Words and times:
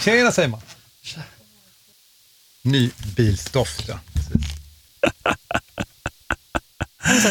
Tjena 0.00 0.32
säger 0.32 0.48
man. 0.48 0.60
Ny 2.62 2.90
bilsdoft, 3.16 3.88
ja. 3.88 3.98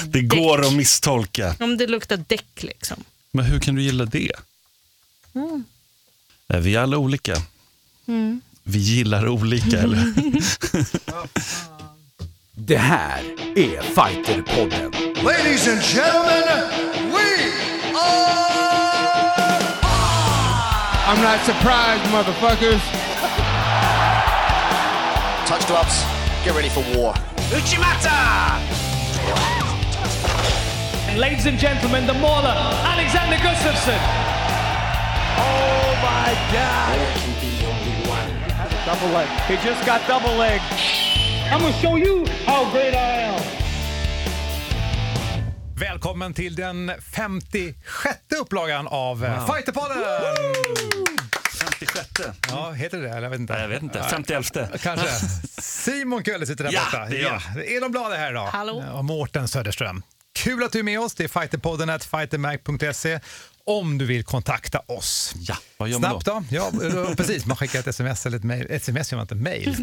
Det 0.07 0.21
går 0.21 0.65
att 0.67 0.73
misstolka. 0.73 1.55
Om 1.59 1.77
det 1.77 1.87
luktar 1.87 2.17
däck 2.27 2.63
liksom. 2.63 3.03
Men 3.31 3.45
hur 3.45 3.59
kan 3.59 3.75
du 3.75 3.81
gilla 3.81 4.05
det? 4.05 4.31
Mm. 5.35 5.63
Är 6.47 6.59
vi 6.59 6.77
alla 6.77 6.97
olika? 6.97 7.35
Vi 8.63 8.79
gillar 8.79 9.27
olika, 9.27 9.79
eller? 9.79 10.13
Det 12.53 12.77
här 12.77 13.19
är 13.55 13.81
Fighterpodden. 13.81 14.91
Ladies 15.23 15.67
and 15.67 15.81
gentlemen, 15.81 16.90
I'm 21.03 21.21
not 21.21 21.43
surprised, 21.43 22.03
motherfuckers. 22.13 22.79
Touch 25.47 25.65
gloves. 25.67 26.03
Get 26.45 26.55
ready 26.55 26.69
for 26.69 26.83
war. 26.95 27.13
Uchimata! 27.49 28.61
Ladies 31.17 31.45
and 31.47 31.59
gentlemen, 31.59 32.05
the 32.07 32.13
mauler, 32.13 32.55
Alexander 32.85 33.35
Gustafsson. 33.37 33.99
Oh 35.37 35.97
my 36.01 36.33
God! 36.53 36.99
Double 38.85 39.09
leg. 39.09 39.27
He 39.47 39.55
just 39.65 39.85
got 39.85 40.07
double 40.07 40.35
leg. 40.37 40.61
I'm 41.51 41.61
gonna 41.61 41.73
show 41.73 41.95
you 41.95 42.25
how 42.45 42.69
great 42.71 42.93
I 42.95 43.21
am. 43.27 43.60
Välkommen 45.81 46.33
till 46.33 46.55
den 46.55 46.91
56 47.15 48.17
upplagan 48.41 48.87
av 48.87 49.19
wow. 49.19 49.53
Fighterpodden! 49.55 49.97
56. 51.59 52.09
Ja, 52.49 52.71
heter 52.71 52.97
det 52.97 53.03
det? 53.03 53.09
Eller 53.09 53.21
Jag 53.21 53.29
vet 53.29 53.39
inte. 53.39 53.53
Nej, 53.53 53.61
jag 53.61 53.69
vet 53.69 53.83
inte. 53.83 54.03
51. 54.09 54.81
Kanske. 54.81 55.07
Simon 55.61 56.23
Kölle 56.23 56.45
sitter 56.45 56.63
där 56.63 56.71
Ja, 56.71 56.81
borta. 56.85 57.05
det 57.05 57.17
är 57.17 57.21
jag. 57.23 57.41
Ja, 57.55 57.61
Elon 57.61 57.91
Blad 57.91 58.13
är 58.13 58.17
här 58.17 58.31
idag. 58.31 58.47
Hallå. 58.47 58.83
Och 58.93 59.05
Mårten 59.05 59.47
Söderström. 59.47 60.03
Kul 60.33 60.63
att 60.63 60.71
du 60.71 60.79
är 60.79 60.83
med 60.83 60.99
oss. 60.99 61.15
Det 61.15 61.23
är 61.23 61.27
fighterpodden 61.27 61.89
at 61.89 62.03
fightermag.se 62.03 63.19
om 63.65 63.97
du 63.97 64.05
vill 64.05 64.23
kontakta 64.23 64.79
oss. 64.87 65.33
Ja, 65.35 65.55
vad 65.81 65.89
gör 65.89 65.99
man 65.99 66.21
Snabbt 66.21 66.25
då? 66.25 66.43
Ja, 66.55 66.71
precis. 67.17 67.45
Man 67.45 67.57
skickar 67.57 67.79
ett 67.79 67.87
sms 67.87 68.25
eller 68.25 68.37
ett 68.37 68.43
mejl. 68.43 68.67
SMS 68.69 69.11
gör 69.11 69.17
man 69.17 69.23
inte, 69.23 69.35
mejl. 69.35 69.75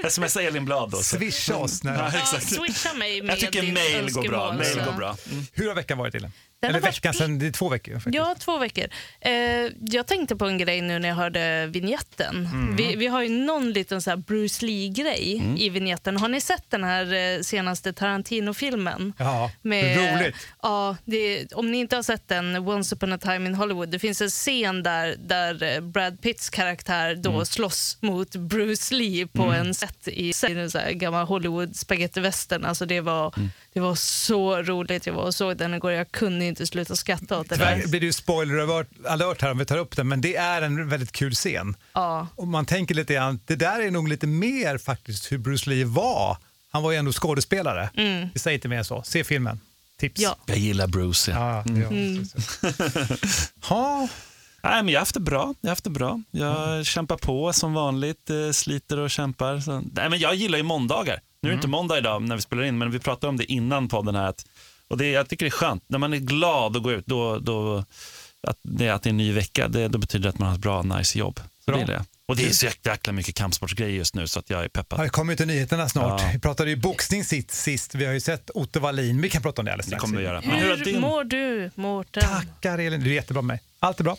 Smsa 0.10 0.42
Elin 0.42 0.64
Blad 0.64 0.90
då. 0.90 0.96
så. 0.96 1.02
Swisha 1.16 1.56
oss. 1.56 1.82
När... 1.84 1.94
Ja, 1.94 2.10
Ja, 2.12 2.18
exakt. 2.18 2.46
swisha 2.54 2.94
mig 2.94 3.22
med 3.22 3.32
Jag 3.32 3.38
tycker 3.40 3.62
ditt 3.62 3.74
mail 3.74 4.10
går 4.12 4.22
bra. 4.28 4.38
önskemål, 4.48 4.56
Mail 4.56 4.84
så. 4.84 4.90
går 4.90 4.96
bra. 4.98 5.16
Mm. 5.32 5.44
Hur 5.52 5.68
har 5.68 5.74
veckan 5.74 5.98
varit 5.98 6.14
Elin? 6.14 6.32
Den 6.60 6.68
Eller 6.70 6.80
har 6.80 6.86
varit 6.86 6.96
veckan 6.96 7.14
sedan, 7.14 7.38
det 7.38 7.46
är 7.46 7.50
två 7.50 7.68
veckor. 7.68 7.94
faktiskt. 7.94 8.14
Ja, 8.16 8.34
två 8.38 8.58
veckor. 8.58 8.84
Eh, 9.20 9.32
jag 9.80 10.06
tänkte 10.06 10.36
på 10.36 10.44
en 10.46 10.58
grej 10.58 10.80
nu 10.80 10.98
när 10.98 11.08
jag 11.08 11.16
hörde 11.16 11.66
vignetten. 11.66 12.48
Vi, 12.76 12.96
vi 12.96 13.06
har 13.06 13.22
ju 13.22 13.28
någon 13.28 13.72
liten 13.72 14.02
så 14.02 14.10
här 14.10 14.16
Bruce 14.16 14.66
Lee-grej 14.66 15.42
i 15.58 15.68
vignetten. 15.68 16.16
Har 16.16 16.28
ni 16.28 16.40
sett 16.40 16.64
den 16.70 16.84
här 16.84 17.12
eh, 17.14 17.40
senaste 17.42 17.92
Tarantino-filmen? 17.92 19.12
Ja, 19.18 19.50
Med- 19.62 20.16
roligt. 20.20 20.36
Ja, 20.62 20.96
det, 21.04 21.52
om 21.52 21.70
ni 21.70 21.78
inte 21.78 21.96
har 21.96 22.02
sett 22.02 22.28
den, 22.28 22.56
Once 22.56 22.94
upon 22.94 23.12
a 23.12 23.18
time 23.18 23.46
in 23.48 23.54
Hollywood, 23.54 23.88
det 23.88 23.98
finns 23.98 24.20
en 24.20 24.28
scen 24.30 24.82
där, 24.82 25.16
där 25.28 25.62
eh, 25.62 25.80
Brad 25.80 26.20
Pitts 26.20 26.50
karaktär 26.50 27.14
då 27.14 27.44
slåss 27.44 27.98
mot 28.00 28.36
Bruce 28.36 28.94
Lee 28.94 29.26
på 29.26 29.42
en 29.42 29.74
set 29.74 30.08
i 30.08 30.32
en 30.42 30.70
så 30.70 30.78
här 30.78 30.92
gammal 30.92 31.26
Hollywood 31.26 31.76
spaghetti 31.76 32.20
western. 32.20 32.64
Alltså 32.64 32.86
det 32.86 33.00
var, 33.00 33.34
det 33.72 33.80
var 33.80 33.94
så 33.94 34.62
roligt. 34.62 35.06
Jag 35.06 35.14
var 35.14 35.22
och 35.22 35.34
såg 35.34 35.56
den 35.56 35.74
igår. 35.74 35.92
Jag 35.92 36.12
kunde 36.12 36.44
inte 36.44 36.66
sluta 36.66 36.96
skratta 36.96 37.40
åt 37.40 37.48
det 37.48 37.56
Tyvärr 37.56 37.86
blir 37.86 38.00
det 38.00 38.06
ju 38.06 38.12
spoiler 38.12 38.84
alert, 39.06 39.42
här 39.42 39.50
om 39.50 39.58
vi 39.58 39.64
tar 39.64 39.78
upp 39.78 39.96
den, 39.96 40.08
men 40.08 40.20
det 40.20 40.36
är 40.36 40.62
en 40.62 40.88
väldigt 40.88 41.12
kul 41.12 41.34
scen. 41.34 41.76
Ja. 41.92 42.28
Och 42.34 42.48
man 42.48 42.66
tänker 42.66 42.94
lite 42.94 43.14
grann, 43.14 43.40
det 43.44 43.56
där 43.56 43.80
är 43.80 43.90
nog 43.90 44.08
lite 44.08 44.26
mer 44.26 44.78
faktiskt 44.78 45.32
hur 45.32 45.38
Bruce 45.38 45.70
Lee 45.70 45.84
var. 45.84 46.36
Han 46.70 46.82
var 46.82 46.90
ju 46.90 46.96
ändå 46.96 47.12
skådespelare. 47.12 47.90
Vi 48.34 48.40
säger 48.40 48.54
inte 48.54 48.68
mer 48.68 48.78
än 48.78 48.84
så. 48.84 49.02
Se 49.02 49.24
filmen. 49.24 49.60
Tips. 49.98 50.20
Ja. 50.20 50.36
Jag 50.46 50.58
gillar 50.58 50.86
Bruce. 50.86 51.30
Ja. 51.30 51.64
Ja, 51.66 51.74
ja. 51.82 52.76
Ha, 53.68 54.08
Nej, 54.62 54.82
men 54.82 54.92
jag 54.92 54.98
har 54.98 55.02
haft 55.02 55.14
det 55.14 55.20
bra. 55.20 55.54
Jag 55.60 55.68
haft 55.70 55.84
det 55.84 55.90
bra. 55.90 56.22
Jag 56.30 56.86
kämpar 56.86 57.16
på 57.16 57.52
som 57.52 57.74
vanligt, 57.74 58.30
eh, 58.30 58.50
sliter 58.50 58.98
och 58.98 59.10
kämpar. 59.10 59.60
Så. 59.60 59.82
Nej, 59.92 60.10
men 60.10 60.18
jag 60.18 60.34
gillar 60.34 60.58
ju 60.58 60.64
måndagar. 60.64 61.20
Nu 61.42 61.48
är 61.48 61.52
det 61.52 61.56
inte 61.56 61.68
måndag 61.68 61.98
idag 61.98 62.22
när 62.22 62.36
vi 62.36 62.42
spelar 62.42 62.62
in, 62.62 62.78
men 62.78 62.90
vi 62.90 62.98
pratade 62.98 63.28
om 63.28 63.36
det 63.36 63.52
innan 63.52 63.88
podden 63.88 64.14
här. 64.14 64.28
Att, 64.28 64.46
och 64.88 64.98
det, 64.98 65.10
jag 65.10 65.28
tycker 65.28 65.46
det 65.46 65.48
är 65.48 65.50
skönt. 65.50 65.84
När 65.86 65.98
man 65.98 66.14
är 66.14 66.18
glad 66.18 66.76
att 66.76 66.82
gå 66.82 66.92
ut, 66.92 67.06
då, 67.06 67.38
då, 67.38 67.84
att, 68.42 68.58
det, 68.62 68.88
att 68.88 69.02
det 69.02 69.08
är 69.08 69.10
en 69.10 69.16
ny 69.16 69.32
vecka, 69.32 69.68
det, 69.68 69.88
då 69.88 69.98
betyder 69.98 70.22
det 70.22 70.28
att 70.28 70.38
man 70.38 70.48
har 70.48 70.54
ett 70.54 70.60
bra, 70.60 70.82
nice 70.82 71.18
jobb. 71.18 71.40
Bra. 71.76 71.86
det. 71.86 72.04
Och 72.28 72.36
det 72.36 72.46
är 72.46 72.50
så 72.50 72.66
jäkla 72.84 73.12
mycket 73.12 73.34
kampsportsgrejer 73.34 73.92
just 73.96 74.14
nu 74.14 74.26
så 74.26 74.38
att 74.38 74.50
jag 74.50 74.64
är 74.64 74.68
peppad. 74.68 74.98
Ja, 75.00 75.02
det 75.04 75.08
kommer 75.10 75.32
ju 75.32 75.36
till 75.36 75.46
nyheterna 75.46 75.88
snart. 75.88 76.20
Ja. 76.22 76.30
Vi 76.32 76.38
pratade 76.38 76.70
ju 76.70 76.76
boxning 76.76 77.24
sist, 77.24 77.50
sist. 77.50 77.94
Vi 77.94 78.04
har 78.04 78.12
ju 78.12 78.20
sett 78.20 78.50
Otto 78.54 78.80
Wallin. 78.80 79.20
Vi 79.20 79.28
kan 79.30 79.42
prata 79.42 79.62
om 79.62 79.64
det 79.66 79.72
alldeles 79.72 79.86
Det 79.86 79.90
strax. 79.90 80.00
kommer 80.02 80.18
vi 80.18 80.24
göra. 80.24 80.40
Hur 80.40 80.76
Hur 80.76 80.84
din 80.84 81.00
mår 81.00 81.24
du, 81.24 81.70
Mårten? 81.74 82.22
Tackar 82.22 82.78
Elin. 82.78 83.00
Du 83.00 83.10
är 83.10 83.14
jättebra 83.14 83.42
med 83.42 83.46
mig. 83.46 83.62
Allt 83.80 84.00
är 84.00 84.04
bra. 84.04 84.16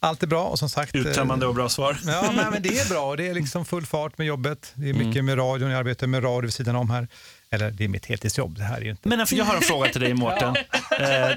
Allt 0.00 0.22
är 0.22 0.26
bra 0.26 0.44
och 0.44 0.58
som 0.58 0.68
sagt... 0.68 0.94
eh, 0.94 1.00
uttömmande 1.00 1.46
och 1.46 1.54
bra 1.54 1.68
svar? 1.68 1.98
Ja, 2.06 2.32
men, 2.36 2.50
men 2.50 2.62
det 2.62 2.78
är 2.78 2.88
bra. 2.88 3.16
Det 3.16 3.28
är 3.28 3.34
liksom 3.34 3.64
full 3.64 3.86
fart 3.86 4.18
med 4.18 4.26
jobbet. 4.26 4.72
Det 4.74 4.88
är 4.88 4.92
mycket 4.94 5.06
Mm. 5.16 5.26
med 5.26 5.38
radion. 5.38 5.70
Jag 5.70 5.78
arbetar 5.78 6.06
med 6.06 6.24
radio 6.24 6.46
vid 6.46 6.54
sidan 6.54 6.76
om 6.76 6.90
här. 6.90 7.08
Eller 7.50 7.70
det 7.70 7.84
är 7.84 7.88
mitt 7.88 8.06
heltidsjobb. 8.06 8.58
Det 8.58 8.64
här 8.64 8.76
är 8.76 8.80
ju 8.84 8.90
inte... 8.90 9.08
Men 9.08 9.26
jag 9.30 9.44
har 9.44 9.56
en 9.56 9.62
fråga 9.62 9.92
till 9.92 10.00
dig 10.00 10.14
Mårten. 10.24 10.56
Eh, 11.00 11.30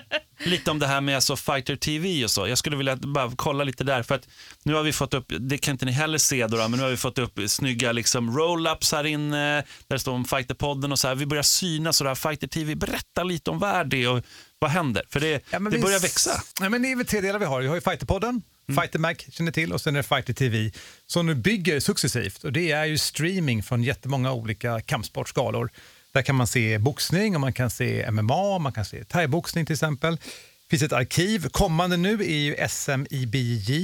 lite 0.46 0.72
om 0.72 0.80
det 0.80 0.88
här 0.88 1.02
med 1.02 1.16
alltså 1.16 1.36
Fighter 1.36 1.76
TV 1.76 2.24
och 2.24 2.32
så. 2.32 2.48
Jag 2.48 2.58
skulle 2.58 2.78
vilja 2.78 2.96
bara 2.96 3.32
kolla 3.36 3.64
lite 3.64 3.84
där. 3.84 4.04
För 4.04 4.16
att 4.16 4.28
nu 4.64 4.74
har 4.74 4.84
vi 4.84 4.94
fått 4.94 5.14
upp, 5.14 5.26
det 5.40 5.58
kan 5.58 5.72
inte 5.72 5.86
ni 5.86 5.92
heller 5.92 6.18
se 6.18 6.48
då, 6.48 6.58
men 6.58 6.72
nu 6.72 6.82
har 6.84 6.90
vi 6.90 6.98
fått 6.98 7.18
upp 7.18 7.40
snygga 7.48 7.92
liksom 7.92 8.38
roll-ups 8.40 8.92
här 8.96 9.04
inne. 9.06 9.56
Där 9.56 9.64
det 9.88 10.00
står 10.00 10.14
om 10.14 10.26
Fighterpodden 10.26 10.92
och 10.92 11.00
så 11.00 11.08
här. 11.08 11.16
Vi 11.16 11.26
börjar 11.26 11.44
synas 11.44 12.02
och 12.02 12.06
det 12.06 12.10
här 12.10 12.16
Fighter 12.16 12.48
TV. 12.48 12.76
Berätta 12.76 13.24
lite 13.24 13.52
om 13.52 13.60
vad 13.60 13.70
är 13.70 13.84
det 13.84 14.08
och 14.08 14.24
vad 14.60 14.72
händer? 14.72 15.04
För 15.10 15.20
det, 15.20 15.44
Ja, 15.50 15.60
det 15.60 15.70
vi- 15.70 15.80
börjar 15.82 16.00
växa. 16.00 16.42
Ja, 16.62 16.70
men 16.70 16.82
det 16.82 16.92
är 16.92 16.96
väl 16.96 17.06
tre 17.06 17.22
delar 17.22 17.40
vi 17.40 17.46
har. 17.46 17.62
Vi 17.62 17.68
har 17.68 17.76
ju 17.76 17.82
Fighterpodden, 17.82 18.42
Mm. 18.70 18.82
Fighter 18.82 19.00
Mac 19.00 19.14
känner 19.32 19.52
till 19.52 19.74
och 19.74 19.82
sen 19.82 19.96
är 19.96 20.00
det 20.00 20.04
Fighter 20.08 20.34
TV 20.34 20.72
som 21.08 21.26
nu 21.26 21.36
bygger 21.36 21.80
successivt. 21.80 22.44
Och 22.44 22.54
det 22.54 22.72
är 22.72 22.86
ju 22.86 22.98
streaming 22.98 23.64
från 23.64 23.84
jättemånga 23.84 24.32
olika 24.32 24.82
kampsportsgalor. 24.82 25.70
Där 26.14 26.22
kan 26.22 26.36
man 26.36 26.48
se 26.48 26.78
boxning 26.78 27.36
och 27.36 27.42
man 27.42 27.54
kan 27.54 27.70
se 27.70 28.12
MMA, 28.12 28.60
man 28.60 28.74
kan 28.74 28.86
se 28.86 29.04
thaiboxning 29.04 29.66
till 29.66 29.74
exempel. 29.74 30.16
Det 30.16 30.70
finns 30.78 30.84
ett 30.84 30.94
arkiv. 30.94 31.50
Kommande 31.50 31.98
nu 31.98 32.14
är 32.14 32.38
ju 32.38 32.56
SM 32.70 33.06
i 33.10 33.26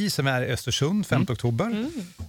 som 0.09 0.28
är 0.28 0.41
i 0.41 0.52
Östersund 0.52 1.06
5 1.08 1.16
Mm. 1.22 1.28
oktober. 1.34 1.85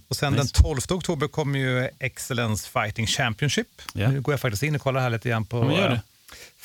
Och 0.07 0.15
sen 0.15 0.33
den 0.33 0.47
12 0.47 0.79
oktober 0.89 1.27
kommer 1.27 1.59
ju 1.59 1.89
Excellence 1.99 2.69
Fighting 2.69 3.07
Championship. 3.07 3.67
Ja. 3.93 4.11
Nu 4.11 4.21
går 4.21 4.33
jag 4.33 4.39
faktiskt 4.41 4.63
in 4.63 4.75
och 4.75 4.81
kollar 4.81 5.01
här 5.01 5.09
lite 5.09 5.29
grann 5.29 5.45
på 5.45 5.71
eh, 5.71 5.99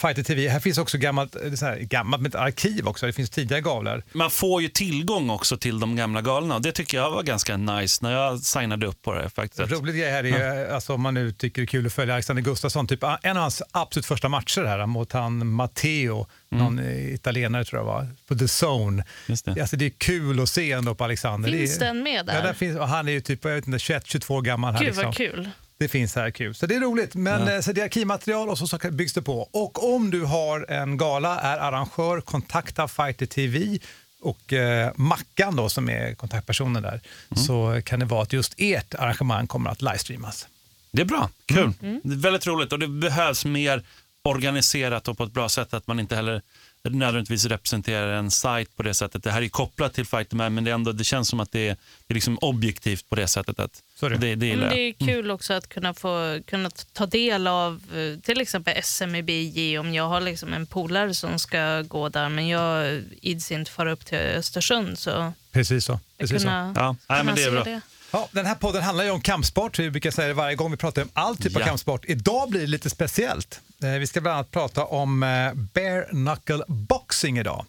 Fighter 0.03 0.23
TV. 0.23 0.49
Här 0.49 0.61
finns 0.61 0.79
också 0.79 0.99
gammalt, 0.99 1.37
eh, 1.37 1.53
så 1.53 1.67
här, 1.67 1.79
gammalt 1.79 2.23
med 2.23 2.29
ett 2.29 2.41
arkiv 2.41 2.89
också. 2.89 3.07
Det 3.07 3.13
finns 3.13 3.31
tidigare 3.31 3.61
galor. 3.61 4.03
Man 4.13 4.31
får 4.31 4.63
ju 4.63 4.69
tillgång 4.69 5.31
också 5.31 5.57
till 5.57 5.81
de 5.81 5.97
gamla 5.97 6.23
galorna 6.23 6.55
och 6.55 6.63
det 6.63 6.73
tycker 6.73 6.97
jag 6.97 7.11
var 7.11 7.23
ganska 7.23 7.57
nice 7.57 8.05
när 8.05 8.13
jag 8.13 8.41
signade 8.41 8.87
upp 8.87 9.03
på 9.03 9.15
det. 9.15 9.31
Faktiskt. 9.31 9.73
Rolig 9.73 9.95
grej 9.95 10.11
här 10.11 10.25
är 10.25 10.29
ju, 10.29 10.75
alltså, 10.75 10.95
om 10.95 11.03
man 11.03 11.15
nu 11.15 11.33
tycker 11.33 11.63
det 11.63 11.65
är 11.65 11.67
kul 11.67 11.87
att 11.87 11.93
följa 11.93 12.15
Alexander 12.15 12.43
Gustafsson, 12.43 12.87
typ, 12.87 13.03
en 13.23 13.37
av 13.37 13.43
hans 13.43 13.63
absolut 13.71 14.07
första 14.07 14.29
matcher 14.29 14.65
här 14.65 14.87
mot 14.87 15.13
han 15.13 15.47
Matteo, 15.47 16.27
någon 16.49 16.79
eh, 16.79 17.15
italienare 17.15 17.65
tror 17.65 17.81
jag 17.81 17.87
var, 17.87 18.09
på 18.29 18.35
The 18.35 18.65
Zone. 18.65 19.05
Just 19.27 19.45
det. 19.45 19.61
Alltså, 19.61 19.77
det 19.77 19.85
är 19.85 19.93
kul 19.99 20.41
att 20.41 20.49
se 20.49 20.73
ändå 20.73 20.95
på 20.95 21.05
Alexander. 21.05 21.51
Finns 21.51 21.79
det 21.79 21.85
är, 21.85 21.95
den 21.95 22.03
med 22.03 22.27
där? 22.27 22.35
Ja, 22.35 22.41
där 22.43 22.53
finns, 22.53 22.79
och 22.79 22.89
han 22.89 23.09
är 23.09 23.13
ju 23.13 23.21
typ 23.21 23.45
jag 23.45 23.55
vet 23.55 23.67
inte, 23.67 23.79
21-22 23.79 24.43
gammal. 24.43 24.75
Här, 24.75 24.81
Gud 24.81 24.89
liksom. 24.89 25.05
vad 25.05 25.17
kul. 25.17 25.51
Det 25.83 25.89
finns 25.89 26.15
här 26.15 26.31
kul. 26.31 26.55
Så 26.55 26.67
det 26.67 26.75
är 26.75 26.81
roligt. 26.81 27.15
Men 27.15 27.49
eh, 27.49 27.61
så 27.61 27.73
det 27.73 27.81
är 27.81 27.85
arkivmaterial 27.85 28.49
och 28.49 28.59
så, 28.59 28.67
så 28.67 28.79
byggs 28.91 29.13
det 29.13 29.23
på. 29.23 29.49
Och 29.53 29.95
om 29.95 30.11
du 30.11 30.25
har 30.25 30.71
en 30.71 30.97
gala, 30.97 31.41
är 31.41 31.59
arrangör, 31.59 32.21
kontakta 32.21 32.89
Fighter 32.89 33.27
TV 33.27 33.79
och 34.21 34.53
eh, 34.53 34.93
Mackan 34.97 35.57
då, 35.57 35.69
som 35.69 35.89
är 35.89 36.15
kontaktpersonen 36.15 36.83
där, 36.83 37.01
så 37.37 37.81
kan 37.85 38.01
det 38.01 38.07
vara 38.07 38.23
att 38.23 38.33
just 38.33 38.55
ert 38.59 38.95
arrangemang 38.95 39.47
kommer 39.47 39.71
att 39.71 39.83
livestreamas. 39.83 40.49
Det 40.93 41.03
är 41.03 41.07
bra, 41.07 41.31
kul. 41.47 41.59
Mm. 41.59 41.75
Mm. 41.81 42.01
Det 42.05 42.15
är 42.15 42.19
väldigt 42.19 42.47
roligt 42.47 42.73
och 42.73 42.79
det 42.79 42.89
behövs 42.89 43.45
mer 43.45 43.83
organiserat 44.23 45.09
och 45.09 45.19
på 45.19 45.25
ett 45.25 45.33
bra 45.33 45.49
sätt. 45.49 45.75
Att 45.75 45.87
man 45.87 46.01
inte 46.01 46.17
heller 46.17 46.43
nödvändigtvis 46.85 47.45
representerar 47.45 48.13
en 48.13 48.31
sajt 48.31 48.77
på 48.77 48.83
det 48.83 48.95
sättet. 48.95 49.23
Det 49.25 49.31
här 49.31 49.43
är 49.43 49.49
kopplat 49.49 49.95
till 49.95 50.07
Fighterman 50.07 50.55
men 50.55 50.65
det, 50.65 50.71
är 50.71 50.75
ändå, 50.75 50.93
det 50.93 51.05
känns 51.05 51.29
som 51.29 51.41
att 51.41 51.53
det 51.53 51.69
är, 51.69 51.77
det 52.07 52.13
är 52.13 52.15
liksom 52.15 52.39
objektivt 52.39 53.09
på 53.09 53.15
det 53.17 53.27
sättet. 53.29 53.59
Att, 53.61 53.83
Så 53.95 54.07
är 54.07 54.11
det. 54.11 54.17
det, 54.17 54.27
det 54.35 54.37
Men 54.37 54.49
gillar 54.49 54.71
det 54.71 54.81
är 54.81 54.93
kul 54.93 55.31
också 55.31 55.53
att 55.53 55.69
kunna 55.69 55.95
få 55.95 56.41
kunna 56.47 56.71
ta 56.93 57.07
del 57.07 57.47
av 57.47 57.81
eh, 57.95 58.21
till 58.21 58.41
exempel 58.41 58.83
SM 58.83 59.15
i 59.15 59.23
BJ 59.23 59.79
om 59.79 59.95
jag 59.95 60.09
har 60.09 60.21
liksom 60.21 60.53
en 60.53 60.67
polare 60.67 61.15
som 61.15 61.39
ska 61.39 61.83
gå 61.83 62.09
där 62.09 62.29
men 62.29 62.49
jag 62.49 63.03
ids 63.21 63.53
inte 63.53 63.71
fara 63.71 63.93
upp 63.93 64.07
till 64.07 64.19
Östersund 64.19 64.99
så 64.99 65.33
Precis 65.53 65.85
så. 65.85 66.01
Precis 66.19 66.37
så. 66.43 66.49
kunna, 66.49 66.73
Ja, 66.77 66.97
nej, 67.09 67.25
men 67.25 67.35
det 67.35 67.43
är 67.43 67.51
bra. 67.51 67.65
det. 67.65 67.81
Ja, 68.13 68.29
den 68.33 68.47
här 68.47 68.55
podden 68.55 68.83
handlar 68.83 69.05
ju 69.05 69.11
om 69.11 69.21
kampsport. 69.21 69.79
Vi 69.79 69.91
brukar 69.91 70.11
säga 70.11 70.29
det 70.29 70.35
varje 70.35 70.57
gång 70.57 70.71
vi 70.71 70.77
pratar 70.77 71.03
om 71.03 71.09
all 71.13 71.37
typ 71.37 71.57
av 71.57 71.61
Ja. 71.63 71.67
kampsport. 71.67 72.05
Idag 72.05 72.51
blir 72.51 72.61
det 72.61 72.67
lite 72.67 72.91
speciellt. 72.91 73.61
Eh, 73.83 73.91
Vi 73.91 74.07
ska 74.07 74.21
bland 74.21 74.35
annat 74.37 74.51
prata 74.51 74.85
om 74.85 75.23
eh, 75.23 75.29
bare 75.55 76.05
knuckle 76.05 76.65
boxing 76.69 77.39
idag. 77.39 77.65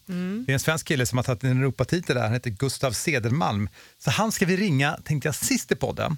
Det 0.45 0.51
är 0.51 0.53
en 0.53 0.59
svensk 0.59 0.87
kille 0.87 1.05
som 1.05 1.17
har 1.17 1.23
tagit 1.23 1.43
en 1.43 1.59
Europatitel 1.59 2.15
där, 2.15 2.23
han 2.23 2.33
heter 2.33 2.49
Gustav 2.49 2.91
Sedermalm. 2.91 3.69
Så 3.99 4.11
han 4.11 4.31
ska 4.31 4.45
vi 4.45 4.57
ringa, 4.57 4.97
tänkte 5.03 5.27
jag, 5.27 5.35
sist 5.35 5.71
i 5.71 5.75
podden. 5.75 6.17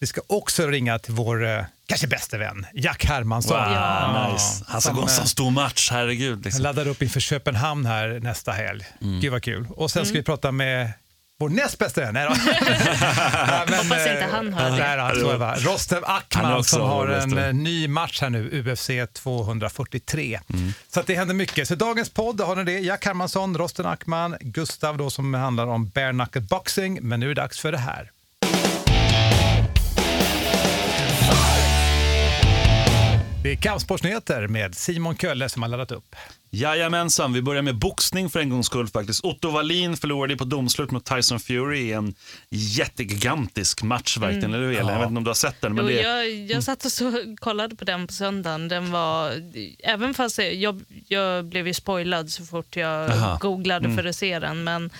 Vi 0.00 0.06
ska 0.06 0.20
också 0.26 0.66
ringa 0.66 0.98
till 0.98 1.14
vår 1.14 1.46
eh, 1.46 1.64
kanske 1.86 2.06
bästa 2.06 2.38
vän, 2.38 2.66
Jack 2.74 3.04
Hermansson. 3.04 3.56
Wow, 3.58 4.32
nice. 4.32 4.64
Han 4.68 4.80
ska 4.80 4.92
gå 4.92 5.02
en 5.02 5.08
sån 5.08 5.26
stor 5.26 5.50
match, 5.50 5.88
herregud. 5.92 6.44
Liksom. 6.44 6.62
laddar 6.62 6.88
upp 6.88 7.02
inför 7.02 7.20
Köpenhamn 7.20 7.86
här 7.86 8.20
nästa 8.22 8.52
helg. 8.52 8.86
Gud 9.00 9.32
vad 9.32 9.42
kul. 9.42 9.66
Och 9.70 9.90
sen 9.90 10.06
ska 10.06 10.14
vi 10.14 10.22
prata 10.22 10.52
med 10.52 10.92
vår 11.40 11.48
näst 11.48 11.78
bästa 11.78 12.00
vän. 12.00 12.14
Nej 12.14 12.24
då. 12.28 12.34
Nej, 12.50 13.64
men, 13.68 13.78
Hoppas 13.78 13.98
inte 13.98 14.10
eh, 14.20 14.30
han 14.30 14.52
hör 14.52 14.96
det. 15.12 15.20
Tror 15.20 15.32
jag 15.32 15.38
va. 15.38 15.54
Rostem 15.58 16.02
också 16.34 16.76
som 16.76 16.88
har 16.88 17.08
en 17.08 17.30
bästa. 17.30 17.46
eh, 17.46 17.54
ny 17.54 17.88
match 17.88 18.20
här 18.20 18.30
nu, 18.30 18.62
UFC 18.72 18.90
243. 19.12 20.40
Mm. 20.54 20.72
Så 20.88 21.00
att 21.00 21.06
det 21.06 21.14
händer 21.14 21.34
mycket. 21.34 21.68
Så 21.68 21.74
dagens 21.74 22.10
podd 22.10 22.40
har 22.40 22.56
ni 22.56 22.64
det. 22.64 22.78
Jack 22.78 23.04
Hermansson, 23.04 23.58
Rostem 23.58 23.86
Akman, 23.86 24.36
Gustav 24.40 24.96
då 24.98 25.10
som 25.10 25.34
handlar 25.34 25.66
om 25.66 25.88
bare 25.88 26.12
knuckle 26.12 26.40
boxing. 26.40 26.98
Men 27.02 27.20
nu 27.20 27.26
är 27.30 27.34
det 27.34 27.40
dags 27.42 27.60
för 27.60 27.72
det 27.72 27.78
här. 27.78 28.10
Det 33.42 33.52
är 33.52 33.56
kampsportsnyheter 33.56 34.46
med 34.46 34.74
Simon 34.74 35.16
Kölle 35.16 35.48
som 35.48 35.62
har 35.62 35.68
laddat 35.68 35.92
upp. 35.92 36.16
Jajamensan, 36.50 37.32
vi 37.32 37.42
börjar 37.42 37.62
med 37.62 37.74
boxning 37.78 38.30
för 38.30 38.40
en 38.40 38.48
gångs 38.50 38.66
skull 38.66 38.88
faktiskt. 38.88 39.24
Otto 39.24 39.50
Wallin 39.50 39.96
förlorade 39.96 40.36
på 40.36 40.44
domslut 40.44 40.90
mot 40.90 41.04
Tyson 41.04 41.40
Fury 41.40 41.78
i 41.78 41.92
en 41.92 42.14
jättegigantisk 42.50 43.82
match 43.82 44.16
verkligen, 44.16 44.54
eller 44.54 44.64
hur 44.66 44.72
Elin? 44.72 44.86
Jag 44.88 44.98
vet 44.98 45.06
inte 45.08 45.18
om 45.18 45.24
du 45.24 45.30
har 45.30 45.34
sett 45.34 45.60
den. 45.60 45.74
Men 45.74 45.84
Jo, 45.84 45.90
det, 45.90 46.00
jag, 46.02 46.30
jag 46.30 46.64
satt 46.64 46.84
och 46.84 46.92
så, 46.92 47.36
kollade 47.38 47.76
på 47.76 47.84
den 47.84 48.06
på 48.06 48.12
söndagen. 48.12 48.68
Den 48.68 48.90
var, 48.90 49.32
även 49.78 50.14
fast 50.14 50.38
jag, 50.38 50.54
jag, 50.54 50.80
jag 51.08 51.44
blev 51.44 51.66
ju 51.66 51.74
spoilad 51.74 52.30
så 52.30 52.44
fort 52.44 52.76
jag 52.76 53.10
Aha. 53.10 53.38
googlade 53.40 53.84
Mm. 53.84 53.96
för 53.96 54.04
att 54.08 54.16
se 54.16 54.38
den. 54.38 54.64
Men, 54.64 54.90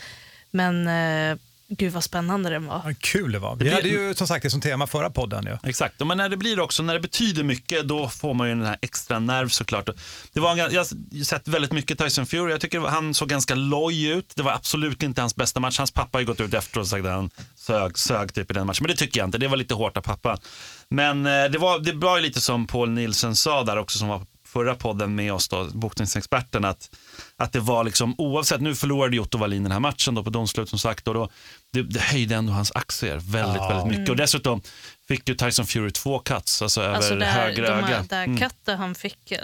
men 0.51 0.89
eh, 0.89 1.39
gud 1.69 1.93
vad 1.93 2.05
spännande 2.05 2.51
den 2.51 2.67
var. 2.67 2.81
Vad 2.85 2.99
kul 2.99 3.33
det 3.33 3.39
var. 3.39 3.57
Vi 3.57 3.59
blir- 3.59 3.73
hade 3.73 3.89
ju 3.89 4.15
som 4.15 4.27
sagt 4.27 4.43
det 4.43 4.51
som 4.51 4.61
tema 4.61 4.87
förra 4.87 5.11
podden. 5.11 5.47
Ja. 5.47 5.59
Exakt, 5.69 6.07
men 6.07 6.17
när 6.19 6.29
det 6.29 6.37
blir 6.37 6.61
också, 6.61 6.83
när 6.83 6.95
det 6.95 7.01
betyder 7.01 7.43
mycket, 7.45 7.89
då 7.89 8.09
får 8.09 8.35
man 8.35 8.49
ju 8.49 8.55
den 8.55 8.65
här 8.67 8.77
extra 8.83 9.19
nerv 9.19 9.49
såklart. 9.49 9.89
Det 10.33 10.41
var, 10.41 10.51
en 10.53 10.59
jag 10.59 10.67
har 10.71 11.25
sett 11.25 11.49
väldigt 11.49 11.73
mycket 11.73 11.99
Tyson 11.99 12.27
Fury, 12.27 12.51
jag 12.51 12.61
tycker 12.61 12.81
han 12.81 13.15
såg 13.15 13.29
ganska 13.29 13.55
loj 13.55 14.07
ut. 14.07 14.33
Det 14.37 14.43
var 14.43 14.53
absolut 14.53 15.03
inte 15.03 15.21
hans 15.21 15.37
bästa 15.37 15.61
match. 15.61 15.79
Hans 15.79 15.91
pappa 15.91 16.19
har 16.19 16.21
ju 16.21 16.27
gått 16.27 16.41
ut 16.41 16.55
efteråt 16.55 16.83
och 16.85 16.89
sagt 16.89 17.05
att 17.07 17.13
han 17.13 17.31
sög, 17.57 17.99
sög 17.99 18.35
typ 18.35 18.51
i 18.51 18.55
den 18.55 18.67
matchen. 18.67 18.79
Men 18.85 18.91
det 18.91 18.97
tycker 18.97 19.21
jag 19.21 19.27
inte, 19.29 19.39
det 19.39 19.49
var 19.49 19.57
lite 19.57 19.75
hårt 19.75 19.97
av 19.97 20.01
pappa. 20.03 20.39
Men 20.89 21.27
eh, 21.27 21.45
det 21.45 21.59
var, 21.59 21.79
det 21.79 21.93
var 21.93 22.17
ju 22.17 22.23
lite 22.23 22.41
som 22.41 22.67
Paul 22.67 22.91
Nielsen 22.91 23.37
sa 23.37 23.65
där 23.65 23.77
också, 23.77 23.99
som 23.99 24.09
var 24.09 24.27
förra 24.47 24.75
podden 24.75 25.15
med 25.15 25.33
oss, 25.33 25.49
då, 25.49 25.65
boxningsexperten, 25.75 26.65
att, 26.65 26.91
att 27.39 27.53
det 27.53 27.61
var 27.61 27.85
liksom 27.85 28.15
oavsett, 28.19 28.61
nu 28.61 28.75
förlorade 28.75 29.17
Jotto 29.17 29.39
Wallin 29.39 29.63
den 29.63 29.73
här 29.73 29.81
matchen 29.81 30.15
då 30.15 30.25
på 30.25 30.31
domslut 30.31 30.69
som 30.69 30.79
sagt, 30.79 31.09
och 31.09 31.15
då, 31.15 31.29
det, 31.73 31.83
det 31.83 32.01
höjde 32.01 32.35
ändå 32.35 32.53
hans 32.53 32.73
aktier 32.75 33.17
väldigt, 33.23 33.63
väldigt 33.63 33.87
mycket. 33.99 34.09
Och 34.09 34.17
dessutom 34.17 34.63
fick 35.09 35.29
ju 35.29 35.35
Tyson 35.35 35.67
Fury 35.67 35.91
två 35.91 36.19
cuts, 36.19 36.63
alltså 36.63 36.81
över 36.83 36.95
Alltså 36.97 37.15
där, 37.15 37.27
höger 37.27 37.63
de 37.63 37.69
öga. 37.69 37.87
här, 37.87 38.05
där 38.09 38.25
Mm. 38.25 38.37
katten 38.39 38.79
han 38.79 38.95
fick, 38.95 39.33
eh, 39.33 39.39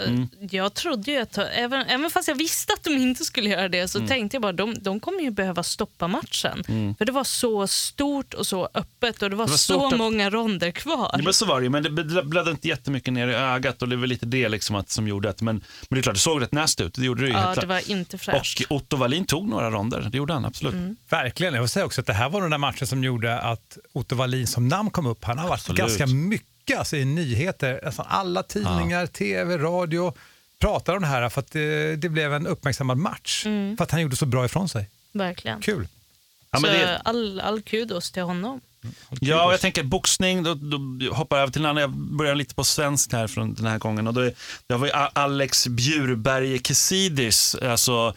jag 0.50 0.74
trodde 0.74 1.10
ju 1.10 1.18
att, 1.18 1.38
även, 1.38 1.86
även 1.86 2.10
fast 2.10 2.28
jag 2.28 2.34
visste 2.34 2.72
att 2.72 2.84
de 2.84 2.90
inte 2.96 3.24
skulle 3.24 3.50
göra 3.50 3.68
det, 3.68 3.78
Mm. 3.78 3.88
så 3.88 4.06
tänkte 4.06 4.34
jag 4.34 4.42
bara 4.42 4.52
de, 4.52 4.74
de 4.80 5.00
kommer 5.00 5.20
ju 5.20 5.30
behöva 5.30 5.62
stoppa 5.62 6.08
matchen. 6.08 6.64
För 6.98 7.04
det 7.04 7.12
var 7.12 7.24
så 7.24 7.66
stort 7.66 8.34
och 8.34 8.46
så 8.46 8.68
öppet 8.74 9.22
och 9.22 9.30
det 9.30 9.36
var, 9.36 9.46
var 9.46 9.52
så 9.52 9.58
stort 9.58 9.92
att- 9.92 9.98
många 9.98 10.30
ronder 10.30 10.70
kvar. 10.70 11.10
Ja, 11.12 11.20
men 11.24 11.34
så 11.34 11.46
var 11.46 11.60
det 11.60 11.64
ju, 11.64 11.70
men 11.70 11.82
det 11.82 11.90
blö- 11.90 12.24
blödde 12.24 12.50
inte 12.50 12.68
jättemycket 12.68 13.12
ner 13.12 13.28
i 13.28 13.34
ögat 13.34 13.82
och 13.82 13.88
det 13.88 13.96
var 13.96 14.06
lite 14.06 14.26
det 14.26 14.48
liksom 14.48 14.76
att, 14.76 14.90
som 14.90 15.08
gjorde 15.08 15.30
att, 15.30 15.40
men, 15.42 15.54
men 15.56 15.64
det 15.96 15.98
är 15.98 16.02
klart, 16.02 16.14
det 16.14 16.20
såg 16.20 16.42
rätt 16.42 16.52
nasty 16.52 16.84
ut, 16.84 16.94
det 16.94 17.04
gjorde 17.04 17.22
det 17.22 17.28
ju 17.28 17.34
ja, 17.34 17.54
det 17.54 17.66
var 17.66 17.90
inte 17.90 18.18
fräscht. 18.18 18.60
Och 18.68 18.76
Otto 18.76 18.96
Wallin 18.96 19.24
tog 19.26 19.48
några 19.48 19.70
ronder, 19.70 20.08
det 20.10 20.16
gjorde 20.18 20.32
han 20.32 20.44
absolut. 20.44 20.98
Verkligen. 21.08 21.54
Jag 21.54 21.60
vill 21.60 21.68
säga 21.68 21.86
också 21.86 22.00
att 22.00 22.06
det 22.06 22.13
här 22.14 22.28
var 22.28 22.40
den 22.40 22.50
där 22.50 22.58
matchen 22.58 22.86
som 22.86 23.04
gjorde 23.04 23.38
att 23.40 23.78
Otto 23.92 24.16
Wallin 24.16 24.46
som 24.46 24.68
namn 24.68 24.90
kom 24.90 25.06
upp. 25.06 25.24
Han 25.24 25.38
har 25.38 25.48
varit 25.48 25.60
Absolut. 25.60 25.78
ganska 25.78 26.06
mycket 26.06 26.78
alltså, 26.78 26.96
i 26.96 27.04
nyheter. 27.04 27.80
Alltså, 27.86 28.02
alla 28.02 28.42
tidningar, 28.42 29.06
tv, 29.06 29.58
radio 29.58 30.14
pratar 30.58 30.96
om 30.96 31.02
det 31.02 31.08
här 31.08 31.28
för 31.28 31.40
att 31.40 31.50
det, 31.50 31.96
det 31.96 32.08
blev 32.08 32.34
en 32.34 32.46
uppmärksammad 32.46 32.98
match. 32.98 33.42
För 33.76 33.82
att 33.82 33.90
han 33.90 34.00
gjorde 34.00 34.16
så 34.16 34.26
bra 34.26 34.44
ifrån 34.44 34.68
sig. 34.68 34.88
Verkligen. 35.12 35.60
Kul. 35.60 35.88
Ja, 36.50 36.60
men 36.60 36.70
så 36.70 36.76
det, 36.76 36.98
all, 36.98 37.40
all 37.40 37.62
kudos 37.62 38.10
till 38.10 38.22
honom. 38.22 38.60
Ja, 39.10 39.50
jag 39.50 39.60
tänker 39.60 39.82
boxning, 39.82 40.42
då, 40.42 40.54
då 40.54 40.78
hoppar 41.14 41.36
jag 41.36 41.42
över 41.42 41.52
till 41.52 41.62
en 41.62 41.66
annan. 41.66 41.80
Jag 41.80 41.90
börjar 41.90 42.34
lite 42.34 42.54
på 42.54 42.64
svensk 42.64 43.12
här 43.12 43.26
från 43.26 43.54
den 43.54 43.66
här 43.66 43.78
gången. 43.78 44.06
Och 44.06 44.14
då 44.14 44.20
är, 44.20 44.34
det 44.66 44.76
var 44.76 44.86
ju 44.86 44.92
Alex 44.92 45.66
Bjurberg 45.68 46.58
Kesidis, 46.58 47.54
alltså 47.54 48.14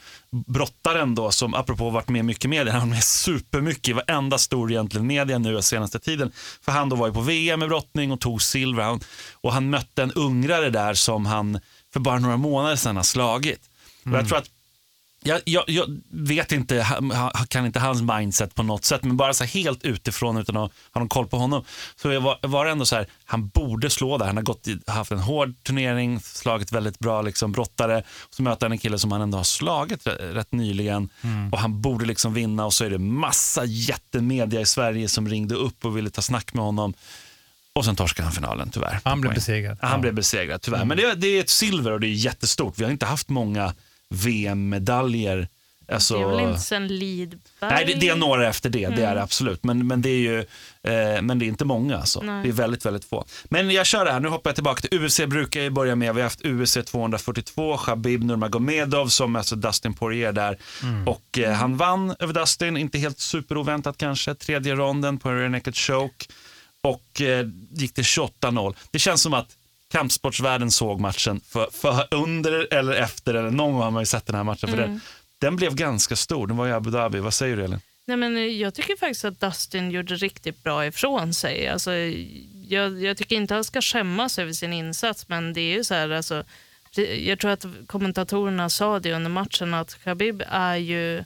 brottaren 0.47 1.15
då, 1.15 1.31
som 1.31 1.53
apropå 1.53 1.89
varit 1.89 2.09
med 2.09 2.25
mycket 2.25 2.45
i 2.45 2.47
media, 2.47 2.73
han 2.73 2.81
var 2.81 2.87
med 2.87 3.03
supermycket 3.03 3.87
i 3.87 3.93
varenda 3.93 4.37
stor 4.37 4.71
egentligen 4.71 5.07
media 5.07 5.37
nu 5.37 5.61
senaste 5.61 5.99
tiden. 5.99 6.31
För 6.61 6.71
han 6.71 6.89
då 6.89 6.95
var 6.95 7.07
ju 7.07 7.13
på 7.13 7.21
VM 7.21 7.63
i 7.63 7.67
brottning 7.67 8.11
och 8.11 8.19
tog 8.19 8.41
silver. 8.41 8.83
Han, 8.83 8.99
och 9.33 9.53
han 9.53 9.69
mötte 9.69 10.03
en 10.03 10.11
ungrare 10.11 10.69
där 10.69 10.93
som 10.93 11.25
han 11.25 11.59
för 11.93 11.99
bara 11.99 12.19
några 12.19 12.37
månader 12.37 12.75
sedan 12.75 12.95
har 12.95 13.03
slagit. 13.03 13.69
Och 14.05 14.11
jag 14.11 14.27
tror 14.27 14.37
att 14.37 14.49
jag, 15.27 15.41
jag, 15.45 15.63
jag 15.67 15.85
vet 16.11 16.51
inte, 16.51 16.87
kan 17.47 17.65
inte 17.65 17.79
hans 17.79 18.01
mindset 18.01 18.55
på 18.55 18.63
något 18.63 18.85
sätt, 18.85 19.03
men 19.03 19.17
bara 19.17 19.33
så 19.33 19.43
helt 19.43 19.83
utifrån 19.83 20.37
utan 20.37 20.57
att 20.57 20.71
ha 20.93 20.99
någon 21.01 21.09
koll 21.09 21.27
på 21.27 21.37
honom. 21.37 21.63
Så 22.01 22.11
jag 22.11 22.21
var, 22.21 22.39
var 22.41 22.65
ändå 22.65 22.85
så 22.85 22.95
här, 22.95 23.07
han 23.25 23.47
borde 23.47 23.89
slå 23.89 24.17
där. 24.17 24.25
Han 24.25 24.35
har 24.37 24.43
gått 24.43 24.67
haft 24.87 25.11
en 25.11 25.19
hård 25.19 25.53
turnering, 25.63 26.19
slagit 26.19 26.71
väldigt 26.71 26.99
bra 26.99 27.21
liksom, 27.21 27.51
brottare. 27.51 28.03
Så 28.29 28.43
möter 28.43 28.65
han 28.65 28.71
en 28.71 28.77
kille 28.77 28.99
som 28.99 29.11
han 29.11 29.21
ändå 29.21 29.37
har 29.37 29.43
slagit 29.43 30.07
rätt, 30.07 30.17
rätt 30.19 30.51
nyligen 30.51 31.09
och 31.51 31.59
han 31.59 31.81
borde 31.81 32.05
liksom 32.05 32.33
vinna 32.33 32.65
och 32.65 32.73
så 32.73 32.83
är 32.85 32.89
det 32.89 32.97
massa 32.97 33.65
jättemedia 33.65 34.61
i 34.61 34.65
Sverige 34.65 35.07
som 35.07 35.29
ringde 35.29 35.55
upp 35.55 35.85
och 35.85 35.97
ville 35.97 36.09
ta 36.09 36.21
snack 36.21 36.53
med 36.53 36.63
honom. 36.63 36.93
Och 37.73 37.85
sen 37.85 37.95
torskade 37.95 38.25
han 38.25 38.33
finalen 38.33 38.69
tyvärr. 38.69 38.99
Han 39.03 39.21
blev 39.21 39.33
besegrad. 39.33 39.77
Han 39.81 39.91
Ja. 39.91 39.97
blev 39.97 40.13
besegrad 40.13 40.61
tyvärr. 40.61 40.85
Men 40.85 40.97
det, 40.97 41.13
det 41.15 41.27
är 41.27 41.39
ett 41.39 41.49
silver 41.49 41.91
och 41.91 41.99
det 41.99 42.07
är 42.07 42.11
jättestort. 42.13 42.73
Vi 42.77 42.83
har 42.83 42.91
inte 42.91 43.05
haft 43.05 43.29
många 43.29 43.73
VM-medaljer. 44.09 45.47
Alltså, 45.91 46.17
Det 46.17 46.23
är 46.23 46.27
väl 46.27 46.49
inte 46.49 46.59
sen 46.59 46.87
Lidberg? 46.87 47.39
nej, 47.61 47.85
det, 47.85 47.93
det 47.93 48.09
är 48.09 48.15
några 48.15 48.47
efter 48.47 48.69
det, 48.69 48.87
det 48.87 49.03
är 49.03 49.15
det 49.15 49.21
absolut. 49.21 49.63
Men, 49.63 49.87
men, 49.87 50.01
det 50.01 50.09
är 50.09 50.19
ju, 50.19 50.39
eh, 50.39 51.21
men 51.21 51.39
det 51.39 51.45
är 51.45 51.47
inte 51.47 51.65
många. 51.65 51.97
Alltså. 51.97 52.21
Nej. 52.21 52.43
Det 52.43 52.49
är 52.49 52.53
väldigt, 52.53 52.85
väldigt 52.85 53.05
få. 53.05 53.25
Men 53.45 53.71
jag 53.71 53.85
kör 53.85 54.05
det 54.05 54.11
här, 54.11 54.19
nu 54.19 54.27
hoppar 54.27 54.49
jag 54.49 54.55
tillbaka 54.55 54.87
till 54.87 55.03
UFC 55.03 55.17
brukar 55.17 55.61
jag 55.61 55.73
börja 55.73 55.95
med. 55.95 56.15
Vi 56.15 56.21
har 56.21 56.25
haft 56.25 56.45
UFC 56.45 56.77
242, 56.85 57.77
Khabib 57.77 58.23
Nurmagomedov 58.23 59.07
som 59.07 59.35
alltså 59.35 59.55
Dustin 59.55 59.93
Poirier 59.93 60.31
där. 60.31 60.57
Och 61.05 61.39
eh, 61.39 61.53
han 61.53 61.77
vann 61.77 62.15
över 62.19 62.33
Dustin, 62.33 62.77
inte 62.77 62.97
helt 62.97 63.19
superoväntat 63.19 63.97
kanske. 63.97 64.35
Tredje 64.35 64.75
ronden 64.75 65.17
på 65.17 65.29
en 65.29 65.39
rear 65.39 65.49
naked 65.49 65.75
choke. 65.75 66.25
Och 66.81 67.21
eh, 67.21 67.47
gick 67.71 67.93
till 67.93 68.03
28-0. 68.03 68.75
Det 68.91 68.99
känns 68.99 69.21
som 69.21 69.33
att 69.33 69.47
kampsportsvärlden 69.91 70.71
såg 70.71 70.99
matchen 70.99 71.41
för, 71.47 71.67
för 71.71 72.07
under 72.11 72.73
eller 72.73 72.93
efter, 72.93 73.33
eller 73.33 73.51
någon 73.51 73.73
gång 73.73 73.81
har 73.81 73.91
man 73.91 74.01
ju 74.01 74.05
sett 74.05 74.25
den 74.25 74.35
här 74.35 74.43
matchen. 74.43 74.69
För 74.69 74.77
den, 74.77 75.01
den 75.39 75.55
blev 75.55 75.75
ganska 75.75 76.15
stor, 76.15 76.47
den 76.47 76.57
var 76.57 76.67
i 76.67 76.71
Abu 76.71 76.89
Dhabi. 76.89 77.19
Vad 77.19 77.33
säger 77.33 77.57
du 77.57 77.63
Elin? 77.63 77.79
Nej, 78.07 78.17
men 78.17 78.57
jag 78.59 78.73
tycker 78.73 78.95
faktiskt 78.97 79.25
att 79.25 79.39
Dustin 79.39 79.91
gjorde 79.91 80.15
riktigt 80.15 80.63
bra 80.63 80.85
ifrån 80.85 81.33
sig. 81.33 81.67
Alltså, 81.67 81.91
jag, 82.67 83.03
jag 83.03 83.17
tycker 83.17 83.35
inte 83.35 83.53
han 83.53 83.63
ska 83.63 83.81
skämmas 83.81 84.39
över 84.39 84.53
sin 84.53 84.73
insats, 84.73 85.29
men 85.29 85.53
det 85.53 85.61
är 85.61 85.73
ju 85.73 85.83
så 85.83 85.93
här, 85.93 86.09
alltså, 86.09 86.43
jag 87.25 87.39
tror 87.39 87.51
att 87.51 87.65
kommentatorerna 87.87 88.69
sa 88.69 88.99
det 88.99 89.13
under 89.13 89.29
matchen, 89.29 89.73
att 89.73 89.93
Khabib 90.03 90.43
är 90.47 90.75
ju 90.75 91.23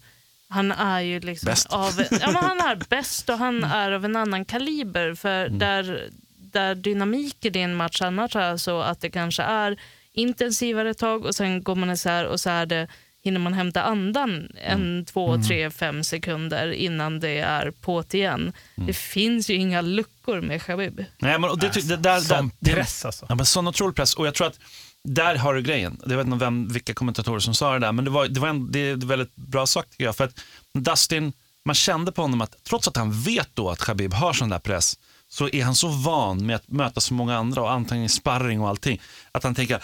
han 0.52 0.72
är 0.72 1.00
ju 1.00 1.20
liksom 1.20 1.46
Bäst. 1.46 1.68
av, 1.70 2.04
ja, 2.12 2.32
men 2.32 2.36
han 2.36 2.62
är 2.62 2.76
bäst 2.90 3.30
och 3.30 3.38
han 3.38 3.64
är 3.64 3.92
av 3.92 4.06
en 4.06 4.16
annan 4.16 4.46
kaliber. 4.46 5.16
För 5.16 5.50
där, 5.50 6.10
där 6.54 6.76
dynamiken 6.76 7.58
i 7.58 7.60
en 7.60 7.76
match 7.76 8.02
annars 8.02 8.36
är 8.36 8.58
så 8.58 8.82
att 8.82 9.02
det 9.02 9.10
kanske 9.10 9.44
är 9.44 9.80
intensivare 10.14 10.94
tag 10.94 11.26
och 11.26 11.36
sen 11.36 11.64
går 11.64 11.76
man 11.76 11.92
isär 11.92 12.26
och 12.26 12.40
så 12.40 12.50
är 12.50 12.66
det, 12.66 12.88
hinner 13.24 13.40
man 13.40 13.54
hämta 13.54 13.84
andan 13.84 14.52
en, 14.56 15.06
två, 15.06 15.38
tre, 15.48 15.72
fem 15.72 16.04
sekunder 16.04 16.72
innan 16.72 17.20
det 17.20 17.40
är 17.40 17.72
på't 17.72 18.16
igen. 18.16 18.54
Det 18.76 18.94
finns 18.94 19.50
ju 19.50 19.56
inga 19.56 19.82
luckor 19.82 20.42
med 20.42 20.62
Khabib. 20.62 21.06
Nej, 21.20 21.40
men, 21.40 21.50
och 21.50 21.60
det, 21.60 21.88
det, 21.88 21.98
där, 21.98 22.20
Sån 22.20 22.52
där, 22.60 22.74
press 22.74 23.06
alltså. 23.06 23.26
Ja, 23.30 23.36
men 23.36 23.46
sån 23.46 23.68
otrolig 23.68 23.96
press. 23.96 24.14
Och 24.14 24.28
jag 24.28 24.34
tror 24.34 24.48
att 24.48 24.60
där 25.04 25.36
har 25.36 25.54
du 25.54 25.62
grejen. 25.62 26.02
Jag 26.06 26.18
vet 26.18 26.26
inte 26.26 26.38
vem, 26.38 26.68
vilka 26.68 26.94
kommentatorer 26.94 27.40
som 27.40 27.54
sa 27.54 27.74
det 27.74 27.80
där, 27.80 27.92
men 27.92 28.06
det, 28.06 28.12
var, 28.12 28.28
det, 28.28 28.40
var 28.40 28.48
en, 28.48 28.72
det 28.72 28.80
är 28.80 28.96
väldigt 28.96 29.36
bra 29.36 29.68
sagt 29.68 29.92
tycker 29.92 30.04
jag. 30.04 30.16
För 30.16 30.24
att 30.24 30.40
Dustin, 30.74 31.34
man 31.66 31.76
kände 31.76 32.12
på 32.12 32.22
honom 32.22 32.42
att 32.42 32.64
trots 32.64 32.88
att 32.88 32.98
han 32.98 33.12
vet 33.22 33.50
då 33.54 33.70
att 33.70 33.80
Khabib 33.80 34.14
har 34.14 34.34
sån 34.34 34.50
där 34.50 34.60
press, 34.60 35.00
så 35.32 35.50
är 35.50 35.64
han 35.64 35.76
så 35.76 35.88
van 35.88 36.46
med 36.46 36.56
att 36.56 36.68
möta 36.68 37.02
så 37.02 37.14
många 37.14 37.38
andra 37.38 37.62
och 37.62 37.72
antagligen 37.72 38.10
sparring 38.10 38.62
och 38.62 38.70
allting, 38.70 39.02
att 39.32 39.44
han 39.44 39.56
tänker 39.56 39.84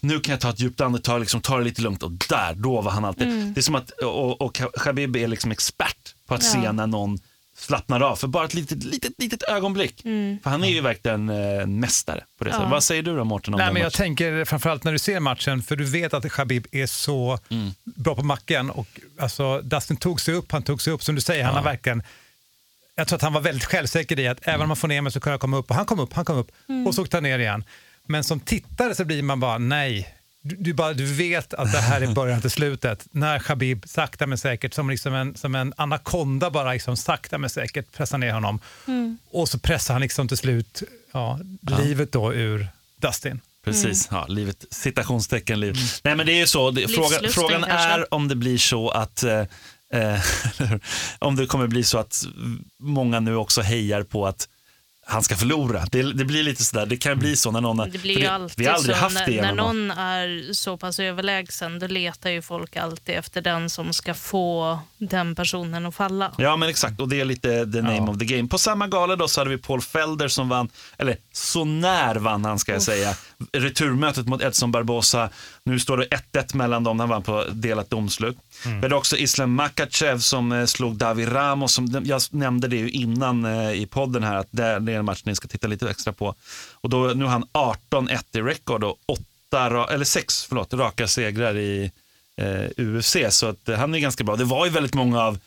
nu 0.00 0.20
kan 0.20 0.32
jag 0.32 0.40
ta 0.40 0.50
ett 0.50 0.60
djupt 0.60 0.80
andetag, 0.80 1.20
liksom, 1.20 1.40
ta 1.40 1.58
det 1.58 1.64
lite 1.64 1.82
lugnt 1.82 2.02
och 2.02 2.10
där, 2.28 2.54
då 2.54 2.80
var 2.80 2.90
han 2.92 3.04
alltid. 3.04 3.28
Det 3.28 3.60
är 3.60 3.62
som 3.62 3.74
att, 3.74 3.90
och, 3.90 4.40
och 4.40 4.60
Khabib 4.84 5.16
är 5.16 5.28
liksom 5.28 5.50
expert 5.50 6.14
på 6.26 6.34
att 6.34 6.42
se 6.42 6.72
när 6.72 6.86
någon 6.86 7.18
slappnar 7.56 8.00
av 8.00 8.16
för 8.16 8.26
bara 8.28 8.44
ett 8.44 8.54
litet, 8.54 8.84
litet, 8.84 9.12
litet 9.18 9.42
ögonblick. 9.42 10.00
För 10.42 10.50
han 10.50 10.64
är 10.64 10.68
ju 10.68 10.80
verkligen 10.80 11.28
eh, 11.28 11.66
mästare 11.66 12.24
på 12.38 12.44
det 12.44 12.52
sättet. 12.52 12.68
Vad 12.70 12.84
säger 12.84 13.02
du 13.02 13.16
då 13.16 13.24
Mårten 13.24 13.54
om 13.54 13.58
Nej, 13.58 13.72
men 13.72 13.82
jag 13.82 13.86
matchen? 13.86 13.96
tänker 13.96 14.44
framförallt 14.44 14.84
när 14.84 14.92
du 14.92 14.98
ser 14.98 15.20
matchen, 15.20 15.62
för 15.62 15.76
du 15.76 15.84
vet 15.84 16.14
att 16.14 16.32
Khabib 16.32 16.66
är 16.72 16.86
så 16.86 17.38
Mm. 17.50 17.70
bra 17.84 18.14
på 18.14 18.22
macken. 18.22 18.70
Och, 18.70 19.00
alltså, 19.18 19.60
Dustin 19.60 19.96
tog 19.96 20.20
sig 20.20 20.34
upp, 20.34 20.52
han 20.52 20.62
tog 20.62 20.82
sig 20.82 20.92
upp, 20.92 21.02
som 21.02 21.14
du 21.14 21.20
säger, 21.20 21.44
han 21.44 21.54
har 21.54 21.62
verkligen 21.62 22.02
jag 22.98 23.08
tror 23.08 23.16
att 23.16 23.22
han 23.22 23.32
var 23.32 23.40
väldigt 23.40 23.64
självsäker 23.64 24.18
i 24.18 24.28
att 24.28 24.38
även 24.42 24.60
om 24.60 24.68
man 24.68 24.76
får 24.76 24.88
ner 24.88 25.00
mig 25.00 25.12
så 25.12 25.20
kan 25.20 25.30
jag 25.30 25.40
komma 25.40 25.56
upp. 25.56 25.70
Och 25.70 25.76
han 25.76 25.86
kom 25.86 26.00
upp, 26.00 26.12
han 26.12 26.24
kom 26.24 26.36
upp 26.36 26.50
och 26.86 26.94
så 26.94 27.02
åkte 27.02 27.16
han 27.16 27.22
ner 27.22 27.38
igen. 27.38 27.64
Men 28.06 28.24
som 28.24 28.40
tittare 28.40 28.94
så 28.94 29.04
blir 29.04 29.22
man 29.22 29.40
bara, 29.40 29.58
nej. 29.58 30.14
Du, 30.42 30.56
du, 30.56 30.72
bara, 30.72 30.92
du 30.92 31.04
vet 31.04 31.54
att 31.54 31.72
det 31.72 31.78
här 31.78 32.00
är 32.00 32.06
början 32.06 32.40
till 32.40 32.50
slutet. 32.50 33.06
När 33.10 33.38
Khabib 33.38 33.88
sakta 33.88 34.26
men 34.26 34.38
säkert, 34.38 34.74
som, 34.74 34.90
liksom 34.90 35.14
en, 35.14 35.34
som 35.34 35.54
en 35.54 35.74
anakonda 35.76 36.50
bara 36.50 36.72
liksom 36.72 36.96
sakta 36.96 37.38
men 37.38 37.50
säkert 37.50 37.92
pressar 37.92 38.18
ner 38.18 38.32
honom. 38.32 38.60
Och 39.30 39.48
så 39.48 39.58
pressar 39.58 39.94
han 39.94 40.00
liksom 40.00 40.28
till 40.28 40.36
slut 40.36 40.82
ja, 41.12 41.40
livet 41.78 42.12
då 42.12 42.34
ur 42.34 42.68
Dustin. 42.96 43.40
Precis, 43.64 44.08
ja, 44.10 44.26
livet, 44.26 44.64
citationstecken 44.70 45.60
liv. 45.60 45.76
Nej 46.04 46.16
men 46.16 46.26
det 46.26 46.32
är 46.32 46.38
ju 46.38 46.46
så, 46.46 46.70
det, 46.70 46.88
frågan, 46.88 47.10
Livslusten 47.10 47.42
frågan 47.42 47.62
kanske. 47.62 47.88
är 47.88 48.14
om 48.14 48.28
det 48.28 48.36
blir 48.36 48.58
så 48.58 48.90
att 48.90 49.22
eh, 49.22 49.42
om 51.18 51.36
det 51.36 51.46
kommer 51.46 51.66
bli 51.66 51.84
så 51.84 51.98
att 51.98 52.24
många 52.82 53.20
nu 53.20 53.36
också 53.36 53.60
hejar 53.60 54.02
på 54.02 54.26
att 54.26 54.48
han 55.10 55.22
ska 55.22 55.36
förlora. 55.36 55.86
Det, 55.90 56.12
det 56.12 56.24
blir 56.24 56.42
lite 56.42 56.64
sådär, 56.64 56.86
det 56.86 56.96
kan 56.96 57.18
bli 57.18 57.36
så 57.36 57.50
när 57.50 57.60
någon... 57.60 57.76
Det 57.76 57.98
blir 57.98 58.20
det, 58.20 58.26
alltid 58.26 58.58
vi 58.58 58.66
har 58.66 58.74
aldrig 58.74 58.96
så. 58.96 59.02
haft 59.02 59.14
när, 59.14 59.26
det 59.26 59.42
när 59.42 59.48
genom 59.48 59.56
någon 59.56 59.90
är 59.90 60.52
så 60.52 60.76
pass 60.76 61.00
överlägsen, 61.00 61.78
då 61.78 61.86
letar 61.86 62.30
ju 62.30 62.42
folk 62.42 62.76
alltid 62.76 63.14
efter 63.14 63.40
den 63.40 63.70
som 63.70 63.92
ska 63.92 64.14
få 64.14 64.78
den 64.98 65.34
personen 65.34 65.86
att 65.86 65.94
falla. 65.94 66.32
Ja 66.38 66.56
men 66.56 66.68
exakt 66.68 67.00
och 67.00 67.08
det 67.08 67.20
är 67.20 67.24
lite 67.24 67.48
the 67.72 67.82
name 67.82 68.10
of 68.10 68.18
the 68.18 68.24
game. 68.24 68.48
På 68.48 68.58
samma 68.58 68.86
gala 68.86 69.16
då 69.16 69.28
så 69.28 69.40
hade 69.40 69.50
vi 69.50 69.58
Paul 69.58 69.80
Felder 69.80 70.28
som 70.28 70.48
vann, 70.48 70.68
eller 70.98 71.16
så 71.32 71.64
när 71.64 72.14
vann 72.14 72.44
han 72.44 72.58
ska 72.58 72.72
jag 72.72 72.82
säga, 72.82 73.14
returmötet 73.52 74.26
mot 74.26 74.42
Edson 74.42 74.72
Barbosa. 74.72 75.30
Nu 75.68 75.78
står 75.78 75.96
det 75.96 76.06
1-1 76.32 76.56
mellan 76.56 76.84
dem, 76.84 77.00
han 77.00 77.08
vann 77.08 77.22
på 77.22 77.44
delat 77.52 77.90
domslut. 77.90 78.36
Vi 78.64 78.82
hade 78.82 78.94
också 78.94 79.16
Islam 79.16 79.54
Makachev 79.54 80.18
som 80.18 80.52
eh, 80.52 80.66
slog 80.66 80.96
David 80.96 81.32
Ramos, 81.32 81.72
som, 81.72 82.02
jag 82.04 82.22
nämnde 82.30 82.68
det 82.68 82.76
ju 82.76 82.90
innan 82.90 83.44
eh, 83.44 83.72
i 83.72 83.86
podden 83.86 84.22
här, 84.22 84.36
att 84.36 84.48
det, 84.50 84.64
är 84.64 84.90
en 84.90 85.04
match 85.04 85.22
ni 85.24 85.34
ska 85.34 85.48
titta 85.48 85.68
lite 85.68 85.90
extra 85.90 86.12
på. 86.12 86.34
Och 86.74 86.90
då, 86.90 87.12
nu 87.14 87.24
har 87.24 87.30
han 87.30 87.44
18-1 87.90 88.18
i 88.32 88.40
rekord 88.40 88.84
och 88.84 88.96
8, 89.06 89.20
ra- 89.52 89.92
eller 89.92 90.04
6 90.04 90.44
förlåt, 90.44 90.74
raka 90.74 91.08
segrar 91.08 91.56
i 91.56 91.90
eh, 92.36 92.84
UFC. 92.86 93.16
Så 93.30 93.46
att, 93.46 93.68
eh, 93.68 93.76
han 93.76 93.94
är 93.94 93.98
ganska 93.98 94.24
bra. 94.24 94.36
Det 94.36 94.44
var 94.44 94.64
ju 94.66 94.70
väldigt 94.70 94.94
många 94.94 95.22
av 95.22 95.38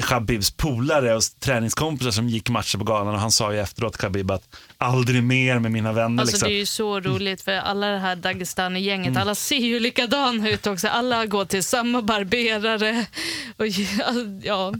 Khabibs 0.00 0.50
polare 0.50 1.14
och 1.14 1.22
träningskompisar 1.40 2.10
som 2.10 2.28
gick 2.28 2.48
matcher 2.48 2.78
på 2.78 2.84
galan 2.84 3.14
och 3.14 3.20
han 3.20 3.32
sa 3.32 3.52
ju 3.52 3.60
efteråt 3.60 3.96
Khabib 3.96 4.30
att 4.30 4.48
aldrig 4.78 5.22
mer 5.22 5.58
med 5.58 5.72
mina 5.72 5.92
vänner. 5.92 6.22
Alltså, 6.22 6.34
liksom. 6.34 6.48
Det 6.48 6.54
är 6.54 6.58
ju 6.58 6.66
så 6.66 7.00
roligt 7.00 7.42
för 7.42 7.52
alla 7.52 7.86
det 7.86 7.98
här 7.98 8.16
Dagestani-gänget, 8.16 9.16
alla 9.16 9.34
ser 9.34 9.56
ju 9.56 9.80
likadana 9.80 10.48
ut 10.50 10.66
också. 10.66 10.88
Alla 10.88 11.26
går 11.26 11.44
till 11.44 11.64
samma 11.64 12.02
barberare. 12.02 13.06
Och, 13.56 13.66
ja, 14.42 14.72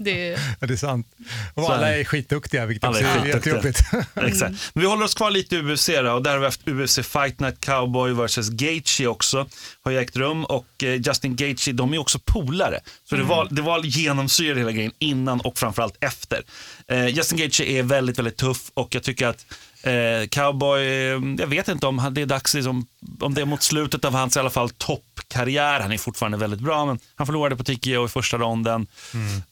det, 0.00 0.38
Ja, 0.60 0.66
det 0.66 0.74
är 0.74 0.76
sant. 0.76 1.06
Och 1.54 1.62
är 1.62 1.74
alla 1.74 1.86
det. 1.86 2.00
är 2.00 2.04
skitduktiga, 2.04 2.66
vilket 2.66 2.84
Alla 2.84 2.98
också 2.98 3.08
är 3.08 3.24
är 3.24 3.26
jättejobbigt. 3.26 3.80
Exakt. 4.14 4.70
Men 4.74 4.80
vi 4.80 4.86
håller 4.86 5.04
oss 5.04 5.14
kvar 5.14 5.30
lite 5.30 5.56
i 5.56 5.58
UFC 5.58 5.86
då, 5.86 6.12
och 6.12 6.22
där 6.22 6.30
har 6.30 6.38
vi 6.38 6.44
haft 6.44 6.68
UFC 6.68 6.98
Fight 7.06 7.40
Night 7.40 7.60
Cowboy 7.60 8.12
vs 8.12 8.48
Gaethje 8.50 9.06
också. 9.06 9.46
Har 9.84 9.92
ju 9.92 9.98
ägt 9.98 10.16
rum 10.16 10.44
och 10.44 10.66
eh, 10.82 10.94
Justin 10.94 11.36
Gaethje, 11.36 11.72
de 11.72 11.94
är 11.94 11.98
också 11.98 12.18
polare. 12.24 12.80
Så 13.08 13.16
det 13.16 13.22
var, 13.22 13.48
det 13.50 13.62
var 13.62 13.80
genomsyrat 13.84 14.58
hela 14.58 14.72
grejen 14.72 14.92
innan 14.98 15.40
och 15.40 15.58
framförallt 15.58 15.96
efter. 16.00 16.42
Eh, 16.90 17.06
Justin 17.06 17.38
Gaethje 17.38 17.66
är 17.66 17.82
väldigt, 17.82 18.18
väldigt 18.18 18.36
tuff 18.36 18.70
och 18.74 18.94
jag 18.94 19.02
tycker 19.02 19.26
att 19.26 19.46
eh, 19.82 20.28
Cowboy, 20.28 20.80
eh, 20.86 21.20
jag 21.38 21.46
vet 21.46 21.68
inte 21.68 21.86
om 21.86 22.08
det 22.12 22.22
är 22.22 22.26
dags, 22.26 22.54
liksom, 22.54 22.86
om 23.20 23.34
det 23.34 23.40
är 23.40 23.44
mot 23.44 23.62
slutet 23.62 24.04
av 24.04 24.12
hans 24.14 24.36
i 24.36 24.40
alla 24.40 24.50
fall 24.50 24.70
toppkarriär. 24.70 25.80
Han 25.80 25.92
är 25.92 25.98
fortfarande 25.98 26.38
väldigt 26.38 26.60
bra, 26.60 26.84
men 26.86 26.98
han 27.14 27.26
förlorade 27.26 27.56
på 27.56 27.64
TKO 27.64 28.04
i 28.04 28.08
första 28.08 28.38
ronden. 28.38 28.86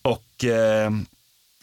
Och 0.02 0.44
eh, 0.44 0.90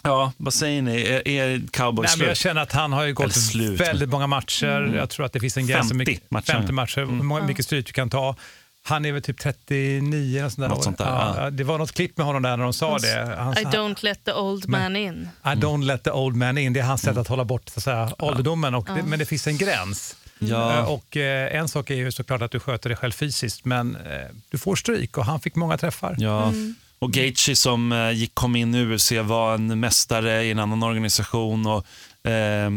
ja, 0.03 0.33
vad 0.37 0.53
säger 0.53 0.81
ni? 0.81 1.01
Är, 1.01 1.27
är 1.27 1.61
Cowboy 1.71 2.03
Nej, 2.03 2.09
men 2.11 2.17
slut? 2.17 2.27
jag 2.27 2.37
känner 2.37 2.61
att 2.61 2.71
han 2.71 2.93
har 2.93 3.03
ju 3.05 3.13
gått 3.13 3.33
slut. 3.35 3.79
väldigt 3.81 4.09
många 4.09 4.27
matcher. 4.27 4.93
Jag 4.95 5.09
tror 5.09 5.25
att 5.25 5.33
det 5.33 5.39
finns 5.39 5.57
en 5.57 5.67
gräns. 5.67 5.79
50 5.89 5.93
hur 5.93 5.97
mycket- 5.97 6.31
matcher. 6.31 6.51
50 6.53 6.71
matcher. 6.73 6.99
Hur 6.99 7.05
många- 7.05 7.43
mycket 7.47 7.65
stryk 7.65 7.85
du 7.87 7.93
kan 7.93 8.09
ta. 8.09 8.35
Han 8.83 9.05
är 9.05 9.11
väl 9.11 9.21
typ 9.21 9.39
39 9.39 10.43
och 10.45 10.51
sånt 10.51 10.59
där. 10.61 10.67
Något 10.69 10.77
år. 10.79 10.83
sånt 10.83 10.97
där, 10.97 11.43
ja. 11.43 11.49
Det 11.49 11.63
var 11.63 11.77
något 11.77 11.91
klipp 11.91 12.17
med 12.17 12.25
honom 12.25 12.41
där 12.41 12.57
när 12.57 12.63
de 12.63 12.73
sa 12.73 12.97
det. 12.97 13.35
Han, 13.37 13.53
I 13.57 13.63
don't 13.63 13.97
let 14.03 14.23
the 14.25 14.33
old 14.33 14.69
man 14.69 14.95
in. 14.95 15.29
I 15.43 15.47
don't 15.47 15.83
let 15.85 16.03
the 16.03 16.11
old 16.11 16.35
man 16.35 16.57
in. 16.57 16.73
Det 16.73 16.79
är 16.79 16.83
hans 16.83 17.01
sätt 17.01 17.17
att 17.17 17.27
hålla 17.27 17.45
bort 17.45 17.69
så 17.69 17.79
att 17.79 17.83
säga, 17.83 18.11
ålderdomen. 18.19 18.75
Och 18.75 18.85
det, 18.95 19.03
men 19.03 19.19
det 19.19 19.25
finns 19.25 19.47
en 19.47 19.57
gräns. 19.57 20.15
Ja. 20.39 20.77
Eh, 20.77 20.83
Och 20.89 21.17
eh, 21.17 21.55
En 21.55 21.67
sak 21.67 21.89
är 21.89 21.95
ju 21.95 22.11
såklart 22.11 22.41
att 22.41 22.51
du 22.51 22.59
sköter 22.59 22.89
dig 22.89 22.97
själv 22.97 23.11
fysiskt, 23.11 23.65
men 23.65 23.95
eh, 23.95 24.01
du 24.49 24.57
får 24.57 24.75
stryk 24.75 25.17
och 25.17 25.25
han 25.25 25.39
fick 25.39 25.55
många 25.55 25.77
träffar. 25.77 26.15
Ja. 26.17 26.53
Och 26.99 27.11
Gaethje 27.11 27.55
som 27.55 27.91
eh, 27.91 28.11
gick, 28.11 28.35
kom 28.35 28.55
in 28.55 28.75
i 28.75 28.85
UFC 28.85 29.11
var 29.23 29.53
en 29.55 29.79
mästare 29.79 30.43
i 30.43 30.51
en 30.51 30.59
annan 30.59 30.83
organisation 30.83 31.65
och 31.65 31.85
eh, 32.31 32.71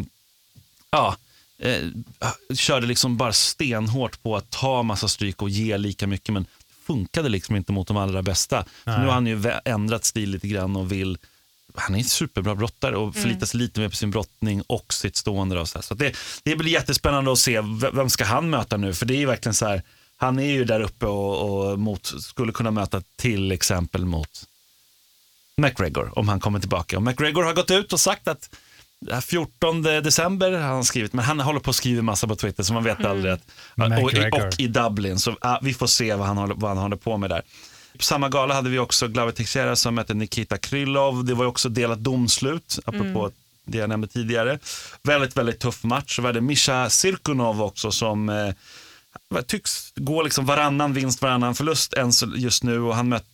ja, 0.91 1.17
eh, 1.65 2.55
körde 2.55 2.87
liksom 2.87 3.17
bara 3.17 3.33
stenhårt 3.33 4.23
på 4.23 4.37
att 4.37 4.51
ta 4.51 4.83
massa 4.83 5.09
stryk 5.09 5.43
och 5.43 5.51
ge 5.51 5.79
lika 5.79 6.07
mycket 6.07 6.33
men 6.33 6.43
det 6.43 6.87
funkade 6.87 7.29
liksom 7.29 7.57
inte 7.57 7.73
mot 7.73 7.89
de 7.89 7.97
allra 7.97 8.23
bästa. 8.23 8.65
Så 8.85 8.99
nu 8.99 9.07
har 9.07 9.13
han 9.13 9.27
ju 9.27 9.53
ändrat 9.65 10.05
stil 10.05 10.31
lite 10.31 10.49
grann 10.49 10.77
och 10.77 10.93
vill 10.93 11.19
han 11.75 11.95
är 11.95 11.99
en 11.99 12.05
superbra 12.05 12.55
brottare 12.55 12.97
och 12.97 13.15
förlitar 13.15 13.47
sig 13.47 13.61
lite 13.61 13.81
mer 13.81 13.89
på 13.89 13.97
sin 13.97 14.11
brottning 14.11 14.63
och 14.67 14.95
sitt 14.95 15.17
stående. 15.17 15.61
Och 15.61 15.69
så 15.69 15.79
här. 15.79 15.83
så 15.83 15.95
det, 15.95 16.17
det 16.43 16.57
blir 16.57 16.73
jättespännande 16.73 17.33
att 17.33 17.39
se 17.39 17.61
vem 17.93 18.11
ska 18.11 18.25
han 18.25 18.51
möta 18.51 18.77
nu. 18.77 18.95
För 18.95 19.07
det 19.07 19.15
är 19.15 19.19
ju 19.19 19.27
verkligen 19.27 19.55
så 19.55 19.67
här, 19.67 19.83
han 20.17 20.39
är 20.39 20.53
ju 20.53 20.65
där 20.65 20.81
uppe 20.81 21.07
och, 21.07 21.71
och 21.71 21.79
mot, 21.79 22.07
skulle 22.23 22.53
kunna 22.53 22.71
möta 22.71 23.03
till 23.17 23.53
exempel 23.53 24.05
mot 24.05 24.45
McGregor 25.57 26.19
om 26.19 26.29
han 26.29 26.41
kommer 26.41 26.61
tillbaka. 26.61 26.97
Och 26.97 27.03
McGregor 27.03 27.43
har 27.43 27.53
gått 27.53 27.71
ut 27.71 27.93
och 27.93 28.01
sagt 28.01 28.29
att 28.29 28.51
14 29.23 29.83
december 29.83 30.53
har 30.53 30.61
han 30.61 30.85
skrivit, 30.85 31.13
men 31.13 31.25
han 31.25 31.41
håller 31.41 31.61
på 31.61 31.71
att 31.71 31.77
skriva 31.77 32.03
massa 32.03 32.27
på 32.27 32.37
Twitter 32.37 32.63
så 32.63 32.73
man 32.73 32.85
vet 32.85 33.05
aldrig. 33.05 33.33
Att, 33.33 33.43
och, 34.03 34.45
och 34.45 34.61
i 34.61 34.67
Dublin, 34.67 35.19
så 35.19 35.37
ja, 35.41 35.61
vi 35.63 35.75
får 35.75 35.87
se 35.87 36.15
vad 36.15 36.27
han, 36.27 36.37
håller, 36.37 36.55
vad 36.55 36.71
han 36.71 36.79
håller 36.79 36.97
på 36.97 37.17
med 37.17 37.31
där. 37.31 37.43
På 37.99 38.05
samma 38.05 38.29
gala 38.29 38.55
hade 38.55 38.71
vi 38.71 38.79
också 38.79 39.09
Glover 39.09 39.33
Teixeira 39.33 39.77
som 39.77 39.95
mötte 39.95 40.15
Nikita 40.15 40.59
Krylov. 40.59 41.25
Det 41.25 41.35
var 41.35 41.47
också 41.47 41.69
delat 41.69 41.99
domslut, 41.99 42.79
apropå 42.85 43.31
det 43.65 43.79
jag 43.79 43.89
nämnde 43.89 44.09
tidigare. 44.09 44.59
Väldigt, 45.03 45.37
väldigt 45.37 45.61
tuff 45.61 45.85
match. 45.85 46.17
Så 46.17 46.23
var 46.23 46.33
det 46.33 46.41
Misha 46.41 46.91
Sirkunov 46.91 47.63
också 47.63 47.91
som 47.91 48.29
eh, 48.29 48.55
tycks 49.47 49.93
gå 49.97 50.23
liksom 50.23 50.47
varannan 50.47 50.93
vinst, 50.93 51.23
varannan 51.23 51.55
förlust 51.55 51.93
än 51.93 52.11
just 52.37 52.63
nu. 52.63 52.81
Och 52.81 52.97
han 52.97 53.09
möt, 53.09 53.25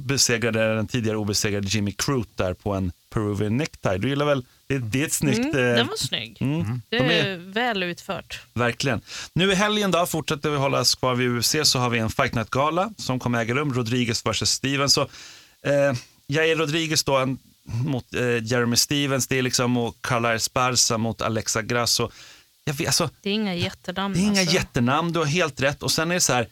besegrade 0.00 0.74
den 0.74 0.86
tidigare 0.86 1.16
obesegrade 1.16 1.68
Jimmy 1.68 1.92
Crute 1.92 2.30
där 2.44 2.54
på 2.54 2.72
en 2.74 2.92
Peruvian 3.10 3.56
necktie. 3.56 3.98
Du 3.98 4.08
gillar 4.08 4.26
väl, 4.26 4.44
det, 4.66 4.78
det 4.78 5.02
är 5.02 5.06
ett 5.06 5.12
snyggt... 5.12 5.38
Mm, 5.38 5.50
eh, 5.68 5.74
den 5.76 5.86
var 5.86 5.96
snygg. 5.96 6.36
mm, 6.40 6.82
Det 6.88 6.98
de 6.98 7.04
är 7.04 7.26
är, 7.26 7.36
väl 7.36 7.82
utfört. 7.82 8.40
verkligen. 8.54 9.00
Nu 9.32 9.52
i 9.52 9.54
helgen 9.54 9.90
då, 9.90 10.06
fortsätter 10.06 10.50
vi 10.50 10.56
hålla 10.56 10.80
oss 10.80 10.94
kvar 10.94 11.14
vid 11.14 11.30
UFC, 11.30 11.56
så 11.62 11.78
har 11.78 11.90
vi 11.90 11.98
en 11.98 12.10
Fight 12.10 12.34
Night-gala 12.34 12.90
som 12.96 13.18
kommer 13.18 13.40
äga 13.40 13.54
rum, 13.54 13.74
Rodriguez 13.74 14.26
vs. 14.26 14.50
Stevens. 14.50 14.94
Så, 14.94 15.00
eh, 15.66 15.92
Jair 16.26 16.56
Rodriguez 16.56 17.04
då 17.04 17.16
en, 17.16 17.38
mot 17.84 18.14
eh, 18.14 18.44
Jeremy 18.44 18.76
Stevens, 18.76 19.26
det 19.26 19.38
är 19.38 19.42
liksom 19.42 19.76
och 19.76 19.96
Carla 20.00 20.34
Esparza 20.34 20.98
mot 20.98 21.22
Alexa 21.22 21.62
Grasso. 21.62 22.10
Jag 22.64 22.74
vet, 22.74 22.86
alltså, 22.86 23.10
Det 23.22 23.30
är 23.30 23.34
inga 23.34 23.54
jättenamn. 23.54 24.14
det 24.14 24.20
är 24.20 24.22
inga 24.22 24.40
alltså. 24.40 24.54
jättenamn, 24.54 25.12
du 25.12 25.18
har 25.18 25.26
helt 25.26 25.60
rätt. 25.60 25.82
Och 25.82 25.92
sen 25.92 26.10
är 26.10 26.14
det 26.14 26.20
så 26.20 26.32
här, 26.32 26.48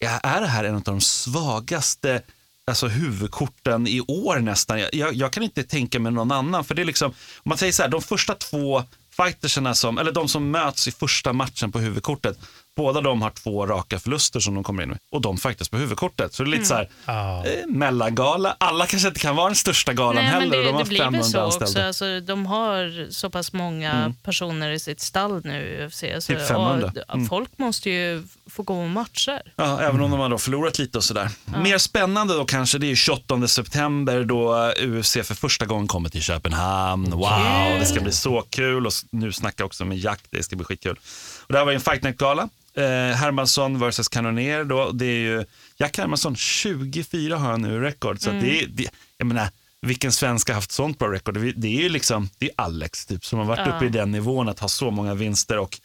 är 0.00 0.40
det 0.40 0.46
här 0.46 0.64
en 0.64 0.74
av 0.74 0.82
de 0.82 1.00
svagaste 1.00 2.22
alltså, 2.64 2.86
huvudkorten 2.88 3.86
i 3.86 4.00
år 4.00 4.38
nästan? 4.38 4.80
Jag, 4.80 4.94
jag, 4.94 5.14
jag 5.14 5.32
kan 5.32 5.42
inte 5.42 5.62
tänka 5.62 5.98
mig 6.00 6.12
någon 6.12 6.32
annan. 6.32 6.64
För 6.64 6.74
det 6.74 6.82
är 6.82 6.86
liksom, 6.86 7.10
om 7.10 7.48
man 7.48 7.58
säger 7.58 7.72
så 7.72 7.82
här, 7.82 7.88
de 7.88 8.02
första 8.02 8.34
två 8.34 8.82
fightersarna 9.16 9.74
som, 9.74 9.98
eller 9.98 10.12
de 10.12 10.28
som 10.28 10.50
möts 10.50 10.88
i 10.88 10.92
första 10.92 11.32
matchen 11.32 11.72
på 11.72 11.78
huvudkortet, 11.78 12.38
båda 12.76 13.00
de 13.00 13.22
har 13.22 13.30
två 13.30 13.66
raka 13.66 13.98
förluster 13.98 14.40
som 14.40 14.54
de 14.54 14.64
kommer 14.64 14.82
in 14.82 14.88
med. 14.88 14.98
Och 15.12 15.20
de 15.20 15.38
fightas 15.38 15.68
på 15.68 15.76
huvudkortet. 15.76 16.34
Så 16.34 16.42
det 16.42 16.48
är 16.48 16.50
lite 16.50 16.64
så 16.64 16.74
här, 16.74 16.88
Ja. 17.06 17.46
eh, 17.46 17.66
mellangala. 17.68 18.56
Alla 18.60 18.86
kanske 18.86 19.08
inte 19.08 19.20
kan 19.20 19.36
vara 19.36 19.46
den 19.46 19.56
största 19.56 19.92
galan 19.92 20.14
Nej, 20.14 20.24
heller. 20.24 20.46
men 20.46 20.58
och 20.58 20.64
de 20.64 20.66
det, 20.66 20.72
har 20.72 20.82
det 20.84 20.88
blir 20.88 20.98
väl 20.98 21.04
500 21.06 21.24
så 21.30 21.40
anställda. 21.40 21.64
också. 21.66 21.80
Alltså, 21.82 22.20
de 22.20 22.46
har 22.46 23.10
så 23.10 23.30
pass 23.30 23.52
många 23.52 24.14
personer 24.22 24.70
i 24.70 24.78
sitt 24.78 25.00
stall 25.00 25.40
nu 25.44 25.62
i 25.66 25.86
UFC. 25.86 26.04
Så, 26.26 26.32
Typ 26.32 26.48
500. 26.48 26.92
och 27.08 27.14
Mm. 27.14 27.28
Folk 27.28 27.50
måste 27.58 27.90
ju 27.90 28.22
få 28.50 28.62
gå 28.62 28.82
och 28.82 28.88
matcher. 28.90 29.40
Ja, 29.56 29.80
även 29.80 30.00
om 30.00 30.10
de 30.10 30.20
har 30.20 30.28
då 30.28 30.38
förlorat 30.38 30.78
lite 30.78 30.98
och 30.98 31.04
sådär. 31.04 31.28
Mer 31.62 31.78
spännande 31.78 32.34
då 32.34 32.44
kanske, 32.44 32.78
det 32.78 32.86
är 32.86 32.88
ju 32.88 32.96
28 32.96 33.48
september 33.48 34.24
då 34.24 34.72
UFC 34.78 35.12
för 35.24 35.34
första 35.34 35.66
gången 35.66 35.88
kommer 35.88 36.08
till 36.08 36.22
Köpenhamn. 36.22 37.10
Wow, 37.10 37.78
det 37.80 37.86
ska 37.86 38.00
bli 38.00 38.12
så 38.12 38.42
kul 38.50 38.86
och 38.86 38.92
nu 39.10 39.32
snackar 39.32 39.62
jag 39.62 39.66
också 39.66 39.84
med 39.84 39.98
Jack, 39.98 40.20
det 40.30 40.42
ska 40.42 40.56
bli 40.56 40.64
skitkul. 40.64 40.98
Och 41.46 41.52
det 41.52 41.58
här 41.58 41.64
var 41.64 41.72
ju 41.72 41.76
en 41.76 41.80
Fight 41.80 42.02
Night-gala. 42.02 42.48
Eh, 42.76 43.16
Hermansson 43.16 43.78
versus 43.78 44.08
Cannonier 44.08 44.64
då, 44.64 44.90
det 44.90 45.06
är 45.06 45.18
ju 45.18 45.44
Jack 45.78 45.98
Hermansson, 45.98 46.36
24 46.36 47.36
har 47.36 47.50
han 47.50 47.62
nu 47.62 47.74
i 47.76 47.78
rekord. 47.78 48.20
Så 48.20 48.30
att 48.30 48.40
det, 48.40 48.60
är- 48.62 48.66
det, 48.66 48.88
jag 49.18 49.26
menar, 49.26 49.48
vilken 49.80 50.12
svensk 50.12 50.48
har 50.48 50.54
haft 50.54 50.72
sånt 50.72 50.98
bra 50.98 51.12
record? 51.12 51.34
Det 51.34 51.52
det 51.52 51.68
är 51.68 51.82
ju 51.82 51.88
liksom, 51.88 52.28
det 52.38 52.46
är 52.46 52.52
Alex 52.56 53.06
typ, 53.06 53.24
som 53.24 53.38
har 53.38 53.46
varit 53.46 53.66
Ja. 53.66 53.76
uppe 53.76 53.86
i 53.86 53.88
den 53.88 54.10
nivån 54.12 54.48
att 54.48 54.58
ha 54.60 54.68
så 54.68 54.90
många 54.90 55.14
vinster. 55.14 55.58
Och, 55.58 55.78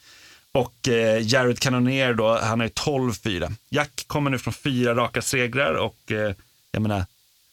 och 0.52 0.88
eh, 0.88 1.22
Jared 1.26 1.58
Cannonier 1.58 2.14
då, 2.14 2.38
han 2.38 2.60
är 2.60 2.68
12-4. 2.68 3.54
Jack 3.70 4.04
kommer 4.06 4.30
nu 4.30 4.38
från 4.38 4.54
fyra 4.54 4.94
raka 4.94 5.22
segrar 5.22 5.74
och 5.74 6.12
eh, 6.12 6.34
jag 6.72 6.82
menar, 6.82 7.04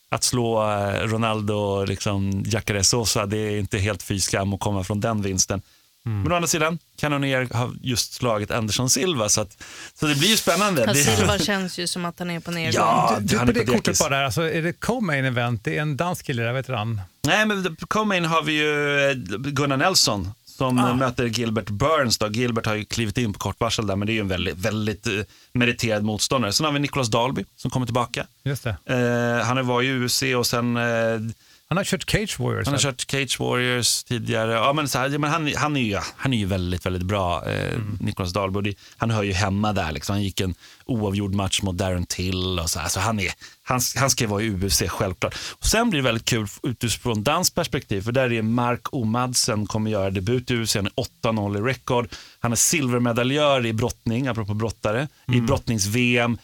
att 0.10 0.24
slå 0.24 0.64
eh, 0.72 1.08
Ronaldo 1.08 1.54
och 1.54 1.88
liksom 1.88 2.44
Jacare 2.46 2.84
Sosa, 2.84 3.26
det 3.26 3.38
är 3.38 3.60
inte 3.60 3.78
helt 3.78 4.04
fy 4.04 4.20
skam 4.20 4.54
att 4.54 4.60
komma 4.60 4.84
från 4.84 5.00
den 5.00 5.22
vinsten. 5.22 5.62
Men 6.08 6.32
å 6.32 6.36
andra 6.36 6.48
sidan, 6.48 6.80
Cannonier 7.00 7.48
har 7.54 7.72
just 7.82 8.14
slagit 8.14 8.52
Anderson 8.52 8.90
Silva, 8.90 9.30
så, 9.30 9.42
att, 9.42 9.64
så 10.00 10.08
det 10.08 10.16
blir 10.16 10.30
ju 10.30 10.38
spännande. 10.38 10.84
Ja, 10.88 10.94
Silva 10.94 11.38
känns 11.40 11.78
ju 11.80 11.88
som 11.88 12.06
att 12.06 12.20
han 12.20 12.30
är 12.32 12.40
på 12.40 12.52
nedgång. 12.52 12.74
Ja, 12.74 13.18
Du, 13.22 13.38
han 13.38 13.48
på 13.48 13.52
är 13.52 13.54
det 13.54 13.66
på 13.66 13.72
kortet 13.74 14.00
bara 14.00 14.10
där, 14.10 14.24
alltså, 14.24 14.42
är 14.42 14.62
det 14.62 14.74
co-main 14.74 15.26
event? 15.26 15.64
Det 15.64 15.78
är 15.78 15.82
en 15.82 15.98
dansk 15.98 16.26
kille, 16.26 16.42
jag 16.44 16.54
vet 16.54 16.68
han. 16.68 17.02
Nej, 17.28 17.46
men 17.46 17.76
co-main 17.88 18.26
har 18.26 18.44
vi 18.44 18.54
ju 18.54 19.00
eh, 19.10 19.16
Gunnar 19.38 19.78
Nelson 19.78 20.32
som 20.46 20.80
Ah. 20.80 20.94
möter 20.94 21.26
Gilbert 21.26 21.70
Burns. 21.70 22.18
Då. 22.18 22.28
Gilbert 22.28 22.66
har 22.66 22.76
ju 22.76 22.86
klivit 22.86 23.18
in 23.18 23.34
på 23.34 23.40
kort 23.40 23.60
varsel 23.60 23.88
där, 23.88 23.96
men 23.96 24.06
det 24.06 24.12
är 24.12 24.14
ju 24.16 24.20
en 24.20 24.28
väldigt, 24.28 24.58
väldigt 24.58 25.08
eh, 25.08 25.14
meriterad 25.54 26.04
motståndare. 26.04 26.54
Sen 26.54 26.66
har 26.66 26.74
vi 26.74 26.80
Nicholas 26.80 27.08
Dalby 27.08 27.46
som 27.56 27.72
kommer 27.72 27.86
tillbaka. 27.86 28.26
Just 28.44 28.64
det. 28.64 28.78
Eh, 29.40 29.46
han 29.46 29.68
var 29.68 29.82
ju 29.82 29.90
i 30.02 30.06
UFC 30.06 30.24
och 30.38 30.48
sen 30.48 30.78
eh, 30.78 30.84
Han 31.70 31.78
har 31.78 31.84
kört 31.84 32.10
Cage 32.10 32.40
Warriors. 32.40 32.66
han 32.66 32.74
har 32.74 32.82
kört 32.82 33.12
Cage 33.12 33.40
Warriors 33.40 34.04
tidigare. 34.04 34.52
Ja, 34.52 34.74
men 34.74 34.90
så 34.90 34.98
här, 35.00 35.10
ja, 35.10 35.18
men 35.20 35.30
han, 35.32 35.54
han, 35.56 35.78
är 35.78 35.82
ju, 35.82 36.00
han 36.18 36.34
är 36.34 36.38
ju 36.38 36.46
väldigt, 36.46 36.86
väldigt 36.86 37.04
bra, 37.04 37.46
eh, 37.50 37.68
Mm. 37.74 37.98
Nicholas 38.02 38.34
Dahlbo. 38.34 38.62
Det- 38.62 38.76
Han 38.98 39.12
hör 39.12 39.24
ju 39.24 39.34
hemma 39.34 39.74
där. 39.74 39.92
Liksom. 39.92 40.14
Han 40.14 40.24
gick 40.24 40.42
en 40.42 40.56
oavgjord 40.86 41.34
match 41.36 41.62
mot 41.62 41.78
Darren 41.78 42.06
Till. 42.06 42.60
Och 42.60 42.70
så 42.70 42.80
här. 42.80 42.90
Så 42.90 43.00
han, 43.00 43.20
är, 43.20 43.32
han, 43.64 43.80
han 43.96 44.10
ska 44.10 44.28
vara 44.28 44.42
i 44.42 44.50
UFC, 44.50 44.84
självklart. 44.88 45.36
Och 45.60 45.66
sen 45.66 45.90
blir 45.90 46.02
det 46.02 46.06
väldigt 46.06 46.26
kul 46.26 46.48
utifrån 46.64 47.24
dans 47.24 47.50
perspektiv. 47.52 48.02
För 48.02 48.12
där 48.12 48.34
är 48.34 48.42
Mark 48.42 48.94
Omadsen 48.94 49.68
kommer 49.68 49.92
göra 49.92 50.10
debut 50.10 50.52
i 50.52 50.56
UFC. 50.56 50.76
Han 50.76 50.86
är 50.86 50.92
8-0 51.24 51.58
i 51.58 51.62
record. 51.62 52.08
Han 52.40 52.52
är 52.52 52.56
silvermedaljör 52.56 53.66
i 53.66 53.74
brottning, 53.74 54.28
apropå 54.28 54.54
brottare, 54.54 55.08
Mm. 55.28 55.44
i 55.44 55.48
brottnings-VM 55.48 56.38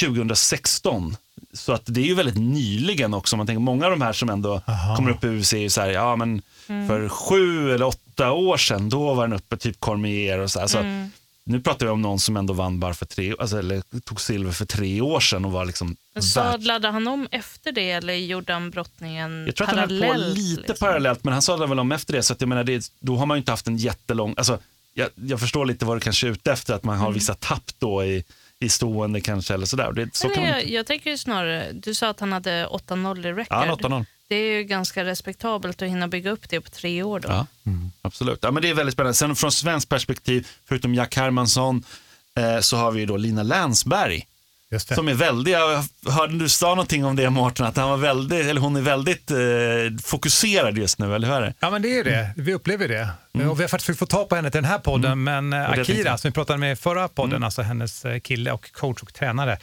2016. 0.00 1.16
Så 1.52 1.72
att 1.72 1.82
det 1.84 2.00
är 2.00 2.04
ju 2.04 2.14
väldigt 2.14 2.36
nyligen 2.38 3.14
också. 3.14 3.36
Man 3.36 3.46
tänker 3.46 3.60
många 3.60 3.84
av 3.84 3.90
de 3.90 4.02
här 4.02 4.12
som 4.12 4.28
ändå 4.30 4.60
Aha. 4.66 4.96
kommer 4.96 5.10
upp 5.10 5.24
i 5.24 5.28
UFC 5.28 5.52
är 5.52 5.58
ju 5.58 5.70
så 5.70 5.80
här, 5.80 5.88
ja 5.90 6.16
men 6.16 6.42
för 6.66 7.08
sju 7.08 7.74
eller 7.74 7.86
åtta 7.86 8.32
år 8.32 8.56
sedan, 8.56 8.88
då 8.88 9.14
var 9.14 9.28
den 9.28 9.36
uppe, 9.36 9.56
typ 9.56 9.80
Cormier 9.80 10.38
och 10.38 10.50
så. 10.50 10.60
här. 10.60 10.66
så 10.66 11.08
Nu 11.44 11.60
pratar 11.60 11.86
vi 11.86 11.92
om 11.92 12.02
någon 12.02 12.20
som 12.20 12.36
ändå 12.36 12.52
vann 12.54 12.80
bara 12.80 12.94
för 12.94 13.06
tre, 13.06 13.34
alltså, 13.38 13.58
eller 13.58 13.82
tog 14.04 14.20
silver 14.20 14.52
för 14.52 14.64
tre 14.64 15.00
år 15.00 15.20
sedan 15.20 15.44
och 15.44 15.52
var 15.52 15.64
liksom 15.64 15.96
Sadlade 16.20 16.88
han 16.88 17.08
om 17.08 17.28
efter 17.30 17.72
det 17.72 17.90
eller 17.90 18.12
gjorde 18.14 18.52
han 18.52 18.70
brottningen 18.70 19.46
jag 19.46 19.56
tror 19.56 19.64
att 19.68 19.76
han 19.76 19.90
höll 19.90 20.00
på 20.00 20.06
parallellt? 20.06 20.36
lite 20.38 20.60
liksom? 20.60 20.86
parallellt, 20.86 21.24
men 21.24 21.32
han 21.32 21.42
sadlade 21.42 21.68
väl 21.68 21.78
om 21.78 21.92
efter 21.92 22.12
det. 22.12 22.22
Så 22.22 22.32
att 22.32 22.40
jag 22.40 22.48
menar, 22.48 22.64
det, 22.64 22.92
då 23.00 23.16
har 23.16 23.26
man 23.26 23.36
ju 23.36 23.38
inte 23.38 23.52
haft 23.52 23.66
en 23.66 23.76
jättelång... 23.76 24.34
Alltså, 24.36 24.58
jag, 24.94 25.08
jag 25.14 25.40
förstår 25.40 25.66
lite 25.66 25.84
vad 25.84 25.96
du 25.96 26.00
kanske 26.00 26.26
är 26.26 26.30
ute 26.30 26.52
efter, 26.52 26.74
att 26.74 26.84
man 26.84 26.94
Mm. 26.94 27.04
har 27.06 27.12
vissa 27.12 27.34
tapp 27.34 27.70
då 27.78 28.04
i, 28.04 28.24
i 28.60 28.68
stående 28.68 29.20
kanske 29.20 29.54
eller 29.54 29.66
sådär. 29.66 29.92
Det, 29.92 30.14
så 30.16 30.26
Eller 30.26 30.40
man 30.40 30.50
jag, 30.50 30.68
jag 30.68 30.86
tänker 30.86 31.10
ju 31.10 31.18
snarare, 31.18 31.72
du 31.72 31.94
sa 31.94 32.08
att 32.08 32.20
han 32.20 32.32
hade 32.32 32.66
8-0 32.66 33.26
i 33.26 33.32
record. 33.32 33.46
Ja, 33.50 33.56
han 33.56 33.68
har 33.68 33.76
8-0. 33.76 34.06
Det 34.28 34.34
är 34.34 34.58
ju 34.58 34.64
ganska 34.64 35.04
respektabelt 35.04 35.82
att 35.82 35.88
hinna 35.88 36.08
bygga 36.08 36.30
upp 36.30 36.48
det 36.48 36.60
på 36.60 36.70
tre 36.70 37.02
år 37.02 37.20
då. 37.20 37.28
Ja, 37.28 37.46
absolut. 38.02 38.38
Ja, 38.42 38.50
men 38.50 38.62
det 38.62 38.68
är 38.68 38.74
väldigt 38.74 38.92
spännande. 38.92 39.14
Sen 39.14 39.36
från 39.36 39.52
svenskt 39.52 39.88
perspektiv, 39.88 40.48
förutom 40.64 40.94
Jack 40.94 41.16
Hermansson, 41.16 41.84
eh, 42.36 42.60
så 42.60 42.76
har 42.76 42.90
vi 42.92 43.00
ju 43.00 43.06
då 43.06 43.16
Lina 43.16 43.42
Länsberg. 43.42 44.27
Som 44.94 45.08
är 45.08 45.14
väldigt, 45.14 45.52
jag 45.52 45.84
hörde 46.12 46.38
du 46.38 46.48
sa 46.48 46.68
någonting 46.68 47.04
om 47.04 47.16
det 47.16 47.30
Mårten, 47.30 47.66
att 47.66 47.76
han 47.76 47.90
var 47.90 47.96
väldigt, 47.96 48.46
eller 48.46 48.60
hon 48.60 48.76
är 48.76 48.80
väldigt 48.80 49.30
eh, 49.30 49.38
fokuserad 50.04 50.78
just 50.78 50.98
nu, 50.98 51.14
eller 51.14 51.28
hur 51.28 51.34
är 51.34 51.40
det? 51.40 51.54
Ja, 51.60 51.70
men 51.70 51.82
det 51.82 51.98
är 51.98 52.04
det. 52.04 52.30
Vi 52.36 52.54
upplever 52.54 52.88
det. 52.88 53.08
Och 53.48 53.58
vi 53.58 53.62
har 53.62 53.68
faktiskt 53.68 53.98
fått 53.98 54.10
ta 54.10 54.24
på 54.24 54.34
henne 54.36 54.50
till 54.50 54.58
den 54.62 54.70
här 54.70 54.78
podden, 54.78 55.24
men 55.24 55.52
eh, 55.52 55.70
Akira, 55.70 56.18
som 56.18 56.28
vi 56.28 56.32
pratade 56.32 56.58
med 56.58 56.72
i 56.72 56.76
förra 56.76 57.08
podden, 57.08 57.44
alltså 57.44 57.62
hennes 57.62 58.04
eh, 58.04 58.20
kille 58.20 58.52
och 58.52 58.72
coach 58.72 59.02
och 59.02 59.14
tränare, 59.14 59.58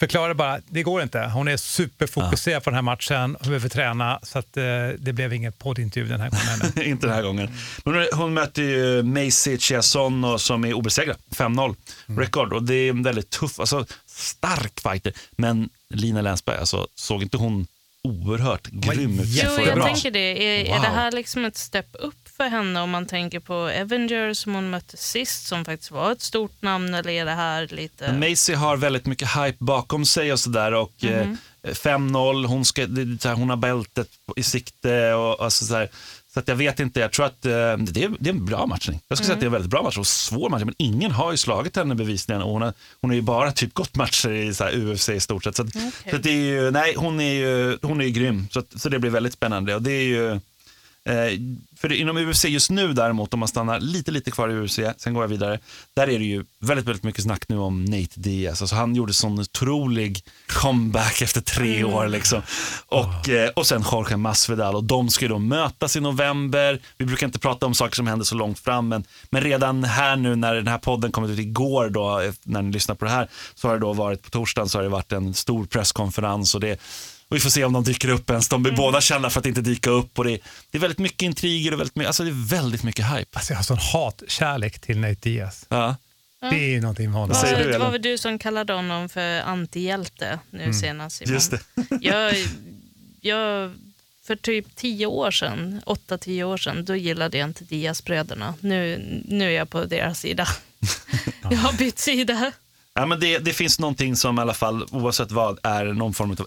förklarade 0.00 0.34
bara 0.34 0.58
det 0.68 0.82
går 0.82 1.02
inte. 1.02 1.20
Hon 1.20 1.48
är 1.48 1.56
superfokuserad 1.56 2.64
på 2.64 2.70
den 2.70 2.74
här 2.74 2.82
matchen, 2.82 3.36
hon 3.40 3.48
behöver 3.48 3.68
träna, 3.68 4.20
så 4.22 4.38
att, 4.38 4.56
eh, 4.56 4.62
det 4.98 5.12
blev 5.12 5.32
ingen 5.32 5.52
poddintervju 5.52 6.08
den 6.08 6.20
här 6.20 6.30
gången. 6.30 6.88
inte 6.88 7.06
den 7.06 7.16
här 7.16 7.22
gången. 7.22 7.50
Men 7.84 8.06
hon- 8.12 8.34
möter 8.34 8.62
ju 8.62 9.02
Macy 9.02 9.58
Chiasson 9.58 10.38
som 10.38 10.64
är 10.64 10.72
obesegrad, 10.72 11.16
5-0 11.34 11.74
record. 12.06 12.52
Och 12.52 12.62
det 12.62 12.74
är 12.74 12.90
en 12.90 13.02
väldigt 13.02 13.30
tuff, 13.30 13.60
alltså 13.60 13.86
stark 14.20 14.80
fighter. 14.80 15.12
Men 15.30 15.68
Lina 15.94 16.20
Länsberg, 16.22 16.56
alltså, 16.58 16.86
såg 16.94 17.22
inte 17.22 17.36
hon 17.36 17.66
oerhört 18.02 18.66
grym 18.66 19.20
ut? 19.20 19.26
Jo, 19.28 19.50
jag 19.66 19.74
bra. 19.74 19.84
tänker 19.84 20.10
det. 20.10 20.18
Är, 20.60 20.64
är 20.64 20.72
Wow. 20.74 20.82
det 20.82 20.88
här 20.88 21.12
liksom 21.12 21.44
ett 21.44 21.56
step 21.56 21.86
upp 21.92 22.28
för 22.36 22.48
henne 22.48 22.80
om 22.80 22.90
man 22.90 23.06
tänker 23.06 23.40
på 23.40 23.54
Avengers 23.54 24.38
som 24.38 24.54
hon 24.54 24.70
mötte 24.70 24.96
sist 24.96 25.46
som 25.46 25.64
faktiskt 25.64 25.90
var 25.90 26.12
ett 26.12 26.20
stort 26.22 26.62
namn 26.62 26.94
eller 26.94 27.10
är 27.12 27.24
det 27.24 27.34
här 27.34 27.66
lite... 27.70 28.12
Macy 28.12 28.54
har 28.54 28.76
väldigt 28.76 29.06
mycket 29.06 29.28
hype 29.36 29.56
bakom 29.64 30.04
sig 30.06 30.32
och 30.32 30.40
sådär. 30.40 30.72
Och 30.74 30.92
Mhm. 31.02 31.36
eh, 31.62 31.74
5-0, 31.74 32.46
hon, 32.46 32.64
ska, 32.64 32.86
det, 32.86 33.02
är 33.02 33.18
så 33.22 33.28
här, 33.28 33.34
hon 33.36 33.50
har 33.50 33.56
bältet 33.56 34.08
i 34.36 34.42
sikte. 34.42 35.12
Och, 35.14 35.44
alltså, 35.44 35.64
så 35.66 35.74
här, 35.74 35.88
så 36.34 36.40
att 36.40 36.48
jag 36.48 36.56
vet 36.56 36.80
inte, 36.80 37.00
jag 37.00 37.12
tror 37.12 37.26
att 37.26 37.46
eh, 37.46 37.50
det, 37.50 38.04
är, 38.04 38.16
det 38.20 38.30
är 38.30 38.34
en 38.34 38.44
bra 38.44 38.66
matchning. 38.66 39.00
Jag 39.08 39.18
skulle 39.18 39.26
säga 39.26 39.34
att 39.34 39.40
det 39.40 39.44
är 39.44 39.48
en 39.48 39.52
väldigt 39.52 39.70
bra 39.70 39.82
match 39.82 39.98
och 39.98 40.06
svår 40.06 40.48
match. 40.48 40.62
Men 40.64 40.74
ingen 40.78 41.10
har 41.10 41.30
ju 41.30 41.36
slagit 41.36 41.76
henne 41.76 41.94
bevisligen. 41.94 42.42
Och 42.42 42.52
hon, 42.52 42.62
har, 42.62 42.72
hon 43.00 43.10
har 43.10 43.14
ju 43.14 43.22
bara 43.22 43.52
typ 43.52 43.74
gått 43.74 43.96
matcher 43.96 44.30
i 44.30 44.54
så 44.54 44.68
UFC 44.68 45.08
i 45.08 45.20
stort 45.20 45.44
sett. 45.44 45.56
Så, 45.56 45.62
att, 45.62 45.72
så 46.10 46.16
att 46.16 46.22
det 46.22 46.30
är 46.30 46.34
ju, 46.44 46.70
nej, 46.70 46.94
hon 46.96 47.20
är 47.20 47.32
ju, 47.32 47.78
hon 47.82 48.00
är 48.00 48.04
ju 48.04 48.10
grym. 48.10 48.48
Så, 48.50 48.58
att, 48.58 48.80
så 48.80 48.88
det 48.88 48.98
blir 48.98 49.10
väldigt 49.10 49.32
spännande. 49.32 49.74
Och 49.74 49.82
det 49.82 49.92
är 49.92 50.02
ju, 50.02 50.40
för 51.76 51.88
det, 51.88 51.96
inom 51.96 52.16
UFC 52.16 52.44
just 52.44 52.70
nu 52.70 52.92
däremot, 52.92 53.34
om 53.34 53.40
man 53.40 53.48
stannar 53.48 53.80
lite, 53.80 54.10
lite 54.10 54.30
kvar 54.30 54.48
i 54.48 54.54
UFC, 54.54 54.80
sen 54.96 55.14
går 55.14 55.22
jag 55.22 55.28
vidare. 55.28 55.58
Där 55.96 56.08
är 56.08 56.18
det 56.18 56.24
ju 56.24 56.44
väldigt, 56.60 56.86
väldigt 56.86 57.04
mycket 57.04 57.24
snack 57.24 57.48
nu 57.48 57.58
om 57.58 57.84
Nate 57.84 58.20
Diaz. 58.20 58.62
Alltså 58.62 58.76
han 58.76 58.94
gjorde 58.94 59.12
sån 59.12 59.38
otrolig 59.38 60.24
comeback 60.46 61.22
efter 61.22 61.40
tre 61.40 61.84
år. 61.84 62.08
Liksom. 62.08 62.42
Och, 62.86 63.28
eh, 63.28 63.50
och 63.50 63.66
sen 63.66 63.84
Jorge 63.92 64.16
Masvidal 64.16 64.74
och 64.74 64.84
de 64.84 65.10
ska 65.10 65.24
ju 65.24 65.28
då 65.28 65.38
mötas 65.38 65.96
i 65.96 66.00
november. 66.00 66.80
Vi 66.98 67.06
brukar 67.06 67.26
inte 67.26 67.38
prata 67.38 67.66
om 67.66 67.74
saker 67.74 67.96
som 67.96 68.06
händer 68.06 68.24
så 68.24 68.34
långt 68.34 68.58
fram, 68.58 68.88
men, 68.88 69.04
men 69.30 69.42
redan 69.42 69.84
här 69.84 70.16
nu 70.16 70.36
när 70.36 70.54
den 70.54 70.68
här 70.68 70.78
podden 70.78 71.12
kom 71.12 71.24
ut 71.24 71.38
igår, 71.38 71.90
då, 71.90 72.20
eh, 72.20 72.32
när 72.42 72.62
ni 72.62 72.72
lyssnar 72.72 72.94
på 72.94 73.04
det 73.04 73.10
här, 73.10 73.28
så 73.54 73.68
har 73.68 73.74
det 73.74 73.80
då 73.80 73.92
varit 73.92 74.22
på 74.22 74.30
torsdagen 74.30 74.68
så 74.68 74.78
har 74.78 74.82
det 74.82 74.88
varit 74.88 75.12
en 75.12 75.34
stor 75.34 75.66
presskonferens 75.66 76.54
och 76.54 76.60
det 76.60 76.80
och 77.30 77.36
vi 77.36 77.40
får 77.40 77.50
se 77.50 77.64
om 77.64 77.72
de 77.72 77.84
dyker 77.84 78.08
upp 78.08 78.30
ens. 78.30 78.48
De 78.48 78.62
blir 78.62 78.72
båda 78.72 79.00
kända 79.00 79.30
för 79.30 79.40
att 79.40 79.46
inte 79.46 79.60
dyka 79.60 79.90
upp. 79.90 80.18
Och 80.18 80.24
det, 80.24 80.38
det 80.70 80.78
är 80.78 80.80
väldigt 80.80 80.98
mycket 80.98 81.22
intriger 81.22 81.72
och 81.72 81.80
väldigt 81.80 81.96
mycket, 81.96 82.06
alltså 82.06 82.24
det 82.24 82.30
är 82.30 82.48
väldigt 82.48 82.82
mycket 82.82 83.04
hype. 83.04 83.30
Alltså, 83.32 83.52
jag 83.52 83.58
har 83.58 83.64
sån 83.64 83.78
hatkärlek 83.78 84.78
till 84.78 84.98
Nate 84.98 85.16
Diaz. 85.20 85.66
Ja. 85.68 85.96
Det 86.40 86.46
är 86.46 86.68
ju 86.68 86.80
någonting 86.80 87.10
med 87.10 87.20
honom. 87.20 87.36
du, 87.44 87.70
det 87.72 87.78
var 87.78 87.90
väl 87.90 88.02
du 88.02 88.18
som 88.18 88.38
kallade 88.38 88.72
honom 88.72 89.08
för 89.08 89.40
antihjälte 89.40 90.38
nu 90.50 90.72
senast. 90.72 91.16
Simon. 91.16 91.34
Just 91.34 91.50
det. 91.50 91.60
jag, 92.00 92.34
jag, 93.20 93.74
för 94.26 94.36
typ 94.36 94.76
tio 94.76 95.06
år 95.06 95.30
sedan, 95.30 95.80
åtta, 95.86 96.18
tio 96.18 96.44
år 96.44 96.56
sedan, 96.56 96.84
då 96.84 96.96
gillade 96.96 97.38
jag 97.38 97.48
inte 97.48 97.64
Diaz-bröderna. 97.64 98.54
Nu, 98.60 99.04
nu 99.24 99.44
är 99.44 99.50
jag 99.50 99.70
på 99.70 99.84
deras 99.84 100.20
sida. 100.20 100.46
jag 101.42 101.58
har 101.58 101.72
bytt 101.72 101.98
sida. 101.98 102.52
Ja, 102.94 103.06
men 103.06 103.20
det, 103.20 103.38
det 103.38 103.52
finns 103.52 103.78
någonting 103.78 104.16
som 104.16 104.38
i 104.38 104.40
alla 104.40 104.54
fall, 104.54 104.86
oavsett 104.90 105.30
vad, 105.30 105.58
är 105.62 105.84
någon 105.84 106.14
form 106.14 106.30
av 106.30 106.46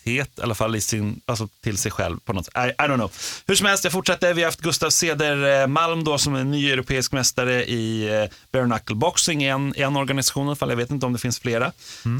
äkthet, 0.00 0.38
i 0.38 0.42
alla 0.42 0.54
fall 0.54 0.76
i 0.76 0.80
sin, 0.80 1.20
alltså 1.26 1.48
till 1.62 1.78
sig 1.78 1.92
själv 1.92 2.18
på 2.24 2.32
något. 2.32 2.48
I, 2.48 2.58
I 2.58 2.72
don't 2.82 2.94
know. 2.94 3.12
Hur 3.46 3.54
som 3.54 3.66
helst, 3.66 3.84
jag 3.84 3.92
fortsätter. 3.92 4.34
Vi 4.34 4.42
har 4.42 4.48
haft 4.48 4.60
Gustav 4.60 4.90
Ceder 4.90 5.60
eh, 5.62 5.66
Malm 5.66 6.04
då 6.04 6.18
som 6.18 6.34
är 6.34 6.44
ny 6.44 6.70
europeisk 6.70 7.12
mästare 7.12 7.64
i 7.64 8.08
eh, 8.22 8.30
bare 8.52 8.64
knuckle 8.66 8.96
boxing 8.96 9.44
i 9.44 9.46
en, 9.48 9.74
en 9.76 9.96
organisation 9.96 10.46
i 10.46 10.48
alla 10.48 10.56
fall. 10.56 10.70
Jag 10.70 10.76
vet 10.76 10.90
inte 10.90 11.06
om 11.06 11.12
det 11.12 11.18
finns 11.18 11.38
flera. 11.40 11.72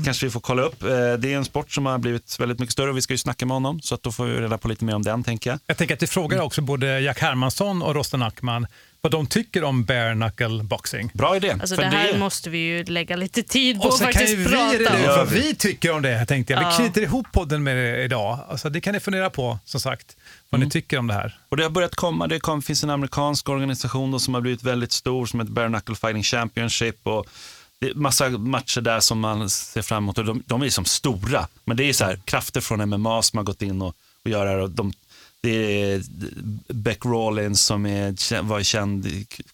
Kanske 0.04 0.26
vi 0.26 0.30
får 0.30 0.40
kolla 0.40 0.62
upp. 0.62 0.82
Eh, 0.82 0.88
Det 0.88 1.32
är 1.32 1.36
en 1.36 1.44
sport 1.44 1.72
som 1.72 1.86
har 1.86 1.98
blivit 1.98 2.40
väldigt 2.40 2.58
mycket 2.58 2.72
större 2.72 2.90
och 2.90 2.96
vi 2.96 3.02
ska 3.02 3.14
ju 3.14 3.18
snacka 3.18 3.46
med 3.46 3.54
honom. 3.54 3.80
Så 3.82 3.94
att 3.94 4.02
då 4.02 4.12
får 4.12 4.24
vi 4.24 4.40
reda 4.40 4.58
på 4.58 4.68
lite 4.68 4.84
mer 4.84 4.94
om 4.94 5.02
den 5.02 5.24
tänker 5.24 5.50
jag. 5.50 5.58
Jag 5.66 5.76
tänker 5.76 5.94
att 5.94 6.00
du 6.00 6.06
frågar 6.06 6.40
också 6.40 6.62
både 6.62 7.00
Jack 7.00 7.18
Hermansson 7.20 7.82
och 7.82 7.94
Rosten 7.94 8.22
Ackman 8.22 8.66
vad 9.02 9.12
de 9.12 9.26
tycker 9.26 9.64
om 9.64 9.84
bare 9.84 10.14
knuckle 10.14 10.62
boxing. 10.62 11.10
Bra 11.14 11.36
idé. 11.36 11.50
Alltså 11.50 11.74
för 11.76 11.82
det 11.82 11.88
här 11.88 12.08
är- 12.08 12.18
måste 12.18 12.50
vi 12.50 12.58
ju 12.58 12.84
lägga 12.84 13.16
lite 13.16 13.42
tid 13.42 13.80
på 13.82 13.88
Och 13.88 13.98
kan 13.98 14.06
faktiskt 14.06 14.32
ju 14.32 14.36
vi 14.36 14.44
prata 14.44 14.94
om. 14.96 15.02
vad 15.06 15.28
vi 15.30 15.54
tycker 15.54 15.90
om 15.92 16.02
det, 16.02 16.26
tänkte 16.26 16.52
jag. 16.52 16.60
Vi 16.60 16.64
Ja. 16.66 16.76
knyter 16.76 17.00
ihop 17.02 17.26
podden 17.32 17.62
med 17.62 17.76
det 17.76 18.02
idag. 18.04 18.38
Alltså, 18.48 18.70
det 18.70 18.80
kan 18.80 18.94
ni 18.94 19.00
fundera 19.00 19.30
på, 19.30 19.58
som 19.64 19.80
sagt, 19.80 20.16
vad 20.50 20.60
ni 20.60 20.70
tycker 20.70 20.98
om 20.98 21.06
det 21.06 21.14
här. 21.14 21.38
Och 21.48 21.56
det 21.56 21.62
har 21.62 21.70
börjat 21.70 21.94
komma, 21.94 22.26
det 22.26 22.40
kom, 22.40 22.62
finns 22.62 22.84
en 22.84 22.90
amerikansk 22.90 23.48
organisation 23.48 24.10
då 24.10 24.18
som 24.18 24.34
har 24.34 24.40
blivit 24.40 24.62
väldigt 24.62 24.92
stor 24.92 25.26
som 25.26 25.40
heter 25.40 25.52
Bare 25.52 25.68
Knuckle 25.68 25.94
Fighting 25.94 26.22
Championship. 26.22 27.06
Och 27.06 27.26
det 27.80 27.86
är 27.90 27.94
massa 27.94 28.28
matcher 28.28 28.80
där 28.80 29.00
som 29.00 29.20
man 29.20 29.50
ser 29.50 29.82
fram 29.82 30.04
emot 30.04 30.18
och 30.18 30.24
de, 30.24 30.42
de 30.46 30.62
är 30.62 30.68
som 30.70 30.84
stora. 30.84 31.48
Men 31.64 31.76
det 31.76 31.84
är 31.84 31.92
så 31.92 32.04
här, 32.04 32.20
krafter 32.24 32.60
från 32.60 32.88
MMA 32.90 33.22
som 33.22 33.36
har 33.36 33.44
gått 33.44 33.62
in 33.62 33.82
och, 33.82 33.94
och 34.24 34.30
gör 34.30 34.44
det 34.44 34.50
här. 34.50 34.58
Och 34.58 34.70
de, 34.70 34.92
det 35.42 35.82
är 35.82 36.02
Beck 36.72 37.04
Rawlins 37.04 37.64
som 37.64 37.86
är, 37.86 38.42
var 38.42 38.62
känd 38.62 39.06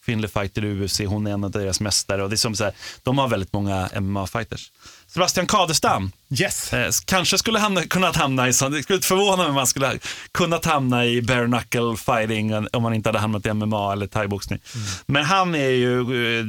kvinnlig 0.05 0.31
fighter 0.31 0.65
i 0.65 0.83
UFC. 0.83 0.99
Hon 0.99 1.27
är 1.27 1.31
en 1.31 1.43
av 1.43 1.51
deras 1.51 1.79
mästare. 1.79 2.23
Och 2.23 2.29
det 2.29 2.35
är 2.35 2.37
som 2.37 2.55
så 2.55 2.63
här, 2.63 2.73
de 3.03 3.17
har 3.17 3.27
väldigt 3.27 3.53
många 3.53 3.87
MMA-fighters. 3.87 4.71
Sebastian 5.17 5.47
Kadestam. 5.47 6.11
Yes. 6.39 6.73
Eh, 6.73 6.91
kanske 7.05 7.37
skulle 7.37 7.59
hamna, 7.59 7.83
kunnat 7.83 8.15
hamna 8.15 8.47
i 8.47 8.53
sån, 8.53 8.71
det 8.71 8.83
skulle 8.83 8.95
inte 8.95 9.07
förvåna 9.07 9.37
mig 9.37 9.47
om 9.47 9.55
man 9.55 9.67
skulle 9.67 9.99
kunnat 10.31 10.65
hamna 10.65 11.05
i 11.05 11.21
bare 11.21 11.45
knuckle 11.45 11.97
fighting 11.97 12.53
om 12.73 12.83
man 12.83 12.93
inte 12.93 13.09
hade 13.09 13.19
hamnat 13.19 13.45
i 13.45 13.53
MMA 13.53 13.93
eller 13.93 14.07
thaiboxning. 14.07 14.59
Mm. 14.75 14.87
Men 15.05 15.25
han 15.25 15.55
är 15.55 15.69
ju 15.69 15.99
eh, 16.39 16.45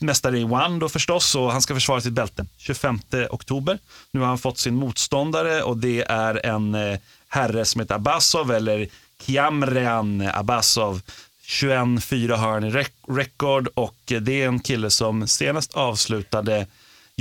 mästare 0.00 0.38
i 0.38 0.44
one 0.44 0.78
då 0.78 0.88
förstås 0.88 1.34
och 1.34 1.52
han 1.52 1.62
ska 1.62 1.74
försvara 1.74 2.00
sitt 2.00 2.12
bälte 2.12 2.46
25 2.58 3.00
oktober. 3.30 3.78
Nu 4.12 4.20
har 4.20 4.26
han 4.26 4.38
fått 4.38 4.58
sin 4.58 4.74
motståndare 4.74 5.62
och 5.62 5.76
det 5.76 6.04
är 6.08 6.46
en 6.46 6.74
eh, 6.74 6.98
herre 7.28 7.64
som 7.64 7.80
heter 7.80 7.94
Abbasov 7.94 8.52
eller 8.52 8.88
Kiamrean 9.26 10.28
Abbasov. 10.34 11.00
21 11.44 12.04
fyra 12.04 12.36
hörn 12.36 12.64
i 12.64 12.84
rekord 13.08 13.68
och 13.74 13.96
det 14.20 14.42
är 14.42 14.48
en 14.48 14.60
kille 14.60 14.90
som 14.90 15.28
senast 15.28 15.74
avslutade 15.74 16.66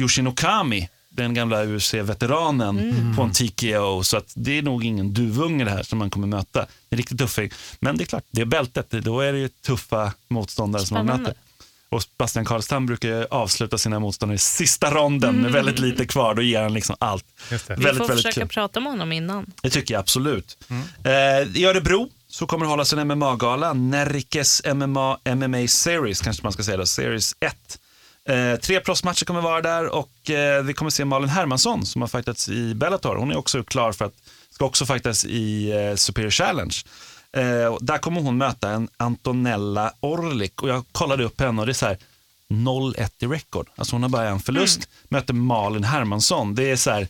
Yoshinokami, 0.02 0.90
den 1.10 1.34
gamla 1.34 1.64
UFC-veteranen 1.66 2.80
Mm. 2.80 3.16
på 3.16 3.22
en 3.24 3.32
TKO. 3.32 4.04
Så 4.04 4.18
att 4.18 4.32
det 4.36 4.58
är 4.58 4.62
nog 4.62 4.86
ingen 4.86 5.14
duvunge 5.14 5.66
det 5.66 5.72
här 5.72 5.84
som 5.84 6.00
man 6.00 6.10
kommer 6.10 6.28
möta. 6.28 6.60
Det 6.90 6.96
är 6.96 6.98
riktigt 6.98 7.20
tuffing. 7.20 7.50
Men 7.80 7.98
det 7.98 8.04
är 8.04 8.06
klart, 8.06 8.24
det 8.32 8.42
är 8.42 8.46
bältet. 8.46 8.92
Då 8.92 9.20
är 9.22 9.34
det 9.34 9.40
ju 9.40 9.48
tuffa 9.50 10.14
motståndare 10.30 10.86
som 10.86 10.96
man 10.96 11.06
Spännande. 11.06 11.24
möter. 11.30 11.42
Och 11.90 12.04
Bastian 12.18 12.46
Karlstam 12.46 12.86
brukar 12.86 13.28
avsluta 13.32 13.78
sina 13.78 14.00
motståndare 14.00 14.36
i 14.36 14.40
sista 14.40 14.92
ronden 14.94 15.30
Mm. 15.30 15.42
med 15.42 15.52
väldigt 15.52 15.80
lite 15.80 16.06
kvar. 16.06 16.36
Då 16.36 16.42
ger 16.42 16.62
han 16.62 16.74
liksom 16.74 16.96
allt. 17.00 17.26
Det. 17.50 17.70
Vi 17.70 17.74
Väldigt, 17.76 17.98
får 17.98 18.08
väldigt 18.08 18.26
försöka 18.26 18.42
kul. 18.42 18.48
prata 18.50 18.80
med 18.80 18.92
honom 18.92 19.12
innan. 19.12 19.52
Det 19.62 19.70
tycker 19.70 19.94
jag 19.94 20.00
absolut. 20.02 20.58
Eh, 21.04 21.12
I 21.58 21.66
Örebro 21.66 22.10
så 22.28 22.48
kommer 22.48 22.66
det 22.66 22.70
hållas 22.70 22.94
en 22.94 23.08
MMA-gala. 23.08 23.74
Närrikes 23.74 24.62
MMA, 24.66 25.18
MMA 25.36 25.68
Series 25.68 26.22
kanske 26.22 26.44
man 26.44 26.52
ska 26.54 26.64
säga 26.64 26.78
då. 26.78 26.86
Series 26.86 27.36
1. 27.40 27.80
Eh, 28.30 28.60
tre 28.60 28.80
proffsmatcher 28.80 29.26
kommer 29.26 29.42
vara 29.42 29.62
där 29.62 29.88
och 29.88 30.30
eh, 30.30 30.64
vi 30.64 30.74
kommer 30.74 30.92
se 30.92 31.06
Malin 31.06 31.30
Hermansson 31.30 31.86
som 31.86 32.02
har 32.02 32.10
fightats 32.10 32.50
i 32.50 32.74
Bellator. 32.76 33.16
Hon 33.16 33.32
är 33.32 33.38
också 33.38 33.64
klar 33.64 33.92
för 33.92 34.06
att, 34.06 34.14
ska 34.50 34.66
också 34.66 34.86
fightas 34.86 35.26
i 35.26 35.72
eh, 35.72 35.96
Superior 35.96 36.30
Challenge. 36.32 36.76
Eh, 37.34 37.78
där 37.82 37.98
kommer 37.98 38.22
hon 38.22 38.38
möta 38.38 38.70
en 38.70 38.90
Antonella 38.98 39.94
Orlik 40.00 40.62
och 40.62 40.70
jag 40.70 40.86
kollade 40.92 41.24
upp 41.24 41.40
henne 41.40 41.62
och 41.62 41.66
det 41.66 41.72
är 41.72 41.74
så 41.74 41.86
här 41.86 41.98
0-1 42.50 43.10
i 43.20 43.26
record. 43.26 43.68
Alltså 43.76 43.96
hon 43.96 44.04
har 44.04 44.10
bara 44.10 44.30
en 44.30 44.40
förlust, 44.40 44.90
möter 45.10 45.34
Malin 45.34 45.84
Hermansson. 45.84 46.56
Det 46.56 46.72
är 46.72 46.76
så 46.76 46.92
här, 46.92 47.08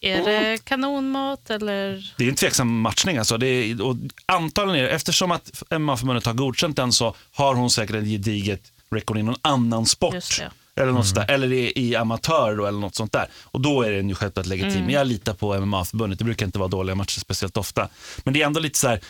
Är 0.00 0.24
det 0.24 0.64
kanonmat 0.64 1.50
eller? 1.50 2.14
det 2.18 2.24
är 2.24 2.28
en 2.28 2.34
tveksam 2.34 2.80
matchning. 2.80 3.18
Alltså. 3.18 3.38
Det 3.38 3.46
är, 3.46 3.82
och 3.82 3.96
antagligen 4.26 4.84
är 4.84 4.88
det, 4.88 4.94
eftersom 4.94 5.30
att 5.30 5.62
MMA-förbundet 5.70 6.26
har 6.26 6.32
godkänt 6.34 6.76
den 6.76 6.92
så 6.92 7.14
har 7.32 7.54
hon 7.54 7.70
säkert 7.70 7.96
ett 7.96 8.04
gediget 8.04 8.72
record 8.92 9.18
i 9.18 9.22
någon 9.22 9.36
annan 9.42 9.86
sport. 9.86 10.14
Just 10.14 10.38
det. 10.38 10.50
Eller, 10.74 10.92
något 10.92 11.06
sånt 11.06 11.26
där, 11.26 11.34
eller 11.34 11.52
i, 11.52 11.72
i 11.76 11.96
amatör 11.96 12.56
då, 12.56 12.66
eller 12.66 12.78
något 12.78 12.94
sånt 12.94 13.12
där. 13.12 13.26
Och 13.42 13.60
då 13.60 13.82
är 13.82 13.92
den 13.92 14.08
ju 14.08 14.14
självklart 14.14 14.46
legitim. 14.46 14.76
Mm. 14.76 14.90
Jag 14.90 15.06
litar 15.06 15.34
på 15.34 15.60
MMA-förbundet. 15.60 16.18
Det 16.18 16.24
brukar 16.24 16.46
inte 16.46 16.58
vara 16.58 16.68
dåliga 16.68 16.94
matcher 16.94 17.20
speciellt 17.20 17.56
ofta. 17.56 17.88
Men 18.24 18.34
det 18.34 18.42
är 18.42 18.46
ändå 18.46 18.60
lite 18.60 18.78
så 18.78 18.88
här, 18.88 19.00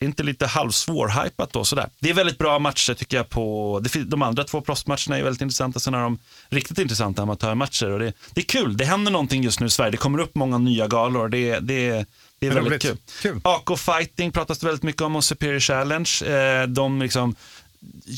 inte 0.00 0.22
lite 0.22 0.46
halvsvårhypat 0.46 1.52
då 1.52 1.64
sådär. 1.64 1.88
Det 1.98 2.10
är 2.10 2.14
väldigt 2.14 2.38
bra 2.38 2.58
matcher 2.58 2.94
tycker 2.94 3.16
jag 3.16 3.28
på, 3.28 3.82
de 4.06 4.22
andra 4.22 4.44
två 4.44 4.60
proffsmatcherna 4.60 5.18
är 5.18 5.22
väldigt 5.22 5.42
intressanta. 5.42 5.80
Sen 5.80 5.94
har 5.94 6.02
de 6.02 6.18
riktigt 6.48 6.78
intressanta 6.78 7.22
amatörmatcher 7.22 7.90
och 7.90 7.98
det, 7.98 8.12
det 8.34 8.40
är 8.40 8.44
kul. 8.44 8.76
Det 8.76 8.84
händer 8.84 9.12
någonting 9.12 9.42
just 9.42 9.60
nu 9.60 9.66
i 9.66 9.70
Sverige. 9.70 9.90
Det 9.90 9.96
kommer 9.96 10.18
upp 10.18 10.34
många 10.34 10.58
nya 10.58 10.86
galor. 10.86 11.28
Det, 11.28 11.58
det, 11.58 12.06
det 12.38 12.46
är 12.46 12.50
väldigt 12.50 12.70
Roligt. 12.70 12.82
kul. 12.82 12.96
Kul. 13.22 13.40
AK 13.44 13.78
Fighting 13.78 14.32
pratas 14.32 14.58
det 14.58 14.66
väldigt 14.66 14.82
mycket 14.82 15.02
om 15.02 15.16
och 15.16 15.24
Superior 15.24 15.60
Challenge. 15.60 16.10
Eh, 16.26 16.66
de 16.66 17.02
liksom, 17.02 17.34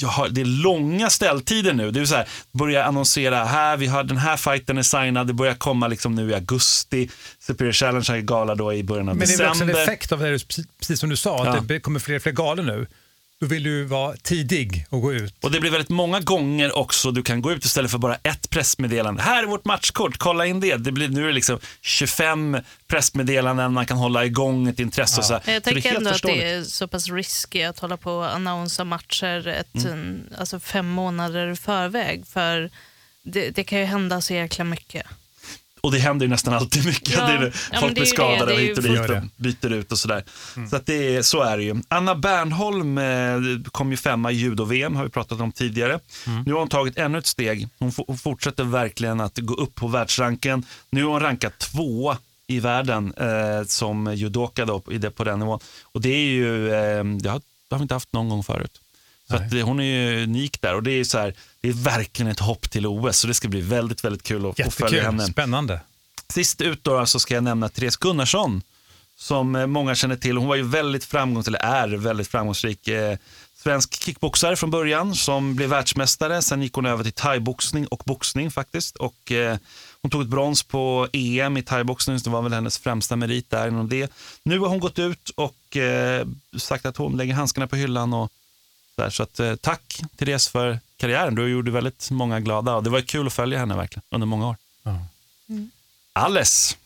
har, 0.06 0.28
det 0.28 0.40
är 0.40 0.44
långa 0.44 1.10
ställtider 1.10 1.72
nu. 1.72 1.90
Det 1.90 2.00
är 2.00 2.04
så 2.04 2.14
här, 2.14 2.28
börja 2.52 2.84
annonsera, 2.84 3.44
här, 3.44 3.76
vi 3.76 3.86
har, 3.86 4.04
den 4.04 4.16
här 4.16 4.36
fighten 4.36 4.78
är 4.78 4.82
signad, 4.82 5.26
det 5.26 5.32
börjar 5.32 5.54
komma 5.54 5.88
liksom 5.88 6.14
nu 6.14 6.30
i 6.30 6.34
augusti. 6.34 7.10
Superior 7.38 7.72
Challenge 7.72 8.06
har 8.08 8.18
gala 8.18 8.54
då 8.54 8.72
i 8.72 8.84
början 8.84 9.08
av 9.08 9.16
Men 9.16 9.26
det 9.28 9.34
är 9.34 9.38
väl 9.38 9.48
december. 9.48 9.72
också 9.74 9.80
en 9.80 9.88
effekt 9.88 10.12
av 10.12 10.18
det, 10.18 10.38
precis- 10.80 11.00
som 11.00 11.08
du 11.08 11.16
sa, 11.16 11.44
Ja. 11.46 11.56
att 11.58 11.68
det 11.68 11.80
kommer 11.80 12.00
fler 12.00 12.16
och 12.16 12.22
fler 12.22 12.32
galor 12.32 12.62
nu. 12.64 12.86
Då 13.42 13.48
vill 13.48 13.62
du 13.62 13.84
vara 13.84 14.16
tidig 14.16 14.86
och 14.88 15.00
gå 15.00 15.12
ut. 15.12 15.34
Och 15.40 15.50
det 15.50 15.60
blir 15.60 15.70
väldigt 15.70 15.88
många 15.88 16.20
gånger 16.20 16.78
också 16.78 17.10
du 17.10 17.22
kan 17.22 17.42
gå 17.42 17.52
ut 17.52 17.64
istället 17.64 17.90
för 17.90 17.98
bara 17.98 18.14
ett 18.14 18.50
pressmeddelande. 18.50 19.22
Här 19.22 19.42
är 19.42 19.46
vårt 19.46 19.64
matchkort, 19.64 20.18
kolla 20.18 20.46
in 20.46 20.60
det. 20.60 20.76
det 20.76 20.92
blir, 20.92 21.08
nu 21.08 21.22
är 21.22 21.26
det 21.26 21.32
liksom 21.32 21.58
25 21.80 22.58
pressmeddelanden, 22.86 23.72
man 23.72 23.86
kan 23.86 23.96
hålla 23.96 24.24
igång 24.24 24.68
ett 24.68 24.78
intresse. 24.80 25.20
Och 25.20 25.24
så. 25.24 25.40
Jag 25.46 25.62
tänker 25.62 25.94
ändå 25.96 26.10
att 26.10 26.22
det 26.22 26.50
är 26.52 26.62
så 26.62 26.88
pass 26.88 27.08
risky 27.08 27.62
att 27.62 27.78
hålla 27.78 27.96
på 27.96 28.12
och 28.12 28.34
annonsa 28.34 28.84
matcher 28.84 29.48
ett, 29.48 29.84
Mm. 29.84 30.20
alltså 30.38 30.60
fem 30.60 30.88
månader 30.88 31.52
i 31.52 31.56
förväg. 31.56 32.26
För 32.26 32.70
det, 33.22 33.50
det 33.50 33.64
kan 33.64 33.78
ju 33.78 33.84
hända 33.84 34.20
så 34.20 34.34
jäkla 34.34 34.64
mycket. 34.64 35.06
Och 35.84 35.92
det 35.92 35.98
händer 35.98 36.26
ju 36.26 36.30
nästan 36.30 36.54
alltid 36.54 36.86
mycket. 36.86 37.14
Ja. 37.14 37.26
det 37.26 37.32
är 37.32 37.38
det. 37.40 37.52
Ja, 37.72 37.80
Folk 37.80 37.90
det 37.90 37.94
blir 37.94 38.02
det. 38.02 38.06
skadade 38.06 38.54
Det 38.54 38.60
ju- 38.62 38.68
hit 38.68 38.76
och 38.78 38.84
dit 38.84 39.08
det. 39.08 39.16
och 39.18 39.24
byter 39.36 39.72
ut 39.72 39.92
och 39.92 39.98
sådär. 39.98 40.24
Så, 40.70 40.76
att 40.76 40.86
det 40.86 41.16
är, 41.16 41.22
så 41.22 41.42
är 41.42 41.56
det 41.56 41.62
ju. 41.64 41.82
Anna 41.88 42.14
Bernholm 42.14 42.98
eh, 42.98 43.62
kom 43.72 43.90
ju 43.90 43.96
femma 43.96 44.30
i 44.32 44.34
judo-VM, 44.34 44.96
har 44.96 45.04
vi 45.04 45.10
pratat 45.10 45.40
om 45.40 45.52
tidigare. 45.52 46.00
Nu 46.46 46.52
har 46.52 46.58
hon 46.58 46.68
tagit 46.68 46.98
ännu 46.98 47.18
ett 47.18 47.26
steg. 47.26 47.68
Hon, 47.78 47.92
hon 48.06 48.18
fortsätter 48.18 48.64
verkligen 48.64 49.20
att 49.20 49.38
gå 49.38 49.54
upp 49.54 49.74
på 49.74 49.86
världsranken. 49.88 50.64
Nu 50.90 51.04
har 51.04 51.10
hon 51.10 51.20
rankat 51.20 51.58
två 51.58 52.16
i 52.46 52.60
världen 52.60 53.14
eh, 53.16 53.66
som 53.66 54.14
judoka 54.14 54.64
då, 54.64 54.82
i 54.90 54.98
det, 54.98 55.10
på 55.10 55.24
den 55.24 55.38
nivån. 55.38 55.60
Och 55.82 56.00
det 56.00 56.08
är 56.08 56.26
ju, 56.30 56.66
eh, 56.72 57.04
det 57.04 57.28
har, 57.30 57.38
det 57.68 57.74
har 57.74 57.78
vi 57.78 57.82
inte 57.82 57.94
haft 57.94 58.12
någon 58.12 58.28
gång 58.28 58.42
förut. 58.44 58.80
Så 59.32 59.42
att, 59.44 59.50
det- 59.50 59.62
hon 59.62 59.80
är 59.80 59.84
ju 59.84 60.22
unik 60.24 60.60
där 60.60 60.74
och 60.74 60.82
det 60.82 60.90
är, 60.92 61.04
så 61.04 61.18
här, 61.18 61.34
det 61.60 61.68
är 61.68 61.72
verkligen 61.72 62.32
ett 62.32 62.40
hopp 62.40 62.70
till 62.70 62.86
OS. 62.86 63.18
Så 63.18 63.26
det 63.26 63.34
ska 63.34 63.48
bli 63.48 63.60
väldigt, 63.60 64.04
väldigt 64.04 64.22
kul 64.22 64.46
att 64.46 64.56
få 64.56 64.70
följa 64.70 64.96
Jättekul, 64.96 65.04
henne. 65.04 65.26
spännande. 65.32 65.80
Sist 66.28 66.60
ut 66.60 66.84
då 66.84 67.06
så 67.06 67.20
ska 67.20 67.34
jag 67.34 67.44
nämna 67.44 67.68
Therese 67.68 67.96
Gunnarsson 67.96 68.62
som 69.16 69.56
eh, 69.56 69.66
många 69.66 69.94
känner 69.94 70.16
till. 70.16 70.36
Hon 70.36 70.48
var 70.48 70.56
ju 70.56 70.62
väldigt 70.62 71.04
framgångsrik, 71.04 71.56
eller 71.56 71.74
är 71.74 71.88
väldigt 71.96 72.28
framgångsrik. 72.28 72.88
Eh, 72.88 73.16
svensk 73.56 74.02
kickboxare 74.04 74.56
från 74.56 74.70
början 74.70 75.14
som 75.14 75.54
blev 75.56 75.68
världsmästare. 75.70 76.42
Sen 76.42 76.62
gick 76.62 76.72
hon 76.74 76.86
över 76.86 77.04
till 77.04 77.12
thaiboxning 77.12 77.86
och 77.86 78.02
boxning 78.06 78.50
faktiskt. 78.50 78.96
Och, 78.96 79.32
eh, 79.32 79.56
hon 80.02 80.10
tog 80.10 80.22
ett 80.22 80.28
brons 80.28 80.62
på 80.62 81.08
EM 81.12 81.56
i 81.56 81.62
thaiboxning, 81.62 82.18
så 82.18 82.24
det 82.24 82.30
var 82.30 82.42
väl 82.42 82.52
hennes 82.52 82.78
främsta 82.78 83.16
merit 83.16 83.50
där 83.50 83.68
inom 83.68 83.88
det. 83.88 84.12
Nu 84.42 84.58
har 84.58 84.68
hon 84.68 84.80
gått 84.80 84.98
ut 84.98 85.30
och 85.34 85.76
eh, 85.76 86.26
sagt 86.58 86.86
att 86.86 86.96
hon 86.96 87.16
lägger 87.16 87.34
handskarna 87.34 87.66
på 87.66 87.76
hyllan. 87.76 88.12
Och, 88.14 88.30
så 89.10 89.22
att, 89.22 89.40
eh, 89.40 89.54
tack 89.54 90.00
Therese 90.16 90.48
för 90.48 90.80
karriären. 90.96 91.34
Du 91.34 91.48
gjorde 91.48 91.70
väldigt 91.70 92.10
många 92.10 92.40
glada 92.40 92.74
och 92.74 92.82
det 92.82 92.90
var 92.90 93.00
kul 93.00 93.26
att 93.26 93.32
följa 93.32 93.58
henne 93.58 93.76
verkligen 93.76 94.02
under 94.10 94.26
många 94.26 94.48
år. 94.48 94.56
Alles. 96.12 96.76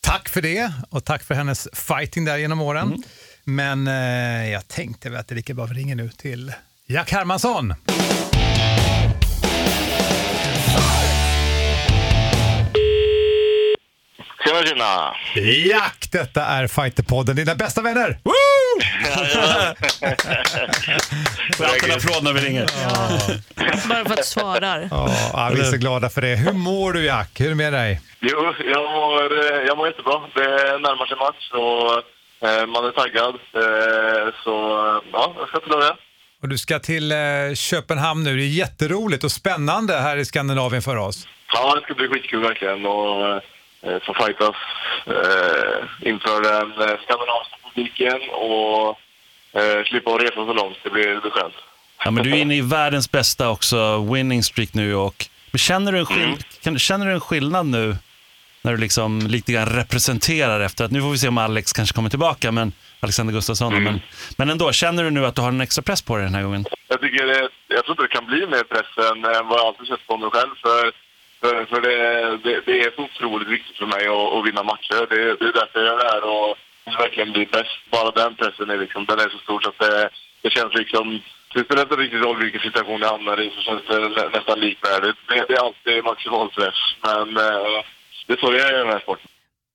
Tack 0.00 0.28
för 0.28 0.42
det 0.42 0.72
och 0.90 1.04
tack 1.04 1.22
för 1.22 1.34
hennes 1.34 1.68
fighting 1.72 2.24
där 2.24 2.36
genom 2.36 2.60
åren. 2.60 2.86
Mm. 2.86 3.02
Men 3.44 3.86
eh, 3.86 4.50
jag 4.50 4.68
tänkte 4.68 5.10
väl 5.10 5.20
att 5.20 5.28
det 5.28 5.32
är 5.32 5.36
lika 5.36 5.54
bra 5.54 5.66
vi 5.66 5.74
ringer 5.74 5.94
nu 5.94 6.10
till 6.10 6.52
Jack 6.86 7.12
Hermansson. 7.12 7.74
Tjena, 14.44 14.62
tjena! 14.66 15.14
Jack, 15.68 16.08
detta 16.12 16.42
är 16.44 16.66
Fighterpodden, 16.66 17.36
dina 17.36 17.54
bästa 17.54 17.82
vänner! 17.82 18.18
Får 21.56 21.64
alltid 21.64 21.90
en 21.90 21.96
applåd 21.96 22.24
när 22.24 22.32
vi 22.32 22.40
ringer. 22.40 22.66
Bara 23.88 24.04
för 24.04 24.10
att 24.10 24.16
du 24.16 24.22
svarar. 24.22 24.88
Ja, 24.90 25.50
vi 25.54 25.60
är 25.60 25.64
så 25.64 25.76
glada 25.76 26.10
för 26.10 26.20
det. 26.20 26.36
Hur 26.36 26.52
mår 26.52 26.92
du 26.92 27.04
Jack? 27.04 27.40
Hur 27.40 27.46
är 27.46 27.48
det 27.50 27.54
med 27.54 27.72
dig? 27.72 28.00
Jo, 28.20 28.54
jag 28.74 28.82
mår, 28.92 29.52
eh, 29.52 29.60
jag 29.66 29.76
mår 29.76 29.86
jättebra. 29.86 30.20
Det 30.34 30.78
närmar 30.78 31.06
sig 31.06 31.16
match 31.16 31.50
och 31.52 32.48
eh, 32.48 32.66
man 32.66 32.84
är 32.84 32.90
taggad. 32.90 33.34
Eh, 33.34 34.34
så 34.44 34.50
ja, 35.12 35.34
jag 35.38 35.48
ska 35.48 35.58
till 35.60 35.70
det. 35.80 35.96
Och 36.42 36.48
du 36.48 36.58
ska 36.58 36.78
till 36.78 37.12
eh, 37.12 37.18
Köpenhamn 37.54 38.24
nu. 38.24 38.36
Det 38.36 38.42
är 38.42 38.46
jätteroligt 38.46 39.24
och 39.24 39.32
spännande 39.32 39.96
här 39.98 40.16
i 40.16 40.24
Skandinavien 40.24 40.82
för 40.82 40.96
oss. 40.96 41.26
Ja, 41.54 41.74
det 41.74 41.80
ska 41.82 41.94
bli 41.94 42.08
skitkul 42.08 42.42
verkligen. 42.42 42.86
Och 42.86 43.42
eh, 43.82 43.98
få 44.02 44.14
fightas 44.14 44.56
eh, 45.06 46.08
inför 46.10 46.42
den 46.42 46.70
eh, 46.88 46.96
skandinaviska 47.04 47.56
publiken 47.64 48.20
och 48.30 48.88
eh, 49.60 49.84
slippa 49.84 50.10
att 50.14 50.22
resa 50.22 50.34
så 50.34 50.52
långt. 50.52 50.76
Det 50.82 50.90
blir, 50.90 51.30
skönt. 51.30 51.54
Ja, 52.04 52.10
men 52.10 52.24
du 52.24 52.30
är 52.30 52.36
inne 52.36 52.56
i 52.56 52.60
världens 52.60 53.10
bästa 53.10 53.48
också 53.50 54.04
winning 54.14 54.42
streak 54.42 54.74
nu. 54.74 54.94
Och, 54.94 55.26
men 55.50 55.58
känner, 55.58 55.92
du 55.92 55.98
en 55.98 56.06
skill- 56.06 56.38
kan, 56.62 56.78
känner 56.78 57.06
du 57.06 57.12
en 57.12 57.20
skillnad 57.20 57.66
nu 57.66 57.96
när 58.62 58.72
du 58.72 58.78
liksom 58.78 59.18
lite 59.26 59.52
grann 59.52 59.66
representerar 59.66 60.60
efter 60.60 60.84
att, 60.84 60.90
nu 60.90 61.00
får 61.00 61.10
vi 61.10 61.18
se 61.18 61.28
om 61.28 61.38
Alex 61.38 61.72
kanske 61.72 61.94
kommer 61.94 62.10
tillbaka, 62.10 62.52
men 62.52 62.72
Alexander 63.00 63.34
Gustafsson. 63.34 63.82
Men, 63.84 64.00
men 64.36 64.50
ändå, 64.50 64.72
känner 64.72 65.04
du 65.04 65.10
nu 65.10 65.26
att 65.26 65.34
du 65.34 65.42
har 65.42 65.48
en 65.48 65.60
extra 65.60 65.82
press 65.82 66.02
på 66.02 66.16
dig 66.16 66.24
den 66.24 66.34
här 66.34 66.42
gången? 66.42 66.64
Jag, 66.88 67.00
tycker 67.00 67.26
det, 67.26 67.48
jag 67.68 67.84
tror 67.84 67.90
inte 67.92 68.02
det 68.02 68.08
kan 68.08 68.26
bli 68.26 68.46
mer 68.46 68.62
press 68.62 69.10
än 69.10 69.24
än 69.24 69.48
vad 69.48 69.58
jag 69.58 69.66
alltid 69.66 69.86
sett 69.86 70.06
på 70.06 70.16
mig 70.16 70.30
själv. 70.30 70.50
För, 70.62 70.92
för, 71.42 71.54
för 71.70 71.80
det, 71.86 71.96
det, 72.44 72.54
det 72.66 72.76
är 72.84 72.90
så 72.96 73.02
otroligt 73.08 73.48
viktigt 73.48 73.76
för 73.80 73.86
mig 73.94 74.04
att, 74.14 74.32
att 74.34 74.46
vinna 74.48 74.62
matcher. 74.62 75.00
Det, 75.12 75.20
det 75.40 75.46
är 75.50 75.58
därför 75.60 75.80
jag 75.86 75.94
är 76.00 76.04
där. 76.12 76.22
Och 76.34 76.56
verkligen 77.02 77.32
bli 77.32 77.46
bäst. 77.46 77.76
Bara 77.90 78.10
den 78.10 78.34
pressen 78.36 78.70
är 78.70 78.78
liksom, 78.78 79.04
den 79.06 79.18
är 79.18 79.28
så 79.28 79.38
stor 79.38 79.60
så 79.60 79.68
att 79.68 79.78
det, 79.78 80.10
det 80.42 80.50
känns 80.50 80.74
liksom... 80.74 81.20
Det 81.54 81.64
spelar 81.64 81.82
inte 81.82 81.96
riktigt 81.96 82.24
roll 82.24 82.42
vilken 82.42 82.60
situation 82.60 83.00
jag 83.00 83.08
hamnar 83.08 83.40
i 83.40 83.50
så 83.56 83.60
känns 83.62 83.82
det 83.88 83.98
nä- 83.98 84.30
nästan 84.36 84.60
likvärdigt. 84.60 85.16
Det, 85.28 85.44
det 85.48 85.54
är 85.54 85.64
alltid 85.66 86.04
maximal 86.04 86.50
träff, 86.50 86.74
men 87.06 87.36
eh, 87.36 87.78
det 88.26 88.32
är 88.32 88.40
så 88.40 88.50
det 88.50 88.60
är 88.62 88.74
i 88.74 88.78
den 88.78 88.92
här 88.92 89.00
sporten. 89.00 89.28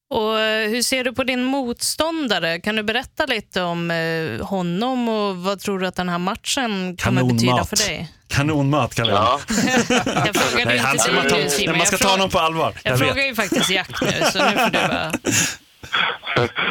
Och 0.10 0.40
eh, 0.40 0.70
hur 0.70 0.82
ser 0.82 1.04
du 1.04 1.14
på 1.14 1.24
din 1.24 1.44
motståndare? 1.44 2.60
Kan 2.60 2.76
du 2.76 2.84
berätta 2.84 3.26
lite 3.26 3.62
om 3.62 3.92
eh, 3.92 4.46
honom 4.48 5.10
och 5.10 5.36
vad 5.38 5.60
tror 5.60 5.80
du 5.80 5.88
att 5.88 5.96
den 5.96 6.10
här 6.10 6.18
matchen 6.18 6.98
kommer 6.98 7.24
betyda 7.24 7.52
Kanonmat. 7.52 7.70
för 7.70 7.78
dig? 7.78 8.10
Kanonmat 8.28 8.96
kallar 8.96 9.14
jag 9.14 9.22
Ja. 9.24 9.40
Jag 10.26 10.36
frågade 10.36 10.66
Nej, 10.66 10.78
han 10.78 10.96
inte 10.96 11.12
man, 11.12 11.28
dig 11.28 11.44
nu, 11.44 11.50
Simon. 11.50 11.78
man 11.78 11.88
ska 11.88 11.94
Jag 11.94 12.02
ta 12.02 12.10
honom 12.10 12.30
på 12.30 12.40
allvar. 12.40 12.74
Jag 12.84 12.92
Jag 12.92 13.00
frågar 13.00 13.24
ju 13.24 13.36
faktiskt 13.36 13.70
Jack 13.70 14.02
nu, 14.02 14.08
så 14.08 14.38
nu 14.46 14.52
får 14.58 14.72
du 14.72 14.88
bara... 14.88 15.12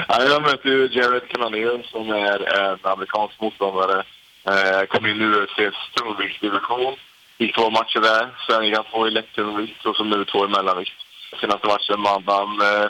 Ja, 0.09 0.23
jag 0.23 0.43
möter 0.43 0.69
ju 0.69 0.89
Jared 0.93 1.29
Cannonier 1.29 1.87
som 1.91 2.11
är 2.11 2.59
en 2.61 2.79
amerikansk 2.83 3.41
motståndare. 3.41 4.05
Eh, 4.49 4.87
kom 4.87 5.07
in 5.07 5.21
i 5.21 5.25
UFCs 5.25 5.77
tungviktsdivision. 5.97 6.95
Gick 7.39 7.55
två 7.55 7.71
matcher 7.71 8.01
där. 8.01 8.29
Sen 8.47 8.65
gick 8.67 8.77
han 8.77 8.85
två 8.93 9.09
i 9.09 9.11
lätttungvikt 9.11 9.87
och 9.87 9.97
så 9.97 10.05
nu 10.05 10.25
två 10.25 10.45
i 10.45 10.49
mellanvikt. 10.49 10.93
Senaste 11.41 11.67
matchen 11.67 12.03
vann 12.03 12.23
han 12.27 12.61
eh, 12.61 12.89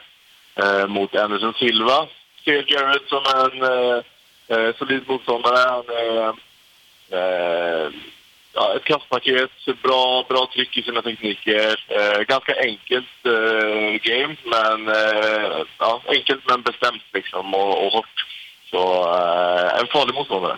eh, 0.81 0.87
mot 0.87 1.16
Anderson 1.16 1.55
Silva. 1.59 2.07
Ser 2.44 2.64
Jared 2.72 3.02
som 3.09 3.22
en 3.37 3.62
eh, 3.62 3.98
eh, 4.48 4.74
solid 4.79 5.02
motståndare. 5.09 5.59
Han 5.70 5.85
eh, 7.11 7.90
ja, 8.57 8.77
ett 8.77 8.85
kastpaket, 8.85 9.51
bra, 9.83 10.25
bra 10.29 10.49
tryck 10.55 10.77
i 10.77 10.83
sina 10.83 11.03
tekniker. 11.03 11.85
Eh, 11.88 12.21
ganska 12.21 12.55
enkelt 12.61 13.16
eh, 13.25 14.01
game, 14.09 14.37
men 14.45 14.88
eh, 14.88 15.64
ja, 15.79 16.03
enkelt 16.07 16.42
men 16.49 16.62
bestämt 16.62 17.03
liksom 17.12 17.55
och, 17.55 17.87
och 17.87 17.92
hårt. 17.92 18.16
Så 18.71 18.83
eh, 19.14 19.81
en 19.81 19.87
farlig 19.87 20.14
motståndare. 20.14 20.57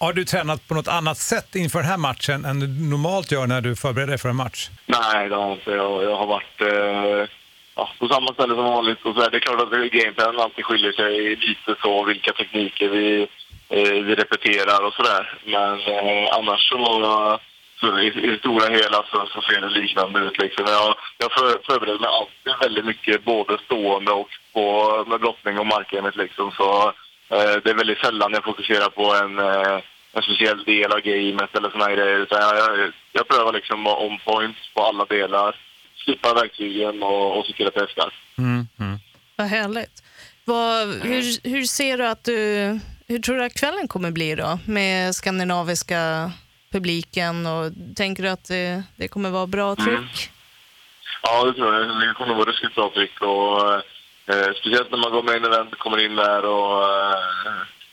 Har 0.00 0.12
du 0.12 0.24
tränat 0.24 0.68
på 0.68 0.74
något 0.74 0.88
annat 0.88 1.18
sätt 1.18 1.54
inför 1.54 1.78
den 1.78 1.88
här 1.88 1.96
matchen 1.96 2.44
än 2.44 2.60
du 2.60 2.66
normalt 2.66 3.32
gör 3.32 3.46
när 3.46 3.60
du 3.60 3.76
förbereder 3.76 4.10
dig 4.10 4.18
för 4.18 4.28
en 4.28 4.36
match? 4.36 4.70
Nej, 4.86 5.28
det 5.28 5.34
har 5.34 5.42
jag 5.42 5.52
inte. 5.52 5.70
Jag, 5.70 6.04
jag 6.04 6.16
har 6.16 6.26
varit 6.26 6.60
eh, 6.60 7.28
ja, 7.74 7.90
på 7.98 8.08
samma 8.08 8.32
ställe 8.32 8.54
som 8.54 8.64
vanligt. 8.64 8.98
Och 9.02 9.14
så 9.14 9.20
är 9.20 9.30
det 9.30 9.40
klart 9.40 9.60
att 9.60 9.92
gameplanen 9.92 10.40
alltid 10.40 10.64
skiljer 10.64 10.92
sig 10.92 11.36
lite 11.36 11.80
så, 11.82 12.04
vilka 12.04 12.32
tekniker 12.32 12.88
vi, 12.88 13.28
vi 13.76 14.14
repeterar 14.14 14.86
och 14.86 14.94
sådär. 14.94 15.38
Men 15.44 15.80
eh, 15.80 16.36
annars 16.38 16.68
så, 16.68 17.38
så 17.80 17.98
i, 17.98 18.06
i 18.06 18.26
det 18.26 18.38
stora 18.38 18.66
hela 18.68 19.04
så, 19.10 19.26
så 19.34 19.42
ser 19.42 19.60
det 19.60 19.68
liknande 19.68 20.20
ut. 20.20 20.38
Liksom. 20.38 20.64
Jag, 20.68 20.94
jag 21.18 21.32
för, 21.32 21.72
förbereder 21.72 21.98
mig 21.98 22.08
alltid 22.08 22.60
väldigt 22.60 22.84
mycket, 22.84 23.24
både 23.24 23.58
stående 23.64 24.12
och 24.12 24.28
på, 24.52 25.04
med 25.08 25.20
brottning 25.20 25.58
och 25.58 25.66
markgamet. 25.66 26.16
Liksom. 26.16 26.50
Så 26.50 26.92
eh, 27.28 27.54
det 27.64 27.70
är 27.70 27.74
väldigt 27.74 27.98
sällan 27.98 28.32
jag 28.32 28.44
fokuserar 28.44 28.88
på 28.88 29.14
en 29.14 29.38
eh, 29.38 29.80
en 30.12 30.22
speciell 30.22 30.64
del 30.64 30.92
av 30.92 31.00
gamet 31.00 31.56
eller 31.56 31.70
såna 31.70 31.84
här 31.84 31.96
grejer. 31.96 32.18
Utan 32.18 32.38
jag, 32.40 32.56
jag, 32.56 32.92
jag 33.12 33.28
prövar 33.28 33.52
liksom 33.52 33.86
on 33.86 34.18
point 34.18 34.56
på 34.74 34.82
alla 34.82 35.04
delar. 35.04 35.56
Slippa 36.04 36.34
verktygen 36.34 37.02
och, 37.02 37.38
och 37.38 37.46
se 37.46 37.52
till 37.52 37.66
att 37.66 37.76
jag 37.76 37.84
är 37.84 37.88
skarp. 37.88 38.14
Vad 39.36 39.46
härligt. 39.46 40.02
Vad, 40.44 40.88
hur, 40.88 41.48
hur 41.48 41.64
ser 41.64 41.98
du 41.98 42.06
att 42.06 42.24
du... 42.24 42.80
Hur 43.10 43.18
tror 43.18 43.36
du 43.36 43.44
att 43.44 43.60
kvällen 43.60 43.88
kommer 43.88 44.10
bli 44.10 44.34
då? 44.34 44.58
Med 44.66 45.14
skandinaviska 45.14 46.30
publiken 46.72 47.46
och 47.46 47.72
tänker 47.96 48.22
du 48.22 48.28
att 48.28 48.48
det, 48.48 48.82
det 48.96 49.08
kommer 49.08 49.30
vara 49.30 49.46
bra 49.46 49.76
tryck? 49.76 50.30
Ja, 51.22 51.44
det 51.44 51.52
tror 51.52 51.74
jag. 51.74 52.00
Det 52.00 52.14
kommer 52.16 52.34
vara 52.34 52.50
ruskigt 52.50 52.74
bra 52.74 52.90
tryck. 52.94 53.20
Och, 53.20 53.74
eh, 54.32 54.50
speciellt 54.60 54.90
när 54.90 54.98
man 54.98 55.12
går 55.12 55.22
med 55.22 55.36
in 55.36 55.44
event, 55.44 55.78
kommer 55.78 56.04
in 56.04 56.16
där 56.16 56.44
och 56.44 56.82
eh, 56.82 57.18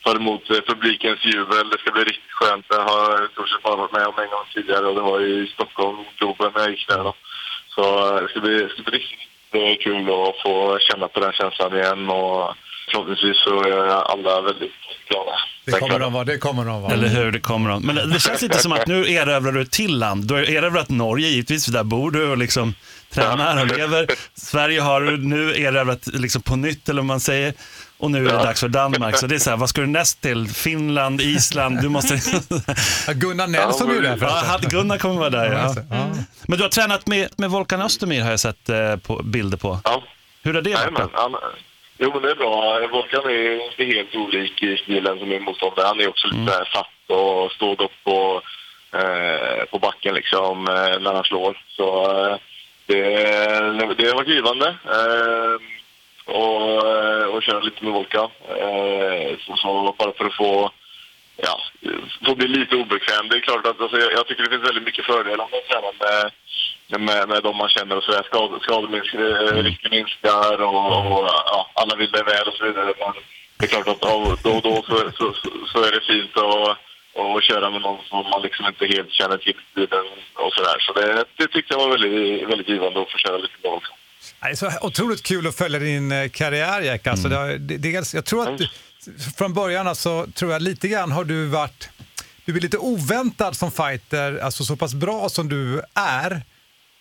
tar 0.04 0.16
emot 0.16 0.50
eh, 0.50 0.62
publikens 0.68 1.26
jubel. 1.26 1.70
Det 1.70 1.78
ska 1.78 1.92
bli 1.92 2.04
riktigt 2.04 2.38
skönt. 2.40 2.66
Jag 2.70 2.84
har 2.84 3.26
i 3.26 3.32
stort 3.32 3.50
sett 3.50 3.64
varit 3.64 3.92
med 3.92 4.08
om 4.08 4.20
en 4.24 4.30
gång 4.30 4.46
tidigare 4.54 4.86
och 4.86 4.96
det 4.96 5.02
var 5.02 5.20
i 5.22 5.48
Stockholm, 5.48 5.98
Globen, 6.18 6.52
när 6.56 6.62
jag 6.62 6.72
gick 6.72 6.88
där. 6.88 7.04
Då. 7.04 7.14
Så 7.76 7.84
eh, 8.08 8.22
det 8.22 8.30
ska 8.30 8.40
bli, 8.40 8.58
det 8.64 8.70
ska 8.70 8.82
bli 8.84 8.98
riktigt 9.00 9.20
eh, 9.52 9.76
kul 9.84 10.04
att 10.10 10.42
få 10.44 10.80
känna 10.80 11.08
på 11.08 11.20
den 11.20 11.34
känslan 11.34 11.78
igen 11.78 12.10
och 12.10 12.56
förhoppningsvis 12.92 13.38
så 13.44 13.64
är 13.64 13.88
alla 14.12 14.42
väldigt 14.42 14.72
glada. 15.10 15.32
Det 15.66 15.72
kommer 15.72 16.00
de 16.00 16.14
vara. 16.14 16.24
Det 16.24 16.38
kommer 16.38 16.66
de 16.66 16.82
vara. 16.82 16.94
Eller 16.94 17.08
hur, 17.08 17.32
det 17.32 17.40
kommer 17.40 17.70
de. 17.70 17.84
Men 17.84 18.10
det 18.10 18.20
känns 18.20 18.42
lite 18.42 18.58
som 18.58 18.72
att 18.72 18.88
nu 18.88 19.14
erövrar 19.14 19.52
du 19.52 19.62
ett 19.62 19.72
till 19.72 19.98
land. 19.98 20.28
Du 20.28 20.34
har 20.34 20.42
erövrat 20.42 20.90
Norge, 20.90 21.28
givetvis, 21.28 21.66
för 21.66 21.72
där 21.72 21.84
bor 21.84 22.12
du 22.12 22.30
och 22.30 22.38
liksom 22.38 22.74
tränar 23.10 23.62
och 23.62 23.78
lever. 23.78 24.08
Sverige 24.34 24.82
har 24.82 25.02
du 25.02 25.18
nu 25.18 25.62
erövrat 25.62 26.08
liksom 26.08 26.42
på 26.42 26.56
nytt, 26.56 26.90
eller 26.90 27.02
vad 27.02 27.06
man 27.06 27.20
säger. 27.20 27.54
Och 27.98 28.12
nu 28.12 28.28
är 28.28 28.34
det 28.34 28.44
dags 28.44 28.60
för 28.60 28.68
Danmark. 28.68 29.18
Så 29.18 29.28
det 29.28 29.36
är 29.36 29.40
så 29.40 29.50
här, 29.50 29.58
vad 29.58 29.70
ska 29.70 29.82
du 29.82 29.88
näst 29.88 30.22
till? 30.22 30.48
Finland, 30.48 31.22
Island? 31.22 31.82
Du 31.82 31.90
måste... 31.90 32.20
Ja, 33.08 33.14
Gunnar 33.14 33.48
Nelson 33.48 33.90
är 33.92 34.02
där 34.02 34.18
ja, 34.22 34.44
förresten. 34.46 34.70
Gunnar 34.70 34.98
kommer 34.98 35.16
vara 35.16 35.30
där. 35.30 35.52
Ja. 35.52 35.76
Ja. 35.90 36.08
Men 36.48 36.58
du 36.58 36.64
har 36.64 36.70
tränat 36.70 37.08
med, 37.08 37.30
med 37.38 37.50
Volkan 37.50 37.82
Östermyr 37.82 38.22
har 38.22 38.32
jag 38.32 38.40
sett 38.40 38.70
eh, 38.70 38.96
på, 38.96 39.24
bilder 39.24 39.58
på. 39.58 39.80
Ja. 39.84 40.04
Hur 40.44 40.54
har 40.54 40.62
det 40.62 40.74
varit? 40.74 41.12
Jo, 41.98 42.12
men 42.14 42.22
det 42.22 42.32
är 42.32 42.36
bra. 42.36 42.88
Volkan 42.88 43.30
är 43.30 43.66
inte 43.66 43.84
helt 43.96 44.16
olik 44.16 44.64
i 44.64 44.78
stilen 44.78 45.20
som 45.20 45.30
min 45.30 45.44
motståndare. 45.44 45.88
Han 45.88 46.00
är 46.00 46.08
också 46.08 46.28
lite 46.28 46.56
mm. 46.56 46.66
satt 46.74 47.18
och 47.20 47.52
står 47.52 47.82
upp 47.82 47.92
på, 48.04 48.42
eh, 48.94 49.66
på 49.66 49.80
backen 49.80 50.16
liksom, 50.16 50.68
eh, 50.68 51.00
när 51.00 51.14
han 51.14 51.24
slår. 51.24 51.62
Så 51.68 52.12
eh, 52.12 52.38
det, 52.86 52.96
det 53.98 54.08
har 54.08 54.16
varit 54.16 54.28
givande. 54.28 54.68
Eh, 54.68 55.56
och, 56.26 56.88
eh, 56.88 57.26
och 57.26 57.44
köra 57.44 57.60
lite 57.60 57.84
med 57.84 57.94
Volkan. 57.94 58.30
Eh, 58.50 59.38
så, 59.40 59.56
så 59.56 59.96
bara 59.98 60.12
för 60.12 60.26
att 60.26 60.38
få 60.38 60.72
ja, 61.38 61.60
få 62.26 62.36
bli 62.36 62.48
lite 62.48 62.76
obekväm. 62.76 63.30
Det 63.30 63.36
är 63.36 63.40
klart 63.40 63.68
att 63.68 63.82
alltså, 63.82 63.98
jag, 64.00 64.14
jag 64.14 64.28
tycker 64.28 64.44
det 64.44 64.50
finns 64.50 64.70
väldigt 64.70 64.84
mycket 64.84 65.06
fördelar 65.06 65.48
med 65.52 65.60
att 65.60 65.68
träna 65.68 65.92
med, 66.00 66.32
med, 66.90 67.30
med 67.30 67.44
de 67.44 67.58
man 67.58 67.70
känner 67.70 67.98
och 67.98 68.04
så 68.04 68.12
där. 68.12 68.24
Skad, 68.24 68.50
skaderisken 68.62 69.92
minskar 69.92 70.62
och, 70.62 70.86
och 71.14 71.26
ja, 71.52 71.72
alla 71.74 71.96
vill 71.96 72.12
det 72.12 72.24
väl 72.24 72.48
och 72.48 72.54
så 72.54 72.66
vidare. 72.66 72.94
Men 73.00 73.14
det 73.58 73.66
är 73.66 73.70
klart 73.70 73.88
att 73.88 74.02
då, 74.02 74.36
då 74.44 74.52
och 74.58 74.62
då 74.62 74.76
så, 74.88 75.12
så, 75.18 75.34
så, 75.72 75.78
är 75.88 75.92
det 75.92 76.02
fint 76.12 76.38
att 76.38 76.78
och 77.18 77.44
köra 77.44 77.70
med 77.70 77.82
någon 77.82 78.00
som 78.10 78.24
man 78.30 78.42
liksom 78.42 78.66
inte 78.66 78.86
helt 78.86 79.12
känner 79.12 79.38
till 79.38 79.54
tiden 79.76 80.06
och 80.34 80.54
sådär. 80.54 80.78
Så 80.80 80.94
det, 80.94 81.26
det 81.38 81.48
tyckte 81.48 81.74
jag 81.74 81.80
var 81.80 81.90
väldigt, 81.90 82.50
väldigt 82.50 82.70
givande 82.70 83.02
att 83.02 83.12
få 83.12 83.18
köra 83.18 83.38
lite 83.38 83.54
med 83.64 83.72
också. 83.72 83.92
Det 84.42 84.48
är 84.50 84.56
så 84.56 84.72
otroligt 84.88 85.24
kul 85.24 85.48
att 85.48 85.56
följa 85.56 85.80
din 85.80 86.12
eh, 86.12 86.30
karriär 86.30 86.82
Jack. 86.82 87.08
Alltså, 87.08 87.28
det, 87.28 87.36
har- 87.36 87.58
det, 87.58 87.78
dels, 87.78 88.14
jag 88.14 88.26
tror 88.26 88.50
att 88.50 88.58
du- 88.58 88.70
från 89.38 89.54
början 89.54 89.88
alltså, 89.88 90.28
tror 90.36 90.52
jag 90.52 90.62
lite 90.62 90.88
grann 90.88 91.12
har 91.12 91.24
du 91.24 91.48
varit 91.48 91.90
du 92.46 92.58
är 92.58 92.62
lite 92.62 92.78
oväntad 92.78 93.56
som 93.56 93.72
fighter, 93.72 94.38
alltså 94.38 94.64
så 94.64 94.76
pass 94.76 94.94
bra 94.94 95.30
som 95.30 95.50
du 95.50 95.82
är 95.96 96.42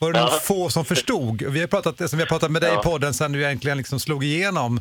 var 0.04 0.12
det 0.12 0.20
nog 0.20 0.28
Ja. 0.28 0.38
få 0.42 0.70
som 0.70 0.84
förstod. 0.84 1.42
Vi 1.42 1.60
har 1.60 1.66
pratat, 1.66 2.10
som 2.10 2.16
vi 2.18 2.22
har 2.22 2.28
pratat 2.28 2.50
med 2.50 2.62
dig 2.62 2.70
i 2.70 2.74
Ja. 2.74 2.82
podden 2.82 3.14
sen 3.14 3.32
du 3.32 3.42
egentligen 3.44 3.78
liksom 3.78 4.00
slog 4.00 4.24
igenom. 4.24 4.80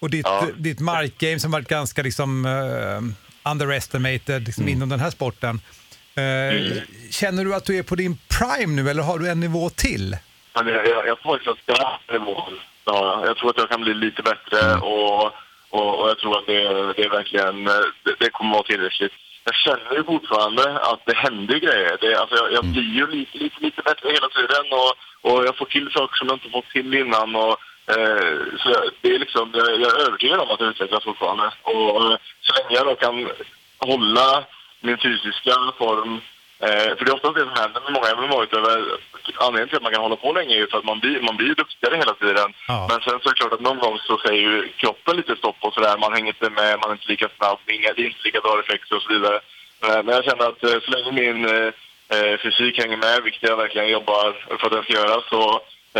Och 0.00 0.10
ditt, 0.10 0.26
Ja. 0.26 0.46
ditt 0.56 0.80
markgame 0.80 1.40
som 1.40 1.50
varit 1.50 1.68
ganska 1.68 2.02
liksom, 2.02 2.44
eh, 2.46 3.50
underestimated 3.52 4.42
liksom, 4.46 4.68
inom 4.68 4.88
den 4.88 5.00
här 5.00 5.10
sporten. 5.10 5.60
Eh, 6.14 6.82
Känner 7.10 7.44
du 7.44 7.54
att 7.54 7.64
du 7.64 7.78
är 7.78 7.82
på 7.82 7.94
din 7.94 8.18
prime 8.38 8.82
nu 8.82 8.90
eller 8.90 9.02
har 9.02 9.18
du 9.18 9.28
en 9.28 9.40
nivå 9.40 9.70
till? 9.70 10.16
Jag, 10.54 10.68
jag, 10.68 11.06
jag 11.08 11.20
tror 11.20 11.34
att 11.36 11.58
jag 11.66 11.74
har 11.76 12.18
nivå. 12.18 12.42
Ja, 12.84 13.22
jag 13.26 13.36
tror 13.36 13.50
att 13.50 13.58
jag 13.58 13.68
kan 13.68 13.80
bli 13.80 13.94
lite 13.94 14.22
bättre 14.22 14.74
och, 14.74 15.24
och, 15.70 16.00
och 16.02 16.08
jag 16.10 16.18
tror 16.18 16.38
att 16.38 16.46
det, 16.46 16.60
det 16.96 17.04
är 17.04 17.10
verkligen 17.10 17.64
det, 18.04 18.14
det 18.20 18.30
kommer 18.30 18.52
vara 18.52 18.62
tillräckligt. 18.62 19.12
Jag 19.44 19.54
känner 19.54 19.96
ju 19.96 20.04
fortfarande 20.04 20.80
att 20.80 21.06
det 21.06 21.16
händer 21.16 21.58
grejer. 21.58 21.96
Det, 22.00 22.14
alltså 22.16 22.36
jag, 22.36 22.52
jag 22.52 22.64
blir 22.64 22.94
ju 23.00 23.06
lite, 23.06 23.38
lite, 23.38 23.60
lite 23.60 23.82
bättre 23.82 24.08
hela 24.08 24.28
tiden 24.28 24.66
och, 24.80 24.92
och 25.30 25.44
jag 25.46 25.56
får 25.56 25.66
till 25.66 25.90
saker 25.90 26.16
som 26.16 26.28
jag 26.28 26.36
inte 26.36 26.50
fått 26.50 26.68
till 26.68 26.94
innan. 26.94 27.36
Och, 27.36 27.56
eh, 27.94 28.36
så 28.60 28.70
jag, 28.70 28.82
det 29.00 29.08
är 29.14 29.18
liksom, 29.18 29.50
jag, 29.54 29.80
jag 29.80 30.00
är 30.00 30.06
övertygad 30.06 30.40
om 30.40 30.50
att 30.50 30.60
jag 30.60 30.68
utvecklas 30.68 31.04
fortfarande. 31.04 31.50
Och 31.62 32.12
eh, 32.12 32.18
så 32.40 32.52
länge 32.56 32.76
jag 32.76 32.86
då 32.86 32.94
kan 32.94 33.28
hålla 33.78 34.44
min 34.80 34.98
fysiska 34.98 35.54
form 35.78 36.20
Eh, 36.64 36.90
för 36.96 37.02
det 37.04 37.10
är 37.10 37.18
oftast 37.18 37.36
det 37.38 37.48
som 37.48 37.60
händer 37.62 37.80
med 37.84 37.92
många 37.96 38.10
MMA-utövare. 38.20 38.76
Anledningen 39.44 39.68
till 39.68 39.76
att 39.76 39.86
man 39.86 39.92
kan 39.92 40.06
hålla 40.06 40.16
på 40.16 40.32
länge 40.32 40.54
är 40.54 40.60
ju 40.62 40.70
för 40.70 40.78
att 40.78 40.90
man 40.92 41.00
blir, 41.00 41.20
man 41.20 41.36
blir 41.36 41.54
duktigare 41.54 41.96
hela 41.96 42.14
tiden. 42.14 42.48
Ja. 42.68 42.86
Men 42.90 42.98
sen 43.00 43.18
så 43.20 43.28
är 43.28 43.32
det 43.32 43.40
klart 43.40 43.56
att 43.56 43.68
någon 43.68 43.78
gång 43.84 43.96
så 43.98 44.18
säger 44.18 44.42
ju 44.48 44.68
kroppen 44.82 45.16
lite 45.16 45.36
stopp 45.36 45.56
och 45.60 45.74
sådär. 45.74 45.96
Man 46.04 46.12
hänger 46.12 46.32
inte 46.34 46.50
med, 46.50 46.78
man 46.80 46.90
är 46.90 46.98
inte 46.98 47.12
lika 47.14 47.28
snabb, 47.36 47.58
inga, 47.66 47.92
det 47.92 48.02
är 48.02 48.12
inte 48.12 48.28
lika 48.28 48.40
bra 48.40 48.52
reflexer 48.56 48.96
och 48.96 49.02
så 49.02 49.12
vidare. 49.12 49.38
Eh, 49.84 50.00
men 50.04 50.14
jag 50.16 50.24
känner 50.24 50.44
att 50.48 50.62
eh, 50.64 50.78
så 50.84 50.90
länge 50.90 51.10
min 51.22 51.40
eh, 51.54 51.70
eh, 52.14 52.34
fysik 52.42 52.74
hänger 52.82 52.96
med, 52.96 53.22
vilket 53.24 53.48
jag 53.48 53.56
verkligen 53.56 53.88
jobbar 53.96 54.26
för 54.58 54.66
att 54.66 54.72
den 54.72 54.84
ska 54.84 54.92
göra, 54.92 55.16
så, 55.32 55.42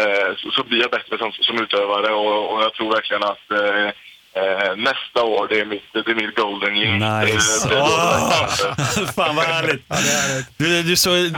eh, 0.01 0.29
så, 0.37 0.51
så 0.51 0.63
blir 0.65 0.81
jag 0.81 0.91
bättre 0.91 1.19
som, 1.19 1.33
som 1.33 1.63
utövare 1.63 2.11
och, 2.13 2.53
och 2.53 2.63
jag 2.63 2.73
tror 2.75 2.91
verkligen 2.99 3.25
att 3.33 3.47
eh, 3.51 3.89
Eh, 4.37 4.77
nästa 4.77 5.23
år, 5.23 5.49
det 5.49 5.61
är 5.61 5.65
mitt, 5.65 5.83
det 5.93 6.11
är 6.11 6.15
mitt 6.15 6.37
golden 6.37 6.77
year. 6.77 7.25
Nice. 7.25 7.69
Det- 7.69 7.75
det- 7.75 7.81
Åh, 7.83 9.11
fan 9.15 9.37
vad 9.37 9.45
härligt. 9.45 9.85
Du, 10.57 10.83
du, 10.83 10.97
så, 10.97 11.31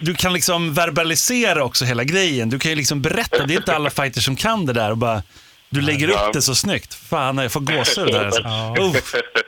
du 0.00 0.14
kan 0.14 0.32
liksom 0.32 0.74
verbalisera 0.74 1.64
också 1.64 1.84
hela 1.84 2.04
grejen. 2.04 2.50
Du 2.50 2.58
kan 2.58 2.70
ju 2.70 2.76
liksom 2.76 3.02
berätta. 3.02 3.46
Det 3.46 3.54
är 3.54 3.56
inte 3.56 3.76
alla 3.76 3.90
fighters 3.90 4.24
som 4.24 4.36
kan 4.36 4.66
det 4.66 4.72
där 4.72 4.90
och 4.90 4.96
bara 4.96 5.22
Du 5.70 5.80
lägger 5.80 6.08
Ja. 6.08 6.14
upp 6.26 6.32
det 6.32 6.42
så 6.42 6.54
snyggt. 6.54 6.94
Fan, 6.94 7.38
jag 7.38 7.52
får 7.52 7.60
gåshud 7.60 8.06
där. 8.06 8.24
Alltså. 8.24 8.40
Ja. 8.42 8.76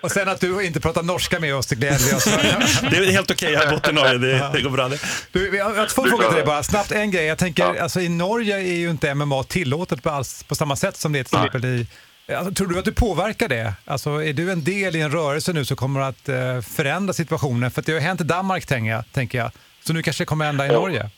Och 0.02 0.10
sen 0.10 0.28
att 0.28 0.40
du 0.40 0.64
inte 0.66 0.80
pratar 0.80 1.02
norska 1.02 1.40
med 1.40 1.54
oss, 1.54 1.66
det 1.66 1.74
gläder 1.74 1.98
vi 2.10 2.14
oss. 2.16 2.24
det 2.90 2.96
är 2.96 3.10
helt 3.12 3.30
okej, 3.30 3.52
jag 3.52 3.60
har 3.60 3.70
bott 3.72 3.88
i 3.88 3.92
Norge, 3.92 4.18
det, 4.18 4.50
det 4.52 4.60
går 4.62 4.70
bra. 4.70 4.88
Det. 4.88 4.98
Du, 5.32 5.56
jag 5.56 5.64
har 5.64 5.86
två 5.86 6.04
frågor 6.04 6.24
till 6.26 6.34
dig 6.36 6.44
bara. 6.44 6.62
Snabbt 6.62 6.92
en 6.92 7.10
grej. 7.10 7.24
Jag 7.24 7.38
tänker, 7.38 7.82
alltså, 7.82 8.00
i 8.00 8.08
Norge 8.08 8.56
är 8.56 8.76
ju 8.76 8.90
inte 8.90 9.14
MMA 9.14 9.42
tillåtet 9.42 10.02
på, 10.02 10.10
alls, 10.10 10.42
på 10.42 10.54
samma 10.54 10.76
sätt 10.76 10.96
som 10.96 11.12
det 11.12 11.18
är 11.18 11.24
till 11.24 11.36
exempel 11.38 11.64
i... 11.64 11.86
Alltså, 12.28 12.54
tror 12.54 12.66
du 12.68 12.78
att 12.78 12.84
du 12.84 12.92
påverkar 12.92 13.48
det? 13.48 13.72
Alltså, 13.84 14.10
är 14.10 14.32
du 14.32 14.52
en 14.52 14.64
del 14.64 14.96
i 14.96 15.00
en 15.00 15.10
rörelse 15.12 15.52
nu 15.52 15.64
som 15.64 15.76
kommer 15.76 16.00
att 16.00 16.28
eh, 16.28 16.60
förändra 16.76 17.12
situationen? 17.12 17.70
För 17.70 17.80
att 17.80 17.86
det 17.86 17.92
har 17.92 18.00
hänt 18.00 18.20
i 18.20 18.24
Danmark, 18.24 18.66
tänker 18.66 18.90
jag. 18.90 19.04
Tänker 19.12 19.38
jag. 19.38 19.50
Så 19.80 19.92
nu 19.92 20.02
kanske 20.02 20.22
det 20.22 20.26
kommer 20.26 20.44
hända 20.44 20.64
i 20.66 20.68
Ja. 20.68 20.80
Norge? 20.80 21.10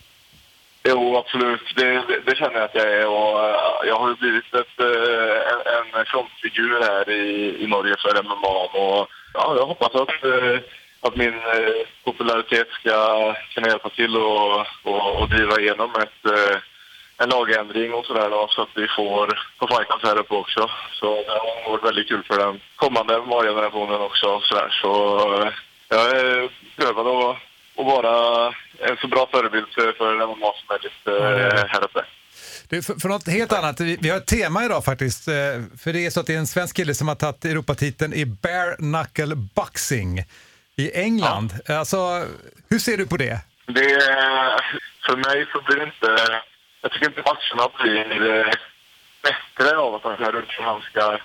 Jo, 0.88 1.16
absolut. 1.16 1.60
Det, 1.76 1.84
det, 1.84 2.20
det 2.26 2.36
känner 2.36 2.54
jag 2.54 2.64
att 2.64 2.74
jag 2.74 2.92
är. 2.92 3.06
Och, 3.06 3.48
eh, 3.48 3.88
jag 3.88 3.98
har 3.98 4.08
ju 4.08 4.14
blivit 4.14 4.54
ett, 4.54 4.80
eh, 4.80 5.36
en, 5.76 6.00
en 6.00 6.06
frontfigur 6.06 6.80
här 6.82 7.10
i, 7.10 7.56
i 7.64 7.66
Norge 7.66 7.94
för 8.02 8.22
MMA. 8.22 8.56
Och, 8.82 9.08
ja, 9.34 9.56
jag 9.58 9.66
hoppas 9.66 9.94
att, 9.94 10.24
eh, 10.24 10.58
att 11.00 11.16
min 11.16 11.34
popularitet 12.04 12.68
ska 12.80 12.96
kunna 13.54 13.68
hjälpa 13.68 13.88
till 13.90 14.16
och, 14.16 14.60
och, 14.82 15.20
och 15.20 15.28
driva 15.28 15.60
igenom 15.60 15.90
ett, 16.02 16.20
en 17.22 17.28
lagändring 17.28 17.94
och 17.94 18.06
sådär 18.06 18.30
då, 18.30 18.48
så 18.50 18.62
att 18.62 18.68
vi 18.74 18.86
får, 18.96 19.26
får 19.58 19.66
fightas 19.68 20.02
här 20.02 20.18
uppe 20.18 20.34
också. 20.34 20.70
Så 20.92 21.06
det 21.26 21.30
har 21.30 21.70
varit 21.70 21.84
väldigt 21.84 22.08
kul 22.08 22.22
för 22.28 22.38
den 22.38 22.60
kommande 22.76 23.18
MMA-generationen 23.18 24.00
också. 24.00 24.40
Så, 24.40 24.54
där. 24.54 24.68
så 24.82 24.92
eh, 25.42 25.52
jag 25.88 26.10
är 26.10 26.50
prövad 26.76 27.06
att, 27.06 27.36
att 27.78 27.86
vara 27.86 28.46
en 28.88 28.96
så 29.00 29.06
bra 29.08 29.28
förebild 29.32 29.66
för, 29.74 29.92
för 29.92 30.26
MMA 30.26 30.50
som 30.58 30.66
möjligt 30.68 31.06
eh, 31.06 31.64
här 31.68 31.84
uppe. 31.84 32.04
Du, 32.68 32.82
för, 32.82 32.94
för 32.94 33.08
något 33.08 33.28
helt 33.28 33.52
annat, 33.52 33.80
vi, 33.80 33.98
vi 34.00 34.10
har 34.10 34.16
ett 34.16 34.26
tema 34.26 34.64
idag 34.64 34.84
faktiskt. 34.84 35.28
eh, 35.28 35.34
För 35.82 35.92
det 35.92 36.06
är 36.06 36.10
så 36.10 36.20
att 36.20 36.26
det 36.26 36.34
är 36.34 36.38
en 36.38 36.46
svensk 36.46 36.76
kille 36.76 36.94
som 36.94 37.08
har 37.08 37.14
tagit 37.14 37.44
Europatiteln 37.44 38.12
i 38.14 38.26
bare 38.26 38.76
knuckle 38.76 39.34
boxing 39.34 40.24
i 40.76 40.90
England. 41.00 41.52
Alltså, 41.68 42.24
hur 42.70 42.78
ser 42.78 42.96
du 42.96 43.06
på 43.06 43.16
det? 43.16 43.38
Det 43.66 44.00
för 45.06 45.16
mig 45.16 45.46
så 45.52 45.60
blir 45.66 45.76
det 45.76 45.84
inte... 45.84 46.40
Jag 46.84 46.92
tycker 46.92 47.06
inte 47.06 47.22
matcherna 47.32 47.70
blir 47.82 48.38
eh, 48.38 48.52
bättre 49.22 49.76
av 49.76 49.94
att 49.94 50.04
han 50.04 50.16
kör 50.16 50.32
runt 50.32 50.50
som 50.50 50.64
handskar. 50.64 51.22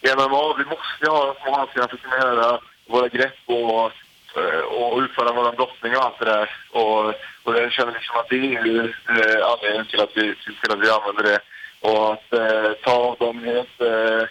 I 0.00 0.08
MMA, 0.16 0.54
vi 0.58 0.64
måste 0.64 1.10
ha 1.10 1.36
små 1.42 1.56
handskar 1.56 1.88
för 1.88 1.94
att 1.94 2.02
kunna 2.02 2.16
göra 2.16 2.60
våra 2.86 3.08
grepp 3.08 3.38
och, 3.46 3.92
eh, 4.36 4.60
och 4.60 4.98
utföra 4.98 5.32
vår 5.32 5.52
brottning 5.52 5.96
och 5.96 6.04
allt 6.04 6.18
det 6.18 6.24
där. 6.24 6.50
Och, 6.70 7.06
och 7.42 7.58
jag 7.58 7.72
känner 7.72 7.92
liksom 7.92 8.16
att 8.16 8.28
det 8.28 8.36
är 8.36 8.64
ju 8.66 8.78
eh, 9.08 9.46
anledningen 9.50 9.86
till 9.86 10.00
att 10.00 10.16
vi, 10.16 10.34
till 10.34 10.72
att 10.72 10.80
vi 10.80 10.90
använder 10.90 11.22
det. 11.22 11.38
Och 11.80 12.12
att 12.12 12.32
eh, 12.32 12.72
ta 12.82 12.92
av 12.92 13.16
dem 13.18 13.44
helt... 13.44 13.80
Eh, 13.80 14.28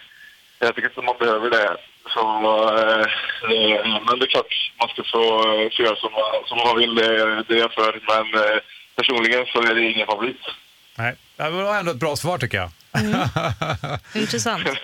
jag 0.58 0.74
tycker 0.74 0.88
inte 0.88 1.02
man 1.02 1.18
behöver 1.18 1.50
det. 1.50 1.76
Så, 2.14 2.20
eh, 2.78 3.06
men 4.06 4.18
det 4.18 4.24
är 4.24 4.30
klart, 4.30 4.72
man 4.80 4.88
ska 4.88 5.02
få, 5.02 5.42
få 5.76 5.82
göra 5.82 5.96
som 5.96 6.12
man, 6.12 6.44
som 6.46 6.58
man 6.58 6.78
vill. 6.78 6.94
Det, 6.94 7.42
det 7.48 7.54
är 7.54 7.58
jag 7.58 7.72
för. 7.72 8.00
Men 8.06 8.44
eh, 8.44 8.58
personligen 8.96 9.46
så 9.46 9.62
är 9.62 9.74
det 9.74 9.82
ingen 9.82 10.06
favorit. 10.06 10.42
Nej, 10.96 11.16
det 11.36 11.50
var 11.50 11.78
ändå 11.78 11.92
ett 11.92 11.98
bra 11.98 12.16
svar 12.16 12.38
tycker 12.38 12.58
jag. 12.58 12.70
Intressant. 14.14 14.66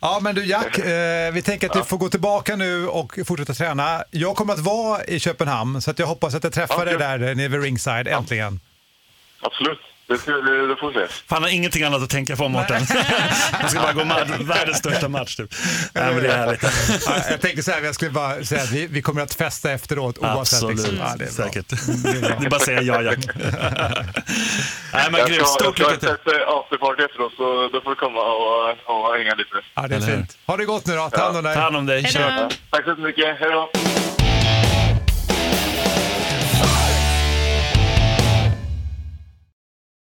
Ja, 0.00 0.18
men 0.22 0.34
du 0.34 0.44
Jack, 0.46 0.78
eh, 0.78 1.32
vi 1.32 1.42
tänker 1.42 1.66
att 1.66 1.72
du 1.72 1.84
får 1.84 1.98
gå 1.98 2.08
tillbaka 2.08 2.56
nu 2.56 2.88
och 2.88 3.18
fortsätta 3.26 3.54
träna. 3.54 4.04
Jag 4.10 4.36
kommer 4.36 4.52
att 4.52 4.58
vara 4.60 5.04
i 5.04 5.20
Köpenhamn, 5.20 5.82
så 5.82 5.90
att 5.90 5.98
jag 5.98 6.06
hoppas 6.06 6.34
att 6.34 6.44
jag 6.44 6.52
träffar 6.52 6.78
Ja, 6.78 6.84
dig 6.84 6.98
där 6.98 7.34
nere 7.34 7.48
vid 7.48 7.62
ringside, 7.62 8.08
äntligen. 8.08 8.60
Absolut. 9.40 9.78
Det, 10.08 10.18
ska- 10.18 10.32
det, 10.32 10.66
det 10.68 10.76
får 10.76 10.88
vi 10.88 10.94
se. 10.94 11.06
Fan, 11.28 11.42
har 11.42 11.50
ingenting 11.50 11.82
annat 11.82 12.02
att 12.02 12.10
tänka 12.10 12.36
på 12.36 12.48
Mårten. 12.48 12.86
Han 13.52 13.70
ska 13.70 13.80
bara 13.80 13.92
gå 13.92 14.00
ma- 14.00 14.44
världens 14.44 14.78
största 14.78 15.08
match 15.08 15.36
typ. 15.36 15.54
Nej, 15.92 16.14
men 16.14 16.22
det 16.22 16.28
är 16.32 16.36
härligt. 16.38 16.62
Ja, 17.06 17.12
jag 17.30 17.40
tänkte 17.40 17.62
så 17.62 17.70
här, 17.70 17.82
jag 17.82 17.94
skulle 17.94 18.10
bara 18.10 18.44
säga 18.44 18.62
att 18.62 18.70
vi, 18.70 18.86
vi 18.86 19.02
kommer 19.02 19.22
att 19.22 19.34
festa 19.34 19.70
efteråt 19.72 20.18
oavsett. 20.18 20.38
Absolut, 20.62 20.76
Liksom. 20.76 20.96
Ja, 21.00 21.14
det 21.18 21.24
är 21.24 21.28
säkert. 21.28 21.68
Det 22.38 22.46
är 22.46 22.50
bara 22.50 22.56
att 22.56 22.62
säga 22.62 22.82
ja, 22.82 23.02
Jack. 23.02 23.18
Nej, 24.92 25.08
men 25.10 25.20
Jag 25.20 25.28
grymt. 25.28 25.48
ska, 25.48 25.62
Stort 25.64 25.78
jag 25.78 25.90
lycka 25.90 26.00
ska 26.00 26.10
ha 26.10 26.16
till. 26.16 26.32
ett 26.32 26.40
eh, 26.48 26.48
afterparty 26.58 27.02
efteråt, 27.02 27.32
så 27.36 27.68
då 27.72 27.80
får 27.80 27.90
du 27.90 27.96
komma 27.96 28.20
och, 28.20 28.70
och 29.08 29.16
hänga 29.18 29.34
lite. 29.34 29.56
Ja, 29.74 29.82
det 29.88 29.94
är 29.96 30.00
fint. 30.00 30.36
Ha 30.46 30.56
det 30.56 30.64
gott 30.64 30.86
nu 30.86 30.94
då. 30.96 31.10
Ta 31.10 31.22
hand 31.24 31.36
om 31.36 31.44
dig. 31.44 31.54
Ta 31.54 31.60
hand 31.60 31.76
om 31.76 31.86
dig. 31.86 32.02
Tack 32.70 32.84
så 32.84 32.94
mycket. 32.94 33.24
Hej 33.40 33.50
då! 33.50 33.70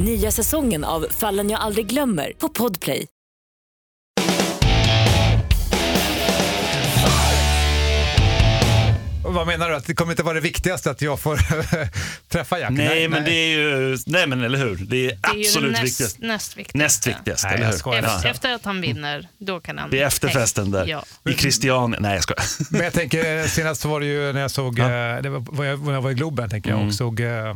Nya 0.00 0.30
säsongen 0.30 0.84
av 0.84 1.06
Fallen 1.10 1.50
jag 1.50 1.60
aldrig 1.60 1.86
glömmer 1.86 2.32
på 2.38 2.48
Podplay. 2.48 3.06
Vad 9.24 9.46
menar 9.46 9.68
du? 9.70 9.76
Att 9.76 9.86
det 9.86 9.94
kommer 9.94 10.12
inte 10.12 10.22
vara 10.22 10.34
det 10.34 10.40
viktigaste 10.40 10.90
att 10.90 11.02
jag 11.02 11.20
får 11.20 11.38
träffa 12.28 12.58
Jack? 12.58 12.70
Nej, 12.70 13.08
men 13.08 13.24
det 13.24 13.30
är 13.32 13.48
ju... 13.58 13.98
Nej, 14.06 14.26
men 14.26 14.42
eller 14.44 14.58
hur? 14.58 14.76
Det 14.76 14.96
är 14.96 15.18
Det 15.22 15.28
är 15.28 15.38
absolut 15.40 15.72
näst, 15.72 15.84
viktigast. 15.84 16.18
näst 16.18 16.56
viktigaste. 16.56 16.78
Näst 16.78 17.06
viktigast, 17.06 17.44
Nej, 17.44 17.54
eller 17.54 17.66
hur? 17.66 17.72
skojar. 17.72 17.98
Efter, 18.02 18.28
Ja. 18.28 18.30
efter 18.30 18.52
att 18.54 18.64
han 18.64 18.80
vinner, 18.80 19.28
då 19.38 19.60
kan 19.60 19.78
han... 19.78 19.90
Det 19.90 20.00
är 20.00 20.06
efterfesten 20.06 20.70
där. 20.70 20.86
Ja. 20.86 21.04
I 21.30 21.34
Christiania. 21.34 22.00
Nej, 22.00 22.14
jag 22.14 22.22
skojar. 22.22 22.44
Men 22.72 22.80
jag 22.80 22.92
tänker, 22.92 23.46
senast 23.48 23.84
var 23.84 24.00
det 24.00 24.06
ju 24.06 24.32
när 24.32 24.40
jag 24.40 24.50
såg, 24.50 24.78
eh, 24.78 24.86
det 25.22 25.28
var, 25.28 25.64
jag, 25.64 25.80
när 25.86 25.92
jag 25.92 26.02
var 26.02 26.10
i 26.10 26.14
Globen 26.14 26.50
tänker 26.50 26.70
jag, 26.70 26.76
Mm. 26.76 26.88
och 26.88 26.94
såg 26.94 27.20
eh, 27.20 27.54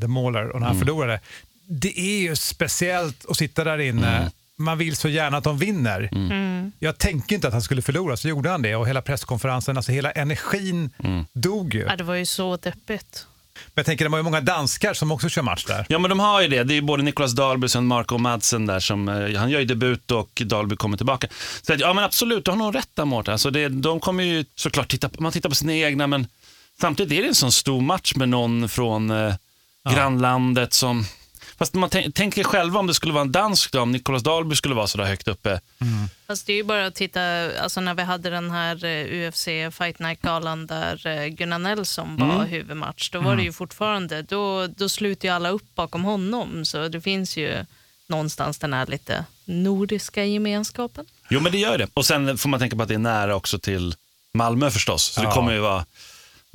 The 0.00 0.06
Mauler 0.08 0.48
och 0.50 0.60
när 0.60 0.66
han 0.66 0.78
förlorade. 0.78 1.20
Det 1.66 2.00
är 2.00 2.18
ju 2.18 2.36
speciellt 2.36 3.26
att 3.30 3.36
sitta 3.36 3.64
där 3.64 3.78
inne. 3.78 4.16
Mm. 4.16 4.30
Man 4.56 4.78
vill 4.78 4.96
så 4.96 5.08
gärna 5.08 5.36
att 5.36 5.44
de 5.44 5.58
vinner. 5.58 6.08
Mm. 6.12 6.72
Jag 6.78 6.98
tänkte 6.98 7.34
inte 7.34 7.46
att 7.46 7.52
han 7.52 7.62
skulle 7.62 7.82
förlora, 7.82 8.16
så 8.16 8.28
gjorde 8.28 8.50
han 8.50 8.62
det. 8.62 8.76
Och 8.76 8.88
hela 8.88 9.02
presskonferensen, 9.02 9.76
alltså 9.76 9.92
hela 9.92 10.10
energin 10.12 10.90
Mm. 11.04 11.24
dog 11.32 11.74
ju. 11.74 11.80
Ja, 11.88 11.96
det 11.96 12.04
var 12.04 12.14
ju 12.14 12.26
så 12.26 12.56
deppigt. 12.56 13.26
Men 13.54 13.72
jag 13.74 13.86
tänker, 13.86 14.04
det 14.04 14.08
var 14.08 14.18
ju 14.18 14.22
många 14.24 14.40
danskar 14.40 14.94
som 14.94 15.12
också 15.12 15.28
kör 15.28 15.42
match 15.42 15.64
där. 15.64 15.86
Ja, 15.88 15.98
men 15.98 16.08
de 16.08 16.20
har 16.20 16.40
ju 16.42 16.48
det. 16.48 16.64
Det 16.64 16.72
är 16.72 16.76
ju 16.76 16.82
både 16.82 17.02
Nicolas 17.02 17.32
Dahlby 17.32 17.66
och 17.76 17.82
Marco 17.84 18.18
Madsen 18.18 18.66
där 18.66 18.80
som, 18.80 19.08
eh, 19.08 19.36
han 19.38 19.50
gör 19.50 19.60
ju 19.60 19.66
debut 19.66 20.10
och 20.10 20.42
Dahlby 20.46 20.76
kommer 20.76 20.96
tillbaka. 20.96 21.28
Så 21.62 21.72
att, 21.72 21.80
ja 21.80 21.92
men 21.92 22.04
absolut, 22.04 22.44
du 22.44 22.50
har 22.50 22.58
nog 22.58 22.74
rätt 22.74 22.88
där 22.94 23.04
Mårten. 23.04 23.32
Alltså 23.32 23.50
det, 23.50 23.68
de 23.68 24.00
kommer 24.00 24.24
ju 24.24 24.44
såklart 24.54 24.88
titta, 24.90 25.08
på- 25.08 25.22
man 25.22 25.32
tittar 25.32 25.48
på 25.48 25.54
sina 25.54 25.74
egna 25.74 26.06
men 26.06 26.26
samtidigt 26.80 27.18
är 27.18 27.22
det 27.22 27.28
en 27.28 27.34
sån 27.34 27.52
stor 27.52 27.80
match 27.80 28.14
med 28.16 28.28
någon 28.28 28.68
från 28.68 29.10
eh, 29.10 29.34
grannlandet 29.94 30.72
som, 30.72 31.04
fast 31.58 31.74
man 31.74 31.88
tän- 31.90 32.12
tänker 32.12 32.44
själva 32.44 32.80
om 32.80 32.86
det 32.86 32.94
skulle 32.94 33.12
vara 33.12 33.22
en 33.22 33.32
dansk 33.32 33.72
då, 33.72 33.80
om 33.80 33.92
Nicolas 33.92 34.22
Dahlby 34.22 34.56
skulle 34.56 34.74
vara 34.74 34.86
så 34.86 34.98
där 34.98 35.04
högt 35.04 35.28
uppe. 35.28 35.60
Fast 36.26 36.46
det 36.46 36.52
är 36.52 36.56
ju 36.56 36.62
bara 36.64 36.86
att 36.86 36.94
titta, 36.94 37.20
alltså 37.62 37.80
när 37.80 37.94
vi 37.94 38.02
hade 38.02 38.30
den 38.30 38.50
här 38.50 38.84
eh, 38.84 39.28
UFC 39.28 39.44
Fight 39.72 39.98
Night-galan 39.98 40.66
där 40.66 41.06
eh, 41.06 41.26
Gunnar 41.26 41.58
Nelson 41.58 42.16
var 42.16 42.34
Mm. 42.34 42.46
huvudmatch, 42.46 43.10
då 43.10 43.20
var 43.20 43.36
det 43.36 43.42
ju 43.42 43.52
fortfarande, 43.52 44.22
då, 44.22 44.66
då 44.66 44.88
sluter 44.88 45.28
ju 45.28 45.34
alla 45.34 45.48
upp 45.48 45.74
bakom 45.74 46.04
honom. 46.04 46.64
Så 46.64 46.88
det 46.88 47.00
finns 47.00 47.36
ju 47.36 47.64
någonstans 48.06 48.58
den 48.58 48.72
här 48.72 48.86
lite 48.86 49.24
nordiska 49.44 50.24
gemenskapen. 50.24 51.06
Jo 51.30 51.40
men 51.40 51.52
det 51.52 51.58
gör 51.58 51.78
det. 51.78 51.88
Och 51.94 52.06
sen 52.06 52.38
får 52.38 52.48
man 52.48 52.60
tänka 52.60 52.76
på 52.76 52.82
att 52.82 52.88
det 52.88 52.94
är 52.94 52.98
nära 52.98 53.34
också 53.36 53.58
till 53.58 53.94
Malmö 54.34 54.70
förstås. 54.70 55.04
Så 55.04 55.20
det 55.20 55.26
Ja. 55.26 55.32
kommer 55.34 55.52
ju 55.52 55.58
vara 55.58 55.84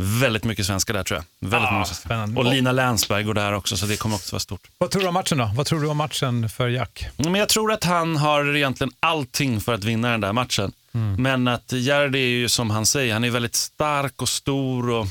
väldigt 0.01 0.43
mycket 0.43 0.65
svenskar 0.65 0.93
där 0.93 1.03
tror 1.03 1.17
jag. 1.17 1.49
Väldigt 1.49 1.67
Ja, 1.67 1.71
många 1.73 1.85
svenskar. 1.85 2.07
spännande. 2.09 2.39
Och 2.39 2.45
Lina 2.45 2.71
Länsberg 2.71 3.23
går 3.23 3.33
där 3.33 3.53
också 3.53 3.77
så 3.77 3.85
det 3.85 3.97
kommer 3.97 4.15
också 4.15 4.33
vara 4.35 4.39
stort. 4.39 4.67
Vad 4.77 4.91
tror 4.91 5.01
du 5.01 5.07
om 5.07 5.13
matchen 5.13 5.37
då? 5.37 5.51
Vad 5.55 5.65
tror 5.65 5.81
du 5.81 5.87
om 5.87 5.97
matchen 5.97 6.49
för 6.49 6.67
Jack? 6.67 7.05
Men 7.17 7.35
jag 7.35 7.49
tror 7.49 7.71
att 7.71 7.83
han 7.83 8.15
har 8.17 8.55
egentligen 8.55 8.91
allting 8.99 9.61
för 9.61 9.73
att 9.73 9.83
vinna 9.83 10.11
den 10.11 10.21
där 10.21 10.33
matchen. 10.33 10.71
Mm. 10.93 11.23
Men 11.23 11.47
att 11.47 11.71
Gerd 11.71 12.15
är 12.15 12.19
ju 12.19 12.49
som 12.49 12.69
han 12.69 12.85
säger, 12.85 13.13
han 13.13 13.23
är 13.23 13.29
väldigt 13.29 13.55
stark 13.55 14.21
och 14.21 14.29
stor 14.29 14.89
och 14.89 15.07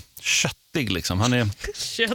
köttig 0.74 0.92
liksom. 0.92 1.20
Han 1.20 1.32
är, 1.32 1.48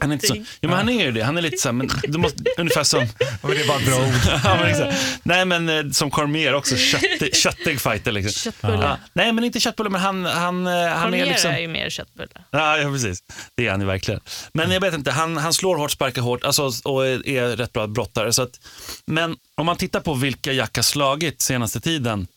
han 0.02 0.12
är 0.12 0.14
inte 0.14 0.28
så, 0.28 0.36
ja, 0.36 0.70
men 0.70 0.72
han 0.72 0.90
är 0.90 1.06
ju 1.06 1.12
det. 1.12 1.22
Han 1.24 1.38
är 1.38 1.42
lite 1.42 1.58
så 1.58 1.68
här, 1.68 1.74
men 1.74 1.90
du 2.04 2.18
måste, 2.18 2.44
ungefär 2.58 2.84
som, 2.84 3.00
men 3.42 3.52
det 3.52 3.62
är 3.62 3.68
bara 3.68 3.80
bra 3.80 4.08
ord. 4.08 4.14
ja, 4.44 4.56
men 4.56 4.68
exakt. 4.70 5.20
nej 5.24 5.46
men 5.46 5.70
eh, 5.70 5.92
som 5.92 6.12
Cormier 6.12 6.54
också, 6.54 6.78
köttig, 6.78 7.36
köttig 7.36 7.82
fighter 7.82 8.12
liksom. 8.12 8.52
Köttbulle. 8.52 8.84
Ja, 8.84 8.98
nej 9.14 9.34
men 9.34 9.44
inte 9.44 9.60
köttbulle, 9.60 9.90
men 9.90 10.02
han, 10.02 10.26
han, 10.26 10.68
eh, 10.68 10.74
han 10.74 11.04
Cormier 11.04 11.26
är 11.26 11.30
liksom... 11.30 11.52
är 11.52 11.60
ju 11.60 11.68
mer 11.68 11.90
köttbulle. 11.90 12.32
Ja, 12.52 12.78
ja, 12.78 12.92
precis. 12.92 13.24
Det 13.58 13.68
är 13.68 13.72
han 13.72 13.80
ju 13.80 13.88
verkligen. 13.88 14.22
Men 14.54 14.72
jag 14.72 14.82
vet 14.82 14.94
inte, 14.94 15.12
han, 15.12 15.38
han 15.38 15.54
slår 15.54 15.78
hårt, 15.78 15.92
sparkar 15.92 16.22
hårt 16.22 16.44
alltså, 16.44 16.72
och 16.84 17.08
är, 17.08 17.28
är 17.28 17.56
rätt 17.56 17.74
bra 17.74 17.88
brottare. 17.88 18.34
Så 18.34 18.42
att, 18.42 18.60
men 19.06 19.36
om 19.56 19.66
man 19.66 19.78
tittar 19.78 20.00
på 20.00 20.14
vilka 20.14 20.52
Jack 20.52 20.76
har 20.76 20.84
slagit 20.84 21.42
senaste 21.42 21.80
tiden 21.82 22.28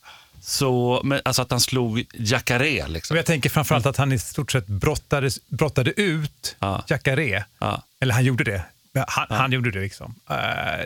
så, 0.48 1.00
men, 1.04 1.20
alltså 1.24 1.42
att 1.42 1.50
han 1.50 1.60
slog 1.60 2.04
Jacare. 2.14 2.88
Liksom. 2.88 3.14
Och 3.14 3.18
jag 3.18 3.26
tänker 3.26 3.50
framförallt 3.50 3.86
att 3.86 3.96
han 3.96 4.12
i 4.12 4.18
stort 4.18 4.52
sett 4.52 4.66
brottade, 4.66 5.30
brottade 5.48 6.00
ut 6.00 6.56
Ja. 6.58 6.84
Jacare. 6.88 7.44
Ja. 7.58 7.82
Eller 8.00 8.14
han 8.14 8.24
gjorde 8.24 8.44
det. 8.44 8.62
Han, 9.08 9.26
han 9.30 9.52
gjorde 9.52 9.70
det 9.70 9.80
liksom. 9.80 10.14
Eh, 10.30 10.36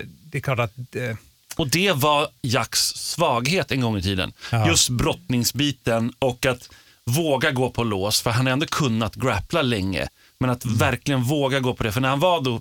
det 0.04 0.38
är 0.38 0.42
klart 0.42 0.58
att... 0.58 0.72
eh, 0.96 1.16
Och 1.56 1.68
det 1.68 1.92
var 1.92 2.28
Jacks 2.42 2.80
svaghet 2.80 3.72
en 3.72 3.80
gång 3.80 3.96
i 3.96 4.02
tiden. 4.02 4.32
Ja. 4.52 4.68
Just 4.68 4.88
brottningsbiten 4.88 6.12
och 6.18 6.46
att 6.46 6.68
våga 7.04 7.50
gå 7.50 7.70
på 7.70 7.84
lås, 7.84 8.20
för 8.22 8.30
han 8.30 8.46
har 8.46 8.52
ändå 8.52 8.66
kunnat 8.66 9.14
grappla 9.14 9.62
länge. 9.62 10.08
Men 10.38 10.50
att 10.50 10.64
verkligen 10.64 11.22
våga 11.22 11.60
gå 11.60 11.74
på 11.74 11.82
det, 11.82 11.92
för 11.92 12.00
när 12.00 12.08
han 12.08 12.20
var 12.20 12.40
då, 12.40 12.60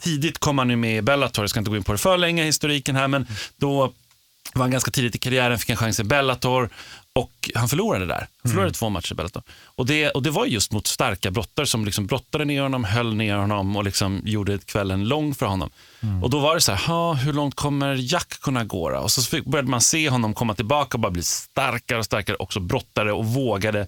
tidigt 0.00 0.38
kom 0.38 0.58
han 0.58 0.70
ju 0.70 0.76
med 0.76 0.96
i 0.98 1.02
Bellator, 1.02 1.42
jag 1.42 1.50
ska 1.50 1.58
inte 1.58 1.70
gå 1.70 1.76
in 1.76 1.84
på 1.84 1.92
det 1.92 1.98
för 1.98 2.18
länge, 2.18 2.44
historiken 2.44 2.96
här, 2.96 3.08
men 3.08 3.26
då 3.56 3.92
var 4.58 4.64
han 4.64 4.70
ganska 4.70 4.90
tidigt 4.90 5.14
i 5.14 5.18
karriären, 5.18 5.58
fick 5.58 5.70
en 5.70 5.76
chans 5.76 6.00
i 6.00 6.04
Bellator 6.04 6.70
och 7.12 7.50
han 7.54 7.68
förlorade 7.68 8.06
där. 8.06 8.26
Han 8.42 8.50
förlorade 8.50 8.72
två 8.72 8.88
matcher 8.88 9.12
i 9.12 9.14
Bellator. 9.14 9.42
Och 9.64 9.86
det, 9.86 10.10
och 10.10 10.22
det 10.22 10.30
var 10.30 10.46
just 10.46 10.72
mot 10.72 10.86
starka 10.86 11.30
brottare 11.30 11.66
som 11.66 11.84
liksom 11.84 12.06
brottade 12.06 12.44
ner 12.44 12.62
honom, 12.62 12.84
höll 12.84 13.14
ner 13.14 13.36
honom 13.36 13.76
och 13.76 13.84
liksom 13.84 14.20
gjorde 14.24 14.58
kvällen 14.58 15.08
lång 15.08 15.34
för 15.34 15.46
honom. 15.46 15.70
Och 16.22 16.30
då 16.30 16.38
var 16.38 16.54
det 16.54 16.60
så 16.60 16.72
här, 16.72 16.86
"Ha, 16.86 17.14
hur 17.14 17.32
långt 17.32 17.54
kommer 17.54 17.94
Jack 18.12 18.28
kunna 18.40 18.64
gå 18.64 18.90
då? 18.90 18.98
Och 18.98 19.10
så 19.12 19.22
fick, 19.22 19.44
började 19.44 19.70
man 19.70 19.80
se 19.80 20.08
honom 20.10 20.34
komma 20.34 20.54
tillbaka 20.54 20.96
och 20.96 21.00
bara 21.00 21.10
bli 21.12 21.22
starkare 21.22 21.98
och 21.98 22.04
starkare, 22.04 22.36
också 22.36 22.60
brottare 22.60 23.12
och 23.12 23.26
vågade 23.26 23.86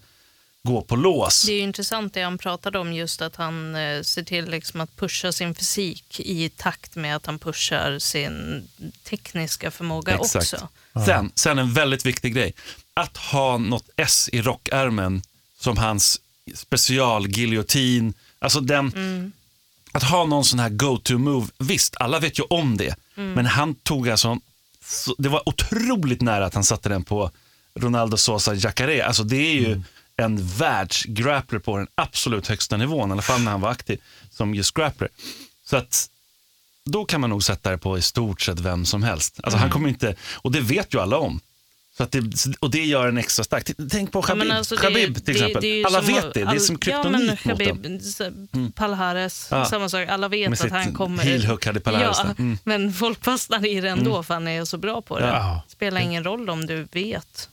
gå 0.63 0.83
på 0.83 0.97
lås. 0.97 1.43
Det 1.43 1.53
är 1.53 1.57
ju 1.57 1.63
intressant 1.63 2.15
det 2.15 2.23
han 2.23 2.39
pratade 2.39 2.79
om, 2.79 2.93
just 2.93 3.23
att 3.23 3.37
han 3.37 3.75
eh, 3.75 4.03
ser 4.03 4.23
till 4.23 4.51
liksom 4.51 4.81
att 4.81 4.97
pusha 4.97 5.33
sin 5.33 5.55
fysik 5.55 6.21
i 6.21 6.49
takt 6.49 6.97
med 6.97 7.17
att 7.17 7.27
han 7.27 7.39
pushar 7.39 7.99
sin 7.99 8.69
tekniska 9.05 9.71
förmåga 9.71 10.15
Exakt. 10.15 10.37
också. 10.37 10.69
Sen, 11.07 11.33
sen 11.35 11.59
en 11.59 11.73
väldigt 11.73 12.07
viktig 12.07 12.35
grej. 12.35 12.55
Att 12.95 13.17
ha 13.17 13.59
något 13.59 13.89
S 13.97 14.29
i 14.33 14.43
rockärmen 14.43 15.23
som 15.59 15.77
hans 15.77 16.21
specialgiljotin. 16.55 18.15
Alltså 18.39 18.61
den, 18.61 19.33
Att 19.93 20.03
ha 20.03 20.25
någon 20.25 20.45
sån 20.45 20.59
här 20.59 20.69
go-to-move. 20.69 21.49
Visst, 21.59 21.97
alla 21.97 22.19
vet 22.19 22.39
ju 22.39 22.43
om 22.43 22.77
det. 22.77 22.97
Men 23.15 23.47
han 23.47 23.75
tog 23.75 24.09
alltså, 24.09 24.39
så, 24.85 25.15
det 25.19 25.29
var 25.29 25.49
otroligt 25.49 26.21
nära 26.21 26.47
att 26.47 26.55
han 26.55 26.65
satte 26.65 26.89
den 26.89 27.05
på 27.05 27.31
Ronaldo 27.75 28.17
Sosa 28.17 28.55
Jacare. 28.55 29.05
Alltså 29.05 29.23
det 29.23 29.37
är 29.37 29.55
ju 29.55 29.83
en 30.23 30.47
världsgrappler 30.47 31.59
på 31.59 31.77
den 31.77 31.87
absolut 31.95 32.47
högsta 32.49 32.77
nivån. 32.77 33.09
I 33.09 33.13
alla 33.13 33.23
fall 33.23 33.41
när 33.41 33.51
han 33.51 33.61
var 33.61 33.71
aktiv 33.71 34.01
som 34.31 34.55
just 34.55 34.75
grappler. 34.75 35.09
Så 35.65 35.77
att 35.77 36.11
då 36.85 37.05
kan 37.05 37.21
man 37.21 37.31
nog 37.31 37.43
sätta 37.45 37.71
det 37.71 37.79
på 37.79 37.99
i 37.99 38.03
stort 38.03 38.41
sett 38.41 38.61
vem 38.61 38.85
som 38.87 39.03
helst. 39.03 39.41
Alltså 39.43 39.59
han 39.59 39.71
kommer 39.71 39.89
inte, 39.89 40.15
och 40.37 40.53
det 40.53 40.61
vet 40.61 40.95
ju 40.95 41.01
alla 41.01 41.19
om. 41.19 41.41
Så 41.97 42.03
att 42.03 42.13
det, 42.13 42.25
och 42.61 42.71
det 42.71 42.85
gör 42.85 43.09
en 43.09 43.19
extra 43.19 43.45
stark. 43.45 43.71
Tänk 43.91 44.13
på 44.13 44.19
Ja, 44.19 44.23
Khabib, 44.23 44.47
men 44.49 44.57
alltså 44.57 44.75
det- 44.77 44.81
Khabib 44.83 45.15
till 45.15 45.25
det- 45.25 45.33
exempel. 45.33 45.63
det 45.63 45.69
ju 45.69 45.85
alla 45.85 46.01
vet 46.01 46.35
det, 46.35 46.45
det 46.45 46.51
är 46.57 46.59
som 46.59 46.75
ja, 46.75 46.79
kryptonit 47.03 47.45
mot 47.45 47.59
dem. 47.59 47.67
Khabib, 47.67 48.03
så- 48.03 48.33
Palhares, 48.75 49.49
Ja. 49.51 49.65
samma 49.65 49.89
sak. 49.89 50.09
Alla 50.09 50.29
vet 50.29 50.51
Med 50.51 50.61
att 50.63 50.71
han 50.71 50.93
kommer... 50.95 51.23
heel 51.25 51.47
hook 51.47 51.67
hade 51.67 51.81
Palhares 51.81 52.19
ja. 52.25 52.35
Mm. 52.39 52.59
Men 52.65 52.93
folk 52.93 53.25
fastnar 53.25 53.67
i 53.67 53.81
det 53.81 53.89
ändå 53.89 54.23
för 54.23 54.35
han 54.35 54.49
är 54.49 54.65
så 54.65 54.79
bra 54.79 55.03
på 55.03 55.19
det. 55.19 55.27
Ja. 55.27 55.63
spelar 55.69 56.01
ingen 56.01 56.25
roll 56.25 56.51
om 56.51 56.67
du 56.67 56.89
vet. 56.93 57.49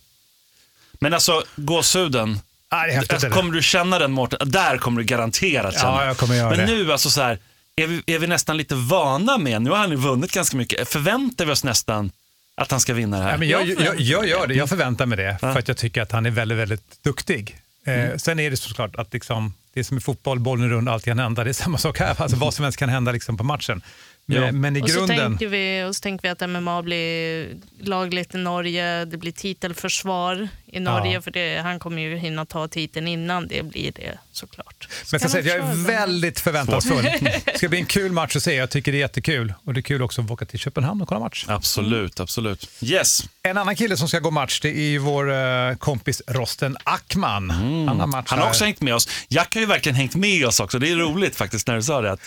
Men 0.94 1.14
alltså 1.14 1.44
gåshuden, 1.56 2.40
Ja, 2.72 2.78
det 2.86 2.92
är 2.92 2.96
häftigt, 2.96 3.14
alltså, 3.14 3.30
kommer 3.30 3.54
du 3.54 3.62
känna 3.62 4.00
den 4.00 4.12
Mårten? 4.12 4.52
Där 4.52 4.78
kommer 4.78 5.02
du 5.02 5.06
garanterat 5.06 5.74
känna. 5.74 5.86
Ja, 5.86 6.06
jag 6.06 6.18
kommer 6.18 6.36
göra 6.36 6.50
Men 6.50 6.60
det. 6.60 6.66
nu 6.66 6.92
alltså 6.92 7.10
så 7.10 7.22
här, 7.22 7.40
är 7.76 7.88
vi, 7.88 8.04
är 8.06 8.20
vi 8.20 8.28
nästan 8.28 8.58
lite 8.58 8.76
vana 8.76 9.38
med, 9.38 9.62
nu 9.62 9.70
har 9.70 9.78
han 9.78 9.90
ju 9.90 9.96
vunnit 9.96 10.32
ganska 10.32 10.58
mycket, 10.58 10.90
förväntar 10.90 11.46
vi 11.46 11.52
oss 11.52 11.64
nästan 11.64 12.12
att 12.58 12.72
han 12.72 12.80
ska 12.80 12.94
vinna 12.94 13.18
det 13.18 13.24
här? 13.24 13.32
Ja, 13.32 13.38
men 13.38 13.48
jag, 13.48 13.68
jag, 13.68 14.00
jag 14.00 14.28
gör 14.28 14.48
det, 14.48 14.54
jag 14.54 14.70
förväntar 14.70 15.06
mig 15.06 15.18
det, 15.18 15.38
för 15.40 15.60
att 15.60 15.68
jag 15.68 15.78
tycker 15.78 16.02
att 16.02 16.12
han 16.12 16.26
är 16.26 16.32
väldigt, 16.32 16.58
väldigt 16.58 17.04
duktig. 17.04 17.58
Eh, 17.86 18.16
sen 18.18 18.40
är 18.40 18.50
det 18.52 18.58
såklart 18.58 18.96
att 18.96 19.14
liksom, 19.14 19.54
det 19.74 19.80
är 19.80 19.84
som 19.84 19.98
i 19.98 20.02
fotboll, 20.02 20.40
bollen 20.40 20.66
är 20.66 20.70
rund, 20.70 20.90
allt 20.90 21.06
kan 21.06 21.20
hända. 21.20 21.44
Det 21.44 21.52
är 21.52 21.54
samma 21.54 21.78
sak 21.78 22.00
här, 22.00 22.22
alltså 22.22 22.38
vad 22.38 22.54
som 22.54 22.64
helst 22.64 22.80
kan 22.80 22.90
hända 22.90 23.12
liksom 23.12 23.38
på 23.38 23.44
matchen. 23.44 23.82
Men, 24.28 24.44
Ja. 24.44 24.52
men 24.52 24.76
i 24.78 24.82
och, 24.82 24.90
så 24.90 25.08
tänker 25.08 25.48
vi, 25.48 25.84
och 25.84 25.96
så 25.96 26.02
tänker 26.02 26.22
vi 26.24 26.30
att 26.30 26.50
MMA 26.50 26.82
blir 26.82 27.48
lagligt 27.82 28.36
i 28.36 28.38
Norge, 28.38 29.06
det 29.06 29.18
blir 29.18 29.32
titelförsvar 29.32 30.48
i 30.66 30.80
Norge, 30.80 31.14
Ja. 31.14 31.22
för 31.22 31.32
det, 31.32 31.62
han 31.64 31.80
kommer 31.80 32.02
ju 32.02 32.18
hinna 32.18 32.46
ta 32.46 32.68
titeln 32.68 33.08
innan 33.08 33.48
det 33.48 33.64
blir 33.64 33.92
det 33.92 34.18
såklart. 34.32 34.76
Men 34.80 34.88
jag, 35.00 35.08
Ska 35.08 35.20
ska 35.20 35.30
säga, 35.30 35.58
jag 35.58 35.70
är 35.70 35.88
väldigt 35.88 36.40
förväntansfull. 36.40 37.04
Det 37.04 37.42
ska 37.58 37.70
bli 37.70 37.80
en 37.80 37.86
kul 37.86 38.12
match 38.12 38.36
att 38.36 38.44
se. 38.44 38.54
Jag 38.56 38.70
tycker 38.70 38.92
det 38.92 38.98
är 38.98 39.00
jättekul. 39.00 39.54
Och 39.64 39.74
det 39.74 39.80
är 39.80 39.82
kul 39.82 40.02
också 40.02 40.22
att 40.22 40.32
åka 40.32 40.46
till 40.46 40.60
Köpenhamn 40.60 41.02
och 41.02 41.08
kolla 41.08 41.20
match. 41.20 41.46
Absolut, 41.48 42.20
absolut. 42.20 42.70
Yes. 42.82 43.24
En 43.44 43.58
annan 43.58 43.76
kille 43.76 43.98
som 43.98 44.08
ska 44.08 44.20
gå 44.20 44.32
match 44.32 44.60
det 44.62 44.70
är 44.78 44.82
ju 44.90 44.98
vår 44.98 45.34
eh, 45.34 45.76
kompis 45.76 46.22
Rosten 46.28 46.78
Ackman. 46.84 47.50
Han 47.50 48.00
har 48.00 48.08
match 48.08 48.26
Han 48.30 48.40
har 48.40 48.48
också 48.48 48.64
hängt 48.66 48.82
med 48.82 48.96
oss. 48.96 49.10
Jack 49.28 49.54
har 49.54 49.62
ju 49.62 49.68
verkligen 49.68 49.96
hängt 49.96 50.16
med 50.16 50.46
oss 50.48 50.60
också. 50.60 50.80
Det 50.80 50.92
är 50.92 50.96
roligt 50.96 51.36
faktiskt 51.36 51.68
när 51.68 51.76
du 51.76 51.84
sa 51.84 52.02
det. 52.02 52.18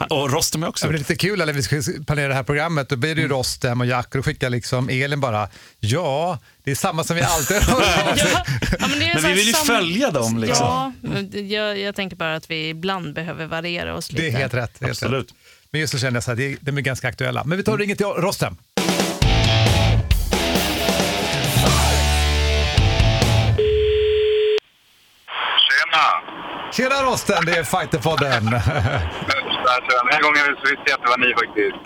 Att, 0.00 0.12
och 0.12 0.30
Rostem 0.32 0.62
är 0.62 0.68
också. 0.68 0.84
Ja, 0.84 0.88
men 0.88 0.92
det 0.92 0.96
är 0.96 0.98
lite 0.98 1.16
kul 1.16 1.38
när 1.38 1.52
vi 1.52 1.62
ska 1.62 1.80
planera 2.06 2.28
det 2.28 2.34
här 2.34 2.42
programmet. 2.42 2.88
Då 2.88 2.96
blir 2.96 3.14
det 3.14 3.20
ju 3.20 3.24
Mm. 3.26 3.36
Rostem 3.38 3.80
och 3.80 3.86
Jack 3.86 4.06
och 4.06 4.16
då 4.16 4.22
skickar 4.22 4.50
liksom 4.50 4.88
Elin 4.88 5.20
bara, 5.20 5.48
ja, 5.80 6.38
det 6.64 6.70
är 6.70 6.74
samma 6.74 7.04
som 7.04 7.16
vi 7.16 7.22
alltid 7.22 7.56
har 7.62 7.80
Ja, 8.16 8.44
ja, 8.78 8.86
men 8.88 8.98
det 8.98 9.04
är 9.10 9.14
Men 9.14 9.22
vi 9.22 9.32
vill 9.32 9.46
ju 9.46 9.52
sam- 9.52 9.66
följa 9.66 10.10
dem, 10.10 10.38
liksom. 10.38 10.92
Ja, 11.32 11.38
jag, 11.40 11.78
jag 11.78 11.94
tänker 11.94 12.16
bara 12.16 12.36
att 12.36 12.50
vi 12.50 12.68
ibland 12.68 13.14
behöver 13.14 13.46
variera 13.46 13.94
oss 13.94 14.12
lite. 14.12 14.22
Det 14.22 14.28
är 14.28 14.38
helt 14.38 14.54
rätt. 14.54 14.72
Helt 14.80 14.90
Absolut. 14.90 15.30
Rätt. 15.30 15.36
Men 15.70 15.80
just 15.80 15.92
så 15.92 15.98
känner 15.98 16.16
jag 16.16 16.24
så 16.24 16.30
här, 16.30 16.36
det 16.36 16.52
är- 16.52 16.56
de 16.60 16.76
är 16.78 16.82
ganska 16.82 17.08
aktuella. 17.08 17.44
Men 17.44 17.58
vi 17.58 17.64
tar 17.64 17.72
och 17.72 17.78
ringer 17.78 17.94
till 17.96 18.06
Rostem. 18.06 18.56
Tjena! 25.68 26.04
Tjena 26.72 27.02
Rosten, 27.10 27.44
det 27.46 27.56
är 27.56 27.64
Fighterpodden. 27.64 28.44
Den 29.66 30.08
här 30.10 30.22
gången 30.22 30.42
visste 30.62 30.84
jag 30.86 30.94
att 30.94 31.02
det 31.02 31.08
var 31.08 31.18
ni 31.18 31.34
faktiskt. 31.42 31.78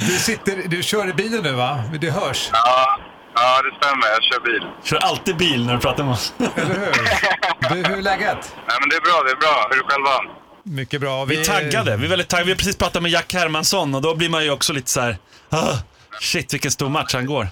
Du, 0.10 0.18
sitter, 0.18 0.68
du 0.68 0.82
kör 0.82 1.08
i 1.08 1.12
bilen 1.12 1.42
nu 1.42 1.52
va? 1.52 1.84
Det 2.00 2.10
hörs, 2.10 2.50
Ja, 2.52 2.98
ja, 3.34 3.62
det 3.62 3.76
stämmer. 3.86 4.06
Jag 4.14 4.22
kör 4.22 4.40
bil. 4.40 4.62
Kör 4.84 4.96
alltid 4.98 5.36
bil 5.36 5.66
när 5.66 5.74
du 5.74 5.80
pratar 5.80 6.04
med 6.04 6.12
oss. 6.12 6.34
eller 6.56 6.74
hur? 6.74 7.74
Du, 7.74 7.88
hur 7.88 7.98
är 7.98 8.02
läget? 8.02 8.54
Nej, 8.68 8.76
men 8.80 8.88
det 8.88 8.96
är 8.96 9.00
bra, 9.00 9.22
det 9.24 9.30
är 9.30 9.36
bra. 9.36 9.66
Hur 9.70 9.78
är 9.78 9.82
det 9.82 9.88
själva? 9.92 10.34
Mycket 10.64 11.00
bra. 11.00 11.24
Vi 11.24 11.40
är 11.40 11.44
taggade. 11.44 11.96
Vi 11.96 12.04
är 12.04 12.10
väldigt 12.10 12.28
taggade. 12.28 12.44
Vi 12.46 12.52
har 12.52 12.56
precis 12.58 12.76
pratat 12.76 13.02
med 13.02 13.10
Jack 13.10 13.34
Hermansson 13.34 13.94
och 13.94 14.02
då 14.02 14.14
blir 14.14 14.28
man 14.28 14.44
ju 14.44 14.50
också 14.50 14.72
lite 14.72 14.90
så 14.90 15.00
här, 15.00 15.16
ah, 15.50 15.76
shit 16.20 16.54
vilken 16.54 16.70
stor 16.70 16.88
match 16.88 17.14
han 17.14 17.26
går. 17.26 17.48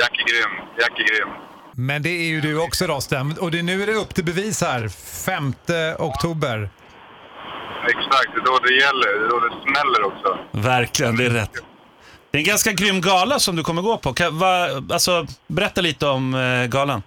Jack 0.00 0.10
är 0.18 0.24
grym. 0.32 0.66
Jack 0.80 0.90
är 0.98 1.04
grym. 1.04 1.28
Men 1.74 2.02
det 2.02 2.08
är 2.10 2.28
ju 2.28 2.40
du 2.40 2.60
också 2.60 2.86
Rosten. 2.86 3.38
Och 3.40 3.50
det, 3.50 3.62
nu 3.62 3.82
är 3.82 3.86
det 3.86 3.94
upp 3.94 4.14
till 4.14 4.24
bevis 4.24 4.60
här. 4.62 4.88
5 4.88 5.54
oktober. 5.98 6.70
Exakt, 7.84 8.28
det 8.34 8.40
är 8.40 8.44
då 8.44 8.58
det 8.68 8.74
gäller. 8.74 9.08
Det 9.18 9.24
är 9.26 9.30
då 9.34 9.38
det 9.46 9.54
smäller 9.66 10.02
också. 10.10 10.38
Verkligen, 10.50 11.16
det 11.16 11.24
är 11.26 11.30
rätt. 11.30 11.54
Det 12.30 12.38
är 12.38 12.40
en 12.40 12.52
ganska 12.54 12.72
grym 12.72 13.00
gala 13.00 13.38
som 13.38 13.56
du 13.56 13.62
kommer 13.62 13.82
gå 13.82 13.96
på. 14.04 14.12
Kan, 14.12 14.38
va, 14.38 14.52
alltså, 14.96 15.26
berätta 15.46 15.80
lite 15.80 16.06
om 16.06 16.24
eh, 16.34 16.66
galan. 16.76 17.02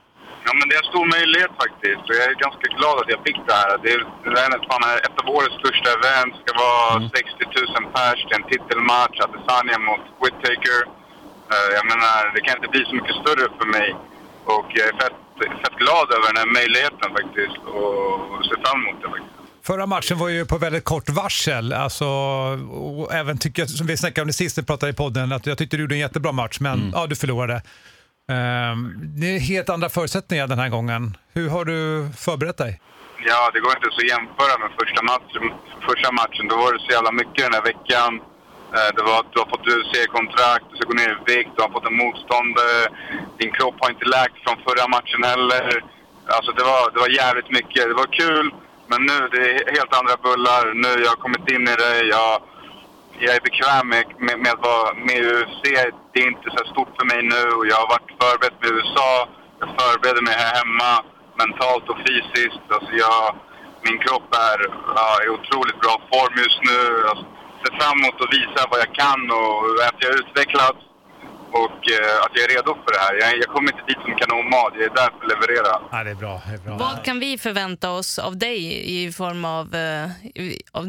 Ja, 0.45 0.51
men 0.57 0.65
det 0.67 0.73
är 0.75 0.81
en 0.83 0.91
stor 0.93 1.07
möjlighet 1.17 1.53
faktiskt. 1.63 2.03
Jag 2.11 2.19
är 2.29 2.33
ganska 2.45 2.67
glad 2.77 2.95
att 3.01 3.09
jag 3.13 3.21
fick 3.27 3.39
det 3.47 3.55
här. 3.61 3.71
Det 3.83 3.89
är, 3.95 3.99
det 4.33 4.39
är 4.43 4.49
ett, 4.57 4.67
fan, 4.71 4.83
ett 5.07 5.17
av 5.21 5.27
årets 5.37 5.57
största 5.61 5.89
event. 5.97 6.31
Det 6.33 6.39
ska 6.43 6.51
vara 6.67 6.91
60 7.09 7.45
000 7.81 7.93
pers. 7.95 8.19
Det 8.25 8.33
är 8.35 8.39
en 8.41 8.49
titelmatch. 8.53 9.17
Adesanya 9.25 9.77
mot 9.89 10.03
Whittaker. 10.21 10.79
Eh, 11.53 11.69
jag 11.77 11.85
menar, 11.91 12.17
det 12.35 12.41
kan 12.45 12.55
inte 12.57 12.71
bli 12.75 12.81
så 12.89 12.93
mycket 12.99 13.15
större 13.21 13.45
för 13.59 13.67
mig. 13.77 13.89
Och 14.55 14.67
jag 14.77 14.85
är 14.91 14.95
fett, 15.01 15.19
fett 15.61 15.77
glad 15.83 16.07
över 16.15 16.27
den 16.31 16.39
här 16.41 16.51
möjligheten 16.59 17.07
faktiskt. 17.17 17.59
Och 17.77 18.11
ser 18.47 18.59
fram 18.65 18.79
emot 18.81 18.99
det 19.03 19.09
faktiskt. 19.15 19.32
Förra 19.65 19.85
matchen 19.85 20.17
var 20.17 20.29
ju 20.29 20.45
på 20.45 20.57
väldigt 20.57 20.83
kort 20.83 21.09
varsel. 21.09 21.73
Alltså, 21.73 22.05
och 22.71 23.13
även 23.13 23.37
tycker 23.37 23.61
jag, 23.61 23.69
som 23.69 23.87
vi 23.87 23.97
snackade 23.97 24.21
om 24.21 24.27
det 24.27 24.33
sist 24.33 24.57
vi 24.57 24.63
pratade 24.63 24.89
i 24.91 24.95
podden, 24.95 25.31
att 25.31 25.45
jag 25.45 25.57
tyckte 25.57 25.77
du 25.77 25.81
gjorde 25.83 25.95
en 25.95 25.99
jättebra 26.07 26.31
match, 26.31 26.57
men 26.59 26.91
ja, 26.95 27.07
du 27.07 27.15
förlorade. 27.15 27.53
Ehm, 28.31 28.93
det 29.19 29.27
är 29.35 29.39
helt 29.39 29.69
andra 29.69 29.89
förutsättningar 29.89 30.47
den 30.47 30.59
här 30.59 30.69
gången. 30.69 31.17
Hur 31.33 31.49
har 31.49 31.65
du 31.65 32.09
förberett 32.25 32.57
dig? 32.57 32.81
Ja, 33.29 33.41
det 33.53 33.59
går 33.63 33.71
inte 33.77 33.89
så 33.95 34.01
att 34.05 34.09
jämföra 34.15 34.53
med 34.63 34.69
första 34.81 35.01
matchen. 35.11 35.43
Första 35.89 36.09
matchen, 36.21 36.45
då 36.51 36.55
var 36.63 36.69
det 36.73 36.79
så 36.85 36.91
jävla 36.97 37.11
mycket 37.21 37.41
den 37.47 37.53
här 37.57 37.65
veckan. 37.71 38.11
Eh, 38.77 38.89
Det 38.95 39.03
var 39.09 39.15
att 39.21 39.31
du 39.33 39.37
har 39.43 39.49
fått 39.53 39.65
UFC-kontrakt, 39.73 40.65
du 40.69 40.73
ska 40.77 40.85
gå 40.91 40.97
ner 41.01 41.11
i 41.15 41.19
vikt, 41.31 41.51
du 41.55 41.59
har 41.65 41.71
fått 41.75 41.87
en 41.91 41.97
motståndare. 42.03 42.79
Din 43.39 43.51
kropp 43.57 43.75
har 43.81 43.89
inte 43.95 44.07
läkt 44.15 44.37
från 44.43 44.57
förra 44.67 44.85
matchen 44.95 45.21
heller. 45.31 45.65
Alltså 46.35 46.51
det 46.57 46.63
var, 46.71 46.81
det 46.93 46.99
var 47.05 47.11
jävligt 47.23 47.49
mycket. 47.57 47.81
Det 47.91 47.97
var 48.03 48.09
kul, 48.21 48.45
men 48.93 49.05
nu 49.11 49.19
det 49.33 49.43
är 49.49 49.75
helt 49.77 49.97
andra 49.99 50.15
bullar. 50.27 50.63
Nu 50.83 50.91
jag 51.03 51.11
har 51.13 51.23
kommit 51.25 51.45
in 51.55 51.63
i 51.73 51.75
det. 51.83 51.95
Jag, 52.15 52.31
jag 53.23 53.35
är 53.37 53.43
bekväm 53.49 53.85
med, 53.93 54.05
med, 54.25 54.37
med, 54.43 54.51
att 54.53 54.67
vara 54.71 54.93
med 55.07 55.17
i 55.23 55.29
UFC. 55.37 55.61
Det 56.11 56.19
är 56.23 56.27
inte 56.33 56.49
så 56.57 56.63
stort 56.71 56.91
för 56.97 57.05
mig 57.11 57.21
nu 57.33 57.43
och 57.57 57.65
jag 57.71 57.77
har 57.81 57.89
varit 57.95 58.11
förberedd 58.21 58.57
med 58.61 58.71
USA. 58.77 59.11
Jag 59.61 59.69
förbereder 59.79 60.23
mig 60.27 60.35
här 60.41 60.53
hemma 60.59 60.91
mentalt 61.41 61.85
och 61.91 61.99
fysiskt. 62.07 62.65
Alltså 62.75 62.91
jag, 63.05 63.21
min 63.85 63.97
kropp 64.03 64.29
är 64.51 64.59
ja, 64.97 65.09
i 65.25 65.27
otroligt 65.37 65.79
bra 65.83 65.95
form 66.11 66.35
just 66.45 66.61
nu. 66.69 66.79
Jag 67.07 67.17
ser 67.61 67.73
fram 67.79 67.95
emot 67.99 68.17
att 68.23 68.35
visa 68.39 68.59
vad 68.71 68.79
jag 68.83 68.91
kan 69.03 69.21
och 69.39 69.55
att 69.87 69.97
jag 70.01 70.09
har 70.09 70.19
utvecklats 70.23 70.81
och 71.61 71.79
eh, 71.95 72.23
att 72.23 72.31
jag 72.35 72.43
är 72.43 72.51
redo 72.55 72.71
för 72.83 72.91
det 72.95 72.99
här. 73.05 73.13
Jag, 73.21 73.37
jag 73.37 73.49
kommer 73.53 73.71
inte 73.71 73.83
dit 73.87 74.01
som 74.05 74.15
kanonmat, 74.21 74.71
jag 74.73 74.83
är 74.83 74.89
där 74.89 75.09
för 75.13 75.25
att 75.25 75.31
leverera. 75.33 75.71
Ja, 75.91 76.03
det 76.03 76.11
är 76.11 76.15
bra. 76.15 76.41
Det 76.47 76.53
är 76.53 76.57
bra. 76.57 76.77
Vad 76.77 77.05
kan 77.05 77.19
vi 77.19 77.37
förvänta 77.37 77.91
oss 77.91 78.19
av 78.19 78.37
dig 78.37 78.59
i 78.97 79.11
form 79.11 79.45
av, 79.45 79.75
eh, 79.75 80.09
i, 80.43 80.61
av 80.71 80.85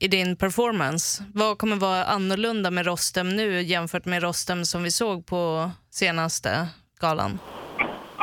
i 0.00 0.08
din 0.08 0.36
performance? 0.36 1.24
Vad 1.34 1.58
kommer 1.58 1.76
vara 1.76 2.04
annorlunda 2.04 2.70
med 2.70 2.86
Rostem 2.86 3.28
nu 3.28 3.62
jämfört 3.62 4.04
med 4.04 4.22
Rostem 4.22 4.64
som 4.64 4.82
vi 4.82 4.90
såg 4.90 5.26
på 5.26 5.70
senaste 5.90 6.68
galan? 7.00 7.38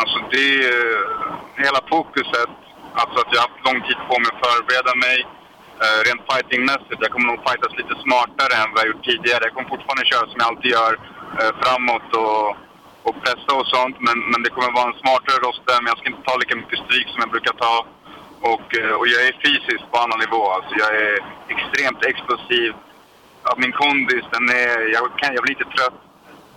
Alltså 0.02 0.18
det 0.32 0.48
är 0.66 1.62
hela 1.66 1.82
fokuset, 1.90 2.52
alltså 3.02 3.16
att 3.22 3.30
jag 3.34 3.40
har 3.42 3.48
haft 3.50 3.66
lång 3.68 3.80
tid 3.88 4.00
på 4.10 4.16
mig 4.20 4.30
att 4.34 4.42
förbereda 4.46 4.94
mig. 5.08 5.20
Uh, 5.86 6.00
rent 6.08 6.24
fightingmässigt, 6.32 7.00
jag 7.06 7.12
kommer 7.14 7.28
nog 7.32 7.40
fightas 7.48 7.74
lite 7.82 7.96
smartare 8.06 8.54
än 8.62 8.70
vad 8.72 8.80
jag 8.82 8.90
gjort 8.92 9.06
tidigare. 9.12 9.44
Jag 9.48 9.54
kommer 9.56 9.70
fortfarande 9.76 10.06
köra 10.12 10.26
som 10.32 10.40
jag 10.42 10.50
alltid 10.52 10.72
gör, 10.78 10.94
eh, 10.94 11.21
Eh, 11.40 11.54
framåt 11.62 12.10
och, 12.24 12.48
och 13.08 13.16
pressa 13.24 13.52
och 13.60 13.68
sånt. 13.68 13.98
Men, 14.00 14.18
men 14.32 14.44
det 14.44 14.50
kommer 14.50 14.72
vara 14.72 14.90
en 14.92 15.02
smartare 15.04 15.38
Rostem. 15.46 15.88
Jag 15.90 15.98
ska 15.98 16.08
inte 16.10 16.28
ta 16.30 16.38
lika 16.38 16.56
mycket 16.56 16.80
stryk 16.86 17.08
som 17.10 17.20
jag 17.26 17.32
brukar 17.36 17.54
ta. 17.66 17.76
Och, 18.52 18.68
eh, 18.80 18.94
och 19.00 19.08
jag 19.14 19.22
är 19.28 19.34
fysiskt 19.46 19.92
på 19.92 19.98
annan 20.04 20.20
nivå. 20.26 20.44
Alltså 20.56 20.74
jag 20.84 20.92
är 21.06 21.16
extremt 21.54 22.06
explosiv. 22.12 22.72
Ja, 23.44 23.52
min 23.64 23.72
kondis, 23.72 24.26
den 24.36 24.46
är, 24.50 24.78
jag, 24.96 25.04
kan, 25.20 25.36
jag 25.36 25.44
blir 25.44 25.56
lite 25.56 25.72
trött. 25.76 26.00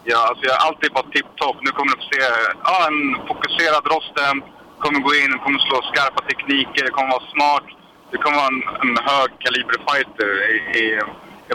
Jag, 0.05 0.21
alltså 0.29 0.43
jag 0.49 0.55
är 0.57 0.67
alltid 0.69 0.93
bara 0.93 1.13
tipptopp. 1.17 1.57
Nu 1.61 1.71
kommer 1.71 1.91
du 1.93 1.99
få 2.03 2.09
se 2.13 2.23
ja, 2.69 2.77
en 2.91 3.01
fokuserad 3.29 3.85
rosten. 3.95 4.35
Kommer 4.83 5.01
gå 5.09 5.13
in, 5.23 5.33
kommer 5.45 5.59
slå 5.59 5.79
skarpa 5.91 6.21
tekniker, 6.31 6.87
kommer 6.97 7.11
vara 7.17 7.31
smart. 7.35 7.67
Det 8.11 8.19
kommer 8.23 8.37
vara 8.43 8.53
en, 8.55 8.63
en 8.83 8.95
hög 9.11 9.31
kaliber 9.45 9.79
fighter 9.87 10.31
i, 10.55 10.57
i 10.83 10.85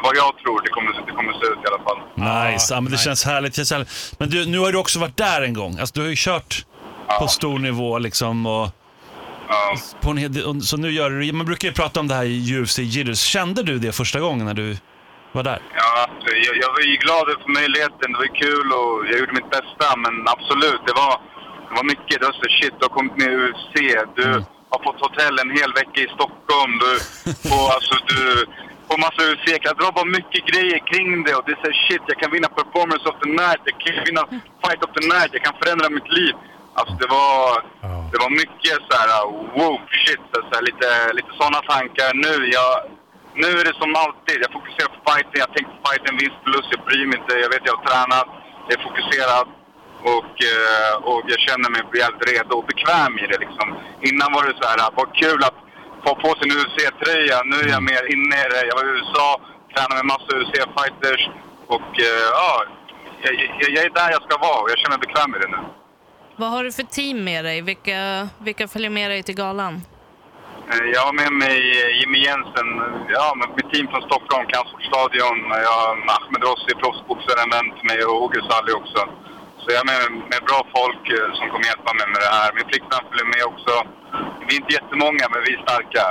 vad 0.03 0.15
jag 0.17 0.37
tror 0.37 0.61
det 0.61 0.69
kommer, 0.69 0.91
det 1.07 1.11
kommer 1.11 1.33
se 1.33 1.45
ut 1.45 1.59
i 1.63 1.67
alla 1.67 1.83
fall. 1.83 1.99
Nice, 2.51 2.73
ja, 2.73 2.81
men 2.81 2.91
det 2.91 2.97
känns 2.97 3.25
härligt. 3.25 3.55
Känns 3.55 3.71
härligt. 3.71 4.15
Men 4.19 4.29
du, 4.29 4.45
nu 4.45 4.59
har 4.59 4.71
du 4.71 4.77
också 4.77 4.99
varit 4.99 5.17
där 5.17 5.41
en 5.41 5.53
gång. 5.53 5.79
Alltså, 5.79 5.93
du 5.95 6.01
har 6.01 6.07
ju 6.09 6.15
kört 6.17 6.65
på 7.19 7.27
stor 7.27 7.59
nivå 7.59 7.97
liksom. 7.99 8.45
Och, 8.45 8.69
på 10.01 10.09
en, 10.11 10.17
hel- 10.17 10.61
så 10.61 10.77
nu 10.77 10.91
gör 10.91 11.09
du 11.09 11.31
Man 11.33 11.45
brukar 11.45 11.67
ju 11.67 11.73
prata 11.73 11.99
om 11.99 12.07
det 12.07 12.15
här 12.15 12.23
i 12.25 12.59
UFC 12.61 12.79
Jitters. 12.79 13.19
Kände 13.19 13.63
du 13.63 13.79
det 13.79 13.91
första 13.91 14.19
gången 14.19 14.45
när 14.45 14.53
du 14.53 14.77
var 15.31 15.43
där? 15.43 15.59
Ja, 15.75 16.07
alltså, 16.09 16.29
jag, 16.35 16.57
jag 16.63 16.69
var 16.71 16.81
ju 16.91 16.95
glad 17.05 17.25
för 17.43 17.51
möjligheten. 17.59 18.07
Det 18.13 18.17
var 18.25 18.35
kul 18.45 18.67
och 18.79 18.93
jag 19.09 19.19
gjorde 19.19 19.33
mitt 19.39 19.49
bästa. 19.57 19.87
Men 20.03 20.13
absolut, 20.35 20.81
det 20.87 20.93
var, 21.01 21.13
det 21.69 21.75
var 21.79 21.83
mycket. 21.83 22.15
Det 22.19 22.25
var 22.25 22.33
så 22.43 22.47
shit, 22.57 22.73
du 22.79 22.83
har 22.87 22.93
kommit 22.97 23.15
med 23.21 23.27
i 23.33 23.35
UFC. 23.45 23.73
Du 24.15 24.27
har 24.73 24.79
fått 24.87 25.01
hotell 25.07 25.35
en 25.43 25.51
hel 25.59 25.71
vecka 25.81 25.99
i 26.07 26.09
Stockholm. 26.17 26.71
Du 26.83 26.91
får, 27.49 27.65
alltså, 27.75 27.95
du 28.11 28.45
får 28.89 28.99
massa 29.07 29.21
UFC. 29.29 29.47
Jag 29.69 29.77
drar 29.79 29.91
bara 29.99 30.15
mycket 30.19 30.43
grejer 30.51 30.79
kring 30.91 31.07
det. 31.25 31.33
Och 31.37 31.43
det 31.45 31.51
är 31.55 31.61
så 31.63 31.69
här, 31.71 31.79
shit, 31.85 32.03
jag 32.11 32.17
kan 32.21 32.31
vinna 32.35 32.49
performance 32.61 33.03
of 33.09 33.15
the 33.23 33.29
night. 33.41 33.61
Jag 33.69 33.75
kan 33.83 34.05
vinna 34.09 34.23
fight 34.63 34.81
of 34.85 34.91
the 34.97 35.03
night. 35.13 35.31
Jag 35.35 35.43
kan 35.47 35.55
förändra 35.61 35.87
mitt 35.97 36.11
liv. 36.19 36.35
Alltså 36.79 36.93
det 37.01 37.09
var, 37.17 37.39
det 38.11 38.17
var 38.23 38.31
mycket 38.43 38.77
så 38.87 38.93
här, 38.99 39.09
wow, 39.59 39.77
shit. 40.03 40.23
Så 40.49 40.53
här, 40.55 40.63
lite, 40.69 40.89
lite 41.17 41.31
sådana 41.39 41.59
tankar. 41.73 42.09
Nu, 42.25 42.33
jag, 42.57 42.73
nu 43.43 43.49
är 43.59 43.65
det 43.69 43.77
som 43.81 43.91
alltid. 44.03 44.37
Jag 44.45 44.51
fokuserar 44.57 44.89
på 44.95 44.99
fighten. 45.09 45.37
Jag 45.43 45.51
tänker 45.55 45.71
på 45.75 45.81
fighten, 45.87 46.13
vinst, 46.21 46.39
förlust. 46.43 46.69
Jag 46.75 46.81
bryr 46.87 47.05
mig 47.09 47.17
inte. 47.21 47.33
Jag 47.43 47.49
vet 47.53 47.63
jag 47.67 47.75
har 47.77 47.85
tränat. 47.89 48.29
Jag 48.67 48.73
är 48.77 48.83
fokuserad. 48.87 49.47
Och, 50.15 50.33
eh, 50.51 50.93
och 51.09 51.23
jag 51.31 51.39
känner 51.47 51.69
mig 51.73 51.81
jävligt 52.01 52.29
redo 52.31 52.53
och 52.59 52.67
bekväm 52.71 53.13
i 53.23 53.25
det 53.31 53.39
liksom. 53.45 53.67
Innan 54.09 54.29
var 54.35 54.43
det 54.47 54.55
så 54.61 54.65
här, 54.69 54.79
vad 54.99 55.09
kul 55.21 55.41
att 55.49 55.59
få 56.05 56.15
på 56.23 56.29
sig 56.35 56.43
en 56.49 56.57
UFC-tröja. 56.61 57.37
Nu 57.51 57.55
är 57.65 57.69
jag 57.75 57.83
mer 57.83 58.03
inne 58.15 58.35
i 58.45 58.47
det. 58.53 58.61
Jag 58.69 58.75
var 58.75 58.85
i 58.89 58.91
USA, 58.97 59.27
tränade 59.73 59.95
med 59.95 60.05
massa 60.13 60.29
UFC-fighters. 60.39 61.21
Och 61.67 61.91
eh, 62.09 62.23
ja, 62.41 62.63
jag, 63.21 63.33
jag, 63.35 63.69
jag 63.75 63.83
är 63.85 63.89
där 63.89 64.09
jag 64.15 64.23
ska 64.23 64.37
vara 64.47 64.59
och 64.61 64.69
jag 64.71 64.77
känner 64.79 64.97
mig 64.97 65.07
bekväm 65.07 65.35
i 65.35 65.39
det 65.39 65.47
nu. 65.47 65.57
Vad 66.35 66.49
har 66.49 66.63
du 66.63 66.71
för 66.71 66.83
team 66.83 67.23
med 67.23 67.45
dig? 67.45 67.61
Vilka, 67.61 68.29
vilka 68.47 68.67
följer 68.67 68.89
med 68.89 69.11
dig 69.11 69.23
till 69.23 69.35
galan? 69.35 69.73
Eh, 70.71 70.85
Jag 70.95 71.01
har 71.01 71.13
med 71.13 71.31
mig 71.43 71.57
Jimmy 71.99 72.19
Jensen, 72.27 72.67
ja, 73.09 73.33
med 73.39 73.47
mitt 73.57 73.69
team 73.73 73.87
från 73.91 74.01
Stockholm, 74.01 74.45
Kampsportsstadion. 74.53 75.37
Jag 75.65 75.73
har 75.79 75.91
Ahmed 76.15 76.41
Rossi, 76.47 76.71
proffsboxare, 76.81 77.39
en 77.43 77.49
vän 77.55 77.69
till 77.75 77.87
mig 77.91 77.99
och 78.05 78.23
Åge 78.23 78.41
Salli 78.49 78.71
också. 78.81 78.99
Så 79.61 79.65
jag 79.73 79.79
är 79.83 79.87
med, 79.91 80.03
med 80.31 80.41
bra 80.49 80.59
folk 80.77 81.03
eh, 81.17 81.27
som 81.37 81.45
kommer 81.51 81.65
hjälpa 81.71 81.91
mig 81.99 82.07
med 82.13 82.21
det 82.25 82.31
här. 82.37 82.49
Min 82.57 82.65
flickvän 82.69 83.03
följer 83.09 83.27
med 83.35 83.43
också. 83.51 83.73
Vi 84.47 84.55
är 84.55 84.59
inte 84.61 84.73
jättemånga, 84.79 85.25
men 85.33 85.39
vi 85.45 85.51
är 85.57 85.61
starka. 85.67 86.03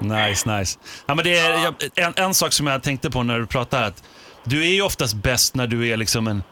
Nice, 0.28 0.58
nice. 0.58 0.78
Ja, 1.06 1.14
men 1.14 1.24
det 1.24 1.38
är, 1.38 1.64
jag, 1.64 1.74
en, 1.94 2.12
en 2.16 2.34
sak 2.34 2.52
som 2.52 2.66
jag 2.66 2.82
tänkte 2.82 3.10
på 3.10 3.22
när 3.22 3.38
du 3.38 3.46
pratade 3.46 3.86
att 3.86 4.02
du 4.44 4.62
är 4.62 4.72
ju 4.74 4.82
oftast 4.82 5.14
bäst 5.14 5.54
när 5.54 5.66
du 5.66 5.88
är 5.88 5.96
liksom 5.96 6.26
en 6.26 6.42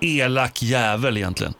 elak 0.00 0.62
jävel 0.62 1.16
egentligen. 1.16 1.54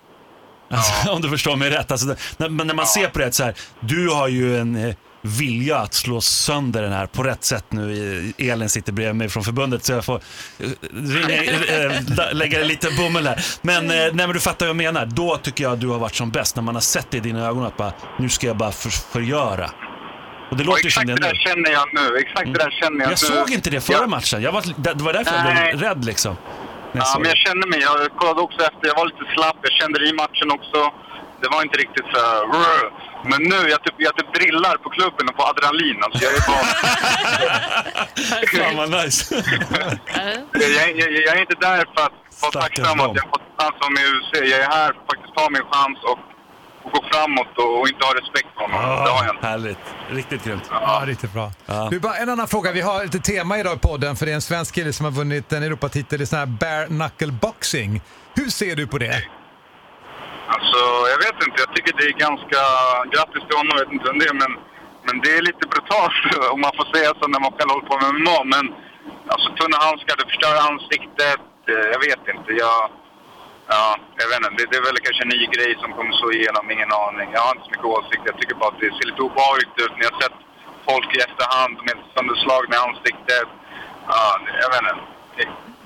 Alltså, 0.70 1.10
Om 1.12 1.20
du 1.22 1.28
förstår 1.28 1.56
mig 1.56 1.70
rätt. 1.70 1.90
Alltså, 1.90 2.06
när, 2.36 2.48
men 2.48 2.66
när 2.66 2.74
man 2.74 2.86
ser 2.86 3.08
på 3.08 3.18
det 3.18 3.32
så 3.32 3.44
här, 3.44 3.54
du 3.80 4.08
har 4.10 4.28
ju 4.28 4.58
en 4.58 4.76
eh, 4.76 4.94
vilja 5.22 5.76
att 5.78 5.94
slå 5.94 6.20
sönder 6.20 6.82
den 6.82 6.92
här 6.92 7.06
på 7.06 7.22
rätt 7.22 7.44
sätt 7.44 7.64
nu. 7.68 8.32
Elin 8.38 8.68
sitter 8.68 8.92
bredvid 8.92 9.16
mig 9.16 9.28
från 9.28 9.44
förbundet 9.44 9.84
så 9.84 9.92
jag 9.92 10.04
får 10.04 10.20
eh, 10.58 11.84
eh, 11.84 12.00
da- 12.16 12.32
lägga 12.32 12.58
lite 12.64 12.88
bomull 12.98 13.26
här. 13.26 13.44
Men, 13.62 13.84
eh, 13.84 13.90
nej, 13.96 14.12
men 14.14 14.32
du 14.32 14.40
fattar 14.40 14.66
vad 14.66 14.68
jag 14.68 14.76
menar. 14.76 15.06
Då 15.06 15.36
tycker 15.36 15.64
jag 15.64 15.72
att 15.72 15.80
du 15.80 15.88
har 15.88 15.98
varit 15.98 16.14
som 16.14 16.30
bäst. 16.30 16.56
När 16.56 16.62
man 16.62 16.74
har 16.74 16.82
sett 16.82 17.10
det 17.10 17.16
i 17.16 17.20
dina 17.20 17.46
ögon 17.46 17.64
att 17.64 17.76
bara, 17.76 17.92
nu 18.18 18.28
ska 18.28 18.46
jag 18.46 18.56
bara 18.56 18.72
för, 18.72 18.90
förgöra. 18.90 19.70
Och 20.50 20.56
det 20.56 20.64
låter 20.64 20.84
ju 20.84 20.90
som 20.90 21.02
Exakt 21.02 21.06
det 21.06 21.14
det 21.14 21.20
nu. 21.20 21.32
där 21.32 21.34
känner 21.48 21.70
jag 21.70 21.86
nu. 21.94 22.16
Exakt 22.18 22.46
det 22.52 22.58
där 22.64 22.70
känner 22.70 22.98
jag, 23.00 23.04
Jag 23.04 23.10
nu. 23.10 23.16
såg 23.16 23.50
inte 23.50 23.70
det 23.70 23.80
förra 23.80 23.96
Ja. 24.00 24.06
matchen. 24.06 24.42
Jag 24.42 24.52
var, 24.52 24.62
det 24.94 25.02
var 25.04 25.12
därför 25.12 25.34
jag 25.36 25.44
Nej. 25.44 25.74
blev 25.76 25.88
rädd 25.88 26.04
liksom. 26.04 26.36
jag 26.92 27.02
Ja, 27.04 27.16
men 27.20 27.28
jag 27.28 27.38
kände 27.38 27.66
mig. 27.68 27.80
Jag 27.80 28.10
kollade 28.18 28.40
också 28.40 28.58
efter. 28.60 28.84
Jag 28.90 28.94
var 28.96 29.06
lite 29.06 29.24
slapp. 29.34 29.56
Jag 29.62 29.72
kände 29.72 29.98
det 29.98 30.08
i 30.08 30.12
matchen 30.12 30.48
också. 30.58 30.78
Det 31.42 31.48
var 31.54 31.62
inte 31.62 31.78
riktigt 31.84 32.06
så. 32.12 32.22
Men 33.30 33.40
nu, 33.42 33.60
jag 33.74 33.82
typ, 33.84 33.94
jag 33.98 34.16
typ 34.16 34.34
drillar 34.34 34.76
på 34.76 34.88
klubben 34.90 35.28
och 35.28 35.36
på 35.36 35.42
adrenalin. 35.52 35.98
Alltså, 36.04 36.24
jag 36.24 36.32
är 36.38 36.42
bara... 36.50 36.64
Fan 38.64 38.76
vad 38.76 38.90
nice. 38.90 39.34
jag, 40.52 40.90
jag, 41.00 41.12
jag, 41.26 41.36
är 41.36 41.40
inte 41.40 41.58
där 41.60 41.84
för 41.94 42.02
att 42.06 42.16
vara 42.42 42.52
tacksam 42.62 43.00
att 43.00 43.16
jag 43.16 43.22
har 43.22 43.30
fått 43.34 43.46
chans 43.58 43.74
att 43.74 43.80
vara 43.80 43.90
med 43.90 44.02
i 44.02 44.10
UFC. 44.16 44.32
Jag 44.52 44.60
är 44.60 44.70
här 44.70 44.92
för 44.92 45.00
att 45.00 45.06
faktiskt 45.12 45.34
ta 45.36 45.44
min 45.50 45.62
chans 45.72 45.98
och, 46.10 46.18
och 46.84 46.92
gå 46.92 47.00
framåt 47.12 47.58
och, 47.62 47.80
och 47.80 47.88
inte 47.88 48.04
ha 48.06 48.12
respekt 48.20 48.48
för 48.54 48.60
honom. 48.60 49.04
Det 49.04 49.10
har 49.10 49.24
jag 49.24 49.34
inte. 49.36 49.46
Härligt. 49.46 49.84
Riktigt 50.10 50.44
grymt. 50.44 50.66
Ja, 50.70 51.02
riktigt 51.06 51.32
bra. 51.32 51.52
Du, 51.90 52.00
bara 52.00 52.16
en 52.16 52.28
annan 52.28 52.48
fråga. 52.48 52.72
Vi 52.72 52.80
har 52.80 53.04
lite 53.04 53.18
tema 53.18 53.58
idag 53.58 53.76
i 53.76 53.78
podden 53.78 54.16
för 54.16 54.26
det 54.26 54.32
är 54.32 54.36
en 54.36 54.42
svensk 54.42 54.74
kille 54.74 54.92
som 54.92 55.04
har 55.04 55.12
vunnit 55.12 55.52
en 55.52 55.62
Europatitel 55.62 56.22
i 56.22 56.26
sån 56.26 56.38
här 56.38 56.46
bare 56.46 56.86
knuckle 56.86 57.32
boxing. 57.32 58.02
Hur 58.34 58.50
ser 58.50 58.76
du 58.76 58.86
på 58.86 58.98
det? 58.98 59.22
Alltså, 60.56 60.80
jag 61.12 61.18
vet 61.26 61.38
inte. 61.46 61.56
Jag 61.64 61.70
tycker 61.74 61.92
det 61.98 62.06
är 62.12 62.16
ganska... 62.26 62.60
Grattis 63.12 63.42
till 63.46 63.58
honom, 63.60 63.72
jag 63.76 63.84
vet 63.84 63.94
inte 63.96 64.08
vem 64.10 64.18
det 64.22 64.28
är, 64.32 64.38
men, 64.44 64.52
men 65.06 65.16
det 65.22 65.30
är 65.38 65.42
lite 65.50 65.64
brutalt 65.72 66.18
om 66.54 66.60
man 66.66 66.72
får 66.78 66.86
säga 66.94 67.10
så 67.20 67.24
när 67.34 67.40
man 67.44 67.52
själv 67.56 67.70
håller 67.74 67.88
på 67.90 67.96
med 68.02 68.10
MMA. 68.20 68.38
Men 68.54 68.64
alltså, 69.32 69.48
tunna 69.60 69.78
handskar, 69.86 70.14
det 70.20 70.26
förstör 70.32 70.54
ansiktet. 70.70 71.40
Eh, 71.72 71.86
Jag 71.94 72.00
vet 72.08 72.22
inte. 72.34 72.48
Jag, 72.64 72.78
ja, 73.74 73.84
jag 74.20 74.26
vet 74.30 74.40
inte. 74.48 74.54
Det, 74.58 74.66
det 74.70 74.76
är 74.80 74.84
väl 74.88 74.98
kanske 75.06 75.22
en 75.26 75.32
ny 75.36 75.42
grej 75.54 75.70
som 75.82 75.88
kommer 75.96 76.12
slå 76.20 76.28
igenom, 76.38 76.64
ingen 76.76 76.92
aning. 77.06 77.26
Jag 77.36 77.42
har 77.46 77.52
inte 77.54 77.66
så 77.68 77.72
mycket 77.74 77.90
åsikt. 77.96 78.22
Jag 78.30 78.36
tycker 78.40 78.54
bara 78.62 78.70
att 78.72 78.80
det 78.82 78.90
ser 78.96 79.06
lite 79.10 79.22
obehagligt 79.28 79.74
ut 79.84 79.92
när 79.96 80.04
jag 80.06 80.12
har 80.14 80.20
sett 80.24 80.38
folk 80.90 81.08
i 81.16 81.18
efterhand 81.26 81.74
med 81.86 81.96
sönderslagna 82.14 82.76
ansiktet. 82.88 83.48
Ja, 84.12 84.24
jag 84.64 84.68
vet 84.74 84.82
inte. 84.82 85.04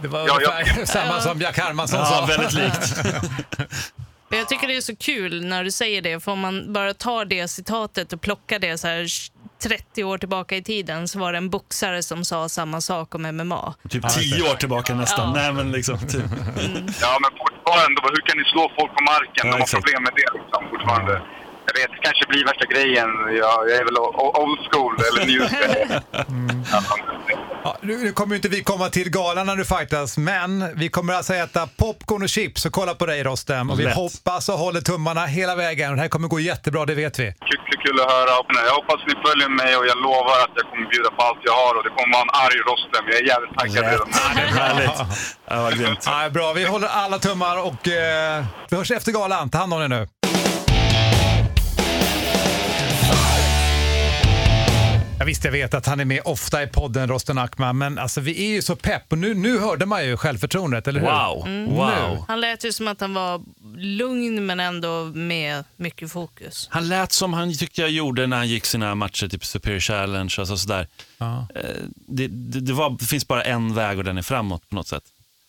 Det 0.03 0.09
var 0.15 0.21
Ja, 0.29 0.35
ungefär 0.35 0.85
samma 0.97 1.17
som 1.27 1.35
Jack 1.45 1.57
Hermansson 1.65 2.01
Ja, 2.01 2.07
sa. 2.07 2.27
väldigt 2.33 2.53
likt. 2.63 2.87
Jag 4.29 4.49
tycker 4.49 4.69
det 4.69 4.77
är 4.77 4.81
så 4.81 4.97
kul 4.97 5.45
när 5.45 5.65
du 5.65 5.71
säger 5.71 6.03
det, 6.03 6.21
för 6.21 6.33
om 6.33 6.41
man 6.41 6.73
bara 6.73 6.95
tar 6.95 7.25
det 7.25 7.49
citatet 7.49 8.13
och 8.13 8.21
plockar 8.21 8.59
det 8.59 8.79
så 8.79 8.89
här 8.89 9.07
30 9.63 10.05
år 10.05 10.19
tillbaka 10.19 10.57
i 10.57 10.63
tiden 10.63 11.09
så 11.09 11.19
var 11.19 11.33
det 11.33 11.39
en 11.39 11.51
boxare 11.51 12.03
som 12.03 12.25
sa 12.25 12.49
samma 12.49 12.81
sak 12.81 13.15
om 13.15 13.23
MMA. 13.23 13.75
Typ 13.89 14.09
tio 14.09 14.51
år 14.51 14.55
tillbaka 14.55 14.95
nästan. 14.95 15.33
Nej, 15.33 15.53
men 15.53 15.73
liksom, 15.73 15.99
typ. 15.99 16.25
Ja, 17.01 17.19
men 17.23 17.31
fortfarande, 17.39 18.01
hur 18.03 18.27
kan 18.29 18.39
ni 18.39 18.45
slå 18.45 18.73
folk 18.79 18.93
på 18.97 19.03
marken? 19.05 19.47
De 19.47 19.49
har 19.49 19.59
exakt. 19.61 19.85
problem 19.85 20.03
med 20.03 20.13
det 20.17 20.39
liksom, 20.39 20.65
fortfarande. 20.71 21.23
Jag 21.67 21.81
vet, 21.81 21.91
det 21.91 22.03
kanske 22.03 22.25
blir 22.29 22.45
värsta 22.45 22.67
grejen. 22.67 23.09
Jag, 23.43 23.55
jag 23.71 23.77
är 23.81 23.85
väl 23.85 23.99
old 24.43 24.59
school 24.71 24.95
eller 25.09 25.27
new 25.27 25.49
school. 25.49 26.01
Ja, 26.73 26.83
Ja, 27.65 27.77
nu, 27.83 27.97
nu 27.99 28.13
kommer 28.13 28.33
ju 28.35 28.37
inte 28.37 28.49
vi 28.49 28.63
komma 28.63 28.89
till 28.89 29.11
galan 29.11 29.47
när 29.47 29.57
du 29.57 29.65
fightas, 29.65 30.19
men 30.19 30.79
vi 30.79 30.89
kommer 30.89 31.15
alltså 31.15 31.35
äta 31.35 31.69
popcorn 31.77 32.23
och 32.23 32.29
chips 32.29 32.67
och 32.67 32.73
kolla 32.73 32.95
på 32.95 33.07
dig 33.07 33.23
Rostem. 33.23 33.71
Och 33.71 33.81
vi 33.81 33.85
Lätt. 33.85 33.95
hoppas 33.95 34.49
och 34.49 34.55
håller 34.59 34.81
tummarna 34.81 35.27
hela 35.27 35.55
vägen. 35.57 35.91
Och 35.91 35.97
det 35.97 36.03
här 36.03 36.09
kommer 36.09 36.29
gå 36.29 36.41
jättebra, 36.41 36.85
det 36.87 36.95
vet 36.95 37.19
vi. 37.19 37.25
kul, 37.25 37.61
kul, 37.71 37.81
kul 37.85 38.01
att 38.01 38.11
höra. 38.13 38.31
Jag 38.67 38.75
hoppas 38.75 39.01
ni 39.07 39.15
följer 39.29 39.49
mig 39.49 39.77
och 39.77 39.87
jag 39.87 39.97
lovar 40.03 40.37
att 40.45 40.51
jag 40.55 40.65
kommer 40.71 40.89
bjuda 40.91 41.11
på 41.11 41.23
allt 41.23 41.39
jag 41.43 41.53
har 41.53 41.75
och 41.79 41.85
det 41.85 41.91
kommer 41.91 42.13
vara 42.17 42.23
en 42.23 42.35
arg 42.47 42.59
Rostem. 42.69 43.05
Jag 43.11 43.17
är 43.21 43.27
jävligt 43.33 43.59
taggad 43.59 43.85
redan 43.93 44.09
nu. 44.35 44.41
Härligt. 44.61 44.99
Ja, 45.51 45.63
vad 45.63 45.79
grymt. 45.79 46.03
Ja, 46.07 46.31
bra, 46.31 46.53
vi 46.53 46.65
håller 46.65 46.89
alla 46.89 47.19
tummar 47.19 47.57
och 47.69 47.89
eh, 47.89 48.45
vi 48.71 48.77
hörs 48.77 48.91
efter 48.91 49.13
galan. 49.13 49.51
Ta 49.51 49.59
hand 49.59 49.75
om 49.75 49.83
er 49.83 49.89
nu. 49.89 50.09
Visst, 55.27 55.45
jag 55.45 55.53
vet 55.53 55.75
att 55.75 55.87
han 55.87 56.01
är 56.01 56.05
med 56.05 56.21
ofta 56.25 56.63
i 56.63 56.67
podden, 56.67 57.09
Rosten 57.09 57.39
Akman, 57.39 57.79
men 57.79 57.99
alltså, 57.99 58.21
vi 58.21 58.47
är 58.47 58.55
ju 58.55 58.63
så 58.63 58.77
pepp 58.77 59.03
och 59.13 59.19
nu, 59.19 59.35
nu 59.35 59.59
hörde 59.59 59.87
man 59.87 60.05
ju 60.07 60.17
självförtroendet, 60.17 60.89
eller 60.89 61.01
hur? 61.01 61.07
Wow. 61.07 61.47
Mm. 61.47 61.75
Wow. 61.75 62.25
Han 62.29 62.41
lät 62.41 62.65
ju 62.65 62.73
som 62.73 62.89
att 62.89 63.01
han 63.01 63.15
var 63.15 63.43
lugn 63.77 64.47
men 64.47 64.61
ändå 64.61 65.05
med 65.15 65.65
mycket 65.77 66.13
fokus. 66.13 66.69
Han 66.71 66.89
lät 66.89 67.13
som 67.13 67.33
han 67.33 67.55
tyckte 67.55 67.81
jag 67.81 67.91
gjorde 67.91 68.27
när 68.27 68.37
han 68.37 68.49
gick 68.49 68.65
sina 68.65 68.95
matcher, 68.95 69.29
typ 69.29 69.45
Superior 69.45 69.81
Challenge. 69.81 70.35
Alltså 70.39 70.57
sådär. 70.57 70.89
Ja. 71.19 71.47
Eh, 71.55 71.63
Det, 72.09 72.27
det, 72.29 72.61
det, 72.61 72.73
var, 72.73 72.97
det 72.99 73.05
finns 73.05 73.29
bara 73.29 73.43
en 73.45 73.75
väg 73.75 73.99
och 73.99 74.05
den 74.05 74.19
är 74.19 74.23
framåt 74.23 74.69
på 74.69 74.75
något 74.75 74.89
sätt. 74.89 75.03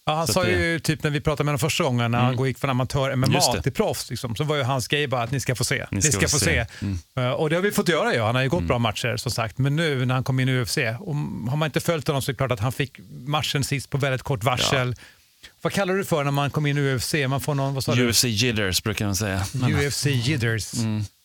Ja, 0.07 0.15
han 0.15 0.27
Så 0.27 0.33
sa 0.33 0.43
det- 0.43 0.51
ju 0.51 0.79
typ 0.79 1.03
när 1.03 1.11
vi 1.11 1.21
pratade 1.21 1.43
med 1.43 1.49
honom 1.51 1.59
första 1.59 1.83
gången 1.83 2.11
när 2.11 2.19
han 2.19 2.45
gick 2.45 2.57
från 2.59 2.69
amatör 2.69 3.09
Just 3.09 3.17
MMA 3.17 3.53
det. 3.55 3.61
till 3.61 3.71
proffs, 3.71 4.09
liksom, 4.09 4.35
så 4.35 4.43
var 4.43 4.55
ju 4.55 4.63
hans 4.63 4.87
grej 4.87 5.07
bara 5.07 5.23
att 5.23 5.31
ni 5.31 5.39
ska 5.39 5.55
få 5.55 5.63
se. 5.63 5.85
Ni 5.91 6.01
ska, 6.01 6.27
få 6.27 6.39
se. 6.39 6.65
Mm. 6.81 6.97
Eh, 7.17 7.29
Och 7.31 7.49
det 7.49 7.55
har 7.55 7.63
vi 7.63 7.71
fått 7.71 7.89
göra 7.89 8.13
ju. 8.13 8.21
Han 8.21 8.35
har 8.35 8.41
ju 8.43 8.49
gått 8.49 8.63
bra 8.63 8.79
matcher 8.79 9.17
som 9.17 9.31
sagt. 9.31 9.57
Men 9.57 9.75
nu 9.75 10.05
när 10.05 10.13
han 10.13 10.23
kom 10.23 10.39
in 10.39 10.49
i 10.49 10.51
UFC, 10.61 10.77
och 10.99 11.15
har 11.49 11.55
man 11.57 11.65
inte 11.65 11.79
följt 11.79 12.07
honom 12.07 12.21
så 12.21 12.31
är 12.31 12.33
det 12.33 12.37
klart 12.37 12.51
att 12.51 12.59
han 12.59 12.71
fick 12.71 12.99
matchen 13.25 13.63
sist 13.63 13.89
på 13.89 13.97
väldigt 13.97 14.21
kort 14.23 14.43
varsel. 14.43 14.95
Vad 15.61 15.73
kallar 15.73 15.93
du 15.93 16.05
för 16.05 16.23
när 16.23 16.31
man 16.31 16.49
kommer 16.51 16.69
in 16.69 16.77
i 16.77 16.81
UFC? 16.95 17.13
Man 17.27 17.41
får 17.41 17.55
någon, 17.55 17.73
vad 17.73 17.83
sa 17.83 17.91
UFC 17.95 18.23
jitters 18.23 18.83
brukar 18.83 19.05
man 19.05 19.15
säga. 19.15 19.43
du? 19.53 19.87
UFC 19.87 20.05
jitters. 20.05 20.71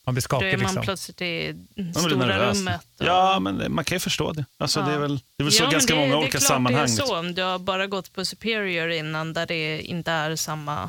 Man 0.07 0.15
blir 0.15 0.21
Då 0.23 0.25
skakig 0.25 0.49
är 0.49 0.57
man 0.57 0.61
liksom. 0.67 0.83
plötsligt 0.83 1.23
i 1.23 1.55
stora 1.97 2.53
rummet. 2.53 2.81
och- 3.01 3.07
Ja, 3.07 3.39
men 3.41 3.75
man 3.75 3.85
kan 3.85 3.97
ju 3.97 4.01
förstå 4.01 4.33
det. 4.33 4.45
Alltså, 4.59 4.81
Ja. 4.81 4.87
Det 4.87 4.93
är 4.93 4.99
väl, 4.99 5.17
det 5.37 5.43
är 5.43 5.45
väl 5.45 5.53
så 5.53 5.63
Ja, 5.65 5.71
ganska 5.71 5.95
det, 5.95 6.01
många 6.01 6.09
det 6.13 6.15
är 6.15 6.19
olika 6.19 6.31
klart 6.39 6.43
sammanhang. 6.43 6.87
Det 6.87 6.93
är 6.93 7.07
så, 7.07 7.19
om 7.19 7.35
du 7.35 7.43
har 7.43 7.59
bara 7.59 7.87
gått 7.87 8.13
på 8.13 8.25
Superior 8.25 8.91
innan 8.91 9.33
där 9.33 9.47
det 9.47 9.81
inte 9.83 10.11
är 10.11 10.37
samma, 10.37 10.89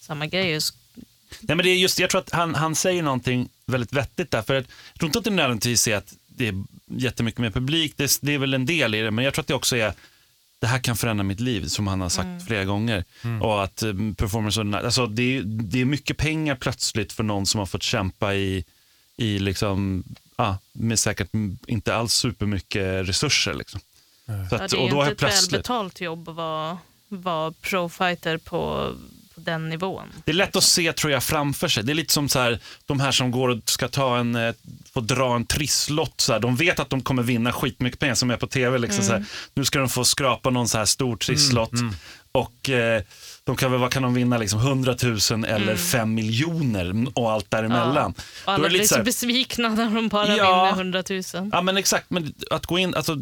samma 0.00 0.26
grej. 0.26 0.58
Nej, 1.40 1.56
men 1.56 1.58
det 1.58 1.70
är 1.70 1.76
just, 1.76 1.98
jag 1.98 2.10
tror 2.10 2.20
att 2.20 2.30
han, 2.30 2.54
han 2.54 2.74
säger 2.74 3.02
någonting 3.02 3.48
väldigt 3.66 3.92
vettigt 3.92 4.30
där. 4.30 4.42
För 4.42 4.54
att, 4.54 4.66
jag 4.92 4.98
tror 4.98 5.08
inte 5.08 5.18
att 5.18 5.24
det 5.24 5.30
nödvändigtvis 5.30 5.88
är 5.88 5.96
att 5.96 6.14
det 6.26 6.48
är 6.48 6.54
jättemycket 6.86 7.40
mer 7.40 7.50
publik. 7.50 7.94
Det, 7.96 8.18
det 8.22 8.34
är 8.34 8.38
väl 8.38 8.54
en 8.54 8.66
del 8.66 8.94
i 8.94 9.00
det, 9.00 9.10
men 9.10 9.24
jag 9.24 9.34
tror 9.34 9.42
att 9.42 9.46
det 9.46 9.54
också 9.54 9.76
är 9.76 9.92
det 10.60 10.66
här 10.66 10.78
kan 10.78 10.96
förändra 10.96 11.24
mitt 11.24 11.40
liv, 11.40 11.66
som 11.66 11.86
han 11.86 12.00
har 12.00 12.08
sagt 12.08 12.26
Mm. 12.26 12.40
flera 12.40 12.64
gånger. 12.64 13.04
Och 13.42 13.64
att 13.64 13.82
um, 13.82 14.14
performance, 14.14 14.60
alltså, 14.86 15.06
det, 15.06 15.36
är, 15.36 15.42
det 15.42 15.80
är 15.80 15.84
mycket 15.84 16.16
pengar 16.16 16.54
plötsligt 16.54 17.12
för 17.12 17.22
någon 17.22 17.46
som 17.46 17.58
har 17.58 17.66
fått 17.66 17.82
kämpa 17.82 18.34
i, 18.34 18.64
i 19.16 19.38
liksom, 19.38 20.04
ja, 20.36 20.58
med 20.72 20.98
säkert 20.98 21.28
inte 21.66 21.94
alls 21.94 22.14
supermycket 22.14 23.08
resurser. 23.08 23.54
Liksom. 23.54 23.80
Så 23.80 24.32
Ja, 24.32 24.42
att, 24.42 24.70
det 24.70 24.76
är 24.76 24.82
och 24.82 24.90
då 24.90 25.00
inte 25.00 25.12
ett 25.12 25.18
plötsligt... 25.18 25.52
välbetalt 25.52 26.00
jobb 26.00 26.28
att 26.28 26.34
vara, 26.34 26.78
vara 27.08 27.52
profighter 27.52 28.38
på 28.38 28.92
den 29.44 29.68
nivån. 29.68 30.08
Det 30.24 30.30
är 30.30 30.34
lätt 30.34 30.56
att 30.56 30.64
se 30.64 30.92
tror 30.92 31.12
jag 31.12 31.22
framför 31.24 31.68
sig. 31.68 31.84
Det 31.84 31.92
är 31.92 31.94
lite 31.94 32.12
som 32.12 32.28
så 32.28 32.38
här, 32.38 32.58
de 32.86 33.00
här 33.00 33.12
som 33.12 33.30
går 33.30 33.48
och 33.48 33.58
ska 33.64 33.88
ta 33.88 34.18
en, 34.18 34.34
eh, 34.34 34.54
få 34.94 35.00
dra 35.00 35.34
en 35.36 35.46
trisslott. 35.46 36.14
Så 36.20 36.32
här. 36.32 36.40
De 36.40 36.56
vet 36.56 36.80
att 36.80 36.90
de 36.90 37.00
kommer 37.02 37.22
vinna 37.22 37.52
skitmycket 37.52 37.98
pengar 38.00 38.14
som 38.14 38.30
är 38.30 38.36
på 38.36 38.46
tv. 38.46 38.78
Liksom, 38.78 39.04
så 39.04 39.12
här. 39.12 39.24
Nu 39.54 39.64
ska 39.64 39.78
de 39.78 39.88
få 39.88 40.04
skrapa 40.04 40.50
någon 40.50 40.68
så 40.68 40.78
här 40.78 40.84
stor 40.84 41.16
trisslott. 41.16 41.72
Och 42.32 42.70
eh, 42.70 43.02
de 43.44 43.56
kan 43.56 43.70
väl, 43.70 43.80
vad 43.80 43.92
kan 43.92 44.02
de 44.02 44.14
vinna? 44.14 44.38
Liksom 44.38 44.60
100 44.60 44.96
000 45.30 45.44
eller 45.44 45.76
5 45.76 46.14
miljoner 46.14 47.06
och 47.14 47.30
allt 47.32 47.50
däremellan. 47.50 48.10
Och 48.10 48.22
Då 48.46 48.50
är 48.50 48.54
alla 48.54 48.68
blir 48.68 48.78
lite 48.78 48.88
så 48.88 48.94
så 48.94 49.02
besvikna 49.02 49.68
när 49.68 49.90
de 49.90 50.08
bara 50.08 50.36
Ja. 50.36 50.64
vinner 50.64 50.72
100 50.72 51.02
000. 51.10 51.22
Ja 51.52 51.62
men 51.62 51.76
exakt, 51.76 52.10
men 52.10 52.34
att 52.50 52.66
gå 52.66 52.78
in, 52.78 52.94
alltså 52.94 53.16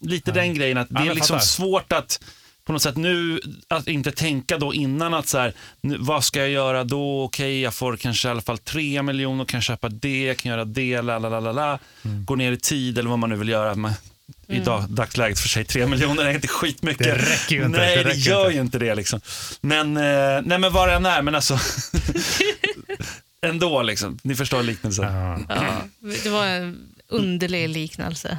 lite 0.00 0.32
den 0.32 0.54
grejen 0.54 0.78
att 0.78 0.88
det 0.88 1.04
Ja, 1.04 1.10
är 1.10 1.14
liksom 1.14 1.34
fattar. 1.34 1.46
svårt 1.46 1.92
att 1.92 2.20
på 2.66 2.72
något 2.72 2.82
sätt 2.82 2.96
nu, 2.96 3.40
att 3.68 3.88
inte 3.88 4.12
tänka 4.12 4.58
då 4.58 4.74
innan 4.74 5.14
att 5.14 5.28
så 5.28 5.38
här, 5.38 5.52
nu, 5.80 5.96
vad 6.00 6.24
ska 6.24 6.38
jag 6.38 6.48
göra 6.48 6.84
då? 6.84 7.22
Okej, 7.22 7.60
jag 7.60 7.74
får 7.74 7.96
kanske 7.96 8.28
i 8.28 8.30
alla 8.30 8.40
fall 8.40 8.58
tre 8.58 9.02
miljoner, 9.02 9.44
kan 9.44 9.62
köpa 9.62 9.88
det, 9.88 10.24
jag 10.24 10.36
kan 10.36 10.50
göra 10.50 10.64
det, 10.64 11.02
la 11.02 11.18
la 11.18 11.28
la 11.28 11.40
la 11.40 11.52
la. 11.52 11.78
Mm. 12.04 12.24
Gå 12.24 12.34
ner 12.34 12.52
i 12.52 12.56
tid 12.56 12.98
eller 12.98 13.10
vad 13.10 13.18
man 13.18 13.30
nu 13.30 13.36
vill 13.36 13.48
göra. 13.48 13.74
Men, 13.74 13.92
I 14.48 14.58
dag, 14.58 14.90
dagsläget 14.90 15.38
för 15.38 15.48
sig, 15.48 15.64
tre 15.64 15.86
miljoner 15.86 16.24
är 16.24 16.30
inte 16.34 16.48
skitmycket. 16.48 17.04
Det 17.04 17.14
räcker 17.14 17.56
ju 17.56 17.64
inte, 17.66 17.78
Nej, 17.78 17.96
det 17.96 18.02
det, 18.04 18.14
gör 18.14 18.44
inte. 18.44 18.54
ju 18.56 18.60
inte 18.60 18.78
det 18.78 18.94
liksom. 18.94 19.20
Men, 19.60 19.96
eh, 19.96 20.42
nej 20.44 20.58
men 20.58 20.72
var 20.72 20.88
jag 20.88 21.06
är, 21.06 21.22
men 21.22 21.34
alltså. 21.34 21.58
ändå 23.42 23.82
liksom, 23.82 24.18
ni 24.22 24.34
förstår 24.34 24.62
liknelsen. 24.62 25.04
Ja, 25.48 25.82
det 26.24 26.30
var 26.30 26.46
en 26.46 26.78
underlig 27.08 27.68
liknelse. 27.68 28.38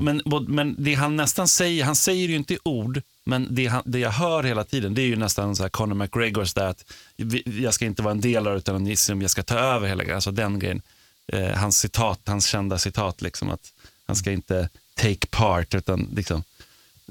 Men, 0.00 0.22
men 0.48 0.74
det 0.78 0.94
han 0.94 1.16
nästan 1.16 1.48
säger, 1.48 1.84
han 1.84 1.96
säger 1.96 2.28
ju 2.28 2.36
inte 2.36 2.54
i 2.54 2.58
ord, 2.64 3.02
men 3.24 3.48
det, 3.54 3.66
han, 3.66 3.82
det 3.86 3.98
jag 3.98 4.10
hör 4.10 4.42
hela 4.42 4.64
tiden, 4.64 4.94
det 4.94 5.02
är 5.02 5.06
ju 5.06 5.16
nästan 5.16 5.56
så 5.56 5.62
här 5.62 5.70
Conor 5.70 5.94
McGregors 5.94 6.54
där 6.54 6.66
att 6.66 6.84
vi- 7.16 7.60
jag 7.62 7.74
ska 7.74 7.84
inte 7.84 8.02
vara 8.02 8.12
en 8.12 8.20
del 8.20 8.46
av 8.46 8.52
det, 8.52 8.58
utan 8.58 8.86
jag 9.20 9.30
ska 9.30 9.42
ta 9.42 9.54
över 9.58 9.88
hela 9.88 10.02
grejen. 10.02 10.16
Alltså 10.16 10.30
den 10.30 10.58
grejen. 10.58 10.82
Eh, 11.32 11.48
hans 11.56 11.78
citat, 11.78 12.20
hans 12.26 12.46
kända 12.46 12.78
citat, 12.78 13.22
liksom 13.22 13.50
att 13.50 13.72
han 14.06 14.16
ska 14.16 14.32
inte 14.32 14.68
take 14.94 15.26
part, 15.30 15.74
utan 15.74 16.08
liksom. 16.16 16.42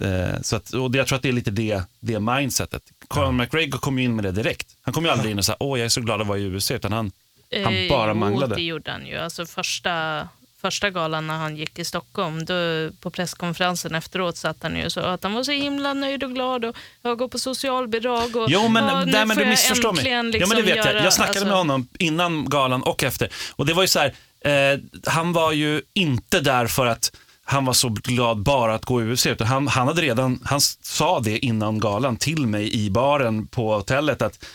Eh, 0.01 0.41
så 0.41 0.55
att, 0.55 0.73
och 0.73 0.95
jag 0.95 1.07
tror 1.07 1.15
att 1.15 1.21
det 1.21 1.29
är 1.29 1.33
lite 1.33 1.51
det, 1.51 1.83
det 1.99 2.19
mindsetet. 2.19 2.83
Conor 3.07 3.31
McGregor 3.31 3.77
kom 3.77 3.99
ju 3.99 4.05
in 4.05 4.15
med 4.15 4.23
det 4.25 4.31
direkt. 4.31 4.67
Han 4.81 4.93
kom 4.93 5.05
ju 5.05 5.11
aldrig 5.11 5.31
in 5.31 5.37
och 5.37 5.45
sa, 5.45 5.55
åh 5.59 5.79
jag 5.79 5.85
är 5.85 5.89
så 5.89 6.01
glad 6.01 6.21
att 6.21 6.27
vara 6.27 6.37
i 6.37 6.43
USA, 6.43 6.73
utan 6.73 6.91
han, 6.93 7.11
han 7.63 7.73
Eh, 7.75 7.89
bara 7.89 8.11
jo, 8.11 8.13
manglade. 8.19 8.55
det 8.55 8.61
gjorde 8.61 8.91
han 8.91 9.07
ju. 9.07 9.17
Alltså 9.17 9.45
första, 9.45 10.27
första 10.61 10.89
galan 10.89 11.27
när 11.27 11.37
han 11.37 11.57
gick 11.57 11.79
i 11.79 11.85
Stockholm, 11.85 12.45
då, 12.45 12.53
på 12.99 13.09
presskonferensen 13.09 13.95
efteråt 13.95 14.37
satt 14.37 14.57
han 14.63 14.75
ju 14.75 14.89
sa 14.89 15.01
att 15.01 15.23
han 15.23 15.33
var 15.33 15.43
så 15.43 15.51
himla 15.51 15.93
nöjd 15.93 16.23
och 16.23 16.33
glad 16.33 16.65
och 16.65 16.75
jag 17.01 17.17
går 17.17 17.27
på 17.27 17.39
socialbidrag 17.39 18.35
och 18.35 18.51
Jo, 18.51 18.67
men, 18.67 18.83
ja, 18.83 19.05
nu 19.05 19.11
men 19.11 19.29
får 19.29 19.35
du 19.35 19.51
jag 19.51 19.87
äntligen 19.87 20.25
ja, 20.25 20.31
Liksom 20.31 20.49
men 20.49 20.57
det 20.57 20.63
vet 20.63 20.75
göra, 20.75 20.93
jag. 20.93 21.05
Jag 21.05 21.13
snackade 21.13 21.39
alltså, 21.39 21.45
med 21.45 21.57
honom 21.57 21.87
innan 21.99 22.49
galan 22.49 22.83
och 22.83 23.03
efter. 23.03 23.29
Och 23.55 23.65
det 23.65 23.73
var 23.73 23.83
ju 23.83 23.87
så 23.87 23.99
här, 23.99 24.13
eh, 24.73 24.79
han 25.05 25.33
var 25.33 25.51
ju 25.51 25.81
inte 25.93 26.39
där 26.39 26.67
för 26.67 26.85
att 26.85 27.11
han 27.43 27.65
var 27.65 27.73
så 27.73 27.89
glad 27.89 28.37
bara 28.37 28.73
att 28.73 28.85
gå 28.85 29.01
i 29.01 29.05
UFC, 29.05 29.25
utan 29.25 29.47
han, 29.47 29.67
han 29.67 29.87
hade 29.87 30.01
redan, 30.01 30.39
han 30.43 30.61
sa 30.81 31.19
det 31.19 31.37
innan 31.37 31.79
galan 31.79 32.17
till 32.17 32.47
mig 32.47 32.85
i 32.85 32.89
baren 32.89 33.47
på 33.47 33.73
hotellet 33.73 34.21
att 34.21 34.45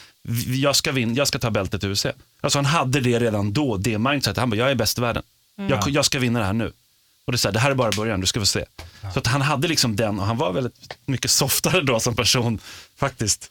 jag 0.46 0.76
ska, 0.76 0.92
vin, 0.92 1.14
jag 1.14 1.28
ska 1.28 1.38
ta 1.38 1.50
bältet 1.50 1.84
i 1.84 1.86
UFC. 1.86 2.06
Alltså 2.40 2.58
han 2.58 2.66
hade 2.66 3.00
det 3.00 3.18
redan 3.18 3.52
då, 3.52 3.76
det 3.76 3.98
mindsetet. 3.98 4.38
Han 4.38 4.50
bara, 4.50 4.56
jag 4.56 4.70
är 4.70 4.74
bäst 4.74 4.98
i 4.98 5.00
världen. 5.00 5.22
Jag, 5.56 5.88
jag 5.88 6.04
ska 6.04 6.18
vinna 6.18 6.38
det 6.38 6.44
här 6.44 6.52
nu. 6.52 6.72
Och 7.24 7.32
det, 7.32 7.36
är 7.36 7.38
så 7.38 7.48
här, 7.48 7.52
det 7.52 7.58
här 7.60 7.70
är 7.70 7.74
bara 7.74 7.90
början, 7.92 8.20
du 8.20 8.26
ska 8.26 8.40
få 8.40 8.46
se. 8.46 8.64
Så 9.12 9.18
att 9.18 9.26
han 9.26 9.42
hade 9.42 9.68
liksom 9.68 9.96
den 9.96 10.20
och 10.20 10.26
han 10.26 10.36
var 10.36 10.52
väldigt 10.52 10.74
mycket 11.06 11.30
softare 11.30 11.80
då 11.80 12.00
som 12.00 12.16
person 12.16 12.58
faktiskt. 12.96 13.50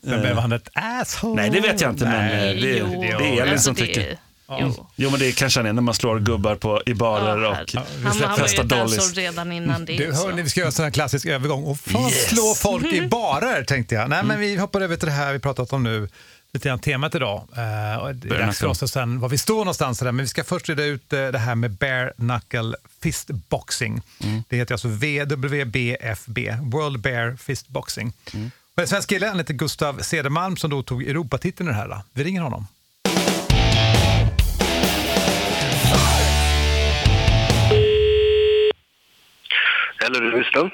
Men 0.00 0.20
blev 0.20 0.36
han 0.38 0.52
ett 0.52 0.68
asshole? 0.72 1.34
Nej, 1.42 1.50
det 1.50 1.60
vet 1.60 1.80
jag 1.80 1.90
inte, 1.90 2.04
men 2.04 2.26
Nej, 2.26 2.56
eh, 2.56 2.62
det, 2.62 2.78
jo, 2.94 3.00
det 3.02 3.08
är 3.08 3.20
Elin 3.20 3.42
alltså 3.52 3.64
som 3.64 3.74
det- 3.74 3.80
tycker. 3.86 4.18
Jo. 4.60 4.86
Jo, 4.96 5.10
men 5.10 5.20
det 5.20 5.32
kanske 5.32 5.60
han 5.60 5.66
är 5.66 5.72
när 5.72 5.82
man 5.82 5.94
slår 5.94 6.20
gubbar 6.20 6.54
på, 6.54 6.82
i 6.86 6.94
barer 6.94 7.42
Ja, 7.42 7.48
och 7.48 7.54
här- 7.56 7.66
han, 7.74 7.84
han 8.04 8.20
var 8.20 8.36
ju 8.38 8.42
festar 8.42 8.64
dollies. 8.64 9.14
redan 9.14 9.52
innan 9.52 9.84
det. 9.84 9.96
Du, 9.96 10.12
hörni, 10.12 10.42
vi 10.42 10.50
ska 10.50 10.60
göra 10.60 10.66
en 10.68 10.72
sån 10.72 10.84
här 10.84 10.90
klassisk 10.92 11.26
övergång. 11.26 11.64
Och 11.64 11.78
fan 11.80 12.02
Yes. 12.02 12.28
slå 12.28 12.54
folk 12.56 12.92
i 12.92 13.00
barer, 13.10 13.64
tänkte 13.64 13.94
jag. 13.94 14.10
Nej, 14.10 14.24
men 14.24 14.40
vi 14.40 14.56
hoppar 14.56 14.80
över 14.80 14.96
till 14.96 15.06
det 15.06 15.12
här 15.14 15.32
vi 15.32 15.38
pratat 15.38 15.72
om 15.72 15.82
nu. 15.82 16.08
Lite 16.56 16.68
grann 16.68 16.78
temat 16.78 17.14
idag. 17.14 17.48
Eh, 17.56 17.96
och 17.96 18.14
det 18.14 18.26
är 18.26 18.30
Bare 18.30 18.46
dags 18.46 18.58
för 18.58 18.66
oss 18.66 18.82
och 18.82 18.90
sen 18.90 19.20
var 19.20 19.28
vi 19.28 19.38
står 19.38 19.58
någonstans. 19.58 19.98
Där. 19.98 20.12
Men 20.12 20.24
vi 20.24 20.28
ska 20.28 20.44
först 20.44 20.68
reda 20.68 20.84
ut 20.84 21.12
eh, 21.12 21.26
det 21.26 21.38
här 21.38 21.54
med 21.54 21.70
bare 21.70 22.12
knuckle 22.16 22.76
fistboxing. 23.02 24.00
Det 24.48 24.56
heter 24.56 24.74
alltså 24.74 24.88
WBFB, 24.88 26.50
World 26.60 27.00
Bare 27.00 27.36
Fistboxing. 27.36 28.12
Mm. 28.34 28.50
Och 28.74 28.82
en 28.82 28.88
svensk 28.88 29.08
kille, 29.08 29.26
han 29.26 29.38
heter 29.38 29.54
Gustav 29.54 29.98
Cedermalm, 29.98 30.56
som 30.56 30.70
då 30.70 30.82
tog 30.82 31.02
Europatiteln 31.02 31.68
i 31.68 31.72
det 31.72 31.78
här. 31.78 32.00
Vi 32.12 32.24
ringer 32.24 32.40
honom. 32.40 32.66
Eller 40.06 40.22
är 40.22 40.30
det 40.30 40.38
Gustav? 40.38 40.70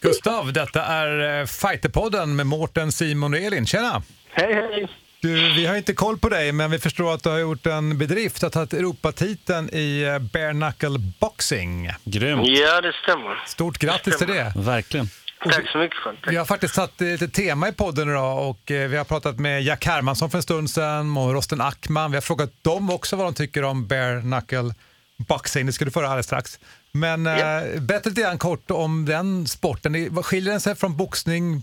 Gustav, 0.00 0.52
detta 0.52 0.84
är 0.84 1.40
eh, 1.40 1.46
Fighterpodden 1.46 2.36
med 2.36 2.46
Mårten, 2.46 2.92
Simon 2.92 3.34
och 3.34 3.40
Elin. 3.40 3.66
Tjena! 3.66 4.02
Hej, 4.30 4.54
hej! 4.54 4.88
Du, 5.20 5.52
vi 5.54 5.66
har 5.66 5.76
inte 5.76 5.94
koll 5.94 6.18
på 6.18 6.28
dig, 6.28 6.52
men 6.52 6.70
vi 6.70 6.78
förstår 6.78 7.14
att 7.14 7.22
du 7.22 7.28
har 7.28 7.38
gjort 7.38 7.66
en 7.66 7.98
bedrift 7.98 8.42
att 8.44 8.52
ta 8.52 8.62
ett 8.62 8.72
Europatiteln 8.72 9.70
i 9.72 10.02
eh, 10.02 10.18
bare 10.18 10.52
knuckle 10.52 10.98
boxing. 11.20 11.90
Grymt, 12.04 12.42
Ja, 12.46 12.80
det 12.80 12.92
stämmer. 13.02 13.42
Stort 13.46 13.78
grattis 13.78 14.18
till 14.18 14.26
det. 14.26 14.52
verkligen. 14.56 15.08
Tack 15.44 15.68
så 15.72 15.78
mycket 15.78 15.96
det. 16.24 16.30
Vi 16.30 16.36
har 16.36 16.44
faktiskt 16.44 16.74
satt 16.74 17.00
eh, 17.00 17.08
lite 17.08 17.28
tema 17.28 17.68
i 17.68 17.72
podden 17.72 18.08
idag 18.10 18.50
och 18.50 18.70
eh, 18.70 18.88
vi 18.88 18.96
har 18.96 19.04
pratat 19.04 19.38
med 19.38 19.62
Jack 19.62 19.86
Hermansson 19.86 20.30
för 20.30 20.38
en 20.38 20.42
stund 20.42 20.70
sedan 20.70 21.16
och 21.16 21.32
Rosten 21.34 21.60
Ackman. 21.60 22.10
Vi 22.10 22.16
har 22.16 22.22
frågat 22.22 22.50
dem 22.62 22.90
också 22.90 23.16
vad 23.16 23.26
de 23.26 23.34
tycker 23.34 23.64
om 23.64 23.86
bare 23.86 24.20
knuckle 24.20 24.74
boxing. 25.16 25.66
Det 25.66 25.72
ska 25.72 25.84
du 25.84 25.90
få 25.90 26.00
höra 26.00 26.08
alldeles 26.10 26.26
strax. 26.26 26.58
Men 26.92 27.26
eh, 27.26 27.80
berätta 27.80 28.08
lite 28.08 28.20
grann 28.20 28.38
kort 28.38 28.70
om 28.70 29.04
den 29.04 29.46
sporten. 29.46 30.22
Skiljer 30.22 30.50
den 30.50 30.60
sig 30.60 30.74
från 30.74 30.96
boxning 30.96 31.62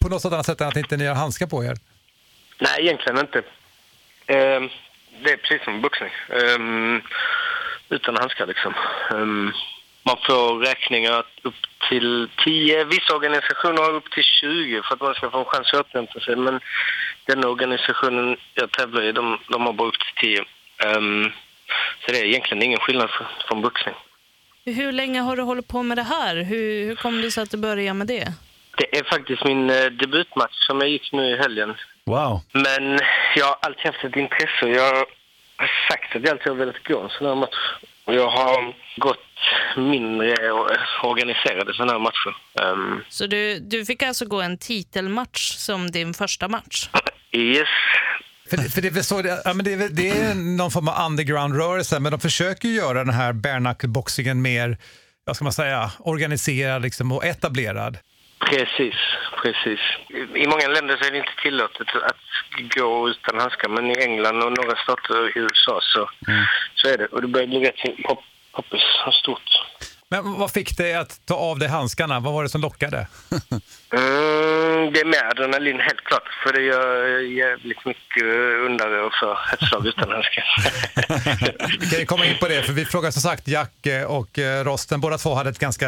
på 0.00 0.08
något 0.08 0.24
annat 0.24 0.46
sätt 0.46 0.60
än 0.60 0.68
att 0.68 0.76
inte 0.76 0.96
ni 0.96 1.06
har 1.06 1.14
handskar 1.14 1.46
på 1.46 1.64
er? 1.64 1.78
Nej, 2.58 2.80
egentligen 2.80 3.18
inte. 3.18 3.42
Ehm, 4.26 4.68
det 5.22 5.30
är 5.32 5.36
precis 5.36 5.64
som 5.64 5.80
boxning. 5.80 6.10
Ehm, 6.28 7.02
utan 7.88 8.16
handskar 8.16 8.46
liksom. 8.46 8.74
Ehm, 9.10 9.52
man 10.02 10.16
får 10.26 10.58
räkningar 10.58 11.24
upp 11.42 11.54
till 11.88 12.28
10. 12.44 12.84
Vissa 12.84 13.14
organisationer 13.14 13.82
har 13.82 13.94
upp 13.94 14.10
till 14.10 14.24
20 14.24 14.82
för 14.82 14.94
att 14.94 15.00
man 15.00 15.14
ska 15.14 15.30
få 15.30 15.38
en 15.38 15.44
chans 15.44 15.72
att 15.74 15.80
återhämta 15.80 16.20
sig. 16.20 16.36
Men 16.36 16.60
den 17.26 17.44
organisationen 17.44 18.36
jag 18.54 18.70
tävlar 18.70 19.02
i, 19.02 19.12
de, 19.12 19.38
de 19.48 19.66
har 19.66 19.72
bara 19.72 19.88
upp 19.88 19.98
till 19.98 20.28
10. 20.36 20.44
Ehm, 20.84 21.32
så 22.06 22.12
det 22.12 22.18
är 22.18 22.24
egentligen 22.24 22.62
ingen 22.62 22.80
skillnad 22.80 23.08
fr- 23.10 23.46
från 23.48 23.62
boxning. 23.62 23.94
Hur 24.64 24.92
länge 24.92 25.20
har 25.20 25.36
du 25.36 25.42
hållit 25.42 25.68
på 25.68 25.82
med 25.82 25.98
det 25.98 26.02
här? 26.02 26.36
Hur, 26.42 26.84
hur 26.86 26.94
kom 26.94 27.22
det 27.22 27.30
sig 27.30 27.42
att 27.42 27.50
du 27.50 27.56
började 27.56 27.94
med 27.94 28.06
det? 28.06 28.32
Det 28.76 28.98
är 28.98 29.04
faktiskt 29.04 29.44
min 29.44 29.70
eh, 29.70 29.84
debutmatch 29.86 30.66
som 30.66 30.80
jag 30.80 30.88
gick 30.88 31.12
nu 31.12 31.24
i 31.30 31.36
helgen. 31.36 31.74
Wow. 32.06 32.40
Men 32.52 32.98
jag 33.36 33.46
har 33.46 33.56
alltid 33.62 33.86
haft 33.86 34.04
ett 34.04 34.16
intresse 34.16 34.62
och 34.62 34.70
jag 34.70 34.94
har 35.56 35.70
sagt 35.90 36.16
att 36.16 36.22
jag 36.22 36.28
alltid 36.30 36.46
har 36.48 36.54
velat 36.54 36.84
gå 36.88 37.00
en 37.02 37.08
sån 37.10 37.26
här 37.26 37.34
match. 37.34 37.58
Och 38.04 38.14
jag 38.14 38.30
har 38.30 38.74
gått 38.96 39.18
mindre 39.76 40.50
och- 40.52 40.70
organiserade 41.10 41.74
såna 41.74 41.92
här 41.92 41.98
matcher. 41.98 42.34
Ehm, 42.62 43.00
Så 43.08 43.26
du, 43.26 43.58
du 43.58 43.84
fick 43.84 44.02
alltså 44.02 44.26
gå 44.26 44.40
en 44.40 44.58
titelmatch 44.58 45.52
som 45.56 45.90
din 45.90 46.14
första 46.14 46.48
match? 46.48 46.88
yes. 47.32 47.68
För, 48.50 48.56
det- 48.56 48.70
för 48.74 48.80
det, 48.82 49.02
så, 49.02 49.22
ja, 49.44 49.54
men 49.54 49.64
det, 49.64 49.88
det 49.96 50.08
är 50.10 50.34
någon 50.34 50.70
form 50.70 50.88
av 50.88 51.06
underground-rörelse, 51.06 52.00
men 52.00 52.12
de 52.12 52.20
försöker 52.20 52.68
göra 52.68 53.04
den 53.04 53.14
här 53.14 53.32
bare 53.32 53.58
knuckle-boxingen 53.60 54.42
mer, 54.42 54.76
vad 55.24 55.36
ska 55.36 55.44
man 55.44 55.52
säga, 55.52 55.90
organiserad 55.98 56.82
liksom, 56.82 57.12
och 57.12 57.24
etablerad. 57.24 57.98
Precis, 58.46 58.94
precis. 59.42 59.80
I 60.34 60.46
många 60.46 60.68
länder 60.68 60.96
så 60.96 61.04
är 61.04 61.10
det 61.10 61.18
inte 61.18 61.42
tillåtet 61.42 61.88
att 62.08 62.16
gå 62.76 63.08
utan 63.08 63.40
handskar, 63.40 63.68
men 63.68 63.90
i 63.90 63.94
England 63.98 64.42
och 64.42 64.52
några 64.52 64.76
stater 64.76 65.28
i 65.28 65.40
USA 65.40 65.80
så, 65.82 66.10
så 66.74 66.88
är 66.88 66.98
det. 66.98 67.06
Och 67.06 67.22
det 67.22 67.28
börjar 67.28 67.46
bli 67.46 67.60
rätt 67.60 68.04
pop, 68.04 68.20
poppis 68.52 68.82
och 69.06 69.14
stort. 69.14 69.50
Men 70.08 70.38
vad 70.38 70.50
fick 70.52 70.76
dig 70.76 70.94
att 70.94 71.26
ta 71.26 71.34
av 71.34 71.58
dig 71.58 71.68
handskarna? 71.68 72.20
Vad 72.20 72.32
var 72.34 72.42
det 72.42 72.48
som 72.48 72.60
lockade? 72.60 73.06
Mm, 73.94 74.92
det 74.92 75.00
är 75.00 75.04
med 75.04 75.30
adrenalin 75.30 75.80
helt 75.80 76.04
klart, 76.04 76.28
för 76.42 76.52
det 76.52 76.62
gör 76.62 77.18
jävligt 77.18 77.84
mycket 77.84 78.22
undare 78.66 79.00
och 79.02 79.12
för 79.14 79.38
ett 79.52 79.68
slag 79.68 79.86
utan 79.86 80.10
handskar. 80.10 80.44
Vi 81.80 81.86
kan 81.86 81.98
ju 81.98 82.06
komma 82.06 82.26
in 82.26 82.38
på 82.40 82.48
det, 82.48 82.62
för 82.62 82.72
vi 82.72 82.84
frågade 82.84 83.12
som 83.12 83.22
sagt 83.22 83.48
Jack 83.48 83.86
och 84.06 84.38
eh, 84.38 84.64
Rosten, 84.64 85.00
båda 85.00 85.18
två 85.18 85.34
hade 85.34 85.50
ett 85.50 85.58
ganska 85.58 85.86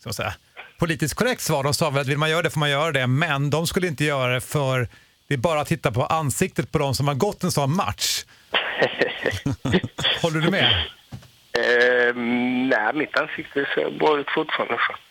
ska 0.00 0.08
man 0.08 0.14
säga, 0.14 0.34
politiskt 0.80 1.14
korrekt 1.14 1.40
svar. 1.40 1.64
De 1.64 1.74
sa 1.74 1.90
väl 1.90 2.00
att 2.00 2.08
vill 2.08 2.18
man 2.18 2.30
göra 2.30 2.42
det 2.42 2.50
får 2.50 2.60
man 2.60 2.70
göra 2.70 2.92
det, 2.92 3.06
men 3.06 3.50
de 3.50 3.66
skulle 3.66 3.86
inte 3.86 4.04
göra 4.04 4.34
det 4.34 4.40
för 4.40 4.88
det 5.28 5.34
är 5.34 5.38
bara 5.38 5.60
att 5.60 5.68
titta 5.68 5.92
på 5.92 6.04
ansiktet 6.04 6.72
på 6.72 6.78
de 6.78 6.94
som 6.94 7.08
har 7.08 7.14
gått 7.14 7.44
en 7.44 7.50
sån 7.50 7.76
match. 7.76 8.24
Håller 10.22 10.40
du 10.40 10.50
med? 10.50 10.86
Ehm, 11.52 12.68
nej, 12.68 12.94
mitt 12.94 13.16
ansikte 13.16 13.66
ser 13.74 13.98
bra 13.98 14.18
ut 14.18 14.30
fortfarande. 14.34 14.74
Så. 14.74 15.09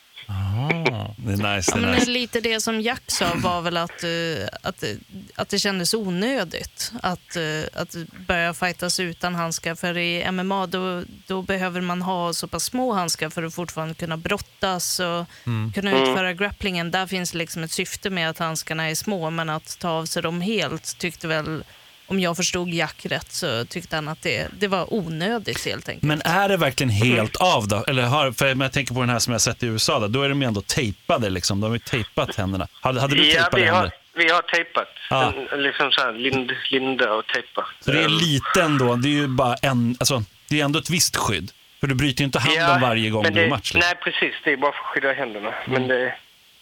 Det 1.17 1.31
är 1.33 1.55
nice. 1.55 1.71
Ja, 1.71 1.77
Det 1.77 1.81
är 1.83 1.85
men 1.87 1.95
nice. 1.99 2.09
lite 2.11 2.41
det 2.41 2.61
som 2.61 2.81
Jack 2.81 3.01
sa 3.07 3.31
var 3.35 3.61
väl 3.61 3.77
att, 3.77 4.03
eh, 4.03 4.47
att, 4.63 4.83
eh, 4.83 4.89
att 5.35 5.49
det 5.49 5.59
kändes 5.59 5.93
onödigt 5.93 6.91
att, 7.03 7.35
eh, 7.35 7.81
att 7.81 7.95
börja 8.27 8.53
fightas 8.53 8.99
utan 8.99 9.35
handskar. 9.35 9.75
För 9.75 9.97
i 9.97 10.23
MMA 10.31 10.65
då, 10.67 11.03
då 11.27 11.41
behöver 11.41 11.81
man 11.81 12.01
ha 12.01 12.33
så 12.33 12.47
pass 12.47 12.63
små 12.63 12.93
handskar 12.93 13.29
för 13.29 13.43
att 13.43 13.53
fortfarande 13.53 13.93
kunna 13.93 14.17
brottas 14.17 14.99
och 14.99 15.25
Mm. 15.45 15.71
kunna 15.73 15.91
Mm. 15.91 16.03
utföra 16.03 16.33
grapplingen. 16.33 16.91
Där 16.91 17.07
finns 17.07 17.33
liksom 17.33 17.63
ett 17.63 17.71
syfte 17.71 18.09
med 18.09 18.29
att 18.29 18.39
handskarna 18.39 18.89
är 18.89 18.95
små, 18.95 19.29
men 19.29 19.49
att 19.49 19.79
ta 19.79 19.89
av 19.89 20.05
sig 20.05 20.21
dem 20.21 20.41
helt 20.41 20.97
tyckte 20.97 21.27
väl, 21.27 21.63
om 22.09 22.19
jag 22.19 22.37
förstod 22.37 22.69
Jack 22.69 23.05
rätt, 23.05 23.31
så 23.31 23.65
tyckte 23.65 23.95
han 23.95 24.07
att 24.07 24.21
det, 24.21 24.47
det 24.59 24.67
var 24.67 24.93
onödigt 24.93 25.65
helt 25.65 25.89
enkelt. 25.89 26.03
Men 26.03 26.21
är 26.21 26.49
det 26.49 26.57
verkligen 26.57 26.89
helt 26.89 27.35
av 27.35 27.67
då? 27.67 27.83
Eller 27.87 28.03
har, 28.03 28.31
för 28.31 28.55
jag 28.61 28.71
tänker 28.71 28.93
på 28.93 28.99
den 28.99 29.09
här 29.09 29.19
som 29.19 29.31
jag 29.31 29.41
sett 29.41 29.63
i 29.63 29.65
USA, 29.65 29.99
då, 29.99 30.07
då 30.07 30.21
är 30.21 30.29
de 30.29 30.41
ju 30.41 30.47
ändå 30.47 30.61
tejpade. 30.61 31.29
Liksom. 31.29 31.61
De 31.61 31.67
har 31.67 31.75
ju 31.75 31.79
tejpat 31.79 32.35
händerna. 32.35 32.67
Hade, 32.81 33.01
hade 33.01 33.15
du 33.15 33.27
ja, 33.27 33.41
tejpade 33.41 33.63
vi 33.63 33.67
har, 33.67 33.75
händer? 33.75 33.93
vi 34.15 34.29
har 34.29 34.41
tejpat. 34.41 34.87
Ja. 35.09 35.33
En, 35.51 35.63
liksom 35.63 35.91
så 35.91 36.01
här, 36.01 36.13
lind, 36.13 36.51
linda 36.71 37.13
och 37.13 37.27
tejpa. 37.27 37.65
Så 37.81 37.91
det 37.91 38.03
är 38.03 38.09
lite 38.09 38.61
ändå, 38.61 38.95
det 38.95 39.07
är 39.07 39.11
ju 39.11 39.27
bara 39.27 39.55
en, 39.55 39.95
alltså, 39.99 40.23
det 40.49 40.59
är 40.59 40.65
ändå 40.65 40.79
ett 40.79 40.89
visst 40.89 41.15
skydd. 41.15 41.51
För 41.79 41.87
du 41.87 41.95
bryter 41.95 42.21
ju 42.21 42.25
inte 42.25 42.39
handen 42.39 42.81
varje 42.81 43.09
gång 43.09 43.23
men 43.23 43.33
du 43.33 43.39
det, 43.39 43.45
är 43.45 43.49
match. 43.49 43.73
Liksom. 43.73 43.79
Nej, 43.79 43.95
precis. 44.03 44.35
Det 44.43 44.51
är 44.51 44.57
bara 44.57 44.71
för 44.71 44.79
att 44.79 44.85
skydda 44.85 45.13
händerna. 45.13 45.53
Men 45.67 45.87
det, 45.87 46.15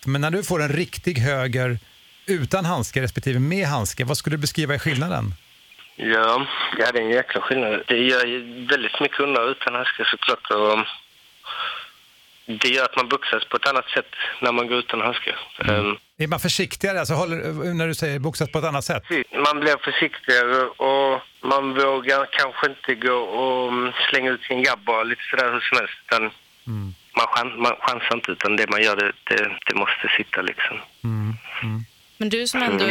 Men 0.06 0.22
när 0.22 0.32
du 0.32 0.44
får 0.44 0.62
en 0.62 0.70
riktig 0.70 1.18
höger 1.18 1.80
utan 2.28 2.66
handske 2.66 3.02
respektive 3.02 3.40
med 3.40 3.68
handske, 3.68 4.06
vad 4.06 4.18
skulle 4.18 4.36
du 4.36 4.42
beskriva 4.42 4.74
är 4.74 4.80
skillnaden? 4.80 5.34
ja, 5.96 6.46
ja, 6.78 6.92
det 6.92 7.00
är 7.00 7.04
en 7.04 7.10
jäkla 7.10 7.42
skillnad. 7.42 7.84
Det 7.88 7.98
gör 7.98 8.26
ju 8.26 8.66
väldigt 8.66 9.00
mycket 9.02 9.20
undare 9.20 9.52
utan 9.52 9.76
handskar 9.76 10.04
såklart. 10.04 10.52
Och 10.52 10.80
det 12.46 12.68
gör 12.70 12.86
att 12.86 12.96
man 12.96 13.10
boxas 13.10 13.46
på 13.46 13.58
ett 13.58 13.68
annat 13.68 13.90
sätt 13.90 14.12
när 14.42 14.52
man 14.52 14.68
går 14.68 14.78
utan 14.78 15.02
handskar. 15.02 15.40
Ehm, 15.60 15.98
Är 16.18 16.28
man 16.28 16.40
försiktigare 16.40 17.00
alltså, 17.00 17.14
håller, 17.14 17.74
när 17.74 17.88
du 17.88 17.96
säger 17.96 18.20
boxas 18.20 18.52
på 18.52 18.60
ett 18.60 18.66
annat 18.66 18.86
sätt? 18.86 19.04
Man 19.46 19.60
blir 19.60 19.78
försiktigare 19.84 20.62
och 20.66 21.22
man 21.42 21.74
vågar 21.74 22.26
kanske 22.32 22.68
inte 22.70 23.08
gå 23.08 23.14
och 23.16 23.72
mm, 23.72 23.92
slänga 24.10 24.32
ut 24.32 24.44
sin 24.44 24.64
grabb 24.64 24.80
bara 24.80 25.04
lite 25.04 25.22
sådär 25.30 25.54
hur 25.54 25.60
som 25.60 25.78
helst. 25.78 25.94
Utan 26.06 26.24
man, 27.18 27.28
chans, 27.28 27.54
man 27.58 27.76
chansar 27.80 28.16
inte 28.16 28.32
utan 28.32 28.56
det 28.56 28.70
man 28.70 28.82
gör 28.82 28.96
det, 28.96 29.12
det, 29.24 29.58
det 29.66 29.76
måste 29.76 30.08
sitta 30.18 30.42
liksom. 30.42 30.78
Men 32.18 32.30
du 32.30 32.48
som 32.48 32.64
ändå 32.64 32.86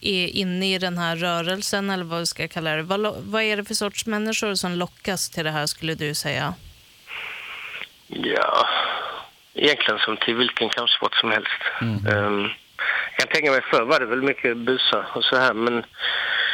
är 0.00 0.26
inne 0.28 0.74
i 0.74 0.78
den 0.78 0.98
här 0.98 1.16
rörelsen, 1.16 1.90
eller 1.90 2.04
vad 2.04 2.20
vi 2.20 2.26
ska 2.26 2.48
kalla 2.48 2.76
det, 2.76 2.82
vad, 2.82 3.14
vad 3.18 3.42
är 3.42 3.56
det 3.56 3.64
för 3.64 3.74
sorts 3.74 4.06
människor 4.06 4.54
som 4.54 4.72
lockas 4.72 5.30
till 5.30 5.44
det 5.44 5.50
här 5.50 5.66
skulle 5.66 5.94
du 5.94 6.14
säga? 6.14 6.54
Ja, 8.06 8.68
egentligen 9.54 9.98
som 9.98 10.16
till 10.16 10.34
vilken 10.34 10.68
kampsport 10.68 11.14
som 11.14 11.30
helst. 11.30 11.60
Ehm, 11.80 12.40
jag 13.10 13.18
kan 13.18 13.28
tänka 13.28 13.50
mig 13.50 13.60
förr 13.70 13.82
var 13.82 14.00
det 14.00 14.06
väl 14.06 14.22
mycket 14.22 14.56
busar 14.56 15.06
och 15.14 15.24
så 15.24 15.36
här 15.36 15.54
men 15.54 15.84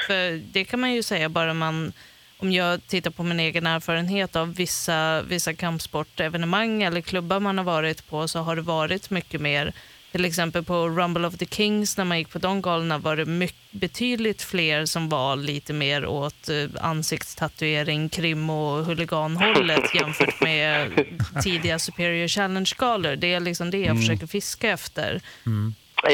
För 0.06 0.52
det 0.52 0.64
kan 0.64 0.80
man 0.80 0.92
ju 0.92 1.02
säga 1.02 1.28
bara 1.28 1.54
man, 1.54 1.92
om 2.38 2.52
jag 2.52 2.86
tittar 2.86 3.10
på 3.10 3.22
min 3.22 3.40
egen 3.40 3.66
erfarenhet 3.66 4.36
av 4.36 4.54
vissa, 4.54 5.22
vissa 5.22 5.54
kampsportevenemang 5.54 6.82
eller 6.82 7.00
klubbar 7.00 7.40
man 7.40 7.58
har 7.58 7.64
varit 7.64 8.08
på 8.10 8.28
så 8.28 8.38
har 8.38 8.56
det 8.56 8.62
varit 8.62 9.10
mycket 9.10 9.40
mer 9.40 9.72
till 10.12 10.24
exempel 10.24 10.64
på 10.64 10.88
Rumble 10.88 11.26
of 11.26 11.36
the 11.38 11.46
Kings 11.46 11.96
när 11.96 12.04
man 12.04 12.18
gick 12.18 12.30
på 12.30 12.38
de 12.38 12.62
galorna 12.62 12.98
var 12.98 13.16
det 13.16 13.24
mycket, 13.24 13.56
betydligt 13.70 14.42
fler 14.42 14.86
som 14.86 15.08
var 15.08 15.36
lite 15.36 15.72
mer 15.72 16.06
åt 16.06 16.48
eh, 16.48 16.84
ansiktstatuering, 16.84 18.08
krim 18.08 18.50
och 18.50 18.84
huliganhållet 18.84 19.94
jämfört 19.94 20.40
med 20.40 21.04
tidiga 21.42 21.78
Superior 21.78 22.28
Challenge-galor. 22.28 23.16
Det 23.16 23.34
är 23.34 23.40
liksom 23.40 23.70
det 23.70 23.78
jag 23.78 23.86
Mm. 23.90 23.98
försöker 24.02 24.26
fiska 24.26 24.70
efter. 24.70 25.20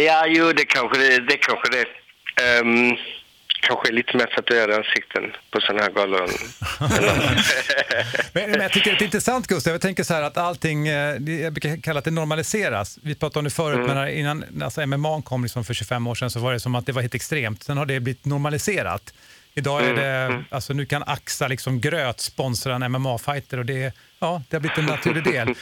ja, 0.07 0.27
jo 0.29 0.53
det 0.53 0.65
kanske 0.65 0.99
det, 0.99 1.19
det 1.21 1.37
kanske 1.37 1.69
det. 1.71 1.85
Um, 2.61 2.97
kanske 3.67 3.89
är 3.89 3.93
lite 3.93 4.17
mer 4.17 4.27
tatuerade 4.27 4.77
ansikten 4.77 5.23
på 5.51 5.61
sådana 5.61 5.83
här 5.83 5.91
galor. 5.91 6.31
Men, 8.33 8.51
men 8.51 8.61
jag 8.61 8.73
tycker 8.73 8.91
det 8.91 9.01
är 9.03 9.05
intressant 9.05 9.47
Gustav, 9.47 9.73
jag 9.73 9.81
tänker 9.81 10.05
så 10.05 10.15
här 10.15 10.23
att 10.23 10.37
allting, 10.37 10.89
eh, 10.89 11.17
jag 11.43 11.53
brukar 11.53 11.83
kalla 11.83 11.99
att 11.99 12.05
det 12.05 12.11
normaliseras. 12.11 12.99
Vi 13.03 13.15
pratade 13.15 13.39
om 13.39 13.45
det 13.45 13.51
förut, 13.51 13.77
Mm. 13.77 13.97
men 13.97 14.09
innan 14.09 14.63
alltså 14.63 14.87
MMA 14.87 15.23
kom 15.23 15.43
liksom 15.43 15.65
för 15.65 15.75
25 15.75 16.07
år 16.07 16.15
sedan 16.15 16.31
så 16.31 16.41
var 16.41 16.53
det 16.53 16.61
som 16.61 16.75
att 16.75 16.87
det 16.87 16.93
var 16.93 17.03
helt 17.03 17.15
extremt. 17.15 17.63
Sen 17.63 17.77
har 17.79 17.87
det 17.87 18.01
blivit 18.01 18.25
normaliserat. 18.25 19.15
Idag 19.55 19.81
är 19.83 19.85
Mm, 19.91 19.97
det, 19.97 20.07
mm. 20.09 20.45
alltså 20.51 20.73
nu 20.73 20.87
kan 20.87 21.03
Axa 21.07 21.49
liksom 21.49 21.81
gröt 21.81 22.21
sponsra 22.21 22.75
en 22.75 22.83
MMA-fighter 22.93 23.59
och 23.59 23.67
det, 23.67 23.93
ja, 24.19 24.43
det 24.49 24.57
har 24.57 24.61
blivit 24.61 24.79
en 24.79 24.87
naturlig 24.87 25.25
del. 25.25 25.55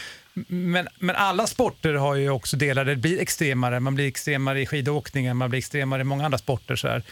Men, 0.49 0.89
men 0.99 1.17
alla 1.17 1.47
sporter 1.47 1.95
har 1.95 2.15
ju 2.15 2.31
också 2.31 2.57
delar 2.57 2.85
där 2.85 2.95
det 2.95 3.01
blir 3.01 3.21
extremare. 3.21 3.81
Man 3.81 3.95
blir 3.95 4.09
extremare 4.09 4.61
i 4.61 4.67
skidåkningen, 4.67 5.37
man 5.37 5.51
blir 5.51 5.59
extremare 5.59 6.01
i 6.01 6.05
många 6.05 6.25
andra 6.25 6.39
sporter. 6.39 6.77
Så 6.77 6.89
här. 6.89 7.03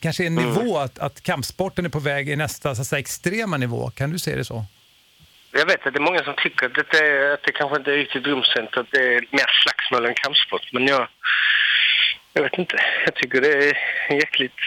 Kanske 0.00 0.26
en 0.26 0.38
Mm. 0.38 0.44
nivå 0.54 0.78
att, 0.78 0.98
att 0.98 1.22
kampsporten 1.22 1.84
är 1.84 1.88
på 1.88 1.98
väg 1.98 2.28
i 2.28 2.36
nästa 2.36 2.74
så 2.74 2.84
säga, 2.84 3.00
extrema 3.00 3.56
nivå. 3.56 3.90
Kan 3.90 4.10
du 4.10 4.18
se 4.18 4.36
det 4.36 4.44
så? 4.44 4.64
Jag 5.52 5.66
vet 5.66 5.86
att 5.86 5.92
det 5.94 5.98
är 5.98 6.02
många 6.10 6.24
som 6.24 6.34
tycker 6.36 6.66
att 6.66 6.74
det, 6.92 6.98
är, 6.98 7.34
att 7.34 7.42
det 7.42 7.52
kanske 7.52 7.76
inte 7.76 7.92
är 7.92 7.96
riktigt 7.96 8.26
rumsrent, 8.26 8.76
att 8.76 8.90
det 8.90 8.98
är 9.14 9.20
mer 9.20 9.50
slagsmål 9.62 10.06
än 10.08 10.14
kampsport. 10.14 10.72
Men 10.72 10.86
jag, 10.86 11.08
jag 12.32 12.42
vet 12.42 12.58
inte. 12.58 12.76
Jag 13.04 13.14
tycker 13.14 13.40
det 13.40 13.52
är 13.68 13.76
jäkligt... 14.14 14.60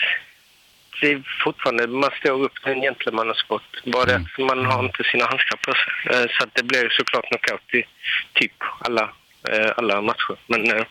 Det 1.02 1.12
är 1.12 1.24
fortfarande, 1.44 1.88
man 1.88 2.10
står 2.20 2.44
upp 2.44 2.56
till 2.64 2.72
en 2.72 2.82
gentlemannasport. 2.82 3.84
Bara 3.86 4.06
det 4.06 4.16
att 4.16 4.38
man 4.50 4.66
har 4.66 4.84
inte 4.86 5.04
sina 5.04 5.26
handskar 5.26 5.58
på 5.66 5.74
sig. 5.74 5.94
Eh, 6.24 6.28
Så 6.38 6.44
att 6.44 6.56
det 6.56 6.64
blir 6.64 6.90
såklart 6.90 7.26
knockout 7.30 7.74
i 7.74 7.84
typ 8.34 8.54
alla, 8.80 9.04
eh, 9.50 9.72
alla 9.78 10.02
matcher. 10.02 10.36
Men 10.48 10.72
eh, 10.72 10.86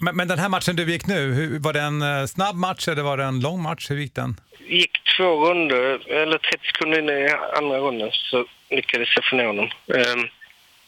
Men, 0.00 0.16
men 0.16 0.28
den 0.28 0.38
här 0.38 0.48
matchen 0.48 0.76
du 0.76 0.92
gick 0.92 1.06
nu, 1.06 1.32
hur, 1.32 1.58
var 1.58 1.72
det 1.72 1.80
en 1.80 2.02
eh, 2.02 2.26
snabb 2.26 2.56
match 2.56 2.88
eller 2.88 3.02
var 3.02 3.16
det 3.16 3.24
en 3.24 3.40
lång 3.40 3.62
match? 3.62 3.90
Hur 3.90 3.96
gick 3.96 4.14
den? 4.14 4.36
det 4.68 4.74
gick 4.74 4.98
två 5.16 5.44
runder, 5.44 6.12
eller 6.22 6.38
30 6.38 6.66
sekunder 6.66 6.98
in 6.98 7.08
i 7.08 7.28
andra 7.58 7.78
runden 7.78 8.10
så 8.12 8.46
lyckades 8.70 9.08
jag 9.16 9.24
få 9.24 9.36
ner 9.36 9.46
honom. 9.46 9.70
Um, 9.86 10.28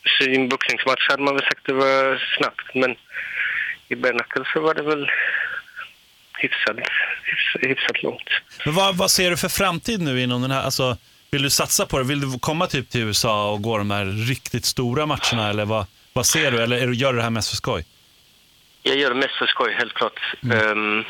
så 0.04 0.24
i 0.24 0.36
en 0.36 0.48
boxningsmatch 0.48 1.08
hade 1.08 1.22
man 1.22 1.34
väl 1.34 1.42
sagt 1.42 1.58
att 1.58 1.64
det 1.64 1.72
var 1.72 2.22
snabbt, 2.38 2.74
men 2.74 2.96
i 3.88 3.94
Benacle 3.94 4.44
så 4.52 4.60
var 4.60 4.74
det 4.74 4.82
väl 4.82 5.10
hyfsat, 6.38 6.76
hyfsat, 7.24 7.70
hyfsat 7.70 8.02
långt. 8.02 8.28
Men 8.64 8.74
vad, 8.74 8.96
vad 8.96 9.10
ser 9.10 9.30
du 9.30 9.36
för 9.36 9.48
framtid 9.48 10.00
nu 10.00 10.22
inom 10.22 10.42
den 10.42 10.50
här, 10.50 10.62
alltså, 10.62 10.96
vill 11.30 11.42
du 11.42 11.50
satsa 11.50 11.86
på 11.86 11.98
det? 11.98 12.04
Vill 12.04 12.20
du 12.20 12.38
komma 12.38 12.66
typ 12.66 12.90
till 12.90 13.00
USA 13.00 13.52
och 13.52 13.62
gå 13.62 13.78
de 13.78 13.90
här 13.90 14.04
riktigt 14.04 14.64
stora 14.64 15.06
matcherna 15.06 15.50
eller 15.50 15.64
vad, 15.64 15.86
vad 16.12 16.26
ser 16.26 16.50
du? 16.50 16.62
Eller 16.62 16.76
är 16.76 16.86
du, 16.86 16.94
gör 16.94 17.12
du 17.12 17.16
det 17.16 17.22
här 17.22 17.30
mest 17.30 17.48
för 17.48 17.56
skoj? 17.56 17.84
Jag 18.88 18.96
gör 18.96 19.08
det 19.10 19.16
mest 19.16 19.34
för 19.38 19.46
skoj, 19.46 19.74
helt 19.78 19.94
klart. 19.94 20.20
Ehm, 20.52 21.04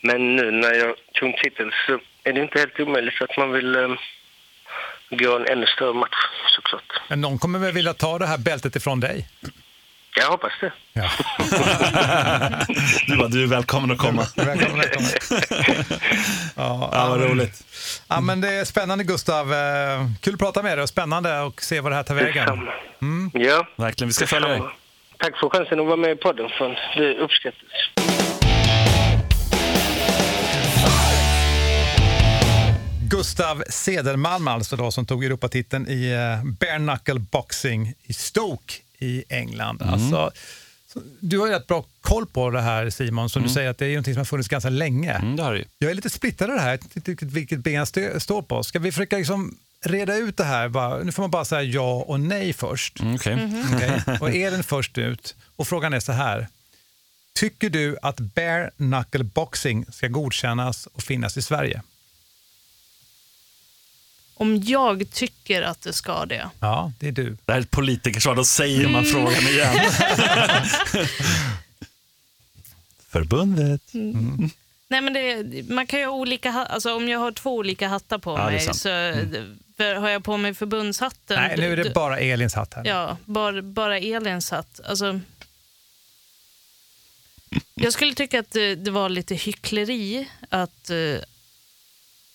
men 0.00 0.36
nu 0.36 0.50
när 0.50 0.74
jag 0.74 0.94
tog 1.14 1.28
en 1.28 1.34
titel 1.42 1.70
så 1.86 1.92
är 2.24 2.32
det 2.32 2.40
inte 2.42 2.58
helt 2.58 2.80
omöjligt 2.80 3.22
att 3.22 3.36
man 3.36 3.52
vill, 3.52 3.76
um, 3.76 3.96
gå 5.10 5.36
en 5.36 5.46
ännu 5.46 5.66
större 5.66 5.94
match 5.94 6.16
såklart. 6.56 6.92
Men 7.08 7.20
någon 7.20 7.38
kommer 7.38 7.58
väl 7.58 7.72
vilja 7.72 7.94
ta 7.94 8.18
det 8.18 8.26
här 8.26 8.38
bältet 8.38 8.76
ifrån 8.76 9.00
dig? 9.00 9.28
Jag 10.16 10.30
hoppas 10.30 10.52
det. 10.60 10.72
Ja. 10.92 11.10
Du 13.06 13.16
bara, 13.16 13.28
du 13.28 13.42
är 13.42 13.46
välkommen 13.46 13.90
att 13.90 13.98
komma. 13.98 14.26
Välkommen, 14.36 14.78
välkommen. 14.78 15.10
Ja, 16.56 16.90
Ja, 16.92 17.08
vad 17.08 17.20
roligt. 17.20 17.64
Ja, 18.08 18.20
men 18.20 18.40
det 18.40 18.48
är 18.52 18.64
spännande 18.64 19.04
Gustav. 19.04 19.52
Eh, 19.52 20.06
Kul 20.20 20.34
att 20.34 20.40
prata 20.40 20.62
med 20.62 20.78
dig 20.78 20.82
och 20.82 20.88
spännande 20.88 21.42
att 21.42 21.60
se 21.60 21.80
vad 21.80 21.92
det 21.92 21.96
här 21.96 22.02
tar 22.02 22.14
vägen. 22.14 22.68
Mm. 23.02 23.30
Ja. 23.34 23.66
Verkligen, 23.76 24.08
vi 24.08 24.12
ska 24.12 24.26
följa 24.26 24.48
dig. 24.48 24.62
Tack 25.22 25.36
för 25.40 25.48
chansen 25.48 25.80
att 25.80 25.86
vara 25.86 25.96
med 25.96 26.10
i 26.10 26.16
podden. 26.16 26.48
För 26.58 26.78
det 26.96 27.14
uppskattas. 27.14 27.58
Gustav 33.10 33.62
Cedermalm 33.68 34.48
alltså 34.48 34.76
då, 34.76 34.90
som 34.90 35.06
tog 35.06 35.24
Europatiteln 35.24 35.88
i 35.88 36.10
eh, 36.10 36.50
bare 36.60 36.78
knuckle 36.78 37.20
boxing 37.20 37.94
i 38.02 38.12
Stoke 38.12 38.74
i 38.98 39.24
England. 39.28 39.82
Mm. 39.82 39.94
Alltså, 39.94 40.30
så, 40.86 41.00
du 41.20 41.38
har 41.38 41.46
ju 41.46 41.52
rätt 41.52 41.66
bra 41.66 41.84
koll 42.00 42.26
på 42.26 42.50
det 42.50 42.60
här 42.60 42.90
Simon, 42.90 43.30
som 43.30 43.42
du 43.42 43.48
säger 43.48 43.70
att 43.70 43.78
det 43.78 43.86
är 43.86 43.90
någonting 43.90 44.14
som 44.14 44.20
har 44.20 44.24
funnits 44.24 44.48
ganska 44.48 44.70
länge. 44.70 45.12
Mm, 45.12 45.36
det 45.36 45.42
har 45.42 45.52
du 45.52 45.58
ju. 45.58 45.64
Jag 45.78 45.90
är 45.90 45.94
lite 45.94 46.10
splittrad 46.10 46.50
i 46.50 46.52
det 46.52 46.60
här, 46.60 46.70
jag 46.70 46.78
vet 46.94 47.08
inte 47.08 47.24
vilket 47.24 47.58
ben 47.58 47.72
jag 47.94 48.22
står 48.22 48.42
på. 48.42 48.62
Ska 48.62 48.78
vi 48.78 48.92
försöka 48.92 49.16
liksom 49.16 49.58
reda 49.84 50.16
ut 50.16 50.36
det 50.36 50.44
här? 50.44 50.68
Bara, 50.68 50.98
nu 51.02 51.12
får 51.12 51.22
man 51.22 51.30
bara 51.30 51.44
säga 51.44 51.62
ja 51.62 51.92
och 52.06 52.20
nej 52.20 52.52
först. 52.52 53.00
Mm, 53.00 53.14
Okej. 53.14 53.62
Okej? 53.74 54.02
Och 54.20 54.30
Elin 54.30 54.62
först 54.64 54.98
ut. 54.98 55.34
Och 55.56 55.68
frågan 55.68 55.92
är 55.92 56.00
så 56.00 56.12
här. 56.12 56.48
Tycker 57.34 57.70
du 57.70 57.96
att 58.02 58.20
bare 58.20 58.70
knuckle 58.76 59.24
boxing 59.24 59.84
ska 59.92 60.08
godkännas 60.08 60.86
och 60.86 61.02
finnas 61.02 61.36
i 61.36 61.42
Sverige? 61.42 61.82
Om 64.34 64.62
jag 64.62 65.10
tycker 65.12 65.62
att 65.62 65.80
det 65.82 65.92
ska 65.92 66.26
det. 66.26 66.50
Ja, 66.60 66.92
det 67.00 67.08
är 67.08 67.12
du. 67.12 67.36
Det 67.44 67.52
här 67.52 67.58
är 67.58 67.62
ett 67.62 67.70
politikersvar, 67.70 68.34
då 68.34 68.44
säger 68.44 68.88
man 68.88 69.04
Mm. 69.06 69.12
frågan 69.12 69.42
igen. 69.42 69.76
Förbundet. 73.08 73.94
Mm. 73.94 74.50
Nej, 74.92 75.00
men 75.00 75.12
det, 75.12 75.62
man 75.68 75.86
kan 75.86 76.00
ju 76.00 76.06
ha 76.06 76.12
olika, 76.12 76.52
alltså 76.52 76.94
om 76.94 77.08
jag 77.08 77.18
har 77.18 77.32
två 77.32 77.54
olika 77.56 77.88
hattar 77.88 78.18
på 78.18 78.30
Ja, 78.38 78.46
mig 78.50 78.60
så 78.60 78.74
för 79.76 79.94
har 79.94 80.08
jag 80.08 80.24
på 80.24 80.36
mig 80.36 80.54
förbundshatten. 80.54 81.40
Nej, 81.40 81.56
nu 81.56 81.72
är 81.72 81.76
det 81.76 81.94
bara 81.94 82.18
Elins 82.18 82.54
hatt 82.54 82.74
här. 82.74 82.86
Ja, 82.86 83.16
bara, 83.24 83.62
bara 83.62 83.98
Elins 83.98 84.50
hatt. 84.50 84.80
Alltså, 84.84 85.20
jag 87.74 87.92
skulle 87.92 88.14
tycka 88.14 88.40
att 88.40 88.50
det, 88.50 88.74
det 88.74 88.90
var 88.90 89.08
lite 89.08 89.34
hyckleri 89.34 90.28
att, 90.48 90.90
eh, 90.90 90.96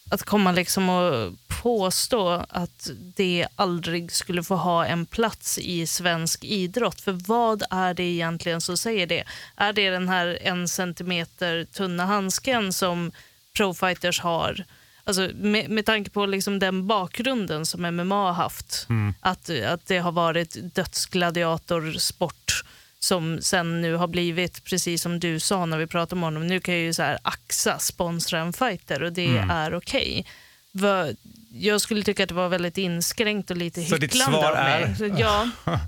att 0.09 0.23
komma 0.23 0.51
liksom 0.51 0.89
och 0.89 1.33
påstå 1.61 2.45
att 2.49 2.89
det 3.15 3.47
aldrig 3.55 4.11
skulle 4.11 4.43
få 4.43 4.55
ha 4.55 4.85
en 4.85 5.05
plats 5.05 5.57
i 5.57 5.87
svensk 5.87 6.43
idrott. 6.43 7.01
För 7.01 7.11
vad 7.11 7.63
är 7.69 7.93
det 7.93 8.03
egentligen 8.03 8.61
som 8.61 8.77
säger 8.77 9.07
det? 9.07 9.23
Är 9.55 9.73
det 9.73 9.89
den 9.89 10.09
här 10.09 10.39
en 10.41 10.67
centimeter 10.67 11.65
tunna 11.73 12.05
handsken 12.05 12.73
som 12.73 13.11
profighters 13.57 14.19
har? 14.19 14.65
Alltså, 15.03 15.29
med, 15.35 15.69
med 15.69 15.85
tanke 15.85 16.09
på 16.09 16.25
liksom 16.25 16.59
den 16.59 16.87
bakgrunden 16.87 17.65
som 17.65 17.81
MMA 17.81 18.15
har 18.15 18.33
haft, 18.33 18.85
Mm. 18.89 19.13
att, 19.19 19.49
att 19.49 19.85
det 19.85 19.97
har 19.97 20.11
varit 20.11 20.57
dödsgladiatorsport 20.75 22.63
som 23.07 23.41
sen 23.41 23.81
nu 23.81 23.93
har 23.95 24.07
blivit, 24.07 24.63
precis 24.63 25.01
som 25.01 25.19
du 25.19 25.39
sa 25.39 25.65
när 25.65 25.77
vi 25.77 25.87
pratade 25.87 26.15
om 26.19 26.23
honom, 26.23 26.47
nu 26.47 26.59
kan 26.59 26.75
ju 26.75 26.93
så 26.93 27.03
här 27.03 27.17
AXA 27.23 27.79
sponsra 27.79 28.39
en 28.39 28.53
fighter 28.53 29.03
och 29.03 29.13
det 29.13 29.27
Mm. 29.27 29.49
är 29.49 29.73
okej. 29.75 30.25
Vad- 30.71 31.15
Jag 31.51 31.81
skulle 31.81 32.03
tycka 32.03 32.23
att 32.23 32.29
det 32.29 32.35
var 32.35 32.49
väldigt 32.49 32.77
inskränkt 32.77 33.51
och 33.51 33.57
lite 33.57 33.83
Så 33.83 33.97
ditt 33.97 34.03
hycklande 34.13 34.37
svar 34.39 34.51
av 34.51 34.63
mig. 34.63 34.83
är- 34.83 34.95
Så 34.95 35.05
Ja. 35.21 35.49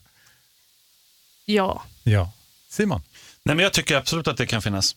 ja. 1.45 1.83
Ja. 2.03 2.31
Simon? 2.69 3.01
Nej, 3.43 3.55
men 3.55 3.63
jag 3.63 3.73
tycker 3.73 3.95
absolut 3.97 4.27
att 4.27 4.37
det 4.37 4.45
kan 4.45 4.61
finnas. 4.61 4.95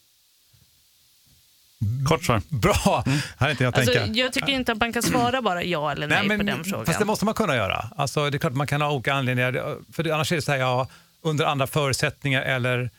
Kort 2.09 2.25
svar. 2.25 2.43
Bra! 2.49 3.05
Här 3.39 3.47
är 3.47 3.51
inte 3.51 3.65
jag 3.65 3.77
Alltså, 3.79 3.93
jag 3.99 4.33
tycker 4.33 4.49
inte 4.49 4.73
att 4.73 4.79
man 4.79 4.93
kan 4.93 5.03
svara 5.03 5.43
bara 5.43 5.63
ja 5.65 5.93
eller 5.93 6.07
nej, 6.07 6.39
på 6.39 6.43
den 6.45 6.65
frågan. 6.65 6.87
Fast 6.87 6.99
det 6.99 7.05
måste 7.05 7.25
man 7.25 7.35
kunna 7.35 7.57
göra. 7.57 7.89
Alltså, 7.97 8.31
det 8.31 8.37
är 8.37 8.39
klart 8.39 8.53
man 8.53 8.67
kan 8.67 8.81
ha 8.83 8.91
olika 8.93 9.15
anledningar. 9.15 9.79
För 9.93 10.11
annars 10.11 10.33
är 10.33 10.37
det 10.37 10.43
så 10.43 10.53
här, 10.53 10.59
ja, 10.59 10.89
under 11.23 11.45
andra 11.45 11.67
förutsättningar 11.67 12.43
eller 12.43 12.91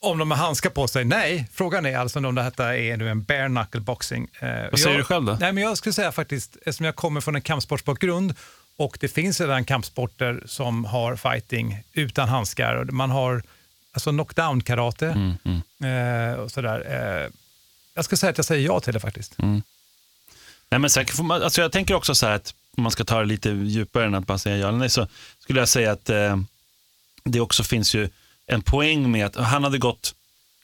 om 0.00 0.18
de 0.18 0.30
har 0.30 0.38
handskar 0.38 0.70
på 0.70 0.88
sig. 0.88 1.04
Nej, 1.04 1.48
frågan 1.52 1.86
är 1.86 1.98
alltså 1.98 2.18
om 2.18 2.34
detta 2.34 2.76
är 2.76 2.96
nu 2.96 3.10
en 3.10 3.22
bare 3.22 3.46
knuckle 3.48 3.80
boxing. 3.80 4.28
Eh, 4.40 4.48
Vad 4.70 4.80
säger 4.80 4.90
jag, 4.90 5.00
du 5.00 5.04
själv 5.04 5.24
då? 5.24 5.36
Nej, 5.40 5.52
men 5.52 5.62
jag 5.64 5.78
skulle 5.78 5.92
säga 5.92 6.12
faktiskt, 6.12 6.56
eftersom 6.56 6.86
jag 6.86 6.96
kommer 6.96 7.20
från 7.20 7.34
en 7.36 7.42
kampsportsbakgrund 7.42 8.34
och 8.76 8.98
det 9.00 9.08
finns 9.08 9.40
redan 9.40 9.64
kampsporter 9.64 10.42
som 10.46 10.84
har 10.84 11.16
fighting 11.16 11.82
utan 11.92 12.28
handskar. 12.28 12.84
Man 12.84 13.10
har 13.10 13.42
alltså 13.92 14.10
knockdown-karate 14.10 15.06
Mm, 15.06 16.32
eh, 16.32 16.34
och 16.40 16.50
sådär. 16.50 16.84
Eh, 16.88 17.30
jag 17.94 18.04
skulle 18.04 18.16
säga 18.16 18.30
att 18.30 18.38
jag 18.38 18.44
säger 18.44 18.66
ja 18.66 18.80
till 18.80 18.92
det 18.92 19.00
faktiskt. 19.00 19.38
Mm. 19.38 19.62
Nej, 20.70 20.80
men 20.80 20.90
säkert 20.90 21.18
man, 21.20 21.42
alltså 21.42 21.60
jag 21.60 21.72
tänker 21.72 21.94
också 21.94 22.14
så 22.14 22.26
här 22.26 22.34
att 22.34 22.54
om 22.76 22.82
man 22.82 22.92
ska 22.92 23.04
ta 23.04 23.18
det 23.18 23.24
lite 23.26 23.50
djupare 23.50 24.04
än 24.06 24.14
att 24.14 24.26
bara 24.26 24.38
säga 24.38 24.56
ja 24.56 24.68
eller 24.68 24.78
nej, 24.78 24.90
så 24.90 25.06
skulle 25.38 25.60
jag 25.60 25.68
säga 25.68 25.92
att 25.92 26.10
eh, 26.10 26.36
det 27.30 27.40
också 27.40 27.62
finns 27.62 27.94
ju 27.94 28.08
en 28.46 28.62
poäng 28.62 29.10
med 29.10 29.26
att 29.26 29.36
han 29.36 29.64
hade 29.64 29.78
gått 29.78 30.14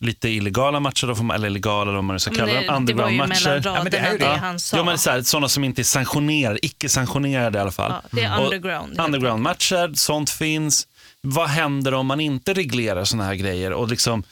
lite 0.00 0.28
illegala 0.28 0.80
matcher, 0.80 1.06
då 1.06 1.34
eller 1.34 1.46
illegala 1.46 1.82
eller 1.82 1.94
vad 1.94 2.04
man 2.04 2.14
nu 2.14 2.18
ska 2.20 2.30
kalla 2.30 2.52
det- 2.52 2.66
dem, 2.66 2.86
det 2.86 2.94
var 2.94 3.10
ju 3.10 3.20
underground-matcher. 3.20 3.44
mellan 3.48 3.62
raderna 3.62 3.76
Ja, 3.76 3.82
men 3.82 3.90
det 3.92 3.98
är 3.98 4.12
ju 4.12 4.18
det. 4.18 4.24
det 4.24 4.36
han 4.36 4.60
sa. 4.60 4.76
Ja, 4.76 4.84
men 4.84 4.98
så 4.98 5.10
här, 5.10 5.22
sådana 5.22 5.48
som 5.48 5.64
inte 5.64 5.82
är 5.82 5.84
sanktionerade, 5.84 6.66
icke-sanktionerade 6.66 7.58
i 7.58 7.60
alla 7.60 7.70
fall. 7.70 7.92
Ja, 8.02 8.08
det 8.10 8.22
är 8.22 8.42
underground, 8.44 9.00
Underground-matcher, 9.00 9.94
sånt 9.94 10.30
finns. 10.30 10.86
Vad 11.20 11.48
händer 11.48 11.94
om 11.94 12.06
man 12.06 12.20
inte 12.20 12.54
reglerar 12.54 13.04
sådana 13.04 13.24
här 13.24 13.34
grejer 13.34 13.72
och 13.72 13.88
liksom 13.88 14.22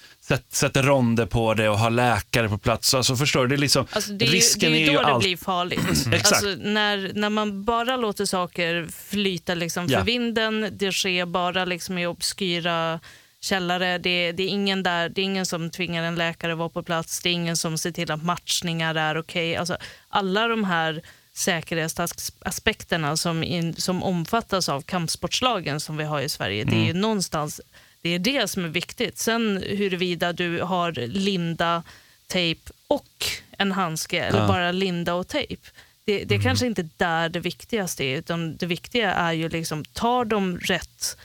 sätter 0.51 0.83
ronder 0.83 1.27
på 1.27 1.55
det 1.55 1.68
och 1.68 1.79
har 1.79 1.91
läkare 1.91 2.49
på 2.49 2.59
plats? 2.59 2.95
Alltså 2.95 3.16
förstår 3.16 3.43
du? 3.43 3.49
Det 3.49 3.55
är 3.55 3.59
liksom, 3.59 3.87
Alltså 3.93 4.12
det 4.12 4.25
är 4.25 4.27
ju, 4.27 4.33
risken 4.35 4.73
det 4.73 4.79
är 4.79 4.81
ju 4.81 4.87
då 4.87 4.93
det 4.93 5.07
allt- 5.07 5.25
blir 5.25 5.37
farligt. 5.37 5.81
Exakt. 6.12 6.27
Alltså 6.27 6.47
när, 6.62 7.11
när 7.14 7.31
man 7.31 7.64
bara 7.64 7.97
låter 7.97 8.25
saker 8.25 8.89
flyta 9.11 9.55
liksom 9.55 9.89
för 9.89 9.95
Ja. 9.95 10.03
vinden, 10.03 10.68
det 10.73 10.93
sker 10.93 11.27
bara 11.27 11.64
liksom 11.64 11.99
i 11.99 12.07
obskyra 12.07 13.01
källare. 13.41 13.99
Det, 13.99 14.33
det, 14.33 14.43
är 14.43 14.49
ingen 14.49 14.83
där, 14.83 15.09
det 15.09 15.20
är 15.20 15.25
ingen 15.25 15.47
som 15.47 15.70
tvingar 15.70 16.03
en 16.05 16.14
läkare 16.14 16.53
att 16.53 16.59
vara 16.59 16.68
på 16.68 16.83
plats, 16.83 17.20
det 17.20 17.29
är 17.29 17.33
ingen 17.33 17.57
som 17.57 17.79
ser 17.79 17.91
till 17.91 18.11
att 18.12 18.23
matchningar 18.23 18.95
är 18.95 19.18
okej. 19.18 19.57
Alltså, 19.57 19.77
alla 20.09 20.49
de 20.49 20.64
här 20.64 21.03
säkerhetsaspekterna 21.35 23.16
som, 23.16 23.45
in, 23.45 23.75
som 23.75 24.03
omfattas 24.03 24.68
av 24.68 24.81
kampsportslagen 24.83 25.81
som 25.81 25.97
vi 25.97 26.05
har 26.05 26.20
i 26.20 26.29
Sverige, 26.29 26.64
det 26.64 26.77
är 26.77 26.85
ju 26.85 26.91
Mm. 26.91 27.01
någonstans 27.01 27.61
det 28.03 28.11
är 28.11 28.18
det 28.18 28.48
som 28.48 28.64
är 28.64 28.68
viktigt. 28.68 29.18
Sen 29.18 29.62
huruvida 29.66 30.32
du 30.32 30.61
har 30.61 30.92
linda, 31.07 31.82
tejp 32.26 32.61
och 32.88 33.24
en 33.59 33.72
handske 33.72 34.20
eller 34.20 34.38
Ja. 34.40 34.48
bara 34.48 34.72
linda 34.72 35.14
och 35.14 35.28
tejp. 35.28 35.62
Det, 36.05 36.24
det 36.24 36.34
är 36.34 36.42
kanske 36.42 36.66
inte 36.66 36.88
där 36.96 37.28
det 37.28 37.40
viktigaste 37.40 38.05
är, 38.05 38.16
utan 38.18 38.57
det 38.57 38.66
viktiga 38.66 39.12
är 39.12 39.32
ju 39.32 39.48
liksom, 39.48 39.84
tar 39.84 40.24
de 40.24 40.59
rätt 40.59 41.16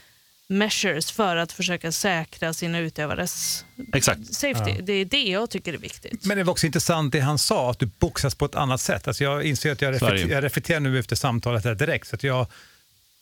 measures 0.48 1.10
för 1.10 1.36
att 1.36 1.52
försöka 1.52 1.92
säkra 1.92 2.52
sina 2.52 2.78
utövares 2.78 3.64
Exakt. 3.94 4.34
safety? 4.34 4.70
Ja. 4.70 4.82
Det 4.82 4.92
är 4.92 5.04
det 5.04 5.22
jag 5.22 5.50
tycker 5.50 5.72
är 5.72 5.78
viktigt. 5.78 6.24
Men 6.24 6.38
det 6.38 6.44
var 6.44 6.50
också 6.50 6.66
intressant 6.66 7.12
det 7.12 7.20
han 7.20 7.38
sa, 7.38 7.70
att 7.70 7.78
du 7.78 7.86
boxas 7.86 8.34
på 8.34 8.44
ett 8.44 8.54
annat 8.54 8.80
sätt. 8.80 9.08
Alltså 9.08 9.24
jag 9.24 9.42
inser 9.44 9.72
att 9.72 9.82
jag, 9.82 9.94
reflekter, 9.94 10.28
jag 10.28 10.44
reflekterar 10.44 10.80
nu 10.80 10.98
efter 10.98 11.16
samtalet 11.16 11.64
här 11.64 11.74
direkt, 11.74 12.08
så 12.08 12.16
att 12.16 12.22
jag 12.22 12.46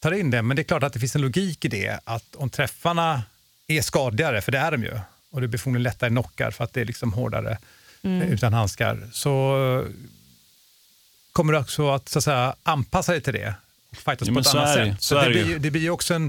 tar 0.01 0.13
in 0.13 0.31
det. 0.31 0.43
Men 0.43 0.57
det 0.57 0.63
är 0.63 0.65
klart 0.65 0.83
att 0.83 0.93
det 0.93 1.01
finns 1.01 1.15
en 1.17 1.23
logik 1.23 1.65
i 1.65 1.69
det, 1.69 2.01
att 2.05 2.35
om 2.37 2.51
träffarna 2.51 3.23
är 3.67 3.83
skadligare, 3.83 4.41
för 4.41 4.53
det 4.53 4.59
är 4.59 4.71
de 4.71 4.83
ju, 4.83 4.99
och 5.31 5.41
det 5.41 5.49
blir 5.49 5.59
förmodligen 5.59 5.83
lättare 5.83 6.11
knockar 6.11 6.51
för 6.51 6.65
att 6.65 6.73
det 6.73 6.81
är 6.81 6.85
liksom 6.85 7.13
hårdare 7.13 7.59
Mm. 8.03 8.23
eh, 8.23 8.29
utan 8.35 8.53
handskar, 8.53 8.99
så 9.13 9.85
kommer 11.33 11.53
du 11.53 11.59
också 11.59 11.91
att, 11.91 12.09
så 12.09 12.19
att 12.19 12.25
säga, 12.25 12.55
anpassa 12.63 13.13
dig 13.13 13.21
till 13.21 13.33
det 13.33 13.55
och 13.91 13.97
fightas 13.97 14.29
Jo, 14.29 14.35
på 14.35 14.41
ett 14.41 14.55
annat 14.55 14.75
sätt. 14.75 15.03
Så 15.03 15.15
Så 15.15 15.21
det, 15.25 15.31
blir, 15.31 15.59
det 15.59 15.71
blir 15.71 15.91
också 15.91 16.15
en 16.15 16.27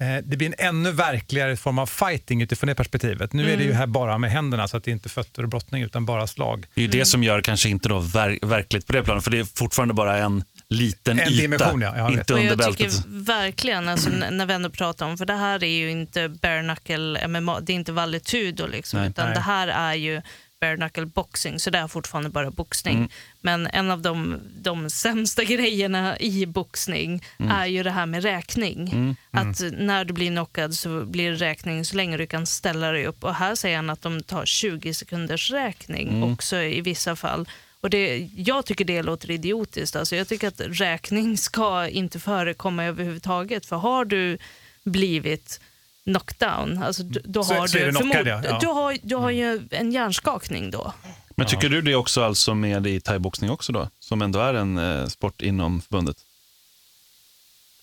eh, 0.00 0.16
det 0.24 0.36
blir 0.36 0.46
en 0.46 0.54
ännu 0.58 0.92
verkligare 0.92 1.56
form 1.56 1.78
av 1.78 1.86
fighting 1.86 2.42
utifrån 2.42 2.68
det 2.68 2.74
perspektivet. 2.74 3.32
Nu 3.32 3.42
är 3.52 3.56
det 3.56 3.62
ju 3.62 3.68
Mm. 3.70 3.78
här 3.78 3.86
bara 3.86 4.18
med 4.18 4.30
händerna, 4.30 4.68
så 4.68 4.76
att 4.76 4.84
det 4.84 4.90
är 4.90 4.92
inte 4.92 5.08
fötter 5.08 5.42
och 5.42 5.48
brottning, 5.48 5.82
utan 5.82 6.06
bara 6.06 6.26
slag. 6.26 6.66
Det 6.74 6.80
är 6.80 6.82
ju 6.82 6.90
det 6.90 7.04
som 7.04 7.22
gör 7.22 7.40
kanske 7.40 7.68
inte 7.68 7.88
då 7.88 7.98
ver 7.98 8.38
verkligt 8.46 8.86
på 8.86 8.92
det 8.92 9.02
planet, 9.02 9.24
för 9.24 9.30
det 9.30 9.38
är 9.38 9.44
fortfarande 9.44 9.94
bara 9.94 10.16
en 10.18 10.44
liten 10.70 11.18
En 11.18 11.28
yta. 11.28 11.42
dimension, 11.42 11.80
ja. 11.80 11.96
Jag 11.96 12.10
vet. 12.10 12.18
inte 12.18 12.32
Och 12.32 12.38
under 12.38 12.50
jag 12.50 12.58
bältet. 12.58 12.78
tycker 12.96 13.08
verkligen, 13.24 13.88
alltså, 13.88 14.10
när 14.10 14.46
vi 14.46 14.54
ändå 14.54 14.70
pratar 14.70 15.06
om, 15.06 15.18
för 15.18 15.26
det 15.26 15.34
här 15.36 15.64
är 15.64 15.68
ju 15.78 15.90
inte 15.90 16.28
bare 16.28 16.62
knuckle 16.62 17.28
MMA, 17.28 17.60
det 17.60 17.72
är 17.72 17.74
inte 17.74 17.92
valetudo 17.92 18.66
liksom, 18.66 19.00
Nej. 19.00 19.08
utan 19.08 19.24
Nej. 19.26 19.34
det 19.34 19.40
här 19.40 19.68
är 19.68 19.94
ju 19.94 20.22
bare 20.60 20.76
knuckle 20.76 21.06
boxing, 21.06 21.60
så 21.60 21.70
det 21.70 21.78
är 21.78 21.88
fortfarande 21.88 22.30
bara 22.30 22.50
boxning. 22.50 22.96
Mm. 22.96 23.08
Men 23.40 23.66
en 23.66 23.90
av 23.90 24.02
de, 24.02 24.40
de 24.62 24.90
sämsta 24.90 25.44
grejerna 25.54 26.18
i 26.18 26.46
boxning 26.46 27.22
Mm. 27.38 27.52
är 27.52 27.66
ju 27.66 27.82
det 27.82 27.90
här 27.90 28.06
med 28.06 28.22
räkning. 28.22 28.88
Mm. 28.92 29.16
Att 29.30 29.60
när 29.78 30.04
du 30.04 30.12
blir 30.14 30.30
knockad 30.30 30.74
så 30.74 31.04
blir 31.04 31.30
det 31.30 31.36
räkning 31.36 31.84
så 31.84 31.96
länge 31.96 32.16
du 32.16 32.26
kan 32.26 32.46
ställa 32.46 32.92
dig 32.92 33.06
upp. 33.06 33.24
Och 33.24 33.34
här 33.34 33.54
säger 33.54 33.76
han 33.76 33.90
att 33.90 34.02
de 34.02 34.22
tar 34.22 34.46
20 34.46 34.94
sekunders 34.94 35.50
räkning 35.50 36.08
Mm. 36.08 36.32
också 36.32 36.56
i 36.56 36.80
vissa 36.80 37.16
fall. 37.16 37.48
Och 37.80 37.90
det, 37.90 38.18
jag 38.36 38.66
tycker 38.66 38.84
det 38.84 39.02
låter 39.02 39.30
idiotiskt. 39.30 39.96
Alltså 39.96 40.16
jag 40.16 40.28
tycker 40.28 40.48
att 40.48 40.60
räkning 40.60 41.38
ska 41.38 41.88
inte 41.88 42.18
förekomma 42.20 42.84
överhuvudtaget. 42.84 43.66
För 43.66 43.76
har 43.76 44.04
du 44.04 44.38
blivit 44.84 45.60
knockdown, 46.04 46.82
alltså, 46.82 47.02
då, 47.02 47.44
Så- 47.44 47.54
har 47.54 47.66
så 47.66 47.78
du, 47.78 47.90
det 47.90 47.98
knockad. 48.00 48.26
Ja. 48.26 48.58
du 48.60 48.66
har, 48.66 48.98
du 49.02 49.16
har 49.16 49.30
ju 49.30 49.68
en 49.70 49.92
hjärnskakning 49.92 50.70
då. 50.70 50.92
Men 51.36 51.46
tycker 51.46 51.68
du 51.68 51.82
det 51.82 51.94
också 51.94 52.22
alltså 52.22 52.54
med 52.54 52.86
i 52.86 53.00
thaiboxning 53.00 53.50
också 53.50 53.72
då? 53.72 53.88
Som 54.00 54.22
ändå 54.22 54.38
är 54.38 54.54
en 54.54 54.78
eh, 54.78 55.06
sport 55.06 55.42
inom 55.42 55.80
förbundet? 55.80 56.16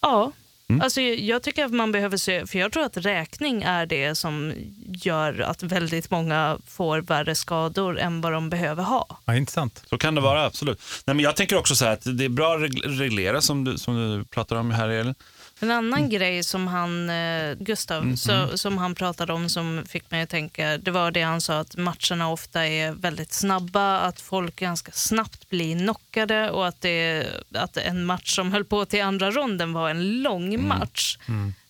Ja. 0.01 0.31
Mm. 0.69 0.81
Alltså, 0.81 1.01
jag 1.01 1.43
tycker 1.43 1.65
att 1.65 1.71
man 1.71 1.91
behöver 1.91 2.17
se, 2.17 2.47
för 2.47 2.59
jag 2.59 2.71
tror 2.71 2.83
att 2.85 2.97
räkning 2.97 3.63
är 3.63 3.85
det 3.85 4.15
som 4.15 4.53
gör 4.87 5.39
att 5.39 5.63
väldigt 5.63 6.11
många 6.11 6.57
får 6.67 7.01
värre 7.01 7.35
skador 7.35 7.99
än 7.99 8.21
vad 8.21 8.31
de 8.31 8.49
behöver 8.49 8.83
ha. 8.83 9.19
Ja, 9.25 9.35
intressant. 9.35 9.83
Så 9.89 9.97
kan 9.97 10.15
det 10.15 10.21
vara, 10.21 10.45
absolut. 10.45 10.81
Nej, 11.05 11.15
men 11.15 11.23
jag 11.23 11.35
tänker 11.35 11.55
också 11.57 11.75
så 11.75 11.85
här 11.85 11.91
att 11.93 12.17
det 12.17 12.25
är 12.25 12.29
bra 12.29 12.55
att 12.55 12.61
reg- 12.61 12.99
reglera 12.99 13.41
som 13.41 13.63
du, 13.63 13.77
som 13.77 13.95
du 14.17 14.25
pratar 14.25 14.55
om 14.55 14.71
här 14.71 14.89
Elin. 14.89 15.15
En 15.59 15.71
annan 15.71 16.09
grej 16.09 16.43
som 16.43 16.67
han, 16.67 17.09
eh, 17.09 17.55
Gustav, 17.59 18.03
Mm, 18.03 18.17
så, 18.17 18.31
mm. 18.31 18.57
som 18.57 18.77
han 18.77 18.95
pratade 18.95 19.33
om 19.33 19.49
som 19.49 19.83
fick 19.87 20.11
mig 20.11 20.21
att 20.21 20.29
tänka, 20.29 20.77
det 20.77 20.91
var 20.91 21.11
det 21.11 21.21
han 21.21 21.41
sa 21.41 21.59
att 21.59 21.75
matcherna 21.77 22.29
ofta 22.31 22.67
är 22.67 22.91
väldigt 22.91 23.33
snabba, 23.33 23.99
att 23.99 24.21
folk 24.21 24.55
ganska 24.55 24.91
snabbt 24.91 25.49
blir 25.49 25.79
knockade 25.79 26.49
och 26.51 26.67
att, 26.67 26.81
det, 26.81 27.27
att 27.53 27.77
en 27.77 28.05
match 28.05 28.35
som 28.35 28.51
höll 28.51 28.65
på 28.65 28.85
till 28.85 29.01
andra 29.03 29.31
ronden 29.31 29.73
var 29.73 29.89
en 29.89 30.21
lång 30.21 30.67
match. 30.67 31.17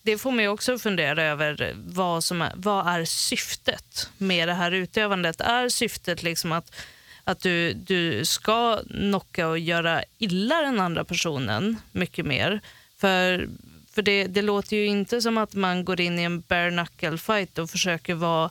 Det 0.01 0.17
får 0.17 0.31
mig 0.31 0.47
också 0.47 0.73
att 0.73 0.81
fundera 0.81 1.23
över 1.23 1.73
vad, 1.75 2.23
som 2.23 2.41
är, 2.41 2.51
vad 2.55 2.88
är 2.88 3.05
syftet 3.05 4.09
med 4.17 4.47
det 4.47 4.53
här 4.53 4.71
utövandet. 4.71 5.41
Är 5.41 5.69
syftet 5.69 6.23
liksom 6.23 6.51
att, 6.51 6.75
att 7.23 7.39
du, 7.39 7.73
du 7.73 8.25
ska 8.25 8.79
knocka 8.89 9.47
och 9.47 9.59
göra 9.59 10.03
illa 10.17 10.61
den 10.61 10.79
andra 10.79 11.03
personen 11.03 11.77
mycket 11.91 12.25
mer? 12.25 12.61
För, 12.97 13.47
för 13.95 14.01
det, 14.01 14.27
det 14.27 14.41
låter 14.41 14.75
ju 14.77 14.85
inte 14.85 15.21
som 15.21 15.37
att 15.37 15.53
man 15.53 15.85
går 15.85 16.01
in 16.01 16.19
i 16.19 16.23
en 16.23 16.41
bare 16.41 16.71
knuckle 16.71 17.17
fight 17.17 17.57
och 17.57 17.69
försöker 17.69 18.13
vara 18.13 18.49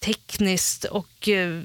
tekniskt 0.00 0.84
och 0.84 1.28
eh, 1.28 1.60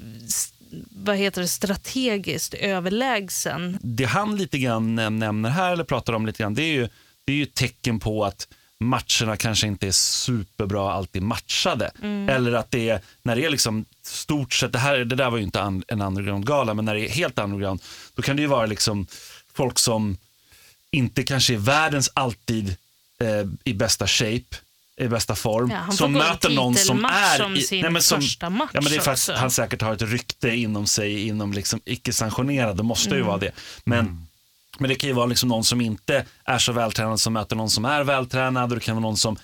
vad 0.90 1.16
heter 1.16 1.42
det, 1.42 1.48
strategiskt 1.48 2.54
överlägsen. 2.54 3.78
Det 3.82 4.04
han 4.04 4.36
lite 4.36 4.58
grann 4.58 4.98
näm- 4.98 5.18
nämner 5.18 5.50
här, 5.50 5.72
eller 5.72 5.84
pratar 5.84 6.12
om 6.12 6.26
lite 6.26 6.42
grann, 6.42 6.54
det 6.54 6.62
är 6.62 6.72
ju, 6.72 6.88
det 7.24 7.32
är 7.32 7.36
ju 7.36 7.46
tecken 7.46 8.00
på 8.00 8.24
att 8.24 8.48
matcherna 8.80 9.36
kanske 9.36 9.66
inte 9.66 9.86
är 9.86 9.92
superbra 9.92 10.92
alltid 10.92 11.22
matchade. 11.22 11.90
Mm. 12.02 12.28
Eller 12.28 12.52
att 12.52 12.70
det 12.70 12.88
är, 12.88 13.00
när 13.22 13.36
det 13.36 13.44
är 13.44 13.50
liksom 13.50 13.84
stort 14.02 14.52
sett, 14.52 14.72
det, 14.72 14.78
här, 14.78 14.98
det 14.98 15.16
där 15.16 15.30
var 15.30 15.38
ju 15.38 15.44
inte 15.44 15.62
an, 15.62 15.84
en 15.88 16.02
underground-gala, 16.02 16.74
men 16.74 16.84
när 16.84 16.94
det 16.94 17.08
är 17.08 17.10
helt 17.10 17.38
underground, 17.38 17.82
då 18.14 18.22
kan 18.22 18.36
det 18.36 18.42
ju 18.42 18.48
vara 18.48 18.66
liksom 18.66 19.06
folk 19.54 19.78
som 19.78 20.16
inte 20.90 21.22
kanske 21.22 21.54
är 21.54 21.58
världens 21.58 22.10
alltid 22.14 22.76
eh, 23.24 23.46
i 23.64 23.74
bästa 23.74 24.06
shape, 24.06 24.56
i 25.00 25.08
bästa 25.08 25.34
form. 25.34 25.70
Ja, 25.70 25.92
som 25.92 26.12
möter 26.12 26.50
någon 26.50 26.74
som 26.74 27.04
är... 27.04 27.36
som 27.38 27.56
sin 27.56 28.00
första 28.00 28.50
match 28.50 28.70
ja, 28.74 28.80
men 28.80 28.92
det 28.92 28.96
är 28.96 29.00
för 29.00 29.12
att 29.32 29.38
han 29.38 29.50
säkert 29.50 29.82
har 29.82 29.92
ett 29.92 30.02
rykte 30.02 30.48
inom 30.50 30.86
sig, 30.86 31.26
inom 31.28 31.52
liksom 31.52 31.80
icke-sanktionerad, 31.84 32.76
det 32.76 32.82
måste 32.82 33.10
ju 33.10 33.16
Mm. 33.16 33.26
vara 33.26 33.38
det. 33.38 33.50
Men, 33.84 34.26
men 34.78 34.88
det 34.88 34.94
kan 34.94 35.08
ju 35.08 35.14
vara 35.14 35.26
liksom 35.26 35.48
någon 35.48 35.64
som 35.64 35.80
inte 35.80 36.24
är 36.44 36.58
så 36.58 36.72
vältränad 36.72 37.20
som 37.20 37.32
möter 37.32 37.56
någon 37.56 37.70
som 37.70 37.84
är 37.84 38.04
vältränad 38.04 38.70
och 38.72 38.78
det 38.78 38.84
kan 38.84 38.96
vara 38.96 39.02
någon 39.02 39.16
som, 39.16 39.36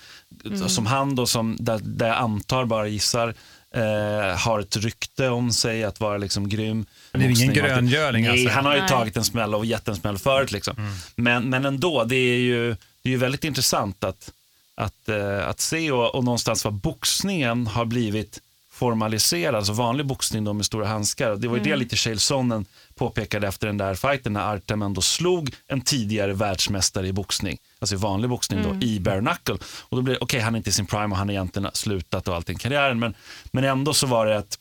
Mm. 0.45 0.69
som 0.69 0.85
han 0.85 1.15
då, 1.15 1.25
som, 1.27 1.57
där, 1.59 1.79
där 1.83 2.07
jag 2.07 2.17
antar, 2.17 2.65
bara 2.65 2.87
gissar, 2.87 3.33
eh, 3.75 4.37
har 4.39 4.59
ett 4.59 4.75
rykte 4.77 5.29
om 5.29 5.51
sig 5.51 5.83
att 5.83 5.99
vara 5.99 6.17
liksom 6.17 6.49
grym. 6.49 6.85
Det 7.11 7.17
är 7.17 7.29
ingen 7.29 7.53
gröngöling, 7.53 8.23
Nej, 8.23 8.31
alltså. 8.31 8.49
han 8.55 8.65
har 8.65 8.73
ju 8.73 8.79
Nej. 8.79 8.89
tagit 8.89 9.17
en 9.17 9.23
smäll 9.23 9.55
och 9.55 9.65
gett 9.65 9.87
en 9.87 9.95
smäll 9.95 10.17
förut. 10.17 10.51
Liksom. 10.51 10.91
Men, 11.15 11.49
men 11.49 11.65
ändå, 11.65 12.03
det 12.03 12.15
är 12.15 12.37
ju, 12.39 12.75
det 13.07 13.11
är 13.11 13.13
ju 13.13 13.17
väldigt 13.17 13.43
intressant 13.43 14.03
att, 14.03 14.31
att, 14.75 15.09
eh, 15.09 15.47
att 15.47 15.59
se 15.59 15.91
och, 15.91 16.15
och 16.15 16.23
någonstans 16.23 16.65
vad 16.65 16.73
boxningen 16.73 17.67
har 17.67 17.85
blivit 17.85 18.39
formaliserad, 18.71 19.55
alltså 19.55 19.73
vanlig 19.73 20.05
boxning 20.05 20.43
då 20.43 20.53
med 20.53 20.65
stora 20.65 20.87
handskar. 20.87 21.35
Det 21.35 21.47
var 21.47 21.57
ju 21.57 21.63
det 21.63 21.69
Mm. 21.69 21.79
lite 21.79 21.95
Chael 21.95 22.19
Sonnen 22.19 22.65
påpekade 22.95 23.47
efter 23.47 23.67
den 23.67 23.77
där 23.77 23.95
fighten 23.95 24.33
när 24.33 24.53
Artem 24.55 24.81
ändå 24.81 25.01
slog 25.01 25.53
en 25.67 25.81
tidigare 25.81 26.33
världsmästare 26.33 27.07
i 27.07 27.13
boxning, 27.13 27.57
alltså 27.79 27.95
i 27.95 27.97
vanlig 27.97 28.29
boxning 28.29 28.59
Mm. 28.59 28.79
då, 28.79 28.85
i 28.85 28.99
bare 28.99 29.19
knuckle. 29.21 29.57
Och 29.79 29.95
då 29.97 30.01
blev 30.01 30.15
det, 30.15 30.23
okej 30.23 30.39
han 30.39 30.53
är 30.55 30.57
inte 30.57 30.69
i 30.69 30.73
sin 30.73 30.85
prime 30.85 31.05
och 31.11 31.17
han 31.17 31.27
har 31.27 31.33
egentligen 31.33 31.69
slutat 31.73 32.27
och 32.27 32.35
allting 32.35 32.55
i 32.55 32.59
karriären, 32.59 32.99
men, 32.99 33.13
men 33.51 33.63
ändå 33.63 33.93
så 33.93 34.07
var 34.07 34.25
det 34.25 34.37
att 34.37 34.59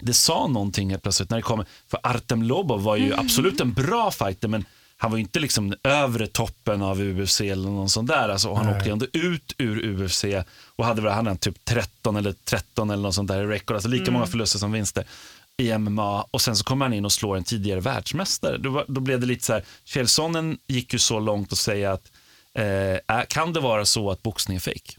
det 0.00 0.14
sa 0.14 0.46
någonting 0.46 0.90
helt 0.90 1.02
plötsligt 1.02 1.30
när 1.30 1.36
det 1.36 1.42
kommer, 1.42 1.66
för 1.88 2.00
Artem 2.02 2.42
Lobov 2.42 2.82
var 2.82 2.96
ju 2.96 3.06
Mm. 3.06 3.18
absolut 3.18 3.60
en 3.60 3.72
bra 3.72 4.10
fighter, 4.10 4.48
men 4.48 4.64
han 5.00 5.10
var 5.10 5.18
ju 5.18 5.22
inte 5.22 5.40
liksom 5.40 5.74
övre 5.84 6.26
toppen 6.26 6.82
av 6.82 7.00
UFC 7.00 7.40
eller 7.40 7.68
någon 7.68 7.88
sån 7.90 8.06
där. 8.06 8.28
Alltså, 8.28 8.48
och 8.48 8.56
han 8.56 8.66
Nej. 8.66 8.76
åkte 8.76 8.88
ju 8.88 8.92
ändå 8.92 9.06
ut 9.12 9.54
ur 9.58 10.02
UFC 10.02 10.24
och 10.76 10.84
hade 10.84 11.02
väl 11.02 11.12
han 11.12 11.26
hade 11.26 11.38
typ 11.38 11.64
13 11.64 12.16
eller 12.16 12.32
13 12.44 12.90
eller 12.90 13.02
något 13.02 13.14
sånt 13.14 13.28
där 13.28 13.42
i 13.42 13.46
record, 13.46 13.74
alltså 13.76 13.88
lika 13.88 14.02
Mm. 14.02 14.12
många 14.14 14.26
förluster 14.26 14.58
som 14.58 14.72
vinster 14.72 15.04
i 15.56 15.78
MMA 15.78 16.22
och 16.30 16.40
sen 16.40 16.56
så 16.56 16.64
kommer 16.64 16.84
han 16.84 16.92
in 16.92 17.04
och 17.04 17.12
slår 17.12 17.36
en 17.36 17.44
tidigare 17.44 17.80
världsmästare. 17.80 18.58
Då, 18.58 18.84
då 18.88 19.00
blev 19.00 19.20
det 19.20 19.26
lite 19.26 19.44
så 19.44 19.52
här, 19.52 19.64
Kjellsonen 19.84 20.58
gick 20.66 20.92
ju 20.92 20.98
så 20.98 21.20
långt 21.20 21.52
att 21.52 21.58
säga 21.58 21.92
att 21.92 22.10
eh, 22.54 22.64
är- 23.16 23.24
kan 23.28 23.52
det 23.52 23.60
vara 23.60 23.84
så 23.84 24.10
att 24.10 24.22
boxning 24.22 24.56
är 24.56 24.60
fake? 24.60 24.92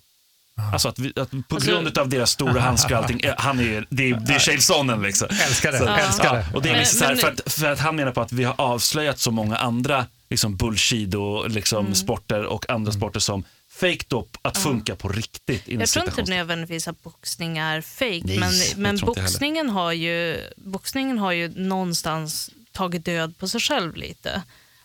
Alltså 0.74 0.88
att, 0.90 1.00
vi, 1.00 1.14
att 1.16 1.32
på 1.32 1.38
Alltså- 1.56 1.70
grund 1.72 1.98
av 1.98 2.10
deras 2.10 2.32
stora 2.32 2.62
handskar 2.62 2.96
och 2.96 3.02
allting, 3.02 3.20
eh, 3.20 3.34
han 3.38 3.60
är 3.60 3.86
det 3.90 4.10
är, 4.10 4.16
det 4.16 4.34
är 4.34 4.40
Kjellsonen 4.40 5.02
liksom. 5.02 5.28
Älskar 5.48 5.72
det, 5.72 5.78
Så- 5.78 5.88
älskar 5.88 6.34
det. 6.36 6.46
Och 6.54 6.62
det 6.62 6.70
är 6.70 6.74
Men- 6.74 6.80
liksom 6.80 7.00
så 7.00 7.06
här, 7.06 7.16
för, 7.16 7.28
att, 7.28 7.54
för 7.54 7.72
att 7.72 7.80
han 7.80 7.96
menar 7.96 8.12
på 8.12 8.22
att 8.22 8.32
vi 8.32 8.44
har 8.44 8.56
avslöjat 8.58 9.20
så 9.20 9.32
många 9.32 9.56
andra 9.58 10.06
liksom 10.30 10.56
bullshido 10.58 11.48
liksom 11.48 11.80
Mm. 11.86 11.96
sporter 11.96 12.44
och 12.46 12.70
andra 12.70 12.92
sporter 12.92 13.20
som 13.20 13.44
fake 13.72 14.06
då 14.08 14.28
att 14.42 14.58
funka 14.58 14.96
på 14.96 15.10
riktigt. 15.10 15.64
Jag 15.68 15.90
tror 15.90 16.06
inte 16.06 16.24
nödvändigtvis 16.32 16.88
att 16.88 17.04
boxning 17.04 17.58
är 17.58 17.82
fake, 17.82 18.22
Nej, 18.24 18.40
men, 18.40 18.52
men 18.76 18.98
boxningen, 18.98 19.70
har 19.70 19.92
ju, 19.92 20.38
boxningen 20.58 21.18
har 21.18 21.32
ju 21.32 21.48
någonstans 21.56 22.50
tagit 22.72 23.06
död 23.06 23.38
på 23.38 23.48
sig 23.48 23.62
själv 23.62 23.96
lite. 23.96 24.42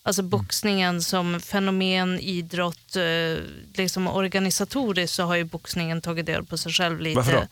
Alltså 0.07 0.23
Mm. 0.23 0.31
boxningen 0.31 1.03
som 1.03 1.41
fenomen, 1.41 2.21
idrott, 2.21 2.97
eh, 2.97 3.43
liksom 3.75 4.09
organisatoriskt 4.09 5.17
så 5.17 5.23
har 5.23 5.35
ju 5.37 5.45
boxningen 5.45 6.01
tagit 6.01 6.27
död 6.27 6.49
på 6.49 6.59
sig 6.59 6.73
själv 6.73 7.01
lite. 7.01 7.17
Varför 7.17 7.33
då? 7.33 7.43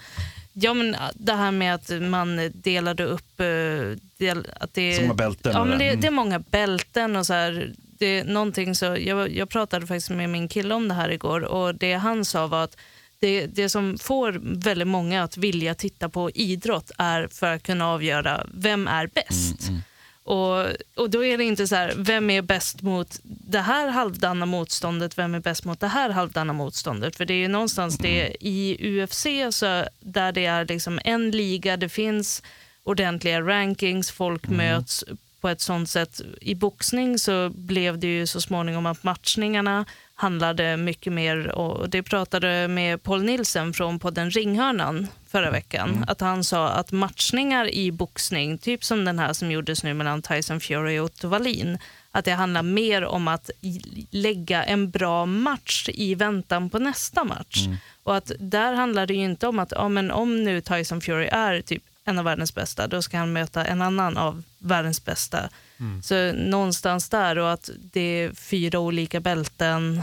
Ja, 0.53 0.74
men 0.74 0.96
det 1.14 1.32
här 1.34 1.50
med 1.50 1.74
att 1.74 1.90
man 2.03 2.50
delade 2.55 3.05
upp... 3.05 3.40
eh, 3.40 3.46
Del, 4.18 4.46
att 4.61 4.74
det, 4.74 4.94
Så 4.94 5.03
många 5.03 5.14
bälten 5.14 5.53
Ja, 5.53 5.64
men 5.64 5.78
det. 5.78 5.84
det, 5.84 5.90
Mm. 5.92 6.05
är 6.05 6.11
många 6.11 6.38
bälten 6.38 7.16
och 7.16 7.26
så 7.26 7.32
här. 7.32 7.72
Det 7.98 8.07
är 8.18 8.24
någonting 8.24 8.74
så, 8.74 8.84
jag, 9.00 9.32
jag 9.36 9.48
pratade 9.48 9.86
faktiskt 9.86 10.11
med 10.11 10.30
min 10.30 10.48
kille 10.48 10.74
om 10.74 10.88
det 10.88 10.94
här 10.94 11.09
igår 11.09 11.40
och 11.44 11.74
det 11.74 11.94
han 11.94 12.24
sa 12.24 12.46
var 12.46 12.64
att 12.64 12.76
det, 13.20 13.46
det 13.46 13.68
som 13.68 13.98
får 13.98 14.40
väldigt 14.42 14.88
många 14.88 15.22
att 15.22 15.36
vilja 15.36 15.74
titta 15.74 16.09
på 16.09 16.30
idrott 16.30 16.90
är 16.98 17.28
för 17.32 17.55
att 17.55 17.62
kunna 17.62 17.88
avgöra 17.88 18.46
vem 18.55 18.88
är 18.88 19.07
bäst. 19.07 19.68
Mm, 19.68 19.80
Och, 20.24 20.66
och 20.96 21.10
då 21.10 21.24
är 21.24 21.38
det 21.38 21.44
inte 21.44 21.66
så 21.66 21.76
här, 21.76 21.94
vem 21.96 22.30
är 22.30 22.42
bäst 22.42 22.82
mot 22.82 23.20
det 23.22 23.60
här 23.60 23.88
halvdana 23.88 24.46
motståndet, 24.46 25.18
vem 25.18 25.34
är 25.34 25.40
bäst 25.40 25.64
mot 25.64 25.80
det 25.80 25.88
här 25.88 26.10
halvdana 26.10 26.52
motståndet? 26.52 27.16
För 27.16 27.24
det 27.24 27.34
är 27.34 27.38
ju 27.38 27.48
någonstans 27.48 27.98
det 27.98 28.36
i 28.40 28.76
UFC, 28.80 29.26
så 29.50 29.84
där 30.00 30.32
det 30.32 30.46
är 30.46 30.64
liksom 30.64 31.00
en 31.04 31.30
liga, 31.30 31.76
det 31.76 31.88
finns 31.88 32.42
ordentliga 32.82 33.40
rankings, 33.40 34.10
folk 34.10 34.48
möts 34.48 35.04
på 35.40 35.48
ett 35.48 35.60
sånt 35.60 35.90
sätt. 35.90 36.20
I 36.40 36.54
boxning 36.54 37.18
så 37.18 37.50
blev 37.50 37.98
det 37.98 38.06
ju 38.06 38.26
så 38.26 38.40
småningom 38.40 38.86
att 38.86 39.02
matchningarna 39.02 39.84
handlade 40.22 40.76
mycket 40.76 41.12
mer, 41.12 41.48
och 41.48 41.90
det 41.90 42.02
pratade 42.02 42.68
med 42.68 43.02
Paul 43.02 43.22
Nilsen 43.22 43.72
från 43.72 43.98
podden 43.98 44.30
Ringhörnan 44.30 45.06
förra 45.28 45.50
veckan, 45.50 46.04
att 46.08 46.20
han 46.20 46.44
sa 46.44 46.68
att 46.68 46.92
matchningar 46.92 47.74
i 47.74 47.92
boxning, 47.92 48.58
typ 48.58 48.84
som 48.84 49.04
den 49.04 49.18
här 49.18 49.32
som 49.32 49.50
gjordes 49.50 49.82
nu 49.82 49.94
mellan 49.94 50.22
Tyson 50.22 50.60
Fury 50.60 50.98
och 50.98 51.04
Otto 51.04 51.28
Wallin, 51.28 51.78
att 52.10 52.24
det 52.24 52.32
handlar 52.32 52.62
mer 52.62 53.04
om 53.04 53.28
att 53.28 53.50
lägga 54.10 54.64
en 54.64 54.90
bra 54.90 55.26
match 55.26 55.88
i 55.88 56.14
väntan 56.14 56.70
på 56.70 56.78
nästa 56.78 57.24
match. 57.24 57.66
Och 58.02 58.16
att 58.16 58.32
där 58.38 58.74
handlar 58.74 59.06
det 59.06 59.14
ju 59.14 59.24
inte 59.24 59.46
om 59.46 59.58
att 59.58 59.72
ja, 59.76 59.88
men 59.88 60.10
om 60.10 60.44
nu 60.44 60.60
Tyson 60.60 61.00
Fury 61.00 61.26
är 61.26 61.60
typ 61.60 61.82
en 62.04 62.18
av 62.18 62.24
världens 62.24 62.54
bästa, 62.54 62.86
då 62.86 63.02
ska 63.02 63.18
han 63.18 63.32
möta 63.32 63.64
en 63.64 63.82
annan 63.82 64.16
av 64.16 64.42
världens 64.58 65.04
bästa. 65.04 65.48
Mm. 65.83 66.03
Så 66.03 66.33
någonstans 66.33 67.09
där 67.09 67.39
och 67.39 67.53
att 67.53 67.70
det 67.93 68.01
är 68.01 68.33
fyra 68.35 68.78
olika 68.78 69.20
bälten 69.20 70.03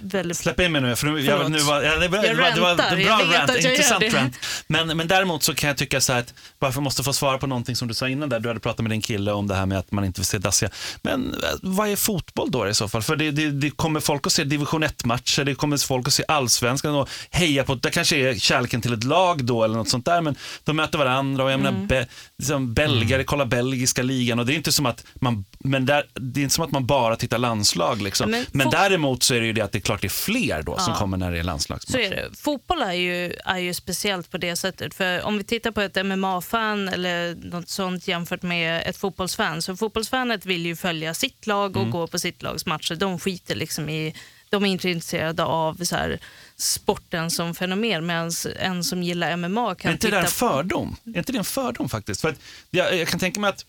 väldigt... 0.00 0.36
Släpp 0.36 0.60
in 0.60 0.72
mig 0.72 0.80
nu, 0.80 0.96
för 0.96 1.06
nu, 1.06 1.20
jag, 1.20 1.50
nu 1.50 1.58
var, 1.58 1.82
ja, 1.82 1.96
det, 1.96 2.08
var, 2.08 2.24
Jag 2.24 2.36
det, 2.36 2.42
var, 2.42 2.54
det 2.54 2.60
var 2.60 2.70
en 2.70 3.04
bra 3.04 3.38
rant, 3.38 3.56
intressant 3.56 4.14
rant. 4.14 4.36
Men, 4.66 4.96
men 4.96 5.08
däremot 5.08 5.42
så 5.42 5.54
kan 5.54 5.68
jag 5.68 5.76
tycka 5.76 6.00
så 6.00 6.12
här 6.12 6.20
att, 6.20 6.34
bara 6.58 6.60
för 6.60 6.68
att 6.68 6.74
jag 6.74 6.82
måste 6.82 7.02
få 7.02 7.12
svara 7.12 7.38
på 7.38 7.46
någonting 7.46 7.76
som 7.76 7.88
du 7.88 7.94
sa 7.94 8.08
innan 8.08 8.28
där, 8.28 8.40
du 8.40 8.48
hade 8.48 8.60
pratat 8.60 8.80
med 8.80 8.90
din 8.90 9.02
kille 9.02 9.32
om 9.32 9.46
det 9.46 9.54
här 9.54 9.66
med 9.66 9.78
att 9.78 9.92
man 9.92 10.04
inte 10.04 10.20
vill 10.20 10.26
se 10.26 10.38
dassiga. 10.38 10.70
Men 11.02 11.34
eh, 11.34 11.38
vad 11.62 11.88
är 11.88 11.96
fotboll 11.96 12.50
då 12.50 12.68
i 12.68 12.74
så 12.74 12.88
fall? 12.88 13.02
För 13.02 13.16
det, 13.16 13.30
det, 13.30 13.50
det 13.50 13.70
kommer 13.70 14.00
folk 14.00 14.26
att 14.26 14.32
se 14.32 14.44
division 14.44 14.84
1-matcher, 14.84 15.44
det 15.44 15.54
kommer 15.54 15.76
folk 15.86 16.06
att 16.08 16.14
se 16.14 16.24
allsvenskan 16.28 16.94
och 16.94 17.08
heja 17.30 17.64
på, 17.64 17.74
det 17.74 17.90
kanske 17.90 18.16
är 18.16 18.34
kärleken 18.34 18.80
till 18.80 18.92
ett 18.92 19.04
lag 19.04 19.44
då 19.44 19.64
eller 19.64 19.74
något 19.76 19.88
sånt 19.88 20.04
där, 20.04 20.20
men 20.20 20.36
de 20.64 20.76
möter 20.76 20.98
varandra 20.98 21.44
och 21.44 21.50
jag 21.50 21.60
menar, 21.60 21.76
Mm. 21.76 21.86
be, 21.86 22.06
liksom, 22.38 22.74
belgare 22.74 23.24
kollar 23.24 23.44
belgiska 23.44 24.02
ligan 24.02 24.38
och 24.38 24.46
det 24.46 24.52
är 24.52 24.56
inte 24.56 24.72
som 24.72 24.86
att 24.86 25.04
man, 25.14 25.44
men 25.58 25.86
där, 25.86 26.04
det 26.14 26.40
är 26.40 26.42
inte 26.42 26.54
som 26.54 26.64
att 26.64 26.70
man 26.70 26.86
bara 26.86 27.16
tittar 27.16 27.38
landslag 27.38 28.02
liksom. 28.02 28.30
Men 28.30 28.46
men 28.52 28.70
däremot 28.70 29.22
så 29.22 29.34
är 29.34 29.40
det 29.40 29.46
ju 29.46 29.52
det 29.52 29.60
att 29.60 29.72
det 29.76 29.80
är 29.80 29.84
klart 29.84 30.00
det 30.00 30.06
är 30.06 30.08
fler 30.08 30.62
då 30.62 30.78
som 30.78 30.92
Ja. 30.92 30.98
kommer 30.98 31.16
när 31.16 31.32
det 31.32 31.38
är 31.38 31.42
landslagsmatch. 31.42 31.92
Så 31.92 31.98
är 31.98 32.10
det. 32.10 32.36
Fotboll 32.38 32.82
är 32.82 32.92
ju, 32.92 33.32
är 33.44 33.58
ju 33.58 33.74
speciellt 33.74 34.30
på 34.30 34.38
det 34.38 34.56
sättet. 34.56 34.94
För 34.94 35.22
om 35.22 35.38
vi 35.38 35.44
tittar 35.44 35.70
på 35.70 35.80
ett 35.80 35.96
MMA-fan 36.06 36.88
eller 36.88 37.34
något 37.34 37.68
sånt 37.68 38.08
jämfört 38.08 38.42
med 38.42 38.82
ett 38.86 38.96
fotbollsfan. 38.96 39.62
Så 39.62 39.76
fotbollsfanet 39.76 40.46
vill 40.46 40.66
ju 40.66 40.76
följa 40.76 41.14
sitt 41.14 41.46
lag 41.46 41.70
och 41.76 41.82
Mm. 41.82 41.90
gå 41.92 42.06
på 42.06 42.18
sitt 42.18 42.42
lags 42.42 42.66
matcher. 42.66 42.94
De 42.94 43.18
skiter 43.18 43.54
liksom 43.54 43.88
i, 43.88 44.14
de 44.50 44.64
är 44.64 44.68
inte 44.68 44.90
intresserade 44.90 45.44
av 45.44 45.84
så 45.84 45.96
här, 45.96 46.18
sporten 46.56 47.30
som 47.30 47.54
fenomen. 47.54 48.06
Medan 48.06 48.30
en 48.60 48.84
som 48.84 49.02
gillar 49.02 49.36
MMA 49.36 49.74
kan 49.74 49.88
är 49.88 49.92
inte 49.92 50.06
det 50.06 50.10
titta 50.10 50.16
där 50.16 50.24
en 50.24 50.30
fördom? 50.30 50.96
Är 51.14 51.18
inte 51.18 51.32
det 51.32 51.38
en 51.38 51.44
fördom 51.44 51.88
faktiskt? 51.88 52.20
För 52.20 52.28
att 52.28 52.36
jag, 52.70 52.96
jag 52.98 53.08
kan 53.08 53.20
tänka 53.20 53.40
mig 53.40 53.50
att 53.50 53.64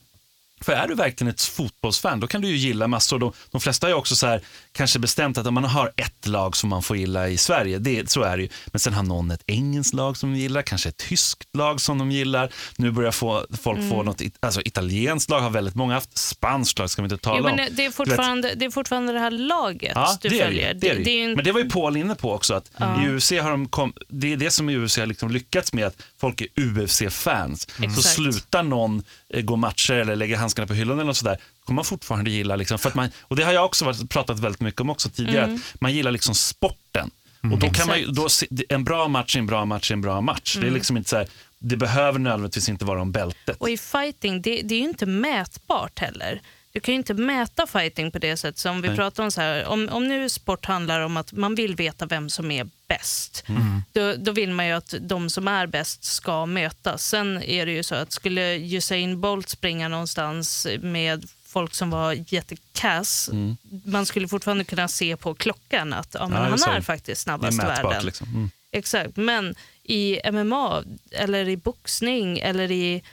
för 0.62 0.72
är 0.74 0.88
du 0.88 0.96
verkligen 0.96 1.32
ett 1.34 1.42
fotbollsfan, 1.42 2.20
då 2.20 2.28
kan 2.28 2.42
du 2.42 2.48
ju 2.48 2.56
gilla 2.56 2.88
massor. 2.88 3.20
De, 3.20 3.34
de 3.52 3.62
flesta 3.62 3.88
ju 3.88 3.94
också 3.94 4.16
så 4.16 4.28
här, 4.28 4.42
kanske 4.72 5.00
bestämt 5.00 5.38
att 5.38 5.48
om 5.48 5.54
man 5.54 5.64
har 5.64 5.92
ett 5.98 6.28
lag 6.28 6.56
som 6.56 6.70
man 6.70 6.84
får 6.84 6.98
gilla 6.98 7.30
i 7.30 7.38
Sverige, 7.38 7.80
det, 7.80 8.10
så 8.10 8.22
är 8.22 8.38
det 8.38 8.44
ju. 8.44 8.50
Men 8.68 8.80
sen 8.80 8.94
har 8.94 9.04
någon 9.04 9.32
ett 9.32 9.44
engelskt 9.48 9.94
lag 9.94 10.18
som 10.18 10.34
de 10.34 10.40
gillar, 10.40 10.62
kanske 10.62 10.90
ett 10.90 10.98
tyskt 10.98 11.56
lag 11.58 11.82
som 11.82 11.98
de 11.98 12.12
gillar. 12.12 12.50
Nu 12.78 12.92
börjar 12.92 13.12
få, 13.12 13.46
folk 13.64 13.78
få 13.80 13.94
Mm. 13.94 14.06
något, 14.06 14.22
it- 14.22 14.38
alltså 14.40 14.62
italienskt 14.66 15.30
lag 15.30 15.40
har 15.42 15.50
väldigt 15.50 15.76
många 15.76 15.94
haft, 15.94 16.18
spanskt 16.18 16.80
lag 16.80 16.90
ska 16.90 17.02
vi 17.02 17.06
inte 17.06 17.18
tala 17.18 17.38
Jo, 17.38 17.44
men 17.44 17.52
om. 17.52 17.58
det, 17.58 17.70
det, 17.72 17.86
är 17.86 17.92
fortfarande, 17.92 18.54
det 18.56 18.66
är 18.66 18.70
fortfarande 18.70 19.14
det 19.14 19.20
här 19.20 19.32
laget 19.32 19.92
Ja, 19.96 20.18
du 20.22 20.30
det 20.30 20.36
det, 20.38 20.44
följer. 20.44 20.74
ju, 20.74 20.80
det 20.80 20.90
är 20.90 20.96
det, 20.96 21.12
ju. 21.12 21.22
ju 21.30 21.36
Men 21.36 21.46
det 21.46 21.52
var 21.52 21.60
ju 21.60 21.70
Paul 21.70 21.98
inne 21.98 22.16
på 22.16 22.34
också, 22.34 22.54
att 22.54 22.72
Ja. 22.78 23.04
i 23.06 23.10
UFC 23.10 23.32
har 23.32 23.52
de 23.52 23.68
kom, 23.70 23.94
det 24.10 24.34
är 24.34 24.38
det 24.38 24.52
som 24.52 24.70
UFC 24.70 24.98
har 24.98 25.06
liksom 25.06 25.32
lyckats 25.32 25.74
med, 25.74 25.86
att 25.88 26.04
folk 26.20 26.42
är 26.42 26.48
UFC-fans. 26.62 27.68
Så 27.78 27.84
Exakt. 27.84 28.08
slutar 28.08 28.64
någon 28.64 29.04
eh, 29.34 29.42
gå 29.42 29.56
matcher 29.56 29.94
eller 29.94 30.16
lägga 30.16 30.38
handskarna 30.48 30.68
på 30.68 30.74
hyllan 30.74 30.98
eller 30.98 31.06
något 31.08 31.18
sådär, 31.18 31.38
kommer 31.66 31.76
man 31.76 31.86
fortfarande 31.86 32.30
gilla, 32.32 32.56
liksom, 32.56 32.80
för 32.80 32.90
att 32.90 32.96
man, 32.96 33.10
och 33.22 33.36
det 33.36 33.44
har 33.44 33.54
jag 33.54 33.66
också 33.66 33.86
varit, 33.86 34.10
pratat 34.10 34.40
väldigt 34.40 34.62
mycket 34.62 34.82
om 34.82 34.90
också 34.90 35.10
tidigare, 35.10 35.44
Mm. 35.46 35.56
att 35.74 35.82
man 35.82 35.94
gillar 35.94 36.12
liksom 36.12 36.36
sporten. 36.36 37.12
Och 37.52 37.60
då 37.60 37.70
kan 37.70 37.88
man 37.88 38.14
då, 38.14 38.28
en 38.70 38.84
bra 38.84 39.08
match 39.08 39.36
är 39.36 39.40
en 39.40 39.48
bra 39.48 39.66
match 39.66 39.92
är 39.92 39.96
en 39.96 40.02
bra 40.02 40.22
match. 40.22 40.54
Det 40.56 40.60
är 40.60 40.64
Mm. 40.64 40.74
liksom 40.74 40.98
inte 40.98 41.10
så 41.10 41.18
här, 41.18 41.28
det 41.60 41.78
behöver 41.78 42.20
nödvändigtvis 42.20 42.70
inte 42.70 42.86
vara 42.86 43.02
om 43.02 43.12
bältet. 43.12 43.58
Och 43.60 43.70
i 43.70 43.78
fighting, 43.78 44.42
det, 44.42 44.62
det 44.62 44.76
är 44.76 44.80
ju 44.80 44.86
inte 44.90 45.06
mätbart 45.06 46.00
heller. 46.00 46.42
Du 46.72 46.80
kan 46.80 46.94
ju 46.94 46.98
inte 46.98 47.14
mäta 47.14 47.68
fighting 47.68 48.12
på 48.12 48.20
det 48.20 48.38
sättet 48.38 48.58
som 48.58 48.82
vi 48.82 48.88
Nej. 48.88 48.98
pratar 48.98 49.24
om. 49.24 49.32
Så 49.32 49.42
här, 49.42 49.66
om, 49.66 49.90
om 49.92 50.08
nu 50.08 50.30
sport 50.30 50.66
handlar 50.66 51.00
om 51.02 51.18
att 51.18 51.32
man 51.32 51.56
vill 51.56 51.76
veta 51.76 52.06
vem 52.06 52.30
som 52.30 52.52
är 52.52 52.70
bäst, 52.88 53.44
Mm. 53.48 53.84
då, 53.94 54.14
då 54.18 54.32
vill 54.32 54.52
man 54.52 54.66
ju 54.68 54.72
att 54.74 54.94
de 55.02 55.30
som 55.30 55.48
är 55.48 55.68
bäst 55.68 56.04
ska 56.04 56.46
mötas. 56.46 57.08
Sen 57.08 57.44
är 57.44 57.66
det 57.66 57.72
ju 57.72 57.84
så 57.84 57.96
att 57.96 58.12
skulle 58.12 58.56
Usain 58.58 59.22
Bolt 59.22 59.50
springa 59.50 59.88
någonstans 59.88 60.68
med 60.82 61.28
folk 61.46 61.74
som 61.74 61.90
var 61.90 62.26
jättekass, 62.34 63.30
Mm. 63.32 63.58
man 63.86 64.06
skulle 64.06 64.28
fortfarande 64.28 64.64
kunna 64.64 64.88
se 64.88 65.18
på 65.18 65.34
klockan 65.34 65.94
att 65.94 66.14
ja, 66.20 66.28
men 66.28 66.38
Ja, 66.38 66.58
han 66.66 66.76
är 66.76 66.82
faktiskt 66.82 67.22
snabbast 67.22 67.54
i 67.54 67.66
världen. 67.66 68.06
Liksom. 68.06 68.28
Mm. 68.28 68.50
Exakt, 68.72 69.16
men 69.18 69.56
i 69.84 70.20
MMA 70.32 70.84
eller 71.12 71.50
i 71.50 71.58
boxning 71.58 72.40
eller 72.40 72.72
i 72.72 73.04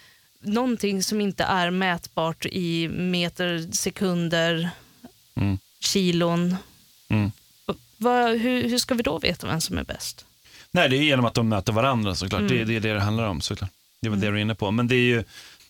någonting 0.41 1.03
som 1.03 1.21
inte 1.21 1.45
är 1.45 1.71
mätbart 1.71 2.47
i 2.47 2.89
meter, 2.89 3.69
sekunder, 3.73 4.71
Mm. 5.37 5.59
kilon. 5.81 6.57
Mm. 8.01 8.13
Vad, 8.13 8.39
hur, 8.39 8.69
hur 8.69 8.79
ska 8.79 8.95
vi 8.95 9.03
då 9.03 9.19
veta 9.19 9.47
vem 9.47 9.61
som 9.61 9.79
är 9.79 9.85
bäst? 9.85 10.25
Nej, 10.71 10.89
det 10.89 10.97
är 10.97 11.03
genom 11.03 11.25
att 11.25 11.35
de 11.35 11.49
möter 11.49 11.73
varandra 11.73 12.15
såklart. 12.15 12.41
Mm. 12.41 12.53
Det, 12.53 12.65
det 12.65 12.77
är 12.77 12.81
det 12.81 12.95
det 12.95 13.01
handlar 13.01 13.29
om 13.29 13.41
såklart. 13.41 13.71
Det 14.03 14.09
var 14.09 14.17
det 14.17 14.31
du 14.31 14.37
är 14.37 14.41
inne 14.41 14.55
på. 14.55 14.71
Men 14.71 14.89
det 14.89 14.95
är 14.95 15.07
ju, 15.07 15.25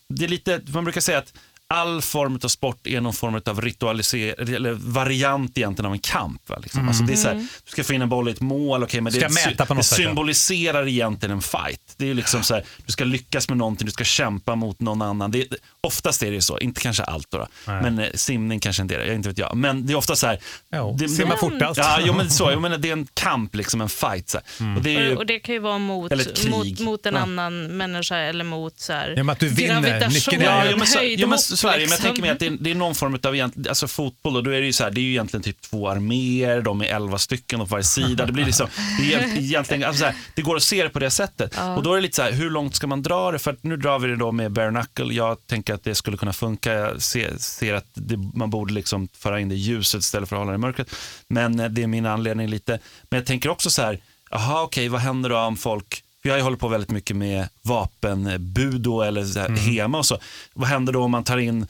det 0.07 0.25
är 0.25 0.29
lite, 0.29 0.61
man 0.67 0.83
brukar 0.83 1.01
säga 1.01 1.17
att 1.17 1.33
all 1.73 2.01
form 2.01 2.39
av 2.43 2.47
sport 2.47 2.87
är 2.87 3.01
någon 3.01 3.13
form 3.13 3.41
av 3.45 3.61
ritualiser, 3.61 4.55
eller 4.55 4.71
variant 4.73 5.57
egentligen 5.57 5.85
av 5.85 5.93
en 5.93 5.99
kamp. 5.99 6.49
Va? 6.49 6.57
Liksom. 6.63 6.79
Mm. 6.79 6.89
Alltså 6.89 7.03
det 7.03 7.13
är 7.13 7.17
så 7.17 7.27
här, 7.27 7.35
Mm. 7.35 7.47
du 7.65 7.71
ska 7.71 7.83
få 7.83 7.93
in 7.93 8.01
en 8.01 8.09
boll 8.09 8.27
i 8.27 8.31
ett 8.31 8.41
mål, 8.41 8.83
okay, 8.83 9.01
men 9.01 9.13
det, 9.13 9.19
Ska 9.19 9.29
sy- 9.29 9.49
mäta 9.49 9.65
på 9.65 9.73
något 9.73 9.83
det 9.83 9.87
sätt, 9.87 9.97
symboliserar 9.97 10.87
egentligen 10.87 11.35
en 11.35 11.41
fight. 11.41 11.81
Det 11.97 12.09
är 12.09 12.13
liksom 12.13 12.43
så 12.43 12.53
här, 12.53 12.63
du 12.85 12.91
ska 12.91 13.03
lyckas 13.03 13.49
med 13.49 13.57
någonting, 13.57 13.85
du 13.85 13.91
ska 13.91 14.03
kämpa 14.03 14.55
mot 14.55 14.79
någon 14.79 15.01
annan. 15.01 15.31
Det, 15.31 15.41
är- 15.41 15.47
oftast 15.81 16.23
är 16.23 16.31
det 16.31 16.41
så, 16.41 16.57
inte 16.59 16.81
kanske 16.81 17.03
allt 17.03 17.31
då, 17.31 17.37
då. 17.37 17.47
Men 17.65 17.99
eh, 17.99 18.07
simning 18.15 18.59
kanske 18.59 18.81
inte 18.81 18.95
är 18.95 18.99
det, 18.99 19.05
jag 19.05 19.15
inte 19.15 19.29
vet 19.29 19.37
jag. 19.37 19.55
Men 19.57 19.85
det 19.85 19.93
är 19.93 19.97
ofta 19.97 20.15
så 20.15 20.27
här. 20.27 20.39
Jo, 20.75 20.95
det, 20.99 21.09
simma 21.09 21.37
fortast. 21.37 21.77
Ja, 21.77 21.99
jo, 22.05 22.13
men 22.13 22.29
så, 22.31 22.51
jag 22.51 22.61
menar, 22.61 22.77
det 22.77 22.89
är 22.89 22.93
en 22.93 23.07
kamp, 23.13 23.55
liksom 23.55 23.81
en 23.81 23.89
fight. 23.89 24.29
Så 24.29 24.39
här. 24.59 24.75
Och 24.77 24.81
det 24.83 24.91
ju, 24.91 25.15
Och, 25.15 25.25
det 25.25 25.39
kan 25.39 25.53
ju 25.55 25.59
vara 25.59 25.77
mot, 25.77 26.11
mot, 26.49 26.79
mot 26.79 27.05
en 27.05 27.13
Ja. 27.13 27.19
annan 27.19 27.77
människa 27.77 28.17
eller 28.17 28.43
mot 28.43 28.79
så 28.79 28.93
här, 28.93 29.07
Ja, 29.17 29.23
men 29.23 29.29
att 29.33 29.39
du 29.39 29.49
vinner. 29.49 29.81
gravitation, 29.81 30.41
Ja, 30.41 30.77
men, 30.77 30.87
så, 30.87 30.97
höjdhopp, 30.99 31.29
men, 31.29 31.39
så 31.57 31.67
är 31.67 31.71
det. 31.71 31.79
men 31.79 31.89
jag 31.89 31.99
tänker 31.99 32.21
mig 32.21 32.29
att 32.31 32.39
det 32.39 32.45
är, 32.47 32.57
det 32.59 32.71
är 32.71 32.75
någon 32.75 32.95
form 32.95 33.13
av 33.23 33.35
egent- 33.35 33.67
alltså, 33.69 33.87
fotboll 33.87 34.35
och 34.35 34.43
då 34.43 34.51
är 34.51 34.59
det 34.59 34.65
ju 34.65 34.73
så 34.73 34.83
här, 34.83 34.91
det 34.91 34.99
är 34.99 35.03
ju 35.03 35.09
egentligen 35.09 35.43
typ 35.43 35.61
två 35.61 35.89
arméer, 35.89 36.61
de 36.61 36.81
är 36.81 36.85
elva 36.85 37.17
stycken 37.17 37.59
på 37.59 37.65
varje 37.65 37.83
sida. 37.83 38.25
Det 38.25 38.31
blir 38.31 38.45
liksom, 38.45 38.67
det, 38.99 39.13
är 39.13 39.19
egent- 39.19 39.37
egentligen, 39.37 39.83
alltså, 39.83 39.99
så 39.99 40.05
här, 40.05 40.15
det 40.35 40.41
går 40.41 40.55
att 40.55 40.63
se 40.63 40.83
det 40.83 40.89
på 40.89 40.99
det 40.99 41.09
sättet. 41.09 41.53
Ja. 41.57 41.75
Och 41.75 41.83
då 41.83 41.91
är 41.91 41.95
det 41.95 42.01
lite 42.01 42.15
så 42.15 42.21
här, 42.21 42.31
hur 42.31 42.49
långt 42.49 42.75
ska 42.75 42.87
man 42.87 43.01
dra 43.03 43.31
det? 43.31 43.39
För 43.39 43.55
nu 43.61 43.77
drar 43.77 43.99
vi 43.99 44.07
det 44.07 44.15
då 44.15 44.31
med 44.31 44.51
bare 44.51 44.69
knuckle. 44.71 45.13
Jag 45.13 45.47
tänker 45.47 45.73
att 45.73 45.83
det 45.83 45.95
skulle 45.95 46.17
kunna 46.17 46.33
funka. 46.33 46.73
Jag 46.73 47.01
ser, 47.01 47.37
ser 47.37 47.73
att 47.73 47.85
det, 47.93 48.17
man 48.33 48.49
borde 48.49 48.73
liksom 48.73 49.07
föra 49.17 49.39
in 49.39 49.49
det 49.49 49.55
i 49.55 49.57
ljuset 49.57 49.99
istället 49.99 50.29
för 50.29 50.35
att 50.35 50.39
hålla 50.39 50.51
det 50.51 50.55
i 50.55 50.59
mörkret. 50.59 50.95
Men 51.27 51.59
eh, 51.59 51.69
det 51.69 51.83
är 51.83 51.87
min 51.87 52.05
anledning 52.05 52.47
lite. 52.47 52.79
Men 53.09 53.17
jag 53.17 53.25
tänker 53.25 53.49
också 53.49 53.69
så 53.69 53.81
här, 53.81 53.99
jaha 54.31 54.63
okej, 54.63 54.87
vad 54.89 55.01
händer 55.01 55.29
då 55.29 55.37
om 55.37 55.57
folk 55.57 56.01
jag 56.29 56.43
hållit 56.43 56.59
på 56.59 56.67
väldigt 56.67 56.91
mycket 56.91 57.15
med 57.15 57.49
vapenbud 57.61 58.81
då, 58.81 59.01
eller 59.01 59.25
så 59.25 59.39
här, 59.39 59.49
HEMA 59.49 59.97
och 59.97 60.05
så. 60.05 60.17
Vad 60.53 60.69
händer 60.69 60.93
då 60.93 61.03
om 61.03 61.11
man 61.11 61.23
tar 61.23 61.37
in 61.37 61.67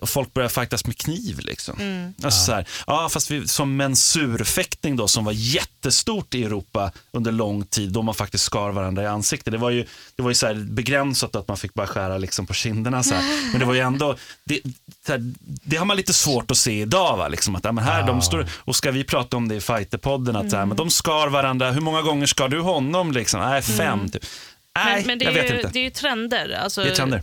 och 0.00 0.08
folk 0.08 0.34
börjar 0.34 0.48
fightas 0.48 0.86
med 0.86 0.98
kniv? 0.98 1.38
Liksom? 1.38 1.80
Mm. 1.80 2.14
Alltså, 2.22 2.44
så 2.44 2.52
här, 2.52 2.68
ja, 2.86 3.08
fast 3.08 3.30
vi, 3.30 3.48
som 3.48 3.76
mensurfäktning 3.76 4.96
då, 4.96 5.08
som 5.08 5.24
var 5.24 5.32
jättestort 5.32 6.34
i 6.34 6.44
Europa 6.44 6.92
under 7.12 7.32
lång 7.32 7.64
tid, 7.66 7.92
då 7.92 8.02
man 8.02 8.14
faktiskt 8.14 8.44
skar 8.44 8.70
varandra 8.70 9.02
i 9.02 9.06
ansiktet. 9.06 9.52
Det 9.52 9.58
var 9.58 9.70
ju, 9.70 9.86
det 10.16 10.22
var 10.22 10.30
ju 10.30 10.34
så 10.34 10.46
här 10.46 10.54
begränsat 10.54 11.36
att 11.36 11.48
man 11.48 11.56
fick 11.56 11.74
bara 11.74 11.86
skära 11.86 12.18
liksom 12.18 12.46
på 12.46 12.54
kinderna. 12.54 13.02
Så 13.02 13.14
här. 13.14 13.50
Men 13.50 13.60
det 13.60 13.66
var 13.66 13.74
ju 13.74 13.80
ändå, 13.80 14.16
det, 14.44 14.60
så 15.06 15.12
här, 15.12 15.32
det 15.40 15.76
har 15.76 15.84
man 15.84 15.96
lite 15.96 16.12
svårt 16.12 16.50
att 16.50 16.56
se 16.56 16.80
idag. 16.80 17.16
Va? 17.16 17.28
Liksom, 17.28 17.56
att, 17.56 17.64
ja, 17.64 17.72
men 17.72 17.84
här, 17.84 18.06
de 18.06 18.22
står, 18.22 18.46
och 18.54 18.76
ska 18.76 18.90
vi 18.90 19.04
prata 19.04 19.36
om 19.36 19.48
det 19.48 19.54
i 19.54 19.60
Fighterpodden, 19.60 20.36
att 20.36 20.50
så 20.50 20.56
här, 20.56 20.66
men 20.66 20.76
de 20.76 20.90
skar 20.90 21.28
varandra, 21.28 21.70
hur 21.70 21.80
många 21.80 22.02
gånger 22.02 22.26
skar 22.26 22.48
du 22.48 22.60
honom? 22.60 23.12
Liksom? 23.12 23.40
Nej, 23.40 23.62
fem. 23.62 23.98
Mm. 23.98 24.10
Typ. 24.10 24.24
Nej, 24.76 24.96
men, 24.96 25.06
men 25.06 25.18
det, 25.18 25.24
jag 25.24 25.36
är 25.36 25.42
vet 25.42 25.50
ju, 25.50 25.56
inte. 25.56 25.68
det 25.72 25.78
är 25.78 25.84
ju 25.84 25.90
trender. 25.90 26.58
Alltså, 26.62 26.82
Det 26.82 26.90
är 26.90 26.94
trender. 26.94 27.22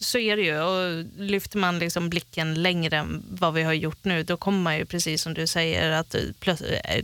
Så 0.00 0.18
är 0.18 0.36
det 0.36 0.42
ju. 0.42 0.60
Och 0.60 1.04
lyfter 1.18 1.58
man 1.58 1.78
liksom 1.78 2.08
blicken 2.10 2.62
längre 2.62 2.96
än 2.96 3.22
vad 3.30 3.54
vi 3.54 3.62
har 3.62 3.72
gjort 3.72 3.98
nu, 4.04 4.22
då 4.22 4.36
kommer 4.36 4.58
man 4.58 4.76
ju 4.76 4.84
precis 4.84 5.22
som 5.22 5.34
du 5.34 5.46
säger 5.46 5.90
att 5.90 6.14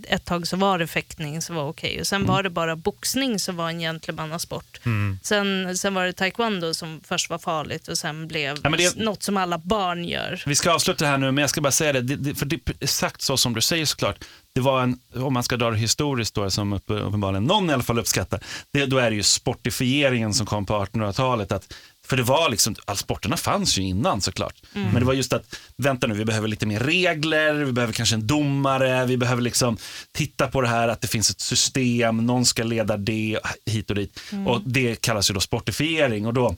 ett 0.09 0.25
tag 0.25 0.47
så 0.47 0.57
var 0.57 0.79
det 0.79 0.87
fäktning 0.87 1.43
som 1.43 1.57
var 1.57 1.69
okej 1.69 2.01
och 2.01 2.07
sen 2.07 2.15
Mm. 2.21 2.29
var 2.35 2.43
det 2.43 2.51
bara 2.51 2.77
boxning 2.77 3.39
som 3.39 3.57
var 3.57 3.69
en 3.69 3.79
gentlemannasport. 3.79 4.81
Mm. 4.87 5.19
Sen, 5.23 5.79
sen 5.79 5.95
var 5.95 6.05
det 6.07 6.13
taekwondo 6.13 6.75
som 6.75 7.01
först 7.05 7.31
var 7.31 7.39
farligt 7.39 7.89
och 7.89 7.99
sen 7.99 8.29
blev 8.29 8.57
Ja, 8.63 8.71
det- 8.71 8.97
något 8.97 9.23
som 9.23 9.37
alla 9.37 9.59
barn 9.59 10.05
gör. 10.05 10.43
Vi 10.47 10.55
ska 10.55 10.73
avsluta 10.73 11.07
här 11.07 11.19
nu, 11.19 11.27
men 11.33 11.43
jag 11.43 11.51
ska 11.51 11.61
bara 11.61 11.71
säga 11.73 11.93
det, 11.93 12.01
det, 12.01 12.17
det 12.17 12.35
för 12.35 12.47
det 12.47 12.57
är 12.57 12.75
exakt 12.81 13.23
så 13.23 13.37
som 13.37 13.55
du 13.55 13.61
säger 13.61 13.87
såklart. 13.87 14.25
Det 14.55 14.61
var 14.61 14.83
en, 14.83 14.99
om 15.15 15.35
man 15.35 15.43
ska 15.43 15.57
dra 15.57 15.71
det 15.71 15.77
historiskt 15.79 16.35
då, 16.35 16.51
som 16.51 16.73
upp, 16.73 16.85
uppenbarligen 16.87 17.45
någon 17.45 17.71
i 17.71 17.73
alla 17.73 17.83
fall 17.83 17.99
uppskattar, 17.99 18.41
det, 18.73 18.87
då 18.87 18.99
är 18.99 19.11
det 19.11 19.17
ju 19.17 19.23
sportifieringen 19.23 20.35
som 20.35 20.47
kom 20.47 20.67
på 20.67 20.75
1800-talet. 20.85 21.53
Att, 21.53 21.75
för 22.05 22.17
det 22.17 22.23
var 22.23 22.49
liksom, 22.49 22.75
all 22.85 22.97
sporterna 22.97 23.37
fanns 23.37 23.79
ju 23.79 23.83
innan 23.83 24.21
såklart. 24.21 24.55
Mm. 24.75 24.89
Men 24.89 25.01
det 25.01 25.07
var 25.07 25.15
just 25.15 25.33
att, 25.33 25.57
vänta 25.77 26.07
nu, 26.07 26.15
vi 26.15 26.25
behöver 26.25 26.49
lite 26.49 26.67
mer 26.67 26.81
regler, 26.81 27.55
vi 27.55 27.73
behöver 27.73 27.93
kanske 27.93 28.15
en 28.15 28.27
domare, 28.27 29.07
vi 29.07 29.17
behöver 29.17 29.43
liksom 29.43 29.77
titta 30.13 30.49
på 30.49 30.61
det 30.61 30.69
här 30.69 30.89
att 30.89 31.01
det 31.01 31.09
finns 31.09 31.31
ett 31.31 31.41
system, 31.41 32.27
någon 32.27 32.47
ska 32.47 32.65
leda 32.65 32.97
det 32.97 33.39
hit 33.67 33.91
och 33.91 33.97
dit. 33.97 34.21
Mm. 34.33 34.47
Och 34.47 34.61
det 34.61 35.01
kallas 35.01 35.31
ju 35.31 35.35
då 35.35 35.41
sportifiering 35.41 36.27
och 36.27 36.35
då 36.35 36.57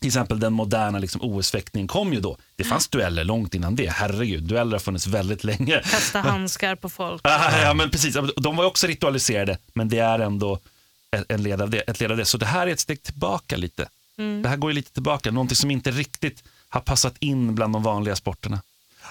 till 0.00 0.08
exempel 0.08 0.40
den 0.40 0.52
moderna 0.52 0.98
liksom, 0.98 1.20
OS-fäktningen 1.22 1.88
kom 1.88 2.12
ju 2.12 2.20
då. 2.20 2.36
Det 2.56 2.64
fanns 2.64 2.88
dueller 2.88 3.24
långt 3.24 3.54
innan 3.54 3.76
det. 3.76 3.90
Herregud, 3.90 4.42
dueller 4.42 4.72
har 4.72 4.78
funnits 4.78 5.06
väldigt 5.06 5.44
länge. 5.44 5.82
Kasta 5.90 6.20
handskar 6.20 6.76
på 6.76 6.88
folk. 6.88 7.22
Ah, 7.26 7.62
ja, 7.62 7.74
men 7.74 7.90
precis. 7.90 8.16
De 8.36 8.56
var 8.56 8.64
ju 8.64 8.68
också 8.68 8.86
ritualiserade, 8.86 9.58
men 9.74 9.88
det 9.88 9.98
är 9.98 10.18
ändå 10.18 10.58
en 11.28 11.42
led 11.42 11.62
av 11.62 11.70
det, 11.70 11.78
ett 11.78 12.00
led 12.00 12.10
av 12.10 12.16
det. 12.16 12.24
Så 12.24 12.38
det 12.38 12.46
här 12.46 12.66
är 12.66 12.72
ett 12.72 12.80
steg 12.80 13.02
tillbaka 13.02 13.56
lite. 13.56 13.88
Mm. 14.18 14.42
Det 14.42 14.48
här 14.48 14.56
går 14.56 14.70
ju 14.70 14.74
lite 14.74 14.92
tillbaka, 14.92 15.30
någonting 15.30 15.56
som 15.56 15.70
inte 15.70 15.90
riktigt 15.90 16.44
har 16.68 16.80
passat 16.80 17.14
in 17.18 17.54
bland 17.54 17.72
de 17.72 17.82
vanliga 17.82 18.16
sporterna. 18.16 18.62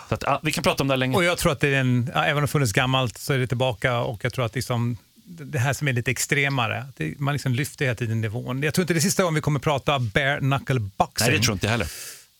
Så 0.10 0.16
att, 0.16 0.24
ja, 0.24 0.40
vi 0.44 0.52
kan 0.52 0.64
prata 0.64 0.84
om 0.84 0.88
det 0.88 0.94
här 0.94 0.98
länge. 0.98 1.16
Och 1.16 1.24
jag 1.24 1.38
tror 1.38 1.52
att 1.52 1.60
det 1.60 1.68
är 1.68 1.80
en, 1.80 2.12
ja, 2.14 2.24
även 2.24 2.38
om 2.38 2.42
det 2.42 2.48
funnits 2.48 2.74
gammalt 2.74 3.18
så 3.18 3.34
är 3.34 3.38
det 3.38 3.48
tillbaka 3.48 4.00
och 4.00 4.26
jag 4.26 4.34
tror 4.34 4.46
att 4.46 4.56
liksom, 4.56 4.98
det 5.26 5.60
här 5.60 5.74
som 5.74 5.88
är 5.88 5.94
lite 5.94 6.12
extremare, 6.12 6.86
det, 6.98 7.20
man 7.20 7.34
liksom 7.34 7.54
lyfter 7.54 7.86
hela 7.86 7.96
tiden 7.96 8.22
nivån. 8.22 8.64
Jag 8.64 8.74
tror 8.74 8.84
inte 8.84 8.94
det 8.94 8.98
är 8.98 9.02
sista 9.02 9.24
gången 9.24 9.36
vi 9.36 9.42
kommer 9.42 9.60
prata 9.60 10.00
bare 10.00 10.40
knuckle 10.40 10.80
boxing. 10.80 11.28
Nej, 11.28 11.38
det 11.38 11.44
tror 11.44 11.54
inte 11.54 11.66
jag 11.66 11.72
heller. 11.72 11.88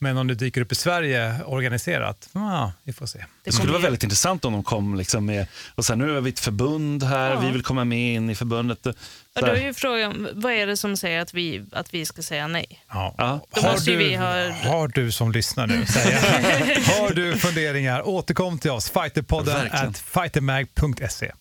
Men 0.06 0.18
om 0.18 0.28
det 0.28 0.36
dyker 0.36 0.62
upp 0.62 0.72
i 0.72 0.76
Sverige 0.76 1.36
organiserat, 1.46 2.30
ja, 2.34 2.72
vi 2.84 2.94
får 2.94 3.06
se. 3.06 3.26
Det 3.44 3.52
skulle 3.52 3.72
vara 3.72 3.82
väldigt 3.82 4.04
intressant 4.04 4.46
om 4.46 4.54
de 4.54 4.64
kom 4.64 4.96
liksom 4.96 5.26
med, 5.26 5.48
och 5.76 5.86
sen 5.86 6.00
nu 6.00 6.18
är 6.18 6.22
vi 6.22 6.30
ett 6.30 6.40
förbund 6.40 7.04
här, 7.04 7.30
Ja. 7.30 7.40
vi 7.40 7.52
vill 7.52 7.64
komma 7.64 7.84
med 7.86 8.14
in 8.16 8.30
i 8.30 8.36
förbundet. 8.36 8.80
Så 8.84 8.90
Och 8.90 9.42
då 9.42 9.48
är 9.48 9.62
ju 9.62 9.74
frågan, 9.74 10.28
vad 10.34 10.54
är 10.54 10.68
det 10.68 10.78
som 10.78 10.98
säger 10.98 11.20
att 11.22 11.34
vi, 11.34 11.66
att 11.72 11.94
vi 11.94 12.06
ska 12.06 12.22
säga 12.22 12.48
nej? 12.48 12.84
Ja. 12.90 13.16
Har, 13.52 13.86
du, 13.86 13.96
vi 13.96 14.16
ha... 14.16 14.50
har 14.52 14.88
du 14.88 15.12
som 15.12 15.32
lyssnar 15.32 15.68
nu, 15.68 15.86
säger 15.86 16.12
jag. 16.12 16.82
har 17.02 17.14
du 17.14 17.38
funderingar, 17.38 18.08
återkom 18.08 18.60
till 18.60 18.72
oss. 18.72 18.90
Fighterpodden 18.90 19.54
Verkligen. 19.56 19.90
at 19.90 19.98
fightermag.se. 19.98 21.32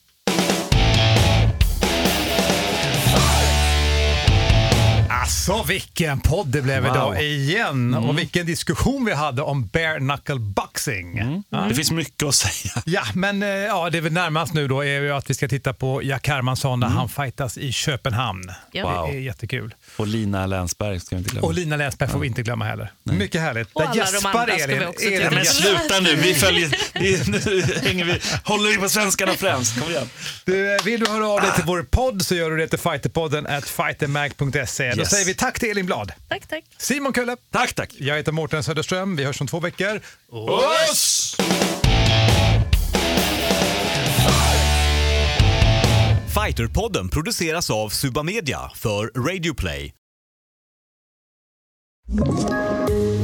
Alltså 5.53 5.69
vilken 5.69 6.21
podd 6.21 6.47
det 6.47 6.63
blev 6.63 6.83
Wow. 6.83 6.93
idag 6.95 7.23
igen 7.25 7.69
Mm. 7.95 8.05
och 8.05 8.19
vilken 8.19 8.47
diskussion 8.47 9.05
vi 9.05 9.13
hade 9.13 9.43
om 9.43 9.67
bare 9.73 9.99
knuckle 9.99 10.35
boxing. 10.39 11.43
Ja. 11.51 11.59
Det 11.69 11.75
finns 11.75 11.91
mycket 11.91 12.23
att 12.29 12.35
säga. 12.35 12.83
Ja, 12.85 13.03
men 13.15 13.43
eh, 13.43 13.49
ja, 13.49 13.91
det 13.91 13.99
är 13.99 14.03
väl 14.03 14.13
närmast 14.13 14.55
nu 14.55 14.69
då 14.69 14.81
är 14.85 15.01
ju 15.01 15.13
att 15.13 15.31
vi 15.31 15.35
ska 15.35 15.49
titta 15.49 15.73
på 15.73 16.03
Jack 16.03 16.29
Hermansson 16.29 16.81
när 16.81 16.87
han 16.89 17.09
fightas 17.09 17.59
i 17.59 17.73
Köpenhamn. 17.73 18.53
Ja. 18.73 18.91
Wow. 19.01 19.09
Det 19.11 19.17
är 19.17 19.21
jättekul. 19.21 19.75
Och 19.97 20.07
Lina 20.07 20.47
Länsberg 20.47 21.01
ska 21.01 21.17
vi 21.17 21.19
inte 21.21 21.31
glömma. 21.31 21.47
Och 21.47 21.55
Lina 21.55 21.77
Länsberg 21.77 22.09
får 22.09 22.19
vi 22.19 22.27
inte 22.27 22.43
glömma 22.43 22.65
heller. 22.65 22.93
Mycket 23.03 23.41
härligt. 23.41 23.69
Och 23.73 23.83
Där 23.83 23.89
alla 23.89 23.95
de 23.95 24.01
gäspar 24.11 24.31
andra 24.41 24.59
ska 24.59 24.67
vi 24.67 24.73
Elin. 24.75 24.89
också 24.89 25.05
Elin. 25.07 25.29
Men 25.35 25.45
sluta 25.45 26.01
nu, 26.01 26.15
vi 26.17 26.35
följer, 26.35 26.77
vi, 26.95 27.23
nu 27.27 27.63
hänger 27.89 28.05
vi, 28.05 28.21
håller 28.45 28.71
vi 28.71 28.77
på 28.77 28.89
svenskarna 28.89 29.33
främst. 29.33 29.81
Kom 29.81 29.91
igen. 29.91 30.09
Du, 30.45 30.79
vill 30.85 31.01
du 31.01 31.11
höra 31.11 31.29
av 31.29 31.41
dig 31.41 31.51
till 31.55 31.65
vår 31.65 31.83
podd 31.83 32.23
så 32.23 32.35
gör 32.35 32.51
du 32.51 32.57
det 32.57 32.69
till 32.69 32.79
fighterpodden 32.79 33.47
at 33.47 33.65
fightermag.se. 33.69 34.91
Då 34.95 34.99
Yes. 35.01 35.11
säger 35.11 35.25
vi 35.27 35.34
tack 35.35 35.61
till 35.61 35.71
Elin 35.71 35.87
Blad. 35.87 36.13
Tack, 36.29 36.47
tack. 36.47 36.65
Simon 36.79 37.13
Kölle. 37.13 37.37
Tack, 37.51 37.75
tack. 37.75 37.95
Jag 37.99 38.17
heter 38.17 38.33
Mårten 38.33 38.65
Söderström. 38.65 39.17
Vi 39.17 39.25
hörs 39.25 39.41
om 39.41 39.47
två 39.47 39.61
veckor. 39.61 40.01
Oss! 40.31 41.37
Fighterpodden 46.35 47.09
produceras 47.09 47.71
av 47.71 47.89
Suba 47.89 48.23
Media 48.23 48.71
för 48.75 49.07
Radio 49.29 49.55
Play. 49.55 49.95